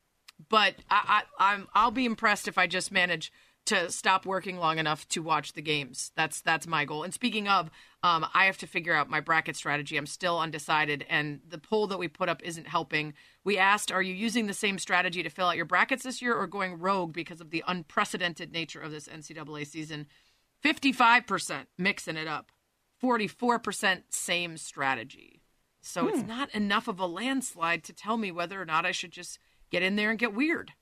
but 0.48 0.76
I, 0.90 1.24
I, 1.38 1.52
I'm 1.52 1.68
I'll 1.74 1.90
be 1.90 2.06
impressed 2.06 2.48
if 2.48 2.56
I 2.56 2.66
just 2.66 2.90
manage 2.90 3.32
to 3.68 3.90
stop 3.90 4.24
working 4.24 4.56
long 4.56 4.78
enough 4.78 5.06
to 5.08 5.22
watch 5.22 5.52
the 5.52 5.60
games. 5.60 6.10
That's 6.16 6.40
that's 6.40 6.66
my 6.66 6.86
goal. 6.86 7.02
And 7.02 7.12
speaking 7.12 7.48
of, 7.48 7.70
um, 8.02 8.26
I 8.32 8.46
have 8.46 8.56
to 8.58 8.66
figure 8.66 8.94
out 8.94 9.10
my 9.10 9.20
bracket 9.20 9.56
strategy. 9.56 9.98
I'm 9.98 10.06
still 10.06 10.40
undecided, 10.40 11.04
and 11.08 11.40
the 11.46 11.58
poll 11.58 11.86
that 11.88 11.98
we 11.98 12.08
put 12.08 12.30
up 12.30 12.42
isn't 12.42 12.66
helping. 12.66 13.12
We 13.44 13.58
asked, 13.58 13.92
"Are 13.92 14.00
you 14.00 14.14
using 14.14 14.46
the 14.46 14.54
same 14.54 14.78
strategy 14.78 15.22
to 15.22 15.28
fill 15.28 15.48
out 15.48 15.56
your 15.56 15.66
brackets 15.66 16.02
this 16.02 16.22
year, 16.22 16.34
or 16.34 16.46
going 16.46 16.78
rogue 16.78 17.12
because 17.12 17.42
of 17.42 17.50
the 17.50 17.62
unprecedented 17.66 18.52
nature 18.52 18.80
of 18.80 18.90
this 18.90 19.06
NCAA 19.06 19.66
season?" 19.66 20.06
Fifty-five 20.62 21.26
percent 21.26 21.68
mixing 21.76 22.16
it 22.16 22.26
up, 22.26 22.50
forty-four 22.98 23.58
percent 23.58 24.04
same 24.14 24.56
strategy. 24.56 25.42
So 25.82 26.04
hmm. 26.04 26.08
it's 26.08 26.26
not 26.26 26.54
enough 26.54 26.88
of 26.88 26.98
a 26.98 27.06
landslide 27.06 27.84
to 27.84 27.92
tell 27.92 28.16
me 28.16 28.32
whether 28.32 28.60
or 28.60 28.64
not 28.64 28.86
I 28.86 28.92
should 28.92 29.12
just 29.12 29.38
get 29.70 29.82
in 29.82 29.96
there 29.96 30.08
and 30.08 30.18
get 30.18 30.34
weird. 30.34 30.72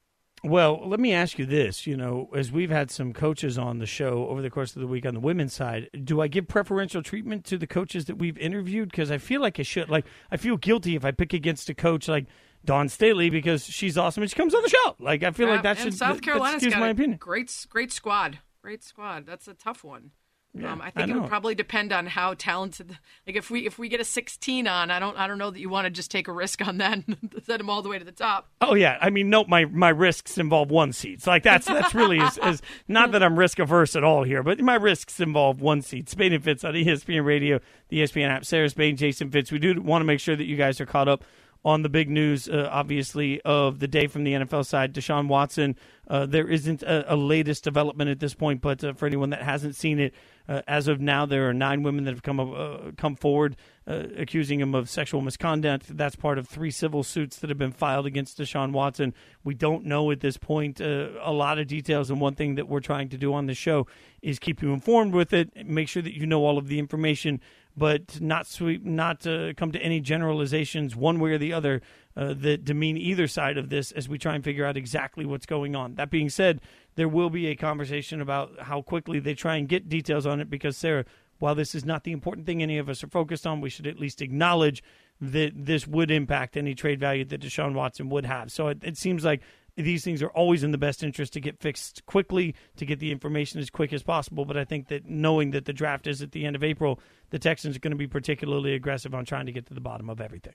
Well, 0.47 0.88
let 0.88 1.01
me 1.01 1.12
ask 1.12 1.38
you 1.38 1.47
this. 1.47 1.86
You 1.86 1.97
know, 1.97 2.28
as 2.34 2.53
we've 2.53 2.70
had 2.70 2.90
some 2.90 3.12
coaches 3.12 3.59
on 3.59 3.78
the 3.78 3.86
show 3.86 4.28
over 4.28 4.40
the 4.40 4.51
course 4.51 4.76
of 4.76 4.80
the 4.80 4.86
week 4.86 5.05
on 5.05 5.14
the 5.14 5.20
women's 5.20 5.53
side, 5.55 5.90
do 6.05 6.20
I 6.20 6.28
give 6.28 6.47
preferential 6.47 7.03
treatment 7.03 7.44
to 7.47 7.59
the 7.59 7.66
coaches 7.66 8.05
that 8.07 8.16
we've 8.16 8.38
interviewed? 8.38 8.90
Because 8.90 9.11
I 9.11 9.18
feel 9.18 9.40
like 9.40 9.59
I 9.59 9.62
should. 9.62 9.88
Like, 9.88 10.07
I 10.30 10.36
feel 10.36 10.57
guilty 10.57 10.94
if 10.94 11.05
I 11.05 11.11
pick 11.11 11.32
against 11.32 11.68
a 11.68 11.74
coach 11.74 12.07
like 12.07 12.26
Dawn 12.64 12.88
Staley 12.88 13.28
because 13.28 13.64
she's 13.64 13.99
awesome 13.99 14.22
and 14.22 14.30
she 14.30 14.36
comes 14.36 14.55
on 14.55 14.62
the 14.62 14.68
show. 14.68 14.97
Like, 15.01 15.22
I 15.22 15.32
feel 15.32 15.49
uh, 15.49 15.53
like 15.53 15.62
that 15.62 15.78
should. 15.78 15.94
South 15.94 16.22
Carolina's 16.22 16.64
got 16.64 16.78
my 16.78 16.90
opinion. 16.90 17.18
Great, 17.18 17.66
great 17.68 17.92
squad. 17.92 18.38
Great 18.62 18.84
squad. 18.84 19.26
That's 19.26 19.49
a 19.49 19.55
tough 19.55 19.84
one. 19.84 20.12
Yeah, 20.59 20.72
um, 20.72 20.80
I 20.80 20.90
think 20.90 21.11
I 21.11 21.12
it 21.12 21.20
would 21.20 21.28
probably 21.28 21.54
depend 21.54 21.92
on 21.92 22.07
how 22.07 22.34
talented. 22.34 22.98
Like 23.26 23.36
if 23.36 23.50
we 23.50 23.66
if 23.66 23.78
we 23.78 23.88
get 23.88 24.00
a 24.00 24.04
16 24.04 24.66
on, 24.66 24.90
I 24.90 24.98
don't 24.98 25.16
I 25.16 25.26
don't 25.26 25.38
know 25.38 25.50
that 25.50 25.61
you 25.61 25.68
want 25.68 25.84
to 25.84 25.90
just 25.90 26.11
take 26.11 26.28
a 26.28 26.32
risk 26.32 26.66
on 26.66 26.78
that 26.78 27.04
and 27.07 27.40
set 27.44 27.59
them 27.59 27.68
all 27.68 27.82
the 27.82 27.88
way 27.88 27.98
to 27.98 28.04
the 28.04 28.12
top. 28.12 28.48
Oh 28.61 28.74
yeah, 28.74 28.98
I 29.00 29.11
mean, 29.11 29.28
note 29.28 29.48
my 29.48 29.66
my 29.66 29.90
risks 29.90 30.38
involve 30.38 30.70
one 30.70 30.92
seed. 30.92 31.22
So 31.22 31.30
like 31.30 31.42
that's 31.42 31.66
that's 31.66 31.94
really 31.94 32.20
as, 32.20 32.38
as 32.38 32.62
not 32.88 33.12
that 33.12 33.22
I'm 33.22 33.38
risk 33.38 33.59
averse 33.59 33.96
at 33.96 34.04
all 34.04 34.22
here, 34.22 34.42
but 34.42 34.59
my 34.61 34.76
risks 34.76 35.20
involve 35.20 35.61
one 35.61 35.82
seed. 35.82 36.09
Spain 36.09 36.32
and 36.32 36.42
Fitz 36.42 36.64
on 36.64 36.74
the 36.74 36.84
ESPN 36.84 37.24
Radio, 37.24 37.61
the 37.88 38.00
ESPN 38.00 38.28
app. 38.28 38.44
Sarah 38.44 38.70
Spain, 38.70 38.96
Jason 38.96 39.30
Fitz. 39.30 39.52
We 39.52 39.59
do 39.59 39.80
want 39.80 40.00
to 40.00 40.07
make 40.07 40.20
sure 40.20 40.36
that 40.36 40.44
you 40.44 40.57
guys 40.57 40.80
are 40.80 40.86
caught 40.86 41.09
up 41.09 41.24
on 41.66 41.82
the 41.82 41.88
big 41.88 42.09
news, 42.09 42.48
uh, 42.48 42.68
obviously, 42.70 43.40
of 43.42 43.80
the 43.80 43.88
day 43.88 44.07
from 44.07 44.22
the 44.22 44.34
NFL 44.34 44.64
side. 44.64 44.94
Deshaun 44.94 45.26
Watson, 45.26 45.74
uh, 46.07 46.24
there 46.24 46.46
isn't 46.46 46.84
a, 46.84 47.12
a, 47.12 47.16
latest 47.16 47.64
development 47.64 48.09
at 48.09 48.20
this 48.20 48.34
point, 48.34 48.61
but 48.61 48.84
uh, 48.84 48.92
for 48.92 49.04
anyone 49.04 49.30
that 49.30 49.42
hasn't 49.42 49.74
seen 49.74 49.98
it, 49.98 50.14
uh, 50.49 50.62
as 50.66 50.88
of 50.88 51.01
now, 51.01 51.26
there 51.26 51.49
are 51.49 51.55
nine 51.55 51.82
women 51.82 52.05
that 52.05 52.12
have 52.12 52.22
come 52.22 52.40
uh, 52.40 52.92
come 52.97 53.16
forward 53.16 53.57
uh, 53.86 54.05
accusing 54.16 54.61
him 54.61 54.74
of 54.74 54.88
sexual 54.88 55.20
misconduct. 55.20 55.97
That's 55.97 56.16
part 56.16 56.38
of 56.38 56.49
three 56.49 56.70
civil 56.70 57.03
suits 57.03 57.38
that 57.38 57.51
have 57.51 57.59
been 57.59 57.72
filed 57.72 58.07
against 58.07 58.38
Deshaun 58.38 58.72
Watson. 58.72 59.14
We 59.44 59.55
don't 59.55 59.84
know 59.84 60.11
at 60.11 60.20
this 60.20 60.36
point 60.36 60.80
a 60.80 61.32
lot 61.32 61.59
of 61.59 61.66
details, 61.66 62.11
and 62.11 62.20
one 62.20 62.34
thing 62.34 62.55
that 62.57 62.68
we're 62.68 62.80
trying 62.80 63.09
to 63.11 63.18
do 63.18 63.34
on 63.34 63.47
the 63.47 63.55
show 63.55 63.86
is 64.22 64.38
keep 64.38 64.62
you 64.62 64.72
informed 64.72 65.14
with 65.14 65.32
it, 65.32 65.66
make 65.66 65.88
sure 65.88 66.03
that 66.03 66.14
you 66.14 66.26
know 66.26 66.44
all 66.44 66.59
of 66.59 66.68
the 66.68 66.78
information 66.78 67.40
but 67.77 68.20
not 68.20 68.47
sweep, 68.47 68.85
not 68.85 69.27
uh, 69.27 69.53
come 69.55 69.70
to 69.72 69.79
any 69.81 70.01
generalizations 70.01 70.97
one 70.97 71.20
way 71.20 71.33
or 71.33 71.39
the 71.39 71.53
other 71.53 71.83
uh, 72.16 72.33
that 72.35 72.64
demean 72.64 72.97
either 72.97 73.29
side 73.29 73.59
of 73.59 73.68
this 73.68 73.93
as 73.93 74.09
we 74.09 74.18
try 74.18 74.35
and 74.35 74.43
figure 74.43 74.64
out 74.64 74.77
exactly 74.77 75.27
what's 75.27 75.47
going 75.47 75.77
on. 75.77 75.95
That 75.97 76.11
being 76.11 76.31
said, 76.31 76.61
there 76.95 77.09
will 77.09 77.29
be 77.29 77.49
a 77.49 77.57
conversation 77.57 78.20
about 78.20 78.59
how 78.61 78.81
quickly 78.81 79.18
they 79.18 79.35
try 79.35 79.57
and 79.57 79.68
get 79.68 79.89
details 79.89 80.27
on 80.27 80.41
it 80.41 80.49
because 80.49 80.77
Sarah, 80.77 81.05
while 81.39 81.55
this 81.55 81.74
is 81.74 81.85
not 81.85 82.05
the 82.05 82.12
important 82.12 82.47
thing 82.47 82.62
any 82.62 82.79
of 82.79 82.89
us 82.89 83.05
are 83.05 83.09
focused 83.09 83.47
on, 83.47 83.61
we 83.61 83.68
should 83.68 83.87
at 83.87 84.01
least 84.01 84.22
acknowledge 84.22 84.83
that 85.20 85.53
this 85.55 85.87
would 85.87 86.11
impact 86.11 86.57
any 86.57 86.74
trade 86.74 87.01
value 87.01 87.24
that 87.27 87.41
Deshaun 87.41 87.74
Watson 87.74 88.09
would 88.09 88.24
have. 88.24 88.51
So 88.51 88.68
it, 88.68 88.79
it 88.83 88.97
seems 88.97 89.24
like 89.24 89.43
these 89.77 90.03
things 90.05 90.22
are 90.22 90.31
always 90.31 90.64
in 90.64 90.70
the 90.70 90.79
best 90.79 91.03
interest 91.03 91.35
to 91.35 91.41
get 91.41 91.61
fixed 91.61 92.05
quickly, 92.07 92.55
to 92.77 92.87
get 92.87 92.99
the 92.99 93.12
information 93.12 93.61
as 93.61 93.70
quick 93.70 93.93
as 93.93 94.03
possible. 94.03 94.45
But 94.45 94.57
I 94.57 94.64
think 94.64 94.89
that 94.89 95.07
knowing 95.07 95.51
that 95.51 95.66
the 95.66 95.72
draft 95.72 96.07
is 96.07 96.22
at 96.22 96.33
the 96.33 96.47
end 96.47 96.57
of 96.57 96.64
April, 96.64 96.99
the 97.31 97.39
Texans 97.39 97.77
are 97.77 97.81
going 97.81 97.91
to 97.91 97.97
be 97.97 98.07
particularly 98.07 98.74
aggressive 98.74 99.14
on 99.14 99.24
trying 99.24 99.47
to 99.47 99.53
get 99.53 99.66
to 99.66 99.74
the 99.74 99.81
bottom 99.81 100.09
of 100.09 100.20
everything. 100.20 100.55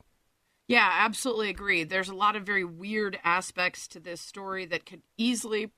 Yeah, 0.67 0.89
absolutely 0.89 1.49
agree. 1.49 1.83
There's 1.83 2.09
a 2.09 2.15
lot 2.15 2.35
of 2.35 2.45
very 2.45 2.63
weird 2.63 3.19
aspects 3.23 3.87
to 3.89 3.99
this 3.99 4.21
story 4.21 4.65
that 4.65 4.85
could 4.85 5.01
easily, 5.17 5.71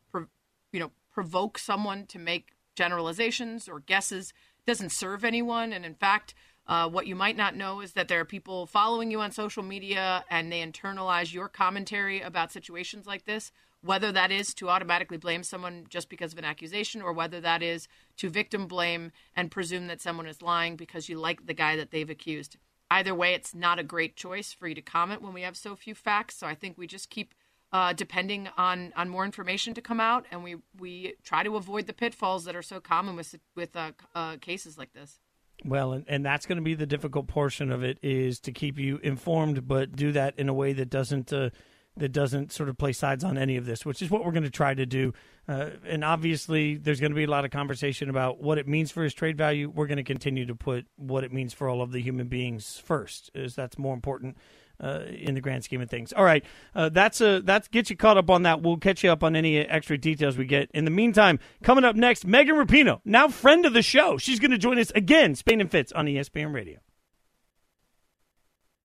you 0.71 0.79
know, 0.79 0.91
provoke 1.11 1.57
someone 1.57 2.05
to 2.07 2.19
make 2.19 2.49
generalizations 2.75 3.67
or 3.67 3.79
guesses. 3.79 4.33
It 4.59 4.69
doesn't 4.69 4.91
serve 4.91 5.25
anyone, 5.25 5.73
and 5.73 5.85
in 5.85 5.95
fact, 5.95 6.33
uh, 6.67 6.89
what 6.89 7.07
you 7.07 7.15
might 7.15 7.35
not 7.35 7.55
know 7.55 7.81
is 7.81 7.93
that 7.93 8.07
there 8.07 8.19
are 8.19 8.25
people 8.25 8.65
following 8.65 9.11
you 9.11 9.19
on 9.19 9.31
social 9.31 9.63
media 9.63 10.23
and 10.29 10.51
they 10.51 10.65
internalize 10.65 11.33
your 11.33 11.49
commentary 11.49 12.21
about 12.21 12.51
situations 12.51 13.05
like 13.05 13.25
this, 13.25 13.51
whether 13.81 14.11
that 14.13 14.31
is 14.31 14.53
to 14.53 14.69
automatically 14.69 15.17
blame 15.17 15.43
someone 15.43 15.85
just 15.89 16.09
because 16.09 16.31
of 16.31 16.39
an 16.39 16.45
accusation 16.45 17.01
or 17.01 17.11
whether 17.11 17.41
that 17.41 17.61
is 17.61 17.87
to 18.15 18.29
victim 18.29 18.65
blame 18.65 19.11
and 19.35 19.51
presume 19.51 19.87
that 19.87 20.01
someone 20.01 20.25
is 20.25 20.41
lying 20.41 20.77
because 20.77 21.09
you 21.09 21.19
like 21.19 21.45
the 21.45 21.53
guy 21.53 21.75
that 21.75 21.91
they've 21.91 22.09
accused. 22.09 22.57
Either 22.89 23.13
way, 23.13 23.33
it's 23.33 23.53
not 23.53 23.79
a 23.79 23.83
great 23.83 24.15
choice 24.15 24.53
for 24.53 24.67
you 24.67 24.75
to 24.75 24.81
comment 24.81 25.21
when 25.21 25.33
we 25.33 25.41
have 25.41 25.57
so 25.57 25.75
few 25.75 25.95
facts. 25.95 26.37
So 26.37 26.47
I 26.47 26.55
think 26.55 26.77
we 26.77 26.87
just 26.87 27.09
keep 27.09 27.33
uh, 27.73 27.91
depending 27.91 28.47
on, 28.55 28.93
on 28.95 29.09
more 29.09 29.25
information 29.25 29.73
to 29.73 29.81
come 29.81 29.99
out, 29.99 30.27
and 30.31 30.43
we, 30.43 30.57
we 30.79 31.15
try 31.23 31.41
to 31.41 31.55
avoid 31.55 31.87
the 31.87 31.93
pitfalls 31.93 32.45
that 32.45 32.55
are 32.55 32.61
so 32.61 32.79
common 32.79 33.15
with 33.15 33.35
with 33.55 33.75
uh, 33.75 33.93
uh, 34.13 34.37
cases 34.37 34.77
like 34.77 34.93
this. 34.93 35.19
Well, 35.65 35.93
and, 35.93 36.05
and 36.07 36.25
that's 36.25 36.45
going 36.45 36.57
to 36.57 36.63
be 36.63 36.75
the 36.75 36.85
difficult 36.85 37.27
portion 37.27 37.71
of 37.71 37.83
it 37.83 37.97
is 38.01 38.39
to 38.41 38.51
keep 38.51 38.77
you 38.77 38.97
informed, 38.97 39.67
but 39.67 39.95
do 39.95 40.11
that 40.11 40.37
in 40.37 40.49
a 40.49 40.53
way 40.53 40.73
that 40.73 40.89
doesn't 40.89 41.31
uh, 41.31 41.49
that 41.95 42.11
doesn't 42.11 42.51
sort 42.51 42.69
of 42.69 42.77
play 42.77 42.91
sides 42.91 43.23
on 43.23 43.37
any 43.37 43.55
of 43.55 43.65
this, 43.65 43.85
which 43.85 44.01
is 44.01 44.09
what 44.09 44.25
we're 44.25 44.31
going 44.31 44.43
to 44.43 44.49
try 44.49 44.73
to 44.73 44.85
do. 44.85 45.13
Uh, 45.47 45.69
and 45.85 46.03
obviously, 46.03 46.75
there's 46.75 46.99
going 46.99 47.11
to 47.11 47.15
be 47.15 47.23
a 47.23 47.29
lot 47.29 47.45
of 47.45 47.51
conversation 47.51 48.09
about 48.09 48.41
what 48.41 48.57
it 48.57 48.67
means 48.67 48.91
for 48.91 49.03
his 49.03 49.13
trade 49.13 49.37
value. 49.37 49.69
We're 49.69 49.87
going 49.87 49.97
to 49.97 50.03
continue 50.03 50.45
to 50.47 50.55
put 50.55 50.87
what 50.95 51.23
it 51.23 51.31
means 51.31 51.53
for 51.53 51.69
all 51.69 51.81
of 51.81 51.91
the 51.91 52.01
human 52.01 52.27
beings 52.27 52.81
first, 52.83 53.29
as 53.35 53.55
that's 53.55 53.77
more 53.77 53.93
important 53.93 54.37
uh, 54.83 55.05
in 55.07 55.33
the 55.33 55.41
grand 55.41 55.63
scheme 55.63 55.81
of 55.81 55.89
things. 55.89 56.11
All 56.13 56.25
right, 56.25 56.43
uh, 56.75 56.89
that's 56.89 57.21
a 57.21 57.41
that's 57.41 57.67
get 57.69 57.89
you 57.89 57.95
caught 57.95 58.17
up 58.17 58.29
on 58.29 58.43
that. 58.43 58.61
We'll 58.61 58.77
catch 58.77 59.03
you 59.03 59.11
up 59.11 59.23
on 59.23 59.35
any 59.35 59.57
extra 59.57 59.97
details 59.97 60.37
we 60.37 60.45
get. 60.45 60.69
In 60.73 60.85
the 60.85 60.91
meantime, 60.91 61.39
coming 61.63 61.85
up 61.85 61.95
next, 61.95 62.25
Megan 62.25 62.55
Rapinoe, 62.55 62.99
now 63.05 63.29
friend 63.29 63.65
of 63.65 63.73
the 63.73 63.81
show. 63.81 64.17
She's 64.17 64.39
going 64.39 64.51
to 64.51 64.57
join 64.57 64.77
us 64.77 64.91
again, 64.91 65.35
Spain 65.35 65.61
and 65.61 65.71
Fitz 65.71 65.91
on 65.93 66.05
ESPN 66.05 66.53
Radio. 66.53 66.79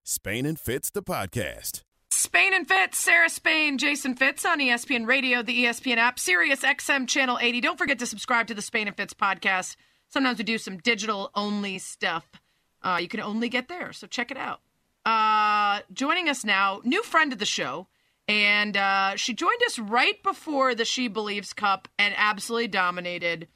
Spain 0.05 0.47
and 0.47 0.59
Fitz, 0.59 0.91
the 0.91 1.03
podcast. 1.03 1.83
Spain 2.11 2.55
and 2.55 2.67
Fitz, 2.67 2.99
Sarah 2.99 3.29
Spain, 3.29 3.79
Jason 3.79 4.15
Fitz 4.15 4.45
on 4.45 4.59
ESPN 4.59 5.07
Radio, 5.07 5.43
the 5.43 5.65
ESPN 5.65 5.99
app, 5.99 6.19
Sirius 6.19 6.63
XM 6.63 7.07
Channel 7.07 7.39
80. 7.41 7.61
Don't 7.61 7.79
forget 7.79 7.99
to 7.99 8.07
subscribe 8.07 8.47
to 8.47 8.55
the 8.55 8.63
Spain 8.63 8.89
and 8.89 8.97
Fitz 8.97 9.15
podcast. 9.15 9.77
Sometimes 10.09 10.39
we 10.39 10.45
do 10.45 10.59
some 10.59 10.79
digital 10.79 11.31
only 11.35 11.79
stuff. 11.79 12.27
Uh, 12.83 12.99
you 13.01 13.09
can 13.09 13.21
only 13.21 13.49
get 13.49 13.69
there, 13.69 13.93
so 13.93 14.07
check 14.07 14.31
it 14.31 14.37
out. 14.37 14.61
Uh, 15.05 15.81
joining 15.93 16.29
us 16.29 16.45
now, 16.45 16.81
new 16.85 17.03
friend 17.03 17.33
of 17.33 17.39
the 17.39 17.47
show. 17.47 17.89
And 18.29 18.77
uh, 18.77 19.17
she 19.17 19.33
joined 19.33 19.63
us 19.67 19.79
right 19.79 20.23
before 20.23 20.75
the 20.75 20.85
She 20.85 21.09
Believes 21.09 21.55
Cup 21.55 21.89
and 21.99 22.13
absolutely 22.17 22.69
dominated. 22.69 23.49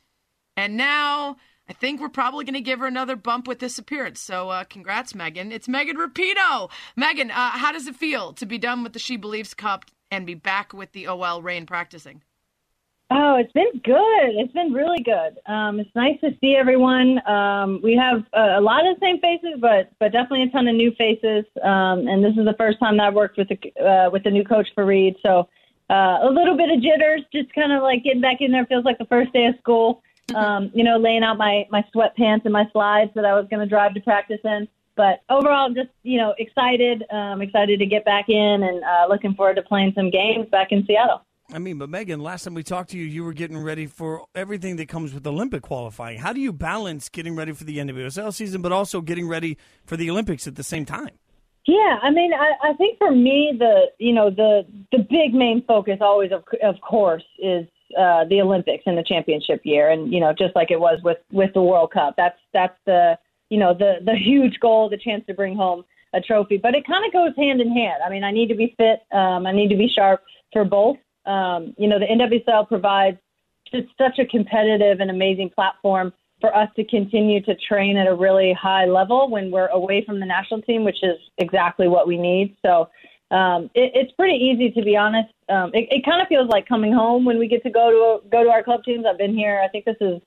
And 0.56 0.78
now 0.78 1.36
I 1.68 1.74
think 1.74 2.00
we're 2.00 2.08
probably 2.08 2.44
going 2.44 2.54
to 2.54 2.60
give 2.60 2.80
her 2.80 2.86
another 2.86 3.16
bump 3.16 3.46
with 3.46 3.58
this 3.58 3.78
appearance. 3.78 4.20
So 4.20 4.48
uh, 4.48 4.64
congrats, 4.64 5.14
Megan. 5.14 5.52
It's 5.52 5.68
Megan 5.68 5.96
Rapinoe. 5.96 6.70
Megan, 6.96 7.30
uh, 7.30 7.50
how 7.50 7.72
does 7.72 7.86
it 7.86 7.96
feel 7.96 8.32
to 8.34 8.46
be 8.46 8.58
done 8.58 8.82
with 8.82 8.94
the 8.94 8.98
She 8.98 9.16
Believes 9.16 9.52
Cup 9.52 9.84
and 10.10 10.26
be 10.26 10.34
back 10.34 10.72
with 10.72 10.92
the 10.92 11.06
OL 11.06 11.42
Reign 11.42 11.66
practicing? 11.66 12.22
Oh, 13.14 13.36
it's 13.36 13.52
been 13.52 13.70
good. 13.84 14.40
It's 14.40 14.52
been 14.52 14.72
really 14.72 15.02
good. 15.02 15.38
Um, 15.46 15.78
it's 15.78 15.94
nice 15.94 16.18
to 16.20 16.30
see 16.40 16.56
everyone. 16.56 17.20
Um, 17.28 17.78
we 17.82 17.94
have 17.94 18.24
a, 18.32 18.58
a 18.58 18.60
lot 18.60 18.86
of 18.86 18.98
the 18.98 19.00
same 19.04 19.20
faces, 19.20 19.60
but 19.60 19.90
but 19.98 20.12
definitely 20.12 20.44
a 20.44 20.50
ton 20.50 20.66
of 20.66 20.74
new 20.74 20.92
faces. 20.92 21.44
Um, 21.62 22.08
and 22.08 22.24
this 22.24 22.32
is 22.38 22.46
the 22.46 22.54
first 22.56 22.78
time 22.78 22.96
that 22.96 23.08
I've 23.08 23.14
worked 23.14 23.36
with 23.36 23.48
the 23.48 23.84
uh, 23.84 24.08
with 24.10 24.24
the 24.24 24.30
new 24.30 24.44
coach 24.44 24.68
for 24.74 24.86
Reed, 24.86 25.16
so 25.22 25.46
uh, 25.90 26.20
a 26.22 26.30
little 26.30 26.56
bit 26.56 26.70
of 26.70 26.80
jitters, 26.80 27.20
just 27.32 27.52
kind 27.54 27.70
of 27.70 27.82
like 27.82 28.02
getting 28.02 28.22
back 28.22 28.40
in 28.40 28.50
there. 28.50 28.64
Feels 28.64 28.86
like 28.86 28.96
the 28.96 29.04
first 29.06 29.32
day 29.34 29.44
of 29.44 29.56
school. 29.58 30.02
Mm-hmm. 30.30 30.36
Um, 30.36 30.70
you 30.72 30.82
know, 30.84 30.96
laying 30.96 31.22
out 31.22 31.36
my 31.36 31.66
my 31.70 31.84
sweatpants 31.94 32.44
and 32.44 32.52
my 32.52 32.66
slides 32.72 33.10
that 33.14 33.26
I 33.26 33.34
was 33.34 33.46
going 33.50 33.60
to 33.60 33.66
drive 33.66 33.92
to 33.92 34.00
practice 34.00 34.40
in. 34.42 34.66
But 34.96 35.22
overall, 35.28 35.68
just 35.68 35.90
you 36.02 36.16
know, 36.16 36.34
excited. 36.38 37.04
Um, 37.10 37.42
excited 37.42 37.78
to 37.78 37.86
get 37.86 38.06
back 38.06 38.30
in 38.30 38.62
and 38.62 38.82
uh, 38.82 39.06
looking 39.10 39.34
forward 39.34 39.56
to 39.56 39.62
playing 39.62 39.92
some 39.94 40.08
games 40.08 40.48
back 40.50 40.72
in 40.72 40.86
Seattle. 40.86 41.22
I 41.54 41.58
mean, 41.58 41.76
but 41.76 41.90
Megan, 41.90 42.20
last 42.20 42.44
time 42.44 42.54
we 42.54 42.62
talked 42.62 42.90
to 42.90 42.98
you, 42.98 43.04
you 43.04 43.24
were 43.24 43.34
getting 43.34 43.58
ready 43.58 43.86
for 43.86 44.24
everything 44.34 44.76
that 44.76 44.88
comes 44.88 45.12
with 45.12 45.26
Olympic 45.26 45.62
qualifying. 45.62 46.18
How 46.18 46.32
do 46.32 46.40
you 46.40 46.50
balance 46.50 47.10
getting 47.10 47.36
ready 47.36 47.52
for 47.52 47.64
the 47.64 47.76
NWSL 47.76 48.32
season, 48.32 48.62
but 48.62 48.72
also 48.72 49.02
getting 49.02 49.28
ready 49.28 49.58
for 49.84 49.98
the 49.98 50.10
Olympics 50.10 50.46
at 50.46 50.54
the 50.54 50.62
same 50.62 50.86
time? 50.86 51.10
Yeah, 51.66 51.98
I 52.02 52.10
mean, 52.10 52.32
I, 52.32 52.70
I 52.70 52.72
think 52.74 52.98
for 52.98 53.12
me, 53.12 53.54
the 53.56 53.84
you 53.98 54.12
know 54.12 54.30
the 54.30 54.66
the 54.90 54.98
big 54.98 55.32
main 55.32 55.62
focus 55.66 55.98
always, 56.00 56.32
of 56.32 56.42
of 56.64 56.80
course, 56.80 57.22
is 57.38 57.66
uh, 57.96 58.24
the 58.24 58.40
Olympics 58.40 58.82
and 58.86 58.98
the 58.98 59.04
championship 59.04 59.60
year, 59.62 59.90
and 59.90 60.12
you 60.12 60.20
know, 60.20 60.32
just 60.36 60.56
like 60.56 60.70
it 60.70 60.80
was 60.80 60.98
with 61.04 61.18
with 61.30 61.52
the 61.54 61.62
World 61.62 61.92
Cup, 61.92 62.14
that's 62.16 62.38
that's 62.52 62.76
the 62.86 63.16
you 63.50 63.58
know 63.58 63.74
the 63.74 63.96
the 64.04 64.16
huge 64.16 64.58
goal, 64.58 64.88
the 64.88 64.96
chance 64.96 65.24
to 65.26 65.34
bring 65.34 65.54
home 65.54 65.84
a 66.14 66.20
trophy. 66.20 66.56
But 66.56 66.74
it 66.74 66.84
kind 66.84 67.04
of 67.06 67.12
goes 67.12 67.30
hand 67.36 67.60
in 67.60 67.70
hand. 67.70 68.02
I 68.04 68.10
mean, 68.10 68.24
I 68.24 68.32
need 68.32 68.48
to 68.48 68.56
be 68.56 68.74
fit, 68.76 69.00
um, 69.16 69.46
I 69.46 69.52
need 69.52 69.68
to 69.68 69.76
be 69.76 69.88
sharp 69.94 70.22
for 70.52 70.64
both. 70.64 70.96
Um, 71.26 71.74
you 71.78 71.88
know, 71.88 71.98
the 71.98 72.06
NWSL 72.06 72.68
provides 72.68 73.18
just 73.72 73.88
such 73.98 74.18
a 74.18 74.26
competitive 74.26 75.00
and 75.00 75.10
amazing 75.10 75.50
platform 75.50 76.12
for 76.40 76.54
us 76.54 76.68
to 76.76 76.84
continue 76.84 77.40
to 77.42 77.54
train 77.54 77.96
at 77.96 78.06
a 78.06 78.14
really 78.14 78.52
high 78.52 78.84
level 78.84 79.30
when 79.30 79.50
we're 79.50 79.68
away 79.68 80.04
from 80.04 80.20
the 80.20 80.26
national 80.26 80.60
team, 80.62 80.84
which 80.84 81.02
is 81.02 81.16
exactly 81.38 81.88
what 81.88 82.06
we 82.06 82.18
need. 82.18 82.56
So 82.66 82.88
um, 83.30 83.70
it, 83.74 83.92
it's 83.94 84.12
pretty 84.12 84.36
easy, 84.36 84.70
to 84.72 84.82
be 84.82 84.96
honest. 84.96 85.32
Um, 85.48 85.70
it, 85.72 85.88
it 85.90 86.04
kind 86.04 86.20
of 86.20 86.28
feels 86.28 86.48
like 86.48 86.68
coming 86.68 86.92
home 86.92 87.24
when 87.24 87.38
we 87.38 87.48
get 87.48 87.62
to 87.62 87.70
go 87.70 88.20
to 88.22 88.28
go 88.28 88.42
to 88.42 88.50
our 88.50 88.62
club 88.62 88.84
teams. 88.84 89.06
I've 89.08 89.18
been 89.18 89.34
here. 89.34 89.62
I 89.64 89.68
think 89.68 89.84
this 89.84 89.96
is 90.00 90.20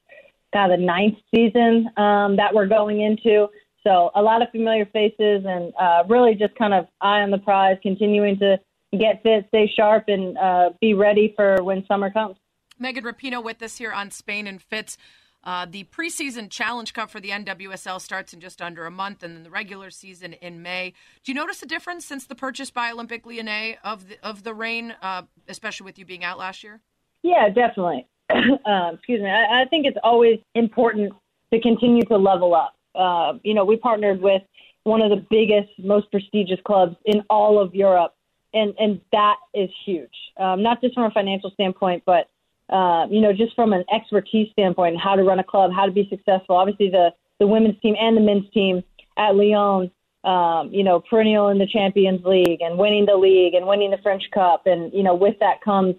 kind 0.54 0.72
of 0.72 0.80
the 0.80 0.86
ninth 0.86 1.18
season 1.34 1.90
um, 1.98 2.38
that 2.38 2.54
we're 2.54 2.66
going 2.66 3.02
into. 3.02 3.48
So 3.84 4.10
a 4.16 4.22
lot 4.22 4.42
of 4.42 4.50
familiar 4.50 4.86
faces 4.88 5.46
and 5.46 5.72
uh, 5.80 6.04
really 6.10 6.34
just 6.34 6.56
kind 6.56 6.74
of 6.74 6.88
eye 7.02 7.22
on 7.22 7.30
the 7.30 7.38
prize, 7.38 7.78
continuing 7.84 8.40
to 8.40 8.58
get 8.98 9.24
fit, 9.24 9.46
stay 9.50 9.72
sharp, 9.76 10.06
and 10.08 10.38
uh, 10.38 10.70
be 10.82 10.94
ready 10.94 11.34
for 11.36 11.64
when 11.64 11.86
summer 11.88 12.12
comes. 12.12 12.38
Megan 12.78 13.04
Rapinoe 13.04 13.44
with 13.44 13.62
us 13.62 13.78
here 13.78 13.92
on 13.92 14.12
Spain 14.12 14.48
and 14.48 14.62
Fitz. 14.62 14.98
Uh, 15.46 15.66
the 15.70 15.84
preseason 15.86 16.50
Challenge 16.50 16.92
Cup 16.92 17.10
for 17.10 17.20
the 17.20 17.30
NWSL 17.30 18.02
starts 18.02 18.34
in 18.34 18.40
just 18.40 18.62
under 18.62 18.86
a 18.86 18.92
month, 18.92 19.22
and 19.22 19.36
then 19.36 19.44
the 19.44 19.52
regular 19.52 19.92
season 19.92 20.34
in 20.34 20.62
May. 20.64 20.94
Do 21.24 21.32
you 21.32 21.36
notice 21.36 21.62
a 21.62 21.68
difference 21.68 22.04
since 22.04 22.26
the 22.26 22.34
purchase 22.34 22.72
by 22.72 22.92
Olympique 22.92 23.26
Lyonnais 23.26 23.78
of 23.84 24.10
the, 24.10 24.18
of 24.24 24.44
the 24.44 24.56
Reign, 24.56 24.96
uh, 25.04 25.22
especially 25.48 25.86
with 25.86 26.00
you 26.00 26.06
being 26.06 26.24
out 26.24 26.40
last 26.40 26.64
year? 26.64 26.82
Yeah, 27.22 27.50
definitely. 27.50 28.08
um, 28.66 28.96
excuse 28.96 29.22
me. 29.22 29.30
I, 29.30 29.62
I, 29.62 29.66
think 29.66 29.86
it's 29.86 29.98
always 30.04 30.40
important 30.56 31.14
to 31.54 31.62
continue 31.62 32.04
to 32.06 32.18
level 32.18 32.56
up. 32.56 32.74
Uh, 32.96 33.38
you 33.44 33.54
know, 33.54 33.66
we 33.66 33.78
partnered 33.78 34.20
with 34.20 34.42
one 34.84 35.02
of 35.02 35.12
the 35.12 35.24
biggest, 35.30 35.70
most 35.78 36.10
prestigious 36.10 36.60
clubs 36.66 36.96
in 37.06 37.22
all 37.30 37.60
of 37.62 37.76
Europe 37.76 38.15
and 38.56 38.74
and 38.80 39.02
that 39.12 39.36
is 39.54 39.70
huge. 39.86 40.16
Um, 40.38 40.64
not 40.64 40.82
just 40.82 40.96
from 40.96 41.04
a 41.04 41.12
financial 41.12 41.52
standpoint, 41.52 42.04
but 42.06 42.30
uh, 42.70 43.06
you 43.10 43.22
know, 43.22 43.32
just 43.32 43.54
from 43.56 43.74
an 43.74 43.84
expertise 43.94 44.50
standpoint, 44.52 45.00
how 45.00 45.16
to 45.16 45.24
run 45.24 45.40
a 45.40 45.44
club, 45.44 45.72
how 45.72 45.86
to 45.86 45.92
be 45.92 46.08
successful. 46.10 46.56
Obviously, 46.56 46.90
the 46.90 47.14
the 47.40 47.46
women's 47.46 47.80
team 47.82 47.96
and 48.00 48.18
the 48.18 48.22
men's 48.22 48.50
team 48.52 48.84
at 49.18 49.36
Lyon 49.36 49.92
um, 50.26 50.74
you 50.74 50.84
know, 50.84 51.00
perennial 51.00 51.50
in 51.50 51.60
the 51.60 51.68
Champions 51.68 52.26
League 52.26 52.62
and 52.62 52.78
winning 52.78 53.06
the 53.06 53.16
league 53.16 53.54
and 53.54 53.68
winning 53.68 53.92
the 53.92 54.00
French 54.02 54.24
Cup. 54.34 54.66
And, 54.66 54.92
you 54.92 55.04
know, 55.04 55.14
with 55.14 55.36
that 55.40 55.62
comes 55.62 55.96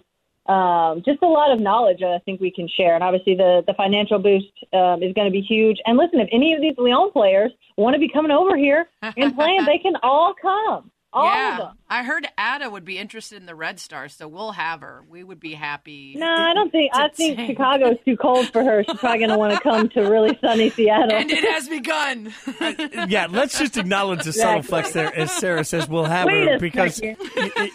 um, 0.47 1.01
just 1.05 1.21
a 1.23 1.27
lot 1.27 1.51
of 1.51 1.59
knowledge 1.59 1.99
that 1.99 2.11
I 2.11 2.19
think 2.19 2.41
we 2.41 2.51
can 2.51 2.67
share. 2.67 2.95
And 2.95 3.03
obviously, 3.03 3.35
the, 3.35 3.63
the 3.65 3.73
financial 3.73 4.19
boost 4.19 4.51
um, 4.73 5.01
is 5.01 5.13
going 5.13 5.27
to 5.27 5.31
be 5.31 5.41
huge. 5.41 5.77
And 5.85 5.97
listen, 5.97 6.19
if 6.19 6.29
any 6.31 6.53
of 6.53 6.61
these 6.61 6.75
Lyon 6.77 7.11
players 7.11 7.51
want 7.77 7.95
to 7.95 7.99
be 7.99 8.09
coming 8.09 8.31
over 8.31 8.57
here 8.57 8.89
and 9.01 9.35
playing, 9.35 9.65
they 9.65 9.77
can 9.77 9.95
all 10.03 10.33
come. 10.41 10.91
All 11.13 11.25
yeah, 11.25 11.71
I 11.89 12.03
heard 12.03 12.27
Ada 12.37 12.69
would 12.69 12.83
be 12.83 12.97
interested 12.97 13.37
in 13.37 13.45
the 13.45 13.55
Red 13.55 13.79
Stars, 13.79 14.13
so 14.13 14.27
we'll 14.27 14.51
have 14.51 14.81
her. 14.81 15.05
We 15.09 15.23
would 15.23 15.39
be 15.39 15.53
happy. 15.53 16.15
No, 16.17 16.27
I 16.27 16.53
don't 16.53 16.69
think. 16.69 16.91
I 16.93 17.07
think 17.07 17.37
take. 17.37 17.47
Chicago's 17.47 17.95
too 18.03 18.17
cold 18.17 18.49
for 18.49 18.61
her. 18.61 18.83
She's 18.83 18.99
probably 18.99 19.19
going 19.19 19.29
to 19.29 19.37
want 19.37 19.53
to 19.53 19.59
come 19.61 19.87
to 19.89 20.01
really 20.01 20.37
sunny 20.41 20.69
Seattle. 20.69 21.13
And 21.13 21.31
it 21.31 21.45
has 21.45 21.69
begun. 21.69 22.33
yeah, 23.09 23.27
let's 23.29 23.57
just 23.57 23.77
acknowledge 23.77 24.25
the 24.25 24.33
subtle 24.33 24.63
flex 24.63 24.91
there, 24.91 25.15
as 25.15 25.31
Sarah 25.31 25.63
says. 25.63 25.87
We'll 25.87 26.03
have 26.03 26.27
Wait 26.27 26.49
her 26.49 26.59
because 26.59 26.99
you, 26.99 27.15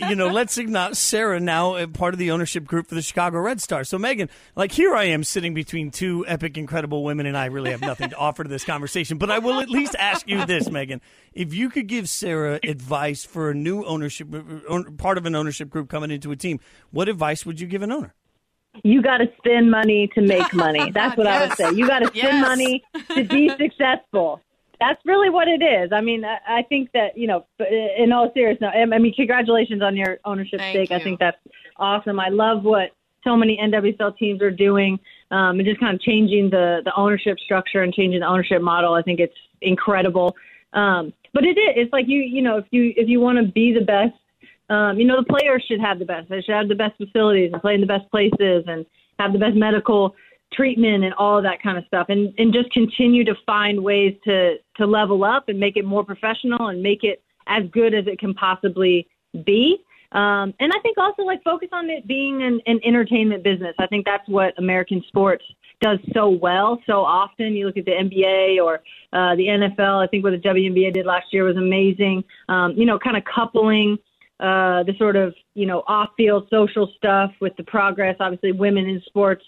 you 0.09 0.15
know. 0.15 0.29
Let's 0.29 0.59
acknowledge 0.59 0.97
Sarah 0.97 1.41
now 1.41 1.77
uh, 1.77 1.87
part 1.87 2.13
of 2.13 2.19
the 2.19 2.33
ownership 2.33 2.67
group 2.67 2.87
for 2.87 2.95
the 2.95 3.03
Chicago 3.03 3.39
Red 3.39 3.63
Stars. 3.63 3.89
So 3.89 3.99
Megan, 3.99 4.29
like 4.57 4.73
here 4.73 4.95
I 4.95 5.05
am 5.05 5.25
sitting 5.25 5.55
between 5.55 5.91
two 5.91 6.27
epic, 6.29 6.59
incredible 6.59 7.03
women, 7.03 7.25
and 7.25 7.37
I 7.37 7.47
really 7.47 7.71
have 7.71 7.81
nothing 7.81 8.11
to 8.11 8.17
offer 8.17 8.45
to 8.45 8.49
this 8.49 8.65
conversation. 8.65 9.17
But 9.17 9.31
I 9.31 9.39
will 9.39 9.61
at 9.61 9.71
least 9.71 9.97
ask 9.99 10.29
you 10.29 10.45
this, 10.45 10.71
Megan: 10.71 11.01
if 11.33 11.55
you 11.55 11.71
could 11.71 11.87
give 11.87 12.11
Sarah 12.11 12.61
advice 12.63 13.22
for 13.25 13.51
a 13.51 13.55
new 13.55 13.85
ownership, 13.85 14.29
part 14.99 15.19
of 15.19 15.27
an 15.27 15.35
ownership 15.35 15.71
group 15.71 15.89
coming 15.89 16.11
into 16.11 16.31
a 16.33 16.37
team, 16.37 16.61
what 16.91 17.09
advice 17.09 17.45
would 17.47 17.61
you 17.61 17.67
give 17.67 17.83
an 17.83 17.93
owner? 17.93 18.15
You 18.83 19.03
got 19.03 19.19
to 19.19 19.27
spend 19.37 19.71
money 19.71 20.09
to 20.15 20.23
make 20.23 20.53
money. 20.55 20.91
That's 20.95 21.17
what 21.17 21.27
yes. 21.27 21.37
I 21.37 21.47
would 21.47 21.57
say. 21.57 21.79
You 21.79 21.87
got 21.87 22.01
to 22.01 22.07
spend 22.07 22.39
yes. 22.39 22.43
money 22.43 22.83
to 23.15 23.25
be 23.25 23.49
successful. 23.59 24.41
That's 24.81 25.01
really 25.05 25.31
what 25.31 25.47
it 25.47 25.63
is. 25.63 25.93
I 25.93 26.01
mean, 26.01 26.25
I 26.25 26.63
think 26.69 26.91
that 26.93 27.17
you 27.17 27.27
know, 27.29 27.47
in 27.97 28.11
all 28.13 28.33
seriousness, 28.35 28.73
I 28.75 28.85
mean, 28.87 29.15
congratulations 29.15 29.83
on 29.83 29.97
your 29.97 30.19
ownership 30.25 30.59
Thank 30.59 30.75
stake. 30.75 30.91
You. 30.91 30.97
I 30.97 31.03
think 31.03 31.21
that's 31.21 31.37
awesome. 31.77 32.19
I 32.19 32.31
love 32.31 32.65
what 32.65 32.91
so 33.23 33.37
many 33.37 33.59
NWSL 33.63 34.17
teams 34.17 34.43
are 34.43 34.51
doing, 34.51 34.99
um, 35.31 35.61
and 35.61 35.65
just 35.65 35.79
kind 35.79 35.95
of 35.95 36.01
changing 36.01 36.51
the 36.51 36.81
the 36.85 36.93
ownership 36.97 37.39
structure 37.39 37.83
and 37.83 37.95
changing 37.95 38.21
the 38.21 38.27
ownership 38.27 38.61
model. 38.61 38.95
I 38.95 39.03
think 39.03 39.21
it's 39.21 39.37
incredible. 39.61 40.35
Um, 40.73 41.13
but 41.33 41.45
it 41.45 41.59
is. 41.59 41.75
It's 41.77 41.93
like 41.93 42.07
you, 42.09 42.19
you 42.19 42.43
know, 42.43 42.59
if 42.59 42.67
you 42.71 42.93
if 42.97 43.09
you 43.09 43.21
want 43.21 43.39
to 43.39 43.51
be 43.51 43.73
the 43.73 43.85
best, 43.85 44.15
um, 44.71 44.99
you 44.99 45.07
know, 45.07 45.17
the 45.17 45.27
players 45.27 45.65
should 45.67 45.81
have 45.81 45.99
the 45.99 46.05
best. 46.05 46.29
They 46.29 46.41
should 46.41 46.55
have 46.55 46.69
the 46.69 46.75
best 46.75 46.97
facilities 46.97 47.51
and 47.53 47.61
play 47.61 47.75
in 47.75 47.81
the 47.81 47.87
best 47.87 48.11
places 48.11 48.65
and 48.67 48.87
have 49.19 49.33
the 49.33 49.39
best 49.39 49.57
medical 49.57 50.15
treatment 50.53 51.05
and 51.05 51.15
all 51.15 51.39
of 51.39 51.45
that 51.45 51.63
kind 51.63 51.79
of 51.79 51.85
stuff. 51.87 52.07
And 52.09 52.35
and 52.39 52.53
just 52.53 52.71
continue 52.73 53.25
to 53.25 53.35
find 53.47 53.83
ways 53.83 54.15
to 54.25 54.57
to 54.77 54.87
level 54.87 55.25
up 55.25 55.49
and 55.49 55.59
make 55.59 55.77
it 55.77 55.85
more 55.85 56.05
professional 56.05 56.69
and 56.69 56.83
make 56.83 57.05
it 57.05 57.23
as 57.47 57.65
good 57.73 57.95
as 57.95 58.07
it 58.07 58.19
can 58.19 58.35
possibly 58.35 59.07
be. 59.45 59.79
Um, 60.13 60.53
and 60.61 60.71
I 60.73 60.79
think 60.83 60.99
also 60.99 61.23
like 61.23 61.43
focus 61.43 61.71
on 61.73 61.89
it 61.89 62.07
being 62.07 62.43
an, 62.43 62.61
an 62.67 62.81
entertainment 62.85 63.43
business. 63.43 63.75
I 63.79 63.87
think 63.87 64.05
that's 64.05 64.29
what 64.29 64.53
American 64.59 65.03
sports 65.09 65.45
does 65.83 65.99
so 66.15 66.29
well 66.29 66.81
so 66.87 67.05
often. 67.05 67.55
You 67.55 67.67
look 67.67 67.77
at 67.77 67.85
the 67.85 67.91
NBA 67.91 68.63
or 68.63 68.77
uh, 69.13 69.35
the 69.37 69.47
NFL. 69.49 70.03
I 70.03 70.07
think 70.07 70.25
what 70.25 70.31
the 70.31 70.39
WNBA 70.49 70.95
did 70.95 71.05
last 71.05 71.27
year 71.33 71.45
was 71.45 71.57
amazing. 71.57 72.25
Um, 72.49 72.73
you 72.73 72.87
know, 72.87 72.99
kind 72.99 73.17
of 73.17 73.25
coupling 73.25 73.99
uh, 74.41 74.83
the 74.85 74.95
sort 74.97 75.17
of 75.17 75.35
you 75.55 75.67
know 75.67 75.83
off-field 75.87 76.49
social 76.51 76.91
stuff 76.97 77.33
with 77.41 77.55
the 77.57 77.65
progress. 77.65 78.17
Obviously, 78.21 78.53
women 78.53 78.87
in 78.87 79.03
sports. 79.07 79.45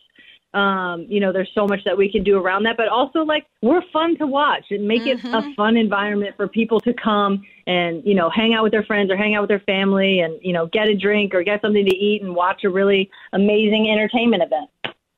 Um, 0.52 1.06
you 1.08 1.18
know, 1.18 1.32
there's 1.32 1.50
so 1.52 1.66
much 1.66 1.80
that 1.84 1.98
we 1.98 2.08
can 2.12 2.22
do 2.22 2.38
around 2.38 2.62
that, 2.62 2.76
but 2.76 2.86
also 2.86 3.22
like 3.22 3.44
we're 3.60 3.82
fun 3.92 4.16
to 4.18 4.26
watch 4.28 4.66
and 4.70 4.86
make 4.86 5.02
mm-hmm. 5.02 5.26
it 5.26 5.34
a 5.34 5.38
mm-hmm. 5.38 5.52
fun 5.54 5.76
environment 5.76 6.36
for 6.36 6.46
people 6.46 6.78
to 6.82 6.94
come 6.94 7.42
and 7.66 8.04
you 8.06 8.14
know 8.14 8.30
hang 8.30 8.54
out 8.54 8.62
with 8.62 8.70
their 8.70 8.84
friends 8.84 9.10
or 9.10 9.16
hang 9.16 9.34
out 9.34 9.40
with 9.40 9.48
their 9.48 9.64
family 9.66 10.20
and 10.20 10.38
you 10.42 10.52
know 10.52 10.66
get 10.66 10.86
a 10.86 10.94
drink 10.94 11.34
or 11.34 11.42
get 11.42 11.60
something 11.60 11.84
to 11.84 11.96
eat 11.96 12.22
and 12.22 12.32
watch 12.32 12.62
a 12.62 12.70
really 12.70 13.10
amazing 13.32 13.90
entertainment 13.90 14.44
event. 14.44 14.70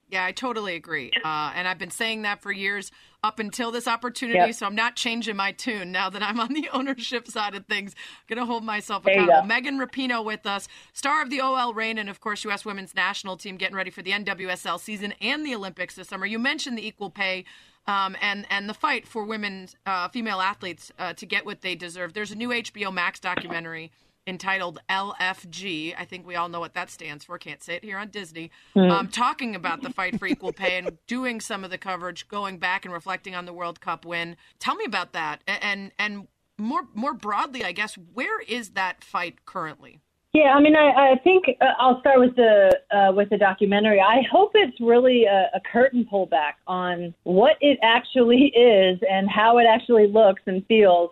Yeah, 0.08 0.24
I 0.24 0.32
totally 0.32 0.76
agree. 0.76 1.10
Uh, 1.24 1.52
and 1.54 1.66
I've 1.66 1.78
been 1.78 1.90
saying 1.90 2.22
that 2.22 2.40
for 2.40 2.52
years 2.52 2.92
up 3.24 3.40
until 3.40 3.72
this 3.72 3.88
opportunity. 3.88 4.38
Yep. 4.38 4.54
So 4.54 4.66
I'm 4.66 4.76
not 4.76 4.94
changing 4.94 5.34
my 5.34 5.50
tune 5.50 5.90
now 5.90 6.08
that 6.10 6.22
I'm 6.22 6.38
on 6.38 6.52
the 6.52 6.68
ownership 6.72 7.26
side 7.26 7.56
of 7.56 7.66
things. 7.66 7.94
I'm 7.96 8.36
Going 8.36 8.46
to 8.46 8.50
hold 8.50 8.62
myself 8.64 9.04
accountable. 9.04 9.42
Megan 9.42 9.78
Rapinoe 9.78 10.24
with 10.24 10.46
us, 10.46 10.68
star 10.92 11.22
of 11.22 11.30
the 11.30 11.40
OL 11.40 11.74
Reign, 11.74 11.98
and 11.98 12.08
of 12.08 12.20
course, 12.20 12.44
U.S. 12.44 12.64
women's 12.64 12.94
national 12.94 13.36
team 13.36 13.56
getting 13.56 13.76
ready 13.76 13.90
for 13.90 14.02
the 14.02 14.12
NWSL 14.12 14.78
season 14.78 15.12
and 15.20 15.44
the 15.44 15.54
Olympics 15.54 15.96
this 15.96 16.08
summer. 16.08 16.26
You 16.26 16.38
mentioned 16.38 16.78
the 16.78 16.86
equal 16.86 17.10
pay. 17.10 17.44
Um, 17.88 18.16
and 18.20 18.46
and 18.50 18.68
the 18.68 18.74
fight 18.74 19.06
for 19.06 19.24
women, 19.24 19.68
uh, 19.86 20.08
female 20.08 20.40
athletes, 20.40 20.90
uh, 20.98 21.12
to 21.12 21.24
get 21.24 21.46
what 21.46 21.60
they 21.60 21.76
deserve. 21.76 22.14
There's 22.14 22.32
a 22.32 22.34
new 22.34 22.48
HBO 22.48 22.92
Max 22.92 23.20
documentary 23.20 23.92
entitled 24.26 24.80
LFG. 24.88 25.94
I 25.98 26.04
think 26.04 26.26
we 26.26 26.34
all 26.34 26.48
know 26.48 26.60
what 26.60 26.74
that 26.74 26.90
stands 26.90 27.24
for. 27.24 27.38
Can't 27.38 27.62
say 27.62 27.76
it 27.76 27.84
here 27.84 27.98
on 27.98 28.08
Disney. 28.08 28.50
Mm. 28.74 28.90
Um, 28.90 29.08
talking 29.08 29.54
about 29.54 29.82
the 29.82 29.90
fight 29.90 30.18
for 30.18 30.26
equal 30.26 30.52
pay 30.52 30.78
and 30.78 30.98
doing 31.06 31.40
some 31.40 31.64
of 31.64 31.70
the 31.70 31.78
coverage, 31.78 32.28
going 32.28 32.58
back 32.58 32.84
and 32.84 32.92
reflecting 32.92 33.34
on 33.34 33.46
the 33.46 33.52
World 33.52 33.80
Cup 33.80 34.04
win. 34.04 34.36
Tell 34.58 34.74
me 34.74 34.84
about 34.84 35.12
that, 35.12 35.42
and 35.46 35.92
and 35.98 36.28
more 36.58 36.82
more 36.94 37.14
broadly, 37.14 37.64
I 37.64 37.72
guess, 37.72 37.94
where 37.94 38.40
is 38.40 38.70
that 38.70 39.04
fight 39.04 39.44
currently? 39.44 40.00
Yeah, 40.36 40.52
I 40.54 40.60
mean, 40.60 40.76
I, 40.76 41.12
I 41.12 41.20
think 41.24 41.46
uh, 41.62 41.64
I'll 41.78 41.98
start 42.00 42.20
with 42.20 42.36
the 42.36 42.70
uh, 42.90 43.10
with 43.14 43.30
the 43.30 43.38
documentary. 43.38 44.02
I 44.02 44.20
hope 44.30 44.50
it's 44.54 44.78
really 44.82 45.24
a, 45.24 45.48
a 45.54 45.60
curtain 45.72 46.06
pullback 46.12 46.54
on 46.66 47.14
what 47.22 47.56
it 47.62 47.78
actually 47.82 48.52
is 48.54 48.98
and 49.10 49.30
how 49.30 49.56
it 49.56 49.64
actually 49.64 50.08
looks 50.08 50.42
and 50.44 50.62
feels 50.66 51.10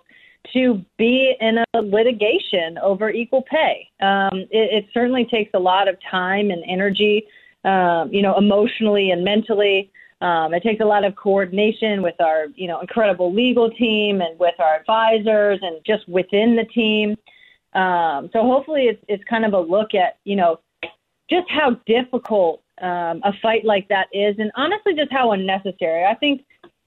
to 0.52 0.84
be 0.98 1.34
in 1.40 1.58
a 1.74 1.80
litigation 1.80 2.78
over 2.82 3.10
equal 3.10 3.42
pay. 3.42 3.88
Um, 4.00 4.46
it, 4.50 4.84
it, 4.84 4.86
certainly 4.92 5.24
takes 5.24 5.50
a 5.54 5.58
lot 5.58 5.88
of 5.88 5.96
time 6.10 6.50
and 6.50 6.62
energy, 6.68 7.26
um, 7.64 8.12
you 8.12 8.22
know, 8.22 8.36
emotionally 8.36 9.10
and 9.10 9.24
mentally. 9.24 9.90
Um, 10.20 10.54
it 10.54 10.62
takes 10.62 10.80
a 10.80 10.84
lot 10.84 11.04
of 11.04 11.16
coordination 11.16 12.02
with 12.02 12.14
our, 12.20 12.46
you 12.54 12.68
know, 12.68 12.80
incredible 12.80 13.34
legal 13.34 13.70
team 13.70 14.20
and 14.20 14.38
with 14.38 14.54
our 14.58 14.76
advisors 14.76 15.58
and 15.62 15.80
just 15.84 16.08
within 16.08 16.56
the 16.56 16.64
team. 16.64 17.16
Um, 17.74 18.30
so 18.32 18.42
hopefully, 18.42 18.82
it's 18.82 19.02
it's 19.08 19.24
kind 19.24 19.44
of 19.44 19.52
a 19.52 19.60
look 19.60 19.94
at, 19.94 20.18
you 20.24 20.36
know, 20.36 20.60
just 21.28 21.48
how 21.48 21.76
difficult 21.86 22.62
um, 22.80 23.20
a 23.24 23.32
fight 23.42 23.64
like 23.64 23.88
that 23.88 24.06
is, 24.12 24.36
and 24.38 24.52
honestly, 24.56 24.94
just 24.94 25.10
how 25.12 25.32
unnecessary. 25.32 26.04
I 26.04 26.14
think 26.14 26.42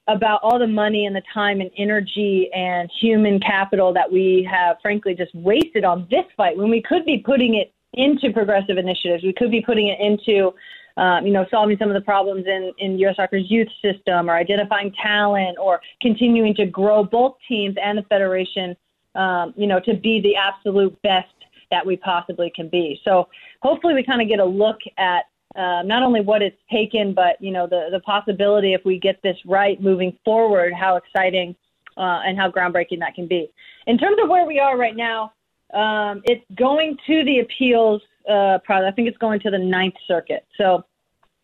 about 0.08 0.40
all 0.42 0.58
the 0.58 0.66
money 0.66 1.06
and 1.06 1.14
the 1.14 1.22
time 1.32 1.60
and 1.60 1.70
energy 1.76 2.50
and 2.54 2.90
human 3.00 3.38
capital 3.38 3.92
that 3.92 4.10
we 4.10 4.48
have, 4.50 4.76
frankly, 4.80 5.14
just 5.14 5.34
wasted 5.34 5.84
on 5.84 6.06
this 6.10 6.24
fight 6.36 6.56
when 6.56 6.70
we 6.70 6.82
could 6.82 7.04
be 7.04 7.18
putting 7.18 7.54
it 7.54 7.72
into 7.92 8.32
progressive 8.32 8.78
initiatives. 8.78 9.22
We 9.22 9.34
could 9.34 9.50
be 9.50 9.60
putting 9.60 9.88
it 9.88 10.00
into, 10.00 10.52
um, 10.96 11.26
you 11.26 11.32
know, 11.32 11.44
solving 11.50 11.76
some 11.78 11.88
of 11.88 11.94
the 11.94 12.00
problems 12.00 12.46
in, 12.46 12.72
in 12.78 12.98
U.S. 13.00 13.16
Soccer's 13.16 13.50
youth 13.50 13.68
system 13.82 14.30
or 14.30 14.34
identifying 14.34 14.92
talent 15.02 15.58
or 15.60 15.80
continuing 16.00 16.54
to 16.54 16.66
grow 16.66 17.04
both 17.04 17.36
teams 17.46 17.76
and 17.82 17.98
the 17.98 18.02
federation, 18.04 18.74
um, 19.14 19.52
you 19.56 19.66
know, 19.66 19.78
to 19.80 19.94
be 19.94 20.20
the 20.22 20.36
absolute 20.36 21.00
best 21.02 21.28
that 21.70 21.84
we 21.84 21.96
possibly 21.98 22.50
can 22.54 22.68
be. 22.68 22.98
So 23.04 23.28
hopefully 23.62 23.92
we 23.92 24.02
kind 24.02 24.22
of 24.22 24.28
get 24.28 24.38
a 24.38 24.44
look 24.44 24.78
at 24.96 25.24
uh, 25.58 25.82
not 25.82 26.04
only 26.04 26.20
what 26.20 26.40
it's 26.40 26.56
taken, 26.70 27.12
but 27.12 27.40
you 27.40 27.50
know 27.50 27.66
the 27.66 27.88
the 27.90 28.00
possibility 28.00 28.74
if 28.74 28.84
we 28.84 28.98
get 28.98 29.20
this 29.22 29.36
right 29.44 29.80
moving 29.82 30.16
forward, 30.24 30.72
how 30.72 30.96
exciting 30.96 31.54
uh, 31.96 32.20
and 32.24 32.38
how 32.38 32.50
groundbreaking 32.50 33.00
that 33.00 33.14
can 33.14 33.26
be. 33.26 33.50
In 33.86 33.98
terms 33.98 34.18
of 34.22 34.28
where 34.28 34.46
we 34.46 34.60
are 34.60 34.78
right 34.78 34.96
now, 34.96 35.32
um, 35.74 36.22
it's 36.24 36.44
going 36.54 36.96
to 37.08 37.24
the 37.24 37.40
appeals. 37.40 38.00
Uh, 38.28 38.58
I 38.68 38.90
think 38.92 39.08
it's 39.08 39.18
going 39.18 39.40
to 39.40 39.50
the 39.50 39.58
Ninth 39.58 39.94
Circuit. 40.06 40.46
So 40.56 40.84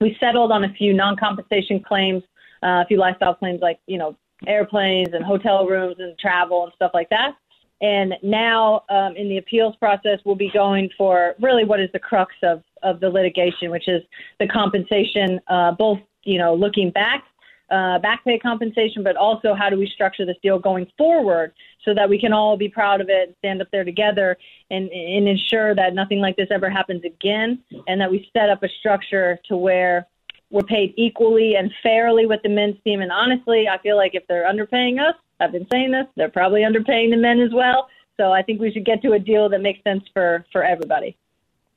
we 0.01 0.17
settled 0.21 0.53
on 0.53 0.65
a 0.65 0.73
few 0.75 0.93
non-compensation 0.93 1.81
claims, 1.81 2.23
uh, 2.62 2.83
a 2.83 2.85
few 2.87 2.99
lifestyle 2.99 3.35
claims 3.35 3.61
like 3.61 3.81
you 3.87 3.99
know 3.99 4.17
airplanes 4.47 5.09
and 5.12 5.25
hotel 5.25 5.67
rooms 5.67 5.97
and 5.99 6.17
travel 6.19 6.65
and 6.65 6.73
stuff 6.75 6.93
like 6.95 7.09
that. 7.11 7.35
And 7.81 8.14
now, 8.22 8.85
um, 8.89 9.16
in 9.16 9.29
the 9.29 9.39
appeals 9.39 9.77
process, 9.77 10.20
we'll 10.25 10.37
be 10.37 10.51
going 10.51 10.91
for 10.97 11.35
really 11.41 11.64
what 11.64 11.81
is 11.81 11.91
the 11.93 11.99
crux 11.99 12.35
of, 12.43 12.62
of 12.83 13.01
the 13.01 13.09
litigation, 13.09 13.70
which 13.70 13.89
is 13.89 14.03
the 14.39 14.47
compensation, 14.47 15.41
uh, 15.49 15.72
both, 15.72 15.99
you 16.22 16.39
know, 16.39 16.55
looking 16.55 16.91
back, 16.91 17.25
uh, 17.70 17.99
back 17.99 18.25
pay 18.25 18.39
compensation, 18.39 19.03
but 19.03 19.16
also 19.16 19.55
how 19.55 19.68
do 19.68 19.77
we 19.77 19.87
structure 19.89 20.25
this 20.25 20.37
deal 20.43 20.59
going 20.59 20.87
forward 20.97 21.53
so 21.85 21.93
that 21.93 22.09
we 22.09 22.18
can 22.18 22.33
all 22.33 22.57
be 22.57 22.68
proud 22.68 23.01
of 23.01 23.09
it, 23.09 23.35
stand 23.39 23.61
up 23.61 23.68
there 23.72 23.85
together, 23.85 24.37
and, 24.70 24.89
and 24.91 25.29
ensure 25.29 25.75
that 25.75 25.95
nothing 25.95 26.20
like 26.20 26.37
this 26.37 26.49
ever 26.51 26.70
happens 26.70 27.05
again, 27.05 27.59
and 27.89 28.01
that 28.01 28.11
we 28.11 28.29
set 28.33 28.49
up 28.49 28.62
a 28.62 28.68
structure 28.68 29.39
to 29.49 29.57
where 29.57 30.07
we're 30.51 30.62
paid 30.62 30.95
equally 30.97 31.57
and 31.57 31.72
fairly 31.83 32.27
with 32.27 32.41
the 32.43 32.49
men's 32.49 32.77
team. 32.85 33.01
And 33.01 33.11
honestly, 33.11 33.66
I 33.68 33.79
feel 33.79 33.97
like 33.97 34.14
if 34.14 34.27
they're 34.29 34.45
underpaying 34.45 35.01
us, 35.01 35.16
I've 35.41 35.53
been 35.53 35.66
saying 35.70 35.93
this, 35.93 36.07
they're 36.16 36.30
probably 36.30 36.61
underpaying 36.61 37.11
the 37.11 37.16
men 37.16 37.41
as 37.41 37.53
well. 37.53 37.89
So 38.16 38.32
I 38.32 38.43
think 38.43 38.61
we 38.61 38.72
should 38.72 38.85
get 38.85 39.03
to 39.03 39.12
a 39.12 39.18
deal 39.18 39.49
that 39.49 39.61
makes 39.61 39.82
sense 39.82 40.05
for, 40.12 40.45
for 40.53 40.62
everybody. 40.62 41.16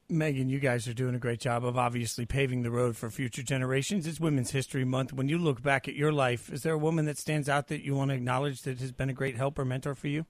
Megan, 0.09 0.47
you 0.47 0.59
guys 0.59 0.87
are 0.87 0.93
doing 0.93 1.15
a 1.15 1.19
great 1.19 1.41
job 1.41 1.65
of 1.65 1.77
obviously 1.77 2.25
paving 2.25 2.63
the 2.63 2.71
road 2.71 2.95
for 2.95 3.09
future 3.09 3.43
generations. 3.43 4.07
It's 4.07 4.21
Women's 4.21 4.51
History 4.51 4.85
Month. 4.85 5.11
When 5.11 5.27
you 5.27 5.37
look 5.37 5.61
back 5.61 5.89
at 5.89 5.95
your 5.95 6.13
life, 6.13 6.49
is 6.49 6.63
there 6.63 6.73
a 6.73 6.77
woman 6.77 7.05
that 7.05 7.17
stands 7.17 7.49
out 7.49 7.67
that 7.67 7.83
you 7.83 7.93
want 7.93 8.11
to 8.11 8.15
acknowledge 8.15 8.61
that 8.61 8.79
has 8.79 8.93
been 8.93 9.09
a 9.09 9.13
great 9.13 9.35
help 9.35 9.59
or 9.59 9.65
mentor 9.65 9.95
for 9.95 10.07
you? 10.07 10.25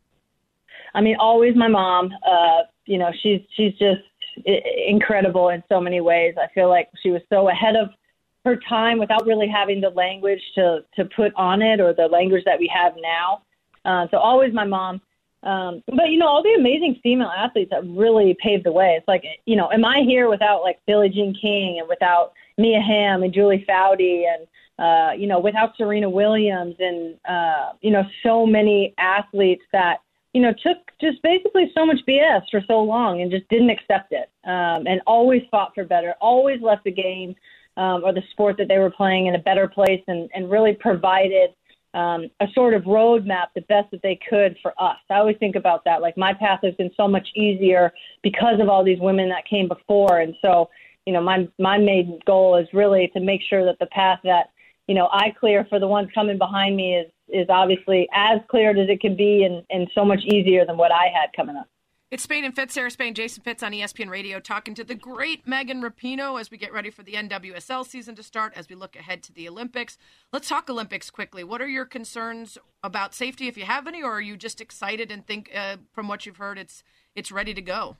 I 0.95 1.01
mean, 1.01 1.15
always 1.19 1.55
my 1.55 1.67
mom. 1.67 2.09
Uh, 2.25 2.63
you 2.85 2.97
know, 2.97 3.11
she's 3.21 3.41
she's 3.55 3.73
just 3.73 4.01
incredible 4.87 5.49
in 5.49 5.63
so 5.69 5.79
many 5.79 6.01
ways. 6.01 6.35
I 6.41 6.51
feel 6.53 6.69
like 6.69 6.89
she 7.03 7.11
was 7.11 7.21
so 7.29 7.49
ahead 7.49 7.75
of 7.75 7.89
her 8.47 8.55
time 8.69 8.97
without 8.97 9.25
really 9.25 9.47
having 9.47 9.81
the 9.81 9.89
language 9.89 10.41
to 10.55 10.83
to 10.95 11.05
put 11.05 11.33
on 11.35 11.61
it 11.61 11.79
or 11.79 11.93
the 11.93 12.07
language 12.07 12.43
that 12.45 12.59
we 12.59 12.71
have 12.73 12.93
now. 13.01 13.43
Uh, 13.83 14.07
so 14.09 14.17
always 14.17 14.53
my 14.53 14.65
mom. 14.65 15.01
Um, 15.43 15.83
but 15.87 16.09
you 16.09 16.17
know, 16.17 16.27
all 16.27 16.41
the 16.41 16.55
amazing 16.57 16.99
female 17.03 17.29
athletes 17.29 17.69
that 17.71 17.85
really 17.85 18.35
paved 18.41 18.65
the 18.65 18.71
way. 18.71 18.95
It's 18.97 19.07
like, 19.07 19.23
you 19.45 19.55
know, 19.55 19.69
am 19.71 19.85
I 19.85 20.01
here 20.01 20.29
without 20.29 20.61
like 20.61 20.79
Billie 20.87 21.09
Jean 21.09 21.35
King 21.39 21.79
and 21.79 21.87
without 21.87 22.33
Mia 22.57 22.81
Hamm 22.81 23.23
and 23.23 23.33
Julie 23.33 23.65
Foudy 23.69 24.25
and 24.27 24.47
uh, 24.79 25.11
you 25.13 25.27
know, 25.27 25.39
without 25.39 25.75
Serena 25.75 26.09
Williams 26.09 26.75
and 26.79 27.15
uh, 27.27 27.73
you 27.81 27.91
know, 27.91 28.03
so 28.23 28.45
many 28.45 28.93
athletes 28.97 29.63
that 29.71 29.97
you 30.33 30.41
know 30.41 30.53
took 30.63 30.77
just 30.99 31.21
basically 31.21 31.71
so 31.75 31.85
much 31.85 31.99
BS 32.07 32.43
for 32.49 32.61
so 32.67 32.79
long 32.81 33.21
and 33.21 33.31
just 33.31 33.47
didn't 33.49 33.69
accept 33.69 34.11
it 34.11 34.29
um, 34.43 34.87
and 34.87 35.01
always 35.05 35.43
fought 35.51 35.73
for 35.75 35.83
better, 35.83 36.15
always 36.19 36.61
left 36.61 36.83
the 36.83 36.91
game 36.91 37.35
um, 37.77 38.03
or 38.03 38.11
the 38.11 38.23
sport 38.31 38.57
that 38.57 38.67
they 38.67 38.79
were 38.79 38.89
playing 38.89 39.27
in 39.27 39.35
a 39.35 39.39
better 39.39 39.67
place 39.67 40.03
and, 40.07 40.29
and 40.33 40.51
really 40.51 40.73
provided 40.73 41.51
um, 41.93 42.29
a 42.41 42.47
sort 42.53 42.73
of 42.73 42.83
roadmap 42.83 43.47
the 43.55 43.61
best 43.61 43.89
that 43.91 44.01
they 44.03 44.19
could 44.29 44.57
for 44.61 44.73
us. 44.77 44.97
I 45.09 45.15
always 45.15 45.37
think 45.37 45.55
about 45.55 45.85
that. 45.85 46.01
Like 46.01 46.17
my 46.17 46.33
path 46.33 46.59
has 46.63 46.75
been 46.75 46.91
so 46.97 47.07
much 47.07 47.27
easier 47.35 47.93
because 48.23 48.59
of 48.59 48.67
all 48.67 48.83
these 48.83 48.99
women 48.99 49.29
that 49.29 49.45
came 49.45 49.67
before. 49.67 50.19
And 50.19 50.35
so, 50.41 50.69
you 51.05 51.13
know, 51.13 51.21
my 51.21 51.47
my 51.57 51.77
main 51.77 52.19
goal 52.25 52.57
is 52.57 52.67
really 52.73 53.09
to 53.13 53.19
make 53.19 53.41
sure 53.41 53.63
that 53.65 53.79
the 53.79 53.85
path 53.87 54.19
that 54.25 54.51
you 54.87 54.95
know 54.95 55.07
I 55.11 55.33
clear 55.39 55.65
for 55.69 55.79
the 55.79 55.87
ones 55.87 56.09
coming 56.13 56.37
behind 56.37 56.75
me 56.75 56.97
is 56.97 57.11
is 57.29 57.47
obviously 57.49 58.07
as 58.13 58.39
cleared 58.49 58.77
as 58.77 58.89
it 58.89 59.01
can 59.01 59.15
be 59.15 59.43
and, 59.43 59.63
and 59.69 59.89
so 59.95 60.05
much 60.05 60.23
easier 60.25 60.65
than 60.65 60.77
what 60.77 60.91
I 60.91 61.07
had 61.13 61.29
coming 61.35 61.55
up. 61.55 61.67
It's 62.09 62.23
Spain 62.23 62.45
and 62.45 62.55
Fitz, 62.55 62.73
Sarah 62.73 62.89
Spain, 62.89 63.13
Jason 63.13 63.43
Fitz 63.43 63.61
on 63.61 63.73
ESPN 63.73 64.09
Radio, 64.09 64.39
talking 64.39 64.73
to 64.75 64.85
the 64.85 64.95
great 64.95 65.45
Megan 65.45 65.81
Rapinoe 65.81 66.39
as 66.39 66.49
we 66.49 66.57
get 66.57 66.71
ready 66.71 66.89
for 66.89 67.03
the 67.03 67.11
NWSL 67.13 67.85
season 67.85 68.15
to 68.15 68.23
start, 68.23 68.53
as 68.55 68.69
we 68.69 68.77
look 68.77 68.95
ahead 68.95 69.21
to 69.23 69.33
the 69.33 69.45
Olympics. 69.45 69.97
Let's 70.31 70.47
talk 70.47 70.69
Olympics 70.69 71.09
quickly. 71.09 71.43
What 71.43 71.61
are 71.61 71.67
your 71.67 71.83
concerns 71.83 72.57
about 72.81 73.13
safety, 73.13 73.49
if 73.49 73.57
you 73.57 73.65
have 73.65 73.87
any, 73.87 74.01
or 74.01 74.13
are 74.13 74.21
you 74.21 74.37
just 74.37 74.61
excited 74.61 75.11
and 75.11 75.27
think, 75.27 75.51
uh, 75.53 75.75
from 75.91 76.07
what 76.07 76.25
you've 76.25 76.37
heard, 76.37 76.57
it's 76.57 76.81
it's 77.13 77.29
ready 77.29 77.53
to 77.53 77.61
go? 77.61 77.97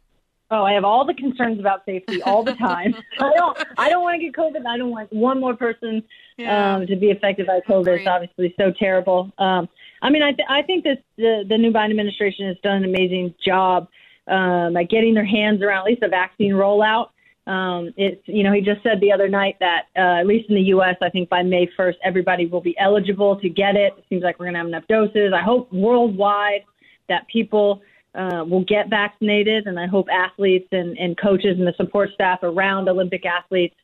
Oh, 0.50 0.64
I 0.64 0.72
have 0.72 0.86
all 0.86 1.06
the 1.06 1.14
concerns 1.14 1.60
about 1.60 1.84
safety 1.86 2.22
all 2.24 2.44
the 2.44 2.56
time. 2.56 2.96
I 3.20 3.34
don't. 3.36 3.58
I 3.78 3.90
don't 3.90 4.04
want 4.04 4.22
to 4.22 4.26
get 4.26 4.34
COVID. 4.34 4.66
I 4.66 4.78
don't 4.78 4.92
want 4.92 5.12
one 5.12 5.42
more 5.42 5.54
person 5.54 6.02
yeah. 6.38 6.76
um, 6.76 6.88
to 6.88 6.96
be 6.96 7.12
affected 7.12 7.46
by 7.46 7.60
COVID. 7.68 8.00
It's 8.00 8.08
obviously 8.08 8.56
so 8.58 8.72
terrible. 8.72 9.34
Um, 9.38 9.68
I 10.02 10.10
mean, 10.10 10.24
I, 10.24 10.32
th- 10.32 10.48
I 10.50 10.62
think 10.62 10.84
this 10.84 10.98
the, 11.18 11.44
the 11.48 11.58
new 11.58 11.72
Biden 11.72 11.92
administration 11.92 12.48
has 12.48 12.58
done 12.64 12.78
an 12.78 12.86
amazing 12.86 13.34
job 13.44 13.88
um, 14.28 14.76
at 14.78 14.90
getting 14.90 15.14
their 15.14 15.26
hands 15.26 15.62
around 15.62 15.80
at 15.80 15.86
least 15.86 16.02
the 16.02 16.08
vaccine 16.08 16.54
rollout. 16.54 17.10
Um, 17.48 17.94
it's 17.96 18.22
you 18.26 18.44
know 18.44 18.52
he 18.52 18.60
just 18.60 18.84
said 18.84 19.00
the 19.00 19.12
other 19.12 19.30
night 19.30 19.56
that 19.62 19.84
uh, 19.96 20.20
at 20.20 20.28
least 20.28 20.50
in 20.50 20.56
the 20.56 20.64
U.S. 20.64 20.96
I 21.02 21.10
think 21.10 21.30
by 21.30 21.44
May 21.44 21.70
1st 21.80 21.96
everybody 22.04 22.46
will 22.46 22.62
be 22.62 22.78
eligible 22.78 23.40
to 23.40 23.48
get 23.48 23.76
it. 23.76 23.94
It 23.98 24.04
seems 24.10 24.22
like 24.22 24.38
we're 24.38 24.48
gonna 24.48 24.58
have 24.58 24.68
enough 24.68 24.88
doses. 24.90 25.32
I 25.34 25.42
hope 25.42 25.72
worldwide 25.72 26.66
that 27.08 27.26
people 27.30 27.82
uh, 28.16 28.44
will 28.44 28.66
get 28.66 28.90
vaccinated, 28.90 29.66
and 29.68 29.80
I 29.80 29.88
hope 29.88 30.08
athletes 30.12 30.68
and, 30.74 30.98
and 30.98 31.18
coaches 31.18 31.58
and 31.58 31.66
the 31.66 31.74
support 31.78 32.10
staff 32.14 32.40
around 32.44 32.90
Olympic 32.90 33.26
athletes 33.26 33.76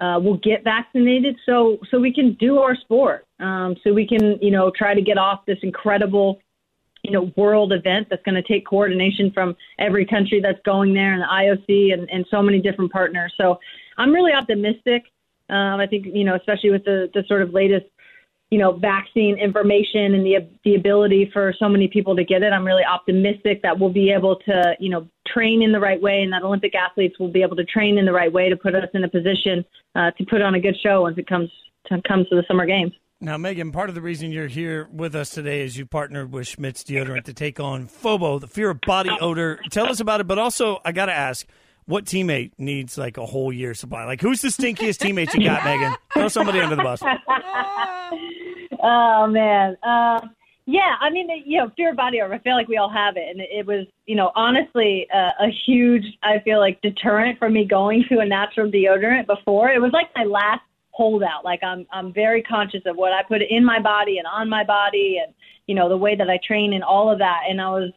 uh, 0.00 0.18
will 0.22 0.38
get 0.38 0.64
vaccinated 0.64 1.36
so 1.46 1.78
so 1.90 1.98
we 2.00 2.12
can 2.12 2.34
do 2.34 2.58
our 2.58 2.76
sport. 2.76 3.26
Um, 3.40 3.76
so 3.84 3.92
we 3.92 4.06
can 4.06 4.38
you 4.40 4.50
know 4.50 4.70
try 4.70 4.94
to 4.94 5.02
get 5.02 5.18
off 5.18 5.46
this 5.46 5.58
incredible 5.62 6.40
you 7.02 7.12
know 7.12 7.32
world 7.36 7.72
event 7.72 8.08
that's 8.10 8.22
going 8.22 8.34
to 8.34 8.42
take 8.42 8.66
coordination 8.66 9.30
from 9.30 9.56
every 9.78 10.04
country 10.06 10.40
that's 10.40 10.60
going 10.64 10.94
there 10.94 11.12
and 11.12 11.22
the 11.22 11.26
IOC 11.26 11.92
and, 11.92 12.10
and 12.10 12.26
so 12.30 12.42
many 12.42 12.60
different 12.60 12.90
partners. 12.92 13.32
So 13.36 13.58
I'm 13.96 14.12
really 14.12 14.32
optimistic. 14.32 15.04
Um, 15.50 15.78
I 15.78 15.86
think 15.86 16.06
you 16.06 16.24
know 16.24 16.34
especially 16.34 16.70
with 16.70 16.84
the 16.84 17.10
the 17.14 17.24
sort 17.28 17.42
of 17.42 17.52
latest 17.52 17.86
you 18.54 18.60
know 18.60 18.70
vaccine 18.70 19.36
information 19.36 20.14
and 20.14 20.24
the 20.24 20.36
the 20.64 20.76
ability 20.76 21.28
for 21.32 21.52
so 21.58 21.68
many 21.68 21.88
people 21.88 22.14
to 22.14 22.22
get 22.22 22.44
it. 22.44 22.52
I'm 22.52 22.64
really 22.64 22.84
optimistic 22.84 23.62
that 23.62 23.76
we'll 23.76 23.92
be 23.92 24.12
able 24.12 24.36
to 24.46 24.76
you 24.78 24.90
know 24.90 25.08
train 25.26 25.60
in 25.60 25.72
the 25.72 25.80
right 25.80 26.00
way 26.00 26.22
and 26.22 26.32
that 26.32 26.44
Olympic 26.44 26.72
athletes 26.76 27.18
will 27.18 27.32
be 27.32 27.42
able 27.42 27.56
to 27.56 27.64
train 27.64 27.98
in 27.98 28.04
the 28.04 28.12
right 28.12 28.32
way 28.32 28.48
to 28.48 28.56
put 28.56 28.76
us 28.76 28.88
in 28.94 29.02
a 29.02 29.08
position 29.08 29.64
uh, 29.96 30.12
to 30.12 30.24
put 30.26 30.40
on 30.40 30.54
a 30.54 30.60
good 30.60 30.76
show 30.80 31.02
once 31.02 31.18
it 31.18 31.26
comes 31.26 31.50
to, 31.86 32.00
comes 32.02 32.28
to 32.28 32.36
the 32.36 32.44
summer 32.46 32.64
games. 32.64 32.92
Now, 33.20 33.36
Megan, 33.38 33.72
part 33.72 33.88
of 33.88 33.96
the 33.96 34.02
reason 34.02 34.30
you're 34.30 34.46
here 34.46 34.88
with 34.92 35.16
us 35.16 35.30
today 35.30 35.62
is 35.62 35.76
you 35.76 35.84
partnered 35.84 36.30
with 36.32 36.46
Schmidt's 36.46 36.84
deodorant 36.84 37.24
to 37.24 37.34
take 37.34 37.58
on 37.58 37.88
Phobo, 37.88 38.40
the 38.40 38.46
fear 38.46 38.70
of 38.70 38.80
body 38.82 39.10
odor. 39.20 39.58
Tell 39.70 39.86
us 39.90 39.98
about 39.98 40.20
it, 40.20 40.28
but 40.28 40.38
also 40.38 40.78
I 40.84 40.92
got 40.92 41.06
to 41.06 41.12
ask, 41.12 41.44
what 41.86 42.04
teammate 42.04 42.52
needs 42.58 42.96
like 42.96 43.18
a 43.18 43.26
whole 43.26 43.52
year 43.52 43.74
supply? 43.74 44.04
Like, 44.04 44.20
who's 44.20 44.40
the 44.42 44.48
stinkiest 44.48 44.98
teammate 44.98 45.34
you 45.34 45.44
got, 45.44 45.64
Megan? 45.64 45.94
Throw 46.14 46.28
somebody 46.28 46.60
under 46.60 46.76
the 46.76 46.82
bus. 46.82 47.02
oh 48.84 49.26
man, 49.26 49.76
uh, 49.82 50.20
yeah. 50.66 50.94
I 51.00 51.10
mean, 51.10 51.28
you 51.44 51.58
know, 51.58 51.70
fear 51.76 51.90
of 51.90 51.96
body 51.96 52.20
odor. 52.20 52.34
I 52.34 52.38
feel 52.38 52.54
like 52.54 52.68
we 52.68 52.76
all 52.76 52.90
have 52.90 53.16
it, 53.16 53.28
and 53.28 53.40
it 53.40 53.66
was, 53.66 53.86
you 54.06 54.14
know, 54.14 54.30
honestly, 54.34 55.06
uh, 55.12 55.30
a 55.40 55.50
huge. 55.66 56.04
I 56.22 56.38
feel 56.40 56.58
like 56.58 56.80
deterrent 56.82 57.38
for 57.38 57.50
me 57.50 57.64
going 57.64 58.04
to 58.08 58.20
a 58.20 58.26
natural 58.26 58.70
deodorant 58.70 59.26
before. 59.26 59.70
It 59.70 59.80
was 59.80 59.92
like 59.92 60.10
my 60.14 60.24
last 60.24 60.62
holdout. 60.94 61.44
Like 61.44 61.62
I'm 61.62 61.86
I'm 61.92 62.12
very 62.12 62.42
conscious 62.42 62.82
of 62.86 62.96
what 62.96 63.12
I 63.12 63.22
put 63.22 63.42
in 63.42 63.64
my 63.64 63.80
body 63.80 64.18
and 64.18 64.26
on 64.26 64.48
my 64.48 64.64
body 64.64 65.20
and 65.24 65.34
you 65.66 65.74
know 65.74 65.88
the 65.88 65.96
way 65.96 66.14
that 66.16 66.30
I 66.30 66.38
train 66.46 66.72
and 66.72 66.84
all 66.84 67.10
of 67.10 67.18
that. 67.18 67.42
And 67.48 67.60
I 67.60 67.70
was 67.70 67.90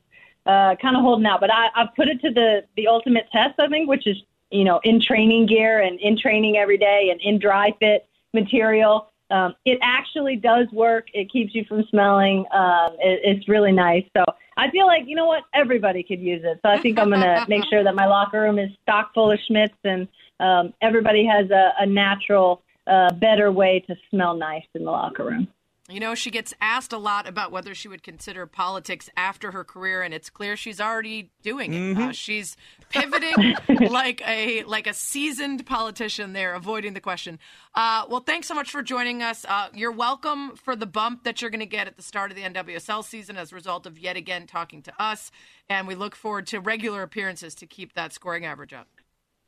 uh, 0.46 0.76
kind 0.82 0.96
of 0.96 1.04
holding 1.04 1.26
out, 1.26 1.40
but 1.40 1.54
I 1.54 1.68
I've 1.76 1.96
put 1.96 2.08
it 2.08 2.20
to 2.22 2.32
the 2.32 2.64
the 2.76 2.88
ultimate 2.88 3.28
test. 3.32 3.60
I 3.60 3.68
think, 3.68 3.88
which 3.88 4.08
is 4.08 4.18
you 4.50 4.64
know 4.64 4.80
in 4.84 5.00
training 5.00 5.46
gear 5.46 5.82
and 5.82 6.00
in 6.00 6.18
training 6.18 6.58
every 6.58 6.78
day 6.78 7.10
and 7.12 7.22
in 7.22 7.40
dry 7.40 7.72
fit 7.80 8.08
material. 8.34 9.12
Um, 9.30 9.54
it 9.66 9.78
actually 9.82 10.38
does 10.38 10.68
work. 10.72 11.08
It 11.14 11.32
keeps 11.32 11.54
you 11.54 11.66
from 11.66 11.84
smelling. 11.90 12.46
Um, 12.54 12.94
it, 13.00 13.20
it's 13.24 13.50
really 13.50 13.72
nice. 13.72 14.04
So 14.16 14.24
I 14.58 14.72
feel 14.72 14.88
like 14.88 15.04
you 15.06 15.16
know 15.16 15.26
what 15.26 15.44
everybody 15.54 16.04
could 16.04 16.20
use 16.20 16.42
it. 16.44 16.60
So 16.64 16.70
I 16.70 16.80
think 16.80 17.00
I'm 17.00 17.10
gonna 17.10 17.46
make 17.48 17.64
sure 17.70 17.84
that 17.84 17.96
my 17.96 18.06
locker 18.06 18.42
room 18.42 18.58
is 18.58 18.70
stocked 18.84 19.14
full 19.14 19.32
of 19.32 19.40
Schmidts 19.50 19.76
and 19.84 20.08
um, 20.40 20.74
everybody 20.82 21.26
has 21.26 21.50
a, 21.52 21.74
a 21.80 21.86
natural 21.86 22.62
a 22.88 23.14
better 23.14 23.52
way 23.52 23.84
to 23.88 23.96
smell 24.10 24.36
nice 24.36 24.64
in 24.74 24.86
the 24.86 24.92
locker 24.92 25.26
room. 25.26 25.48
You 25.90 26.02
know, 26.02 26.16
she 26.16 26.32
gets 26.32 26.54
asked 26.60 26.92
a 26.92 26.98
lot 26.98 27.30
about 27.30 27.54
whether 27.54 27.74
she 27.74 27.88
would 27.88 28.04
consider 28.04 28.46
politics 28.46 29.10
after 29.16 29.52
her 29.52 29.64
career, 29.64 30.02
and 30.02 30.14
it's 30.14 30.30
clear 30.30 30.58
she's 30.58 30.82
already 30.82 31.32
doing 31.44 31.74
it. 31.74 31.78
Mm-hmm. 31.78 32.02
Uh, 32.02 32.12
she's 32.12 32.58
pivoting 32.90 33.56
like 33.90 34.22
a 34.28 34.64
like 34.64 34.86
a 34.86 34.94
seasoned 34.94 35.66
politician. 35.66 36.34
There, 36.34 36.54
avoiding 36.56 36.94
the 36.94 37.00
question. 37.00 37.40
Uh, 37.74 38.06
well, 38.10 38.20
thanks 38.20 38.48
so 38.48 38.54
much 38.54 38.70
for 38.70 38.84
joining 38.84 39.24
us. 39.24 39.46
Uh, 39.48 39.70
you're 39.74 39.94
welcome 39.94 40.58
for 40.58 40.76
the 40.76 40.86
bump 40.86 41.24
that 41.24 41.42
you're 41.42 41.52
going 41.52 41.62
to 41.62 41.66
get 41.66 41.88
at 41.88 41.96
the 41.96 42.04
start 42.04 42.32
of 42.32 42.36
the 42.36 42.44
NWSL 42.44 43.02
season 43.06 43.38
as 43.38 43.54
a 43.54 43.56
result 43.56 43.86
of 43.86 43.98
yet 43.98 44.18
again 44.18 44.46
talking 44.46 44.82
to 44.82 45.02
us, 45.02 45.32
and 45.70 45.88
we 45.88 45.96
look 45.96 46.18
forward 46.18 46.48
to 46.48 46.60
regular 46.60 47.02
appearances 47.02 47.56
to 47.56 47.66
keep 47.66 47.94
that 47.94 48.12
scoring 48.12 48.46
average 48.46 48.74
up. 48.74 48.90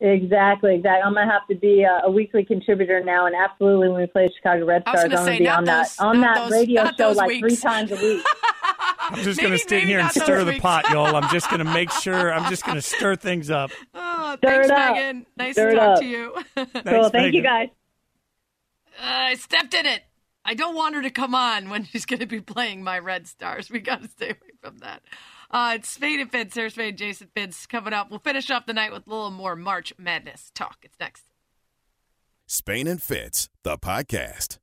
Exactly, 0.02 0.76
exactly. 0.76 1.02
I'm 1.02 1.14
gonna 1.14 1.30
have 1.30 1.46
to 1.48 1.56
be 1.56 1.84
a, 1.84 2.04
a, 2.06 2.12
weekly 2.12 2.46
contributor 2.46 3.04
now, 3.04 3.26
and 3.26 3.36
absolutely 3.36 3.90
when 3.90 4.00
we 4.02 4.08
play 4.08 4.30
Chicago 4.34 4.66
Red 4.66 4.84
Stars, 4.84 5.04
I'm 5.04 5.10
gonna 5.10 5.38
be 5.38 5.48
on 5.50 5.66
those, 5.66 5.96
that 5.98 6.04
on 6.04 6.22
that 6.22 6.38
those, 6.38 6.52
radio 6.52 6.90
show 6.98 7.12
like 7.12 7.28
weeks. 7.28 7.42
three 7.42 7.56
times 7.58 7.92
a 7.92 7.96
week. 7.96 8.24
I'm 9.12 9.24
just 9.24 9.40
going 9.40 9.54
to 9.54 9.58
stay 9.58 9.80
here 9.82 10.00
and 10.00 10.12
stir 10.12 10.44
the 10.44 10.60
pot, 10.60 10.90
y'all. 10.92 11.16
I'm 11.16 11.30
just 11.30 11.50
going 11.50 11.66
to 11.66 11.72
make 11.72 11.92
sure. 12.04 12.32
I'm 12.32 12.50
just 12.50 12.64
going 12.64 12.76
to 12.76 12.82
stir 12.82 13.16
things 13.16 13.50
up. 13.50 13.72
Oh, 14.22 14.36
stir 14.38 14.68
thanks, 14.68 14.70
Megan. 14.70 15.26
Nice 15.38 15.56
stir 15.56 15.72
to 15.72 15.76
talk 15.76 16.00
to 16.02 16.06
you. 16.06 16.36
thanks, 16.56 16.72
cool. 16.74 17.10
Thank 17.10 17.14
Megan. 17.14 17.34
you, 17.34 17.42
guys. 17.42 17.70
Uh, 19.00 19.06
I 19.06 19.36
stepped 19.36 19.74
in 19.74 19.86
it. 19.86 20.04
I 20.46 20.54
don't 20.54 20.76
want 20.76 20.94
her 20.96 21.02
to 21.02 21.10
come 21.10 21.34
on 21.34 21.70
when 21.70 21.86
she's 21.86 22.06
going 22.06 22.20
to 22.20 22.26
be 22.28 22.42
playing 22.42 22.84
my 22.84 23.00
Red 23.00 23.28
Stars. 23.28 23.72
We 23.72 23.80
got 23.80 24.04
to 24.04 24.10
stay 24.10 24.28
away 24.28 24.52
from 24.62 24.80
that. 24.80 25.02
Uh, 25.52 25.74
it's 25.76 25.90
Spain 25.90 26.20
and 26.20 26.32
Fitz, 26.32 26.54
Sarah 26.54 26.70
Spain, 26.70 26.96
Jason 26.96 27.28
Fitz 27.34 27.66
coming 27.66 27.94
up. 27.94 28.10
We'll 28.10 28.20
finish 28.20 28.52
off 28.52 28.68
the 28.68 28.74
night 28.74 28.92
with 28.92 29.08
a 29.08 29.10
little 29.10 29.32
more 29.32 29.56
March 29.56 29.94
Madness 29.98 30.52
talk. 30.54 30.78
It's 30.84 31.00
next. 31.00 31.24
Spain 32.46 32.88
and 32.88 33.02
Fitz, 33.02 33.50
the 33.64 33.78
podcast. 33.78 34.60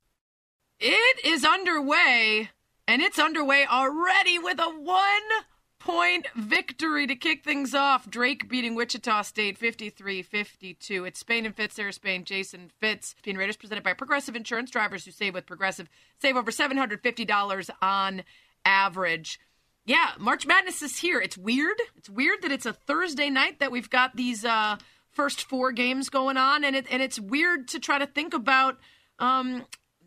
It 0.79 1.25
is 1.25 1.45
underway, 1.45 2.51
and 2.87 3.03
it's 3.03 3.19
underway 3.19 3.67
already 3.67 4.39
with 4.39 4.61
a 4.61 4.71
one 4.71 5.45
point 5.81 6.27
victory 6.37 7.07
to 7.07 7.17
kick 7.17 7.43
things 7.45 7.75
off. 7.75 8.09
Drake 8.09 8.49
beating 8.49 8.75
Wichita 8.77 9.23
State 9.23 9.59
53 9.59 10.23
52. 10.23 11.05
It's 11.05 11.19
Spain 11.19 11.47
and 11.47 11.55
Fitz, 11.55 11.75
Sarah 11.77 11.93
Spain, 11.93 12.25
Jason 12.25 12.71
Fitz. 12.79 13.17
Being 13.25 13.37
Raiders 13.37 13.57
presented 13.57 13.83
by 13.83 13.93
Progressive 13.93 14.37
Insurance. 14.37 14.71
Drivers 14.71 15.05
who 15.05 15.11
save 15.11 15.35
with 15.35 15.47
Progressive 15.47 15.89
save 16.21 16.37
over 16.37 16.53
$750 16.53 17.71
on 17.83 18.23
average 18.65 19.41
yeah, 19.87 20.11
March 20.19 20.47
Madness 20.47 20.83
is 20.83 20.99
here. 20.99 21.21
It's 21.21 21.39
weird. 21.39 21.81
It's 21.97 22.11
weird 22.11 22.43
that 22.43 22.53
it's 22.53 22.67
a 22.67 22.73
Thursday 22.73 23.31
night 23.31 23.61
that 23.61 23.73
we've 23.73 23.89
got 23.89 24.17
these 24.17 24.45
uh, 24.45 24.77
first 25.13 25.49
four 25.49 25.73
games 25.73 26.11
going 26.11 26.37
on, 26.37 26.65
and 26.65 26.77
it 26.77 26.87
and 26.91 27.03
it's 27.03 27.19
weird 27.19 27.69
to 27.69 27.79
try 27.79 27.99
to 27.99 28.07
think 28.07 28.35
about 28.35 28.79
um, 29.19 29.65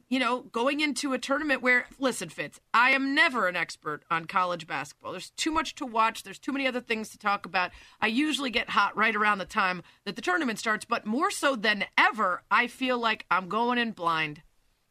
you 0.09 0.19
know, 0.19 0.41
going 0.41 0.79
into 0.79 1.13
a 1.13 1.19
tournament 1.19 1.61
where, 1.61 1.85
listen, 1.99 2.29
Fitz, 2.29 2.59
I 2.73 2.91
am 2.91 3.13
never 3.13 3.47
an 3.47 3.55
expert 3.55 4.03
on 4.09 4.25
college 4.25 4.65
basketball. 4.65 5.11
There's 5.11 5.29
too 5.31 5.51
much 5.51 5.75
to 5.75 5.85
watch, 5.85 6.23
there's 6.23 6.39
too 6.39 6.51
many 6.51 6.67
other 6.67 6.81
things 6.81 7.09
to 7.09 7.19
talk 7.19 7.45
about. 7.45 7.69
I 8.01 8.07
usually 8.07 8.49
get 8.49 8.71
hot 8.71 8.97
right 8.97 9.15
around 9.15 9.37
the 9.37 9.45
time 9.45 9.83
that 10.05 10.15
the 10.15 10.21
tournament 10.21 10.57
starts, 10.57 10.83
but 10.83 11.05
more 11.05 11.29
so 11.29 11.55
than 11.55 11.85
ever, 11.95 12.41
I 12.49 12.65
feel 12.65 12.97
like 12.97 13.25
I'm 13.29 13.47
going 13.49 13.77
in 13.77 13.91
blind, 13.91 14.41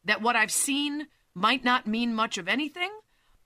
that 0.05 0.23
what 0.23 0.37
I've 0.37 0.53
seen 0.53 1.09
might 1.35 1.65
not 1.65 1.89
mean 1.89 2.15
much 2.15 2.39
of 2.39 2.47
anything. 2.47 2.91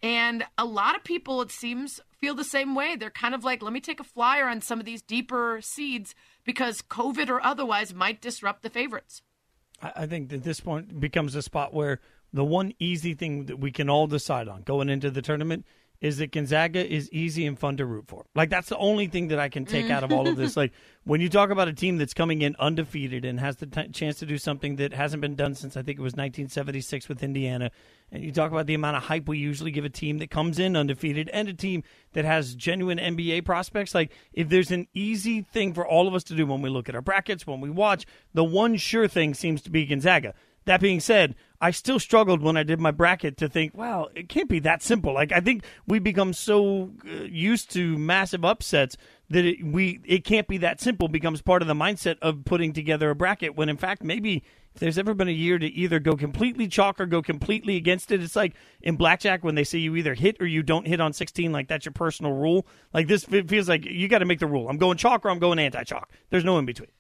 And 0.03 0.45
a 0.59 0.65
lot 0.65 0.97
of 0.97 1.05
people, 1.05 1.43
it 1.43 1.53
seems, 1.53 2.01
feel 2.19 2.35
the 2.35 2.45
same 2.45 2.75
way. 2.75 2.97
They're 2.97 3.11
kind 3.11 3.35
of 3.35 3.45
like, 3.45 3.63
let 3.63 3.73
me 3.73 3.81
take 3.81 4.01
a 4.01 4.05
flyer 4.05 4.49
on 4.49 4.61
some 4.61 4.81
of 4.81 4.85
these 4.85 5.03
deeper 5.03 5.61
seeds 5.63 6.15
because 6.45 6.83
COVID 6.83 7.29
or 7.29 7.45
otherwise 7.45 7.95
might 7.95 8.21
disrupt 8.21 8.63
the 8.63 8.71
favorites. 8.71 9.23
I 9.81 10.07
think 10.07 10.29
that 10.31 10.45
this 10.45 10.61
point 10.61 11.01
becomes 11.01 11.35
a 11.35 11.43
spot 11.43 11.75
where 11.75 12.01
the 12.33 12.45
one 12.45 12.73
easy 12.79 13.15
thing 13.15 13.47
that 13.47 13.59
we 13.59 13.71
can 13.71 13.91
all 13.91 14.07
decide 14.07 14.49
on 14.49 14.63
going 14.63 14.89
into 14.89 15.11
the 15.11 15.23
tournament 15.23 15.67
is 16.03 16.19
that 16.19 16.33
Gonzaga 16.33 16.85
is 16.85 17.09
easy 17.13 17.47
and 17.47 17.57
fun 17.57 17.77
to 17.77 17.87
root 17.87 18.09
for. 18.09 18.27
Like 18.35 18.51
that's 18.51 18.69
the 18.69 18.77
only 18.77 19.07
thing 19.07 19.29
that 19.29 19.39
I 19.39 19.49
can 19.49 19.65
take 19.65 19.89
out 19.89 20.03
of 20.03 20.13
all 20.13 20.27
of 20.27 20.37
this. 20.37 20.51
Mm-hmm. 20.51 20.61
Like 20.61 20.73
when 21.05 21.21
you 21.21 21.29
talk 21.29 21.51
about 21.51 21.69
a 21.69 21.73
team 21.73 21.97
that's 21.97 22.13
coming 22.13 22.43
in 22.43 22.57
undefeated 22.59 23.25
and 23.25 23.39
has 23.39 23.57
the 23.57 23.67
t- 23.67 23.87
chance 23.89 24.19
to 24.19 24.27
do 24.27 24.37
something 24.37 24.77
that 24.77 24.93
hasn't 24.93 25.21
been 25.21 25.37
done 25.37 25.55
since 25.55 25.77
I 25.77 25.83
think 25.83 26.01
it 26.01 26.03
was 26.03 26.15
1976 26.15 27.09
with 27.09 27.23
Indiana, 27.23 27.71
and 28.11 28.25
you 28.25 28.33
talk 28.33 28.51
about 28.51 28.67
the 28.67 28.75
amount 28.75 28.97
of 28.97 29.05
hype 29.05 29.29
we 29.29 29.39
usually 29.39 29.71
give 29.71 29.85
a 29.85 29.91
team 29.91 30.19
that 30.19 30.29
comes 30.29 30.59
in 30.59 30.77
undefeated 30.77 31.31
and 31.33 31.49
a 31.49 31.55
team 31.55 31.85
that 32.15 32.25
has 32.25 32.57
genuine 32.57 32.99
NBA 32.99 33.45
prospects. 33.45 33.95
Like 33.95 34.11
if 34.33 34.49
there's 34.49 34.73
an 34.73 34.89
easy 34.93 35.43
thing 35.43 35.73
for 35.73 35.87
all 35.87 36.09
of 36.09 36.15
us 36.15 36.25
to 36.25 36.35
do 36.35 36.45
when 36.45 36.63
we 36.63 36.69
look 36.69 36.89
at 36.89 36.97
our 36.97 37.01
brackets, 37.01 37.47
when 37.47 37.61
we 37.61 37.71
watch, 37.71 38.07
the 38.35 38.45
one 38.45 38.77
sure 38.77 39.07
thing 39.07 39.35
seems 39.35 39.63
to 39.63 39.71
be 39.71 39.87
Gonzaga. 39.87 40.35
That 40.65 40.81
being 40.81 41.01
said, 41.01 41.35
I 41.63 41.71
still 41.71 42.01
struggled 42.01 42.43
when 42.43 42.57
I 42.57 42.65
did 42.65 42.81
my 42.81 42.91
bracket 42.91 43.37
to 43.37 43.49
think, 43.49 43.71
well, 43.73 44.11
it 44.17 44.29
can't 44.29 44.49
be 44.49 44.59
that 44.59 44.83
simple. 44.83 45.15
Like 45.15 45.31
I 45.31 45.39
think 45.39 45.63
we 45.87 46.01
become 46.01 46.33
so 46.33 46.91
uh, 47.07 47.23
used 47.23 47.71
to 47.71 47.97
massive 47.97 48.45
upsets 48.45 48.97
that 49.31 49.45
it, 49.45 49.65
we 49.65 50.01
it 50.05 50.25
can't 50.25 50.49
be 50.49 50.59
that 50.59 50.81
simple. 50.81 51.07
Becomes 51.07 51.41
part 51.41 51.63
of 51.63 51.69
the 51.69 51.75
mindset 51.75 52.17
of 52.21 52.45
putting 52.45 52.73
together 52.73 53.11
a 53.11 53.15
bracket. 53.15 53.55
When 53.57 53.69
in 53.69 53.77
fact, 53.77 54.03
maybe 54.03 54.43
if 54.75 54.81
there's 54.81 54.99
ever 54.99 55.15
been 55.15 55.29
a 55.29 55.31
year 55.31 55.57
to 55.57 55.67
either 55.67 56.01
go 56.01 56.17
completely 56.17 56.67
chalk 56.67 57.01
or 57.01 57.07
go 57.07 57.23
completely 57.23 57.77
against 57.77 58.11
it, 58.11 58.21
it's 58.21 58.35
like 58.35 58.55
in 58.81 58.97
blackjack 58.97 59.45
when 59.45 59.55
they 59.55 59.65
say 59.65 59.79
you 59.79 59.95
either 59.95 60.15
hit 60.15 60.39
or 60.41 60.47
you 60.47 60.65
don't 60.65 60.89
hit 60.89 61.01
on 61.01 61.13
16. 61.13 61.53
Like 61.53 61.69
that's 61.69 61.85
your 61.85 61.93
personal 61.93 62.33
rule. 62.33 62.67
Like 62.93 63.07
this 63.07 63.25
feels 63.25 63.69
like 63.69 63.85
you 63.85 64.09
got 64.09 64.19
to 64.19 64.27
make 64.27 64.41
the 64.41 64.49
rule. 64.49 64.69
I'm 64.69 64.79
going 64.79 64.99
chalk 64.99 65.25
or 65.25 65.31
I'm 65.31 65.39
going 65.39 65.61
anti-chalk. 65.61 66.11
There's 66.31 66.45
no 66.45 66.59
in 66.59 66.67
between. 66.67 66.91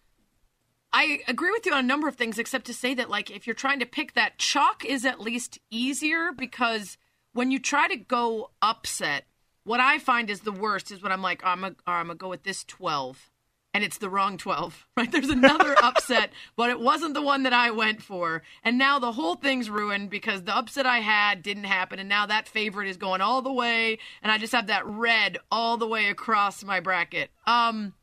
I 0.92 1.20
agree 1.26 1.50
with 1.50 1.64
you 1.64 1.72
on 1.72 1.84
a 1.84 1.86
number 1.86 2.06
of 2.06 2.16
things, 2.16 2.38
except 2.38 2.66
to 2.66 2.74
say 2.74 2.92
that, 2.94 3.08
like, 3.08 3.30
if 3.30 3.46
you're 3.46 3.54
trying 3.54 3.80
to 3.80 3.86
pick 3.86 4.12
that, 4.12 4.38
chalk 4.38 4.84
is 4.84 5.04
at 5.04 5.20
least 5.20 5.58
easier 5.70 6.32
because 6.32 6.98
when 7.32 7.50
you 7.50 7.58
try 7.58 7.88
to 7.88 7.96
go 7.96 8.50
upset, 8.60 9.24
what 9.64 9.80
I 9.80 9.98
find 9.98 10.28
is 10.28 10.40
the 10.40 10.52
worst 10.52 10.90
is 10.90 11.02
when 11.02 11.12
I'm 11.12 11.22
like, 11.22 11.42
oh, 11.44 11.48
I'm 11.48 11.74
gonna 11.86 12.14
go 12.14 12.28
with 12.28 12.42
this 12.42 12.62
12, 12.64 13.30
and 13.72 13.82
it's 13.82 13.96
the 13.96 14.10
wrong 14.10 14.36
12, 14.36 14.86
right? 14.96 15.10
There's 15.10 15.30
another 15.30 15.74
upset, 15.82 16.30
but 16.56 16.68
it 16.68 16.78
wasn't 16.78 17.14
the 17.14 17.22
one 17.22 17.44
that 17.44 17.54
I 17.54 17.70
went 17.70 18.02
for, 18.02 18.42
and 18.62 18.76
now 18.76 18.98
the 18.98 19.12
whole 19.12 19.36
thing's 19.36 19.70
ruined 19.70 20.10
because 20.10 20.42
the 20.42 20.56
upset 20.56 20.84
I 20.84 20.98
had 20.98 21.42
didn't 21.42 21.64
happen, 21.64 22.00
and 22.00 22.08
now 22.08 22.26
that 22.26 22.48
favorite 22.48 22.88
is 22.88 22.98
going 22.98 23.22
all 23.22 23.40
the 23.40 23.52
way, 23.52 23.98
and 24.22 24.30
I 24.30 24.36
just 24.36 24.52
have 24.52 24.66
that 24.66 24.86
red 24.86 25.38
all 25.50 25.78
the 25.78 25.88
way 25.88 26.08
across 26.08 26.62
my 26.62 26.80
bracket. 26.80 27.30
Um 27.46 27.94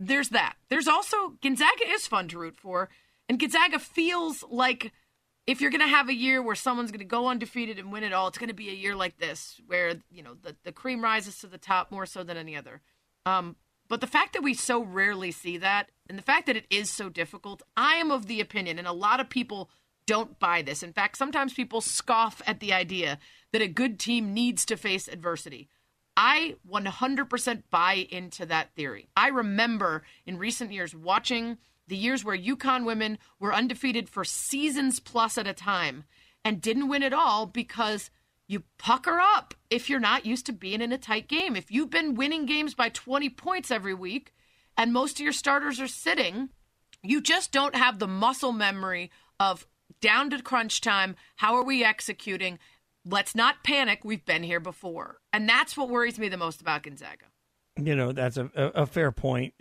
there's 0.00 0.30
that. 0.30 0.56
There's 0.68 0.88
also 0.88 1.34
Gonzaga 1.42 1.88
is 1.88 2.06
fun 2.06 2.28
to 2.28 2.38
root 2.38 2.56
for, 2.56 2.88
and 3.28 3.38
Gonzaga 3.38 3.78
feels 3.78 4.44
like 4.50 4.92
if 5.46 5.60
you're 5.60 5.70
going 5.70 5.80
to 5.80 5.86
have 5.86 6.08
a 6.08 6.14
year 6.14 6.42
where 6.42 6.54
someone's 6.54 6.90
going 6.90 7.00
to 7.00 7.04
go 7.04 7.28
undefeated 7.28 7.78
and 7.78 7.92
win 7.92 8.02
it 8.02 8.12
all, 8.12 8.28
it's 8.28 8.38
going 8.38 8.48
to 8.48 8.54
be 8.54 8.70
a 8.70 8.74
year 8.74 8.96
like 8.96 9.18
this 9.18 9.60
where 9.66 9.96
you 10.10 10.22
know 10.22 10.34
the 10.42 10.56
the 10.64 10.72
cream 10.72 11.02
rises 11.02 11.38
to 11.38 11.46
the 11.46 11.58
top 11.58 11.90
more 11.90 12.06
so 12.06 12.22
than 12.22 12.36
any 12.36 12.56
other. 12.56 12.80
Um, 13.26 13.56
but 13.88 14.00
the 14.00 14.06
fact 14.06 14.32
that 14.32 14.42
we 14.42 14.54
so 14.54 14.82
rarely 14.82 15.30
see 15.30 15.58
that, 15.58 15.90
and 16.08 16.18
the 16.18 16.22
fact 16.22 16.46
that 16.46 16.56
it 16.56 16.66
is 16.70 16.90
so 16.90 17.08
difficult, 17.08 17.62
I 17.76 17.96
am 17.96 18.10
of 18.10 18.26
the 18.26 18.40
opinion, 18.40 18.78
and 18.78 18.88
a 18.88 18.92
lot 18.92 19.20
of 19.20 19.28
people 19.28 19.70
don't 20.06 20.38
buy 20.38 20.62
this. 20.62 20.82
In 20.82 20.92
fact, 20.92 21.16
sometimes 21.16 21.54
people 21.54 21.80
scoff 21.80 22.42
at 22.46 22.60
the 22.60 22.72
idea 22.72 23.18
that 23.52 23.62
a 23.62 23.68
good 23.68 23.98
team 23.98 24.34
needs 24.34 24.64
to 24.66 24.76
face 24.76 25.08
adversity. 25.08 25.68
I 26.16 26.56
100% 26.70 27.62
buy 27.70 28.06
into 28.10 28.46
that 28.46 28.74
theory. 28.74 29.08
I 29.16 29.28
remember 29.28 30.04
in 30.26 30.38
recent 30.38 30.72
years 30.72 30.94
watching 30.94 31.58
the 31.88 31.96
years 31.96 32.24
where 32.24 32.36
UConn 32.36 32.84
women 32.84 33.18
were 33.38 33.54
undefeated 33.54 34.08
for 34.08 34.24
seasons 34.24 35.00
plus 35.00 35.36
at 35.36 35.46
a 35.46 35.52
time 35.52 36.04
and 36.44 36.60
didn't 36.60 36.88
win 36.88 37.02
at 37.02 37.12
all 37.12 37.46
because 37.46 38.10
you 38.46 38.62
pucker 38.78 39.18
up 39.20 39.54
if 39.70 39.88
you're 39.88 40.00
not 40.00 40.26
used 40.26 40.46
to 40.46 40.52
being 40.52 40.80
in 40.80 40.92
a 40.92 40.98
tight 40.98 41.28
game. 41.28 41.56
If 41.56 41.70
you've 41.70 41.90
been 41.90 42.14
winning 42.14 42.46
games 42.46 42.74
by 42.74 42.90
20 42.90 43.30
points 43.30 43.70
every 43.70 43.94
week 43.94 44.32
and 44.76 44.92
most 44.92 45.18
of 45.18 45.24
your 45.24 45.32
starters 45.32 45.80
are 45.80 45.88
sitting, 45.88 46.50
you 47.02 47.20
just 47.20 47.52
don't 47.52 47.74
have 47.74 47.98
the 47.98 48.06
muscle 48.06 48.52
memory 48.52 49.10
of 49.40 49.66
down 50.00 50.30
to 50.30 50.42
crunch 50.42 50.80
time. 50.80 51.16
How 51.36 51.54
are 51.54 51.64
we 51.64 51.84
executing? 51.84 52.58
Let's 53.04 53.34
not 53.34 53.62
panic. 53.62 54.00
We've 54.04 54.24
been 54.24 54.42
here 54.42 54.60
before. 54.60 55.18
And 55.32 55.48
that's 55.48 55.76
what 55.76 55.88
worries 55.88 56.18
me 56.18 56.28
the 56.28 56.36
most 56.36 56.60
about 56.60 56.82
Gonzaga. 56.82 57.26
You 57.76 57.96
know, 57.96 58.12
that's 58.12 58.36
a, 58.36 58.48
a, 58.54 58.86
fair 58.86 59.10
point. 59.10 59.52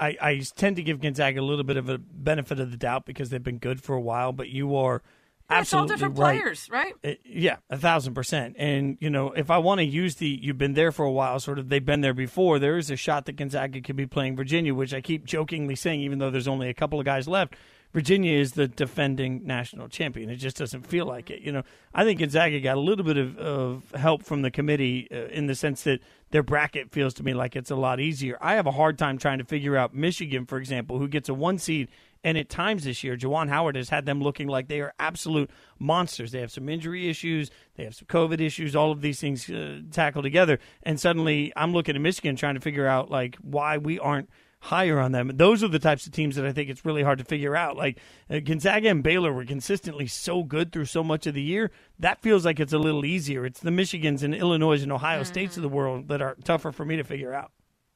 I, 0.00 0.16
I 0.20 0.42
tend 0.56 0.76
to 0.76 0.82
give 0.82 1.00
Gonzaga 1.00 1.40
a 1.40 1.42
little 1.42 1.62
bit 1.62 1.76
of 1.76 1.88
a 1.88 1.96
benefit 1.96 2.58
of 2.58 2.72
the 2.72 2.76
doubt 2.76 3.06
because 3.06 3.30
they've 3.30 3.42
been 3.42 3.58
good 3.58 3.80
for 3.80 3.94
a 3.94 4.00
while, 4.00 4.32
but 4.32 4.48
you 4.48 4.74
are 4.74 5.00
yeah, 5.48 5.58
absolutely 5.58 5.84
it's 5.94 6.02
all 6.02 6.08
different 6.08 6.18
right. 6.18 6.40
players, 6.40 6.68
right? 6.72 6.92
It, 7.04 7.20
yeah, 7.24 7.58
a 7.70 7.78
thousand 7.78 8.14
percent. 8.14 8.56
And, 8.58 8.98
you 9.00 9.10
know, 9.10 9.30
if 9.30 9.48
I 9.48 9.58
want 9.58 9.78
to 9.78 9.84
use 9.84 10.16
the 10.16 10.26
you've 10.26 10.58
been 10.58 10.74
there 10.74 10.90
for 10.90 11.04
a 11.04 11.12
while, 11.12 11.38
sort 11.38 11.60
of 11.60 11.68
they've 11.68 11.84
been 11.84 12.00
there 12.00 12.14
before, 12.14 12.58
there 12.58 12.78
is 12.78 12.90
a 12.90 12.96
shot 12.96 13.26
that 13.26 13.36
Gonzaga 13.36 13.80
could 13.80 13.96
be 13.96 14.06
playing 14.06 14.34
Virginia, 14.34 14.74
which 14.74 14.92
I 14.92 15.00
keep 15.00 15.24
jokingly 15.24 15.76
saying, 15.76 16.00
even 16.00 16.18
though 16.18 16.30
there's 16.30 16.48
only 16.48 16.68
a 16.68 16.74
couple 16.74 16.98
of 16.98 17.04
guys 17.04 17.28
left 17.28 17.54
Virginia 17.92 18.38
is 18.38 18.52
the 18.52 18.66
defending 18.66 19.42
national 19.44 19.88
champion. 19.88 20.30
It 20.30 20.36
just 20.36 20.56
doesn't 20.56 20.86
feel 20.86 21.04
like 21.04 21.30
it. 21.30 21.42
You 21.42 21.52
know, 21.52 21.62
I 21.94 22.04
think 22.04 22.20
Gonzaga 22.20 22.58
got 22.60 22.78
a 22.78 22.80
little 22.80 23.04
bit 23.04 23.18
of, 23.18 23.36
of 23.36 23.90
help 23.94 24.22
from 24.24 24.42
the 24.42 24.50
committee 24.50 25.08
uh, 25.10 25.26
in 25.26 25.46
the 25.46 25.54
sense 25.54 25.82
that 25.82 26.00
their 26.30 26.42
bracket 26.42 26.90
feels 26.90 27.12
to 27.14 27.22
me 27.22 27.34
like 27.34 27.54
it's 27.54 27.70
a 27.70 27.76
lot 27.76 28.00
easier. 28.00 28.38
I 28.40 28.54
have 28.54 28.66
a 28.66 28.72
hard 28.72 28.98
time 28.98 29.18
trying 29.18 29.38
to 29.38 29.44
figure 29.44 29.76
out 29.76 29.94
Michigan, 29.94 30.46
for 30.46 30.56
example, 30.56 30.98
who 30.98 31.06
gets 31.06 31.28
a 31.28 31.34
one 31.34 31.58
seed. 31.58 31.88
And 32.24 32.38
at 32.38 32.48
times 32.48 32.84
this 32.84 33.02
year, 33.02 33.16
Juwan 33.16 33.48
Howard 33.48 33.74
has 33.74 33.88
had 33.88 34.06
them 34.06 34.22
looking 34.22 34.46
like 34.46 34.68
they 34.68 34.80
are 34.80 34.94
absolute 34.98 35.50
monsters. 35.78 36.30
They 36.30 36.40
have 36.40 36.52
some 36.52 36.68
injury 36.68 37.10
issues, 37.10 37.50
they 37.76 37.84
have 37.84 37.96
some 37.96 38.06
COVID 38.06 38.40
issues, 38.40 38.76
all 38.76 38.92
of 38.92 39.00
these 39.02 39.20
things 39.20 39.50
uh, 39.50 39.80
tackled 39.90 40.22
together. 40.22 40.60
And 40.84 40.98
suddenly 41.00 41.52
I'm 41.56 41.72
looking 41.72 41.96
at 41.96 42.00
Michigan 42.00 42.36
trying 42.36 42.54
to 42.54 42.60
figure 42.60 42.86
out 42.86 43.10
like 43.10 43.36
why 43.42 43.76
we 43.76 43.98
aren't 43.98 44.30
higher 44.62 45.00
on 45.00 45.10
them. 45.10 45.28
Those 45.34 45.64
are 45.64 45.68
the 45.68 45.80
types 45.80 46.06
of 46.06 46.12
teams 46.12 46.36
that 46.36 46.46
I 46.46 46.52
think 46.52 46.70
it's 46.70 46.84
really 46.84 47.02
hard 47.02 47.18
to 47.18 47.24
figure 47.24 47.56
out. 47.56 47.76
Like 47.76 47.98
uh, 48.30 48.38
Gonzaga 48.38 48.88
and 48.90 49.02
Baylor 49.02 49.32
were 49.32 49.44
consistently 49.44 50.06
so 50.06 50.44
good 50.44 50.70
through 50.70 50.84
so 50.84 51.02
much 51.02 51.26
of 51.26 51.34
the 51.34 51.42
year. 51.42 51.72
That 51.98 52.22
feels 52.22 52.44
like 52.44 52.60
it's 52.60 52.72
a 52.72 52.78
little 52.78 53.04
easier. 53.04 53.44
It's 53.44 53.58
the 53.58 53.70
Michigans 53.70 54.22
and 54.22 54.32
Illinois 54.32 54.80
and 54.82 54.92
Ohio 54.92 55.22
mm-hmm. 55.22 55.26
States 55.26 55.56
of 55.56 55.64
the 55.64 55.68
world 55.68 56.06
that 56.08 56.22
are 56.22 56.36
tougher 56.44 56.70
for 56.70 56.84
me 56.84 56.96
to 56.96 57.02
figure 57.02 57.34
out. 57.34 57.50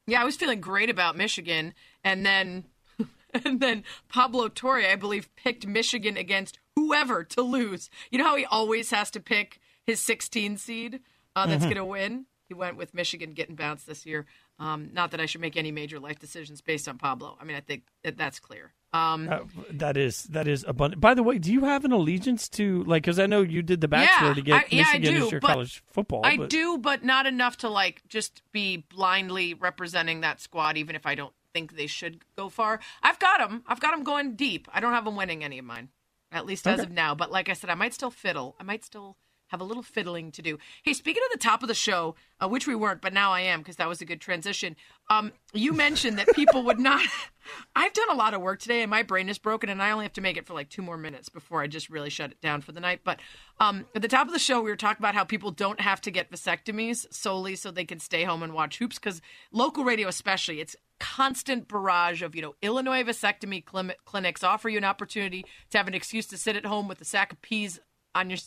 Yeah, 0.09 0.21
I 0.21 0.25
was 0.25 0.37
feeling 0.37 0.61
great 0.61 0.91
about 0.91 1.17
Michigan, 1.17 1.73
and 2.03 2.27
then 2.27 2.65
and 3.45 3.61
then 3.61 3.85
Pablo 4.09 4.49
Torre, 4.49 4.81
I 4.91 4.97
believe, 4.97 5.35
picked 5.37 5.69
Michigan 5.69 6.17
against 6.17 6.59
whoever 6.75 7.23
to 7.23 7.43
lose. 7.43 7.91
You 8.11 8.19
know 8.19 8.25
how 8.25 8.37
he 8.37 8.45
always 8.45 8.91
has 8.91 9.11
to 9.13 9.21
pick 9.21 9.61
his 9.85 10.01
16 10.01 10.59
seed 10.59 11.01
uh, 11.37 11.47
that's 11.47 11.61
mm-hmm. 11.61 11.75
going 11.75 11.77
to 11.77 11.85
win. 11.85 12.27
He 12.49 12.55
went 12.55 12.77
with 12.77 12.95
Michigan 12.95 13.33
getting 13.33 13.57
bounced 13.57 13.87
this 13.87 14.05
year. 14.07 14.27
Um, 14.59 14.91
not 14.93 15.11
that 15.11 15.21
I 15.21 15.27
should 15.27 15.43
make 15.43 15.57
any 15.57 15.71
major 15.71 16.01
life 16.01 16.19
decisions 16.19 16.63
based 16.63 16.89
on 16.89 16.97
Pablo. 16.97 17.37
I 17.39 17.45
mean, 17.45 17.57
I 17.57 17.61
think 17.61 17.83
that 18.05 18.17
that's 18.17 18.41
clear. 18.41 18.73
Um, 18.95 19.29
uh, 19.29 19.41
that 19.73 19.99
is 19.99 20.25
that 20.25 20.49
is 20.49 20.65
abundant. 20.67 21.01
By 21.01 21.13
the 21.13 21.23
way, 21.23 21.39
do 21.39 21.53
you 21.53 21.65
have 21.65 21.85
an 21.85 21.93
allegiance 21.93 22.49
to 22.51 22.83
like? 22.85 23.03
Because 23.03 23.19
I 23.19 23.27
know 23.27 23.43
you 23.43 23.61
did 23.61 23.83
the 23.83 23.89
bachelor 23.89 24.29
yeah, 24.29 24.35
to 24.35 24.41
get 24.41 24.55
I, 24.55 24.65
yeah, 24.71 24.79
Michigan 24.79 25.15
do, 25.15 25.27
as 25.27 25.33
your 25.33 25.41
college 25.41 25.83
football. 25.93 26.23
I 26.25 26.39
but... 26.39 26.49
do, 26.49 26.79
but 26.79 27.05
not 27.05 27.27
enough 27.27 27.59
to 27.59 27.69
like 27.69 28.03
just 28.09 28.43
be 28.53 28.79
blindly 28.79 29.53
representing 29.53 30.23
that 30.23 30.41
squad, 30.41 30.79
even 30.79 30.97
if 30.97 31.05
I 31.05 31.15
don't 31.15 31.35
think 31.53 31.77
they 31.77 31.87
should 31.87 32.25
go 32.37 32.49
far. 32.49 32.81
I've 33.03 33.19
got 33.19 33.39
them. 33.39 33.63
I've 33.67 33.81
got 33.81 33.91
them 33.91 34.05
going 34.05 34.37
deep. 34.37 34.69
I 34.73 34.81
don't 34.81 34.93
have 34.93 35.05
them 35.05 35.17
winning 35.17 35.45
any 35.45 35.59
of 35.59 35.67
mine, 35.67 35.91
at 36.33 36.47
least 36.47 36.67
as 36.67 36.81
of 36.81 36.91
now. 36.91 37.15
But 37.15 37.31
like 37.31 37.51
I 37.51 37.53
said, 37.53 37.69
I 37.69 37.75
might 37.75 37.93
still 37.93 38.11
fiddle. 38.11 38.57
I 38.59 38.63
might 38.63 38.85
still 38.85 39.19
have 39.49 39.61
a 39.61 39.65
little 39.65 39.83
fiddling 39.83 40.33
to 40.33 40.43
do. 40.43 40.59
Hey, 40.83 40.93
speaking 40.93 41.23
of 41.27 41.33
the 41.33 41.45
top 41.45 41.63
of 41.63 41.69
the 41.69 41.75
show, 41.75 42.15
uh, 42.41 42.49
which 42.49 42.67
we 42.67 42.75
weren't, 42.75 43.01
but 43.01 43.13
now 43.13 43.33
I 43.33 43.41
am 43.41 43.61
because 43.61 43.77
that 43.77 43.89
was 43.89 44.01
a 44.01 44.05
good 44.05 44.21
transition. 44.21 44.77
Um, 45.09 45.33
you 45.53 45.73
mentioned 45.73 46.19
that 46.19 46.29
people 46.35 46.63
would 46.65 46.81
not. 46.81 47.07
I've 47.77 47.93
done 47.93 48.11
a 48.11 48.15
lot 48.15 48.35
of 48.35 48.41
work 48.41 48.61
today, 48.61 48.83
and 48.83 48.91
my 48.91 49.03
brain 49.03 49.29
is 49.29 49.39
broken, 49.39 49.69
and 49.69 49.81
I 49.83 49.93
only 49.93 50.05
have 50.05 50.13
to 50.15 50.21
make 50.21 50.37
it 50.37 50.47
for 50.47 50.55
like 50.55 50.69
two 50.69 50.83
more 50.83 50.97
minutes 50.97 51.29
before 51.29 51.63
I 51.63 51.69
just 51.69 51.89
really 51.89 52.11
shut 52.11 52.33
it 52.33 52.41
down 52.41 52.61
for 52.61 52.73
the 52.73 52.81
night. 52.81 53.01
But 53.05 53.21
um, 53.61 53.87
at 53.95 54.03
the 54.03 54.09
top 54.09 54.27
of 54.27 54.33
the 54.33 54.39
show, 54.39 54.61
we 54.61 54.71
were 54.71 54.77
talking 54.77 55.01
about 55.01 55.15
how 55.15 55.25
people 55.25 55.53
don't 55.53 55.81
have 55.81 56.01
to 56.03 56.11
get 56.11 56.31
vasectomies 56.31 57.07
solely 57.13 57.55
so 57.55 57.71
they 57.71 57.85
can 57.85 58.01
stay 58.01 58.25
home 58.25 58.43
and 58.43 58.53
watch 58.53 58.79
hoops 58.79 58.99
because 58.99 59.23
local 59.53 59.85
radio, 59.85 60.09
especially, 60.09 60.61
it's 60.61 60.77
constant 60.99 61.69
barrage 61.69 62.23
of 62.23 62.35
you 62.35 62.43
know 62.43 62.55
Illinois 62.63 63.05
vasectomy 63.05 63.63
clinics 64.05 64.43
offer 64.43 64.69
you 64.69 64.79
an 64.79 64.85
opportunity 64.85 65.45
to 65.71 65.79
have 65.79 65.89
an 65.89 65.95
excuse 65.95 66.27
to 66.27 66.39
sit 66.39 66.57
at 66.57 66.65
home 66.65 66.89
with 66.89 67.01
a 67.01 67.05
sack 67.05 67.33
of 67.33 67.43
peas 67.43 67.79
on 68.15 68.31
your 68.31 68.39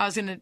I 0.00 0.06
was 0.06 0.16
gonna 0.16 0.40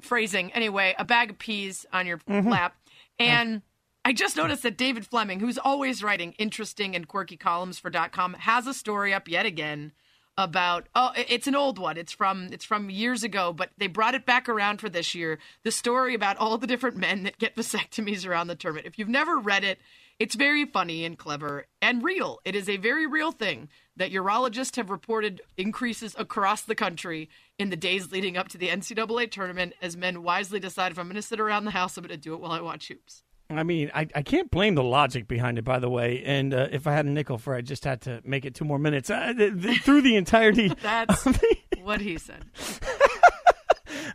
phrasing. 0.00 0.52
Anyway, 0.52 0.94
a 0.98 1.04
bag 1.04 1.30
of 1.30 1.38
peas 1.38 1.86
on 1.92 2.06
your 2.06 2.18
Mm-hmm. 2.18 2.48
lap. 2.48 2.76
And 3.18 3.62
I 4.04 4.12
just 4.12 4.36
noticed 4.36 4.62
that 4.62 4.76
David 4.78 5.06
Fleming, 5.06 5.40
who's 5.40 5.58
always 5.58 6.02
writing 6.02 6.32
interesting 6.38 6.94
and 6.94 7.06
quirky 7.06 7.36
columns 7.36 7.78
for 7.78 7.90
.com, 7.90 8.34
has 8.34 8.66
a 8.66 8.74
story 8.74 9.12
up 9.12 9.28
yet 9.28 9.44
again 9.44 9.92
about 10.38 10.86
oh 10.94 11.10
it's 11.16 11.48
an 11.48 11.56
old 11.56 11.78
one. 11.78 11.96
It's 11.96 12.12
from 12.12 12.48
it's 12.52 12.64
from 12.64 12.90
years 12.90 13.24
ago 13.24 13.52
but 13.52 13.70
they 13.76 13.88
brought 13.88 14.14
it 14.14 14.24
back 14.24 14.48
around 14.48 14.80
for 14.80 14.88
this 14.88 15.14
year. 15.14 15.38
The 15.64 15.72
story 15.72 16.14
about 16.14 16.36
all 16.38 16.56
the 16.58 16.66
different 16.68 16.96
men 16.96 17.24
that 17.24 17.38
get 17.38 17.56
vasectomies 17.56 18.26
around 18.26 18.46
the 18.46 18.54
tournament 18.54 18.86
if 18.86 18.98
you've 18.98 19.08
never 19.08 19.36
read 19.38 19.64
it 19.64 19.78
it's 20.20 20.34
very 20.34 20.64
funny 20.64 21.04
and 21.04 21.16
clever 21.16 21.66
and 21.80 22.02
real. 22.02 22.40
It 22.44 22.56
is 22.56 22.68
a 22.68 22.76
very 22.76 23.06
real 23.06 23.30
thing 23.30 23.68
that 23.96 24.10
urologists 24.12 24.74
have 24.74 24.90
reported 24.90 25.40
increases 25.56 26.14
across 26.18 26.62
the 26.62 26.74
country 26.74 27.28
in 27.58 27.70
the 27.70 27.76
days 27.76 28.12
leading 28.12 28.36
up 28.36 28.48
to 28.48 28.58
the 28.58 28.68
ncaa 28.68 29.30
tournament 29.30 29.74
as 29.82 29.96
men 29.96 30.22
wisely 30.22 30.60
decide 30.60 30.92
if 30.92 30.98
i'm 30.98 31.06
going 31.06 31.16
to 31.16 31.22
sit 31.22 31.40
around 31.40 31.64
the 31.64 31.70
house 31.70 31.96
i'm 31.96 32.02
going 32.02 32.10
to 32.10 32.16
do 32.16 32.34
it 32.34 32.40
while 32.40 32.52
i 32.52 32.60
watch 32.60 32.88
hoops 32.88 33.22
I 33.50 33.62
mean, 33.62 33.90
I, 33.94 34.06
I 34.14 34.20
can't 34.20 34.50
blame 34.50 34.74
the 34.74 34.82
logic 34.82 35.26
behind 35.26 35.58
it, 35.58 35.64
by 35.64 35.78
the 35.78 35.88
way. 35.88 36.22
And 36.22 36.52
uh, 36.52 36.68
if 36.70 36.86
I 36.86 36.92
had 36.92 37.06
a 37.06 37.10
nickel 37.10 37.38
for, 37.38 37.54
it, 37.54 37.58
I 37.58 37.60
just 37.62 37.82
had 37.82 38.02
to 38.02 38.20
make 38.22 38.44
it 38.44 38.54
two 38.54 38.66
more 38.66 38.78
minutes 38.78 39.08
uh, 39.08 39.32
th- 39.32 39.62
th- 39.62 39.80
through 39.80 40.02
the 40.02 40.16
entirety. 40.16 40.68
that's 40.82 41.26
what 41.82 42.02
he 42.02 42.18
said 42.18 42.44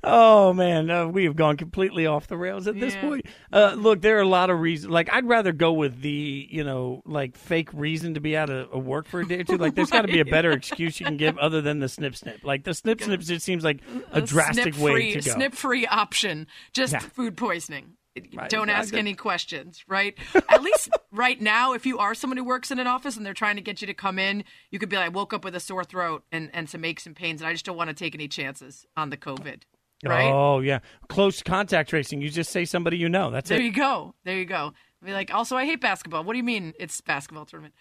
oh 0.03 0.53
man, 0.53 0.89
uh, 0.89 1.07
we 1.07 1.23
have 1.25 1.35
gone 1.35 1.57
completely 1.57 2.05
off 2.05 2.27
the 2.27 2.38
rails 2.38 2.67
at 2.67 2.80
this 2.80 2.93
Yeah. 2.95 3.01
point. 3.01 3.25
Uh, 3.51 3.73
look, 3.77 4.01
there 4.01 4.17
are 4.17 4.21
a 4.21 4.27
lot 4.27 4.49
of 4.49 4.59
reasons. 4.59 4.91
Like, 4.91 5.11
I'd 5.13 5.25
rather 5.27 5.51
go 5.51 5.73
with 5.73 6.01
the 6.01 6.47
you 6.49 6.63
know 6.63 7.01
like 7.05 7.38
fake 7.38 7.69
reason 7.73 8.13
to 8.15 8.19
be 8.19 8.35
out 8.35 8.49
of, 8.49 8.71
of 8.71 8.85
work 8.85 9.07
for 9.07 9.21
a 9.21 9.27
day 9.27 9.39
or 9.39 9.43
two. 9.43 9.57
Like, 9.57 9.75
there's 9.75 9.89
got 9.91 10.01
to 10.03 10.07
be 10.11 10.19
a 10.19 10.25
better 10.25 10.51
excuse 10.53 10.99
you 10.99 11.05
can 11.05 11.17
give 11.17 11.38
other 11.38 11.61
than 11.61 11.80
the 11.80 11.89
snip 11.89 12.15
snip. 12.15 12.43
Like 12.43 12.63
the 12.63 12.73
snip 12.73 13.01
snip 13.01 13.21
just 13.21 13.45
seems 13.45 13.63
like 13.63 13.80
a, 14.11 14.21
drastic 14.21 14.77
way 14.77 15.13
to 15.13 15.21
go. 15.21 15.34
Snip-free 15.35 15.88
option, 15.88 16.47
just 16.73 16.93
Yeah. 16.93 16.99
food 16.99 17.38
poisoning. 17.38 17.93
Right. 18.35 18.47
Don't 18.47 18.69
ask 18.69 18.93
any 18.93 19.15
questions, 19.15 19.84
right? 19.88 20.15
At 20.49 20.61
least 20.61 20.89
right 21.11 21.41
now, 21.41 21.73
if 21.73 21.84
you 21.88 21.97
are 21.97 22.13
someone 22.13 22.38
who 22.38 22.43
works 22.43 22.69
in 22.69 22.77
an 22.77 22.85
office 22.85 23.17
and 23.17 23.25
they're 23.25 23.34
trying 23.34 23.55
to 23.55 23.61
get 23.63 23.81
you 23.81 23.88
to 23.88 23.93
come 23.95 24.19
in, 24.19 24.43
you 24.69 24.77
could 24.77 24.88
be 24.89 24.95
like, 24.97 25.05
I 25.05 25.09
woke 25.09 25.34
up 25.34 25.43
with 25.43 25.55
a 25.55 25.59
sore 25.59 25.84
throat 25.84 26.23
and, 26.31 26.51
and 26.53 26.69
some 26.69 26.85
aches 26.85 27.07
and 27.07 27.15
pains, 27.15 27.41
and 27.41 27.47
I 27.47 27.53
just 27.53 27.65
don't 27.65 27.75
want 27.75 27.88
to 27.89 27.95
take 27.95 28.13
any 28.13 28.27
chances 28.27 28.85
on 28.95 29.09
the 29.09 29.17
COVID, 29.17 29.61
right? 30.09 30.31
Oh 30.31 30.59
yeah, 30.59 30.80
close 31.09 31.41
contact 31.41 31.89
tracing. 31.89 32.21
You 32.21 32.30
just 32.30 32.51
say 32.51 32.65
somebody 32.65 32.97
you 32.97 33.09
know. 33.09 33.31
That's 33.31 33.49
There 33.49 33.57
it. 33.57 33.59
There 33.59 33.67
you 33.67 33.73
go. 33.73 34.15
There 34.23 34.38
you 34.38 34.45
go. 34.45 34.73
Be 35.03 35.11
like, 35.11 35.34
also, 35.34 35.57
I 35.57 35.65
hate 35.65 35.81
basketball. 35.81 36.23
What 36.23 36.34
do 36.34 36.38
you 36.38 36.43
mean 36.43 36.73
it's 36.80 37.01
basketball 37.01 37.45
tournament? 37.45 37.73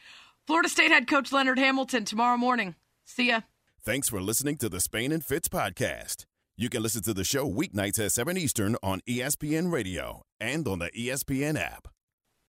Florida 0.46 0.68
State 0.68 0.90
head 0.90 1.06
coach 1.06 1.30
Leonard 1.30 1.58
Hamilton 1.58 2.04
tomorrow 2.04 2.36
morning. 2.36 2.74
See 3.04 3.28
ya. 3.28 3.42
Thanks 3.84 4.08
for 4.08 4.20
listening 4.20 4.56
to 4.56 4.68
the 4.68 4.80
Spain 4.80 5.12
and 5.12 5.24
Fitz 5.24 5.48
podcast. 5.48 6.26
You 6.56 6.68
can 6.68 6.82
listen 6.82 7.02
to 7.02 7.14
the 7.14 7.24
show 7.24 7.48
weeknights 7.48 8.04
at 8.04 8.12
7 8.12 8.36
Eastern 8.36 8.76
on 8.82 9.00
ESPN 9.08 9.72
Radio 9.72 10.22
and 10.40 10.66
on 10.66 10.80
the 10.80 10.90
ESPN 10.90 11.58
app. 11.58 11.88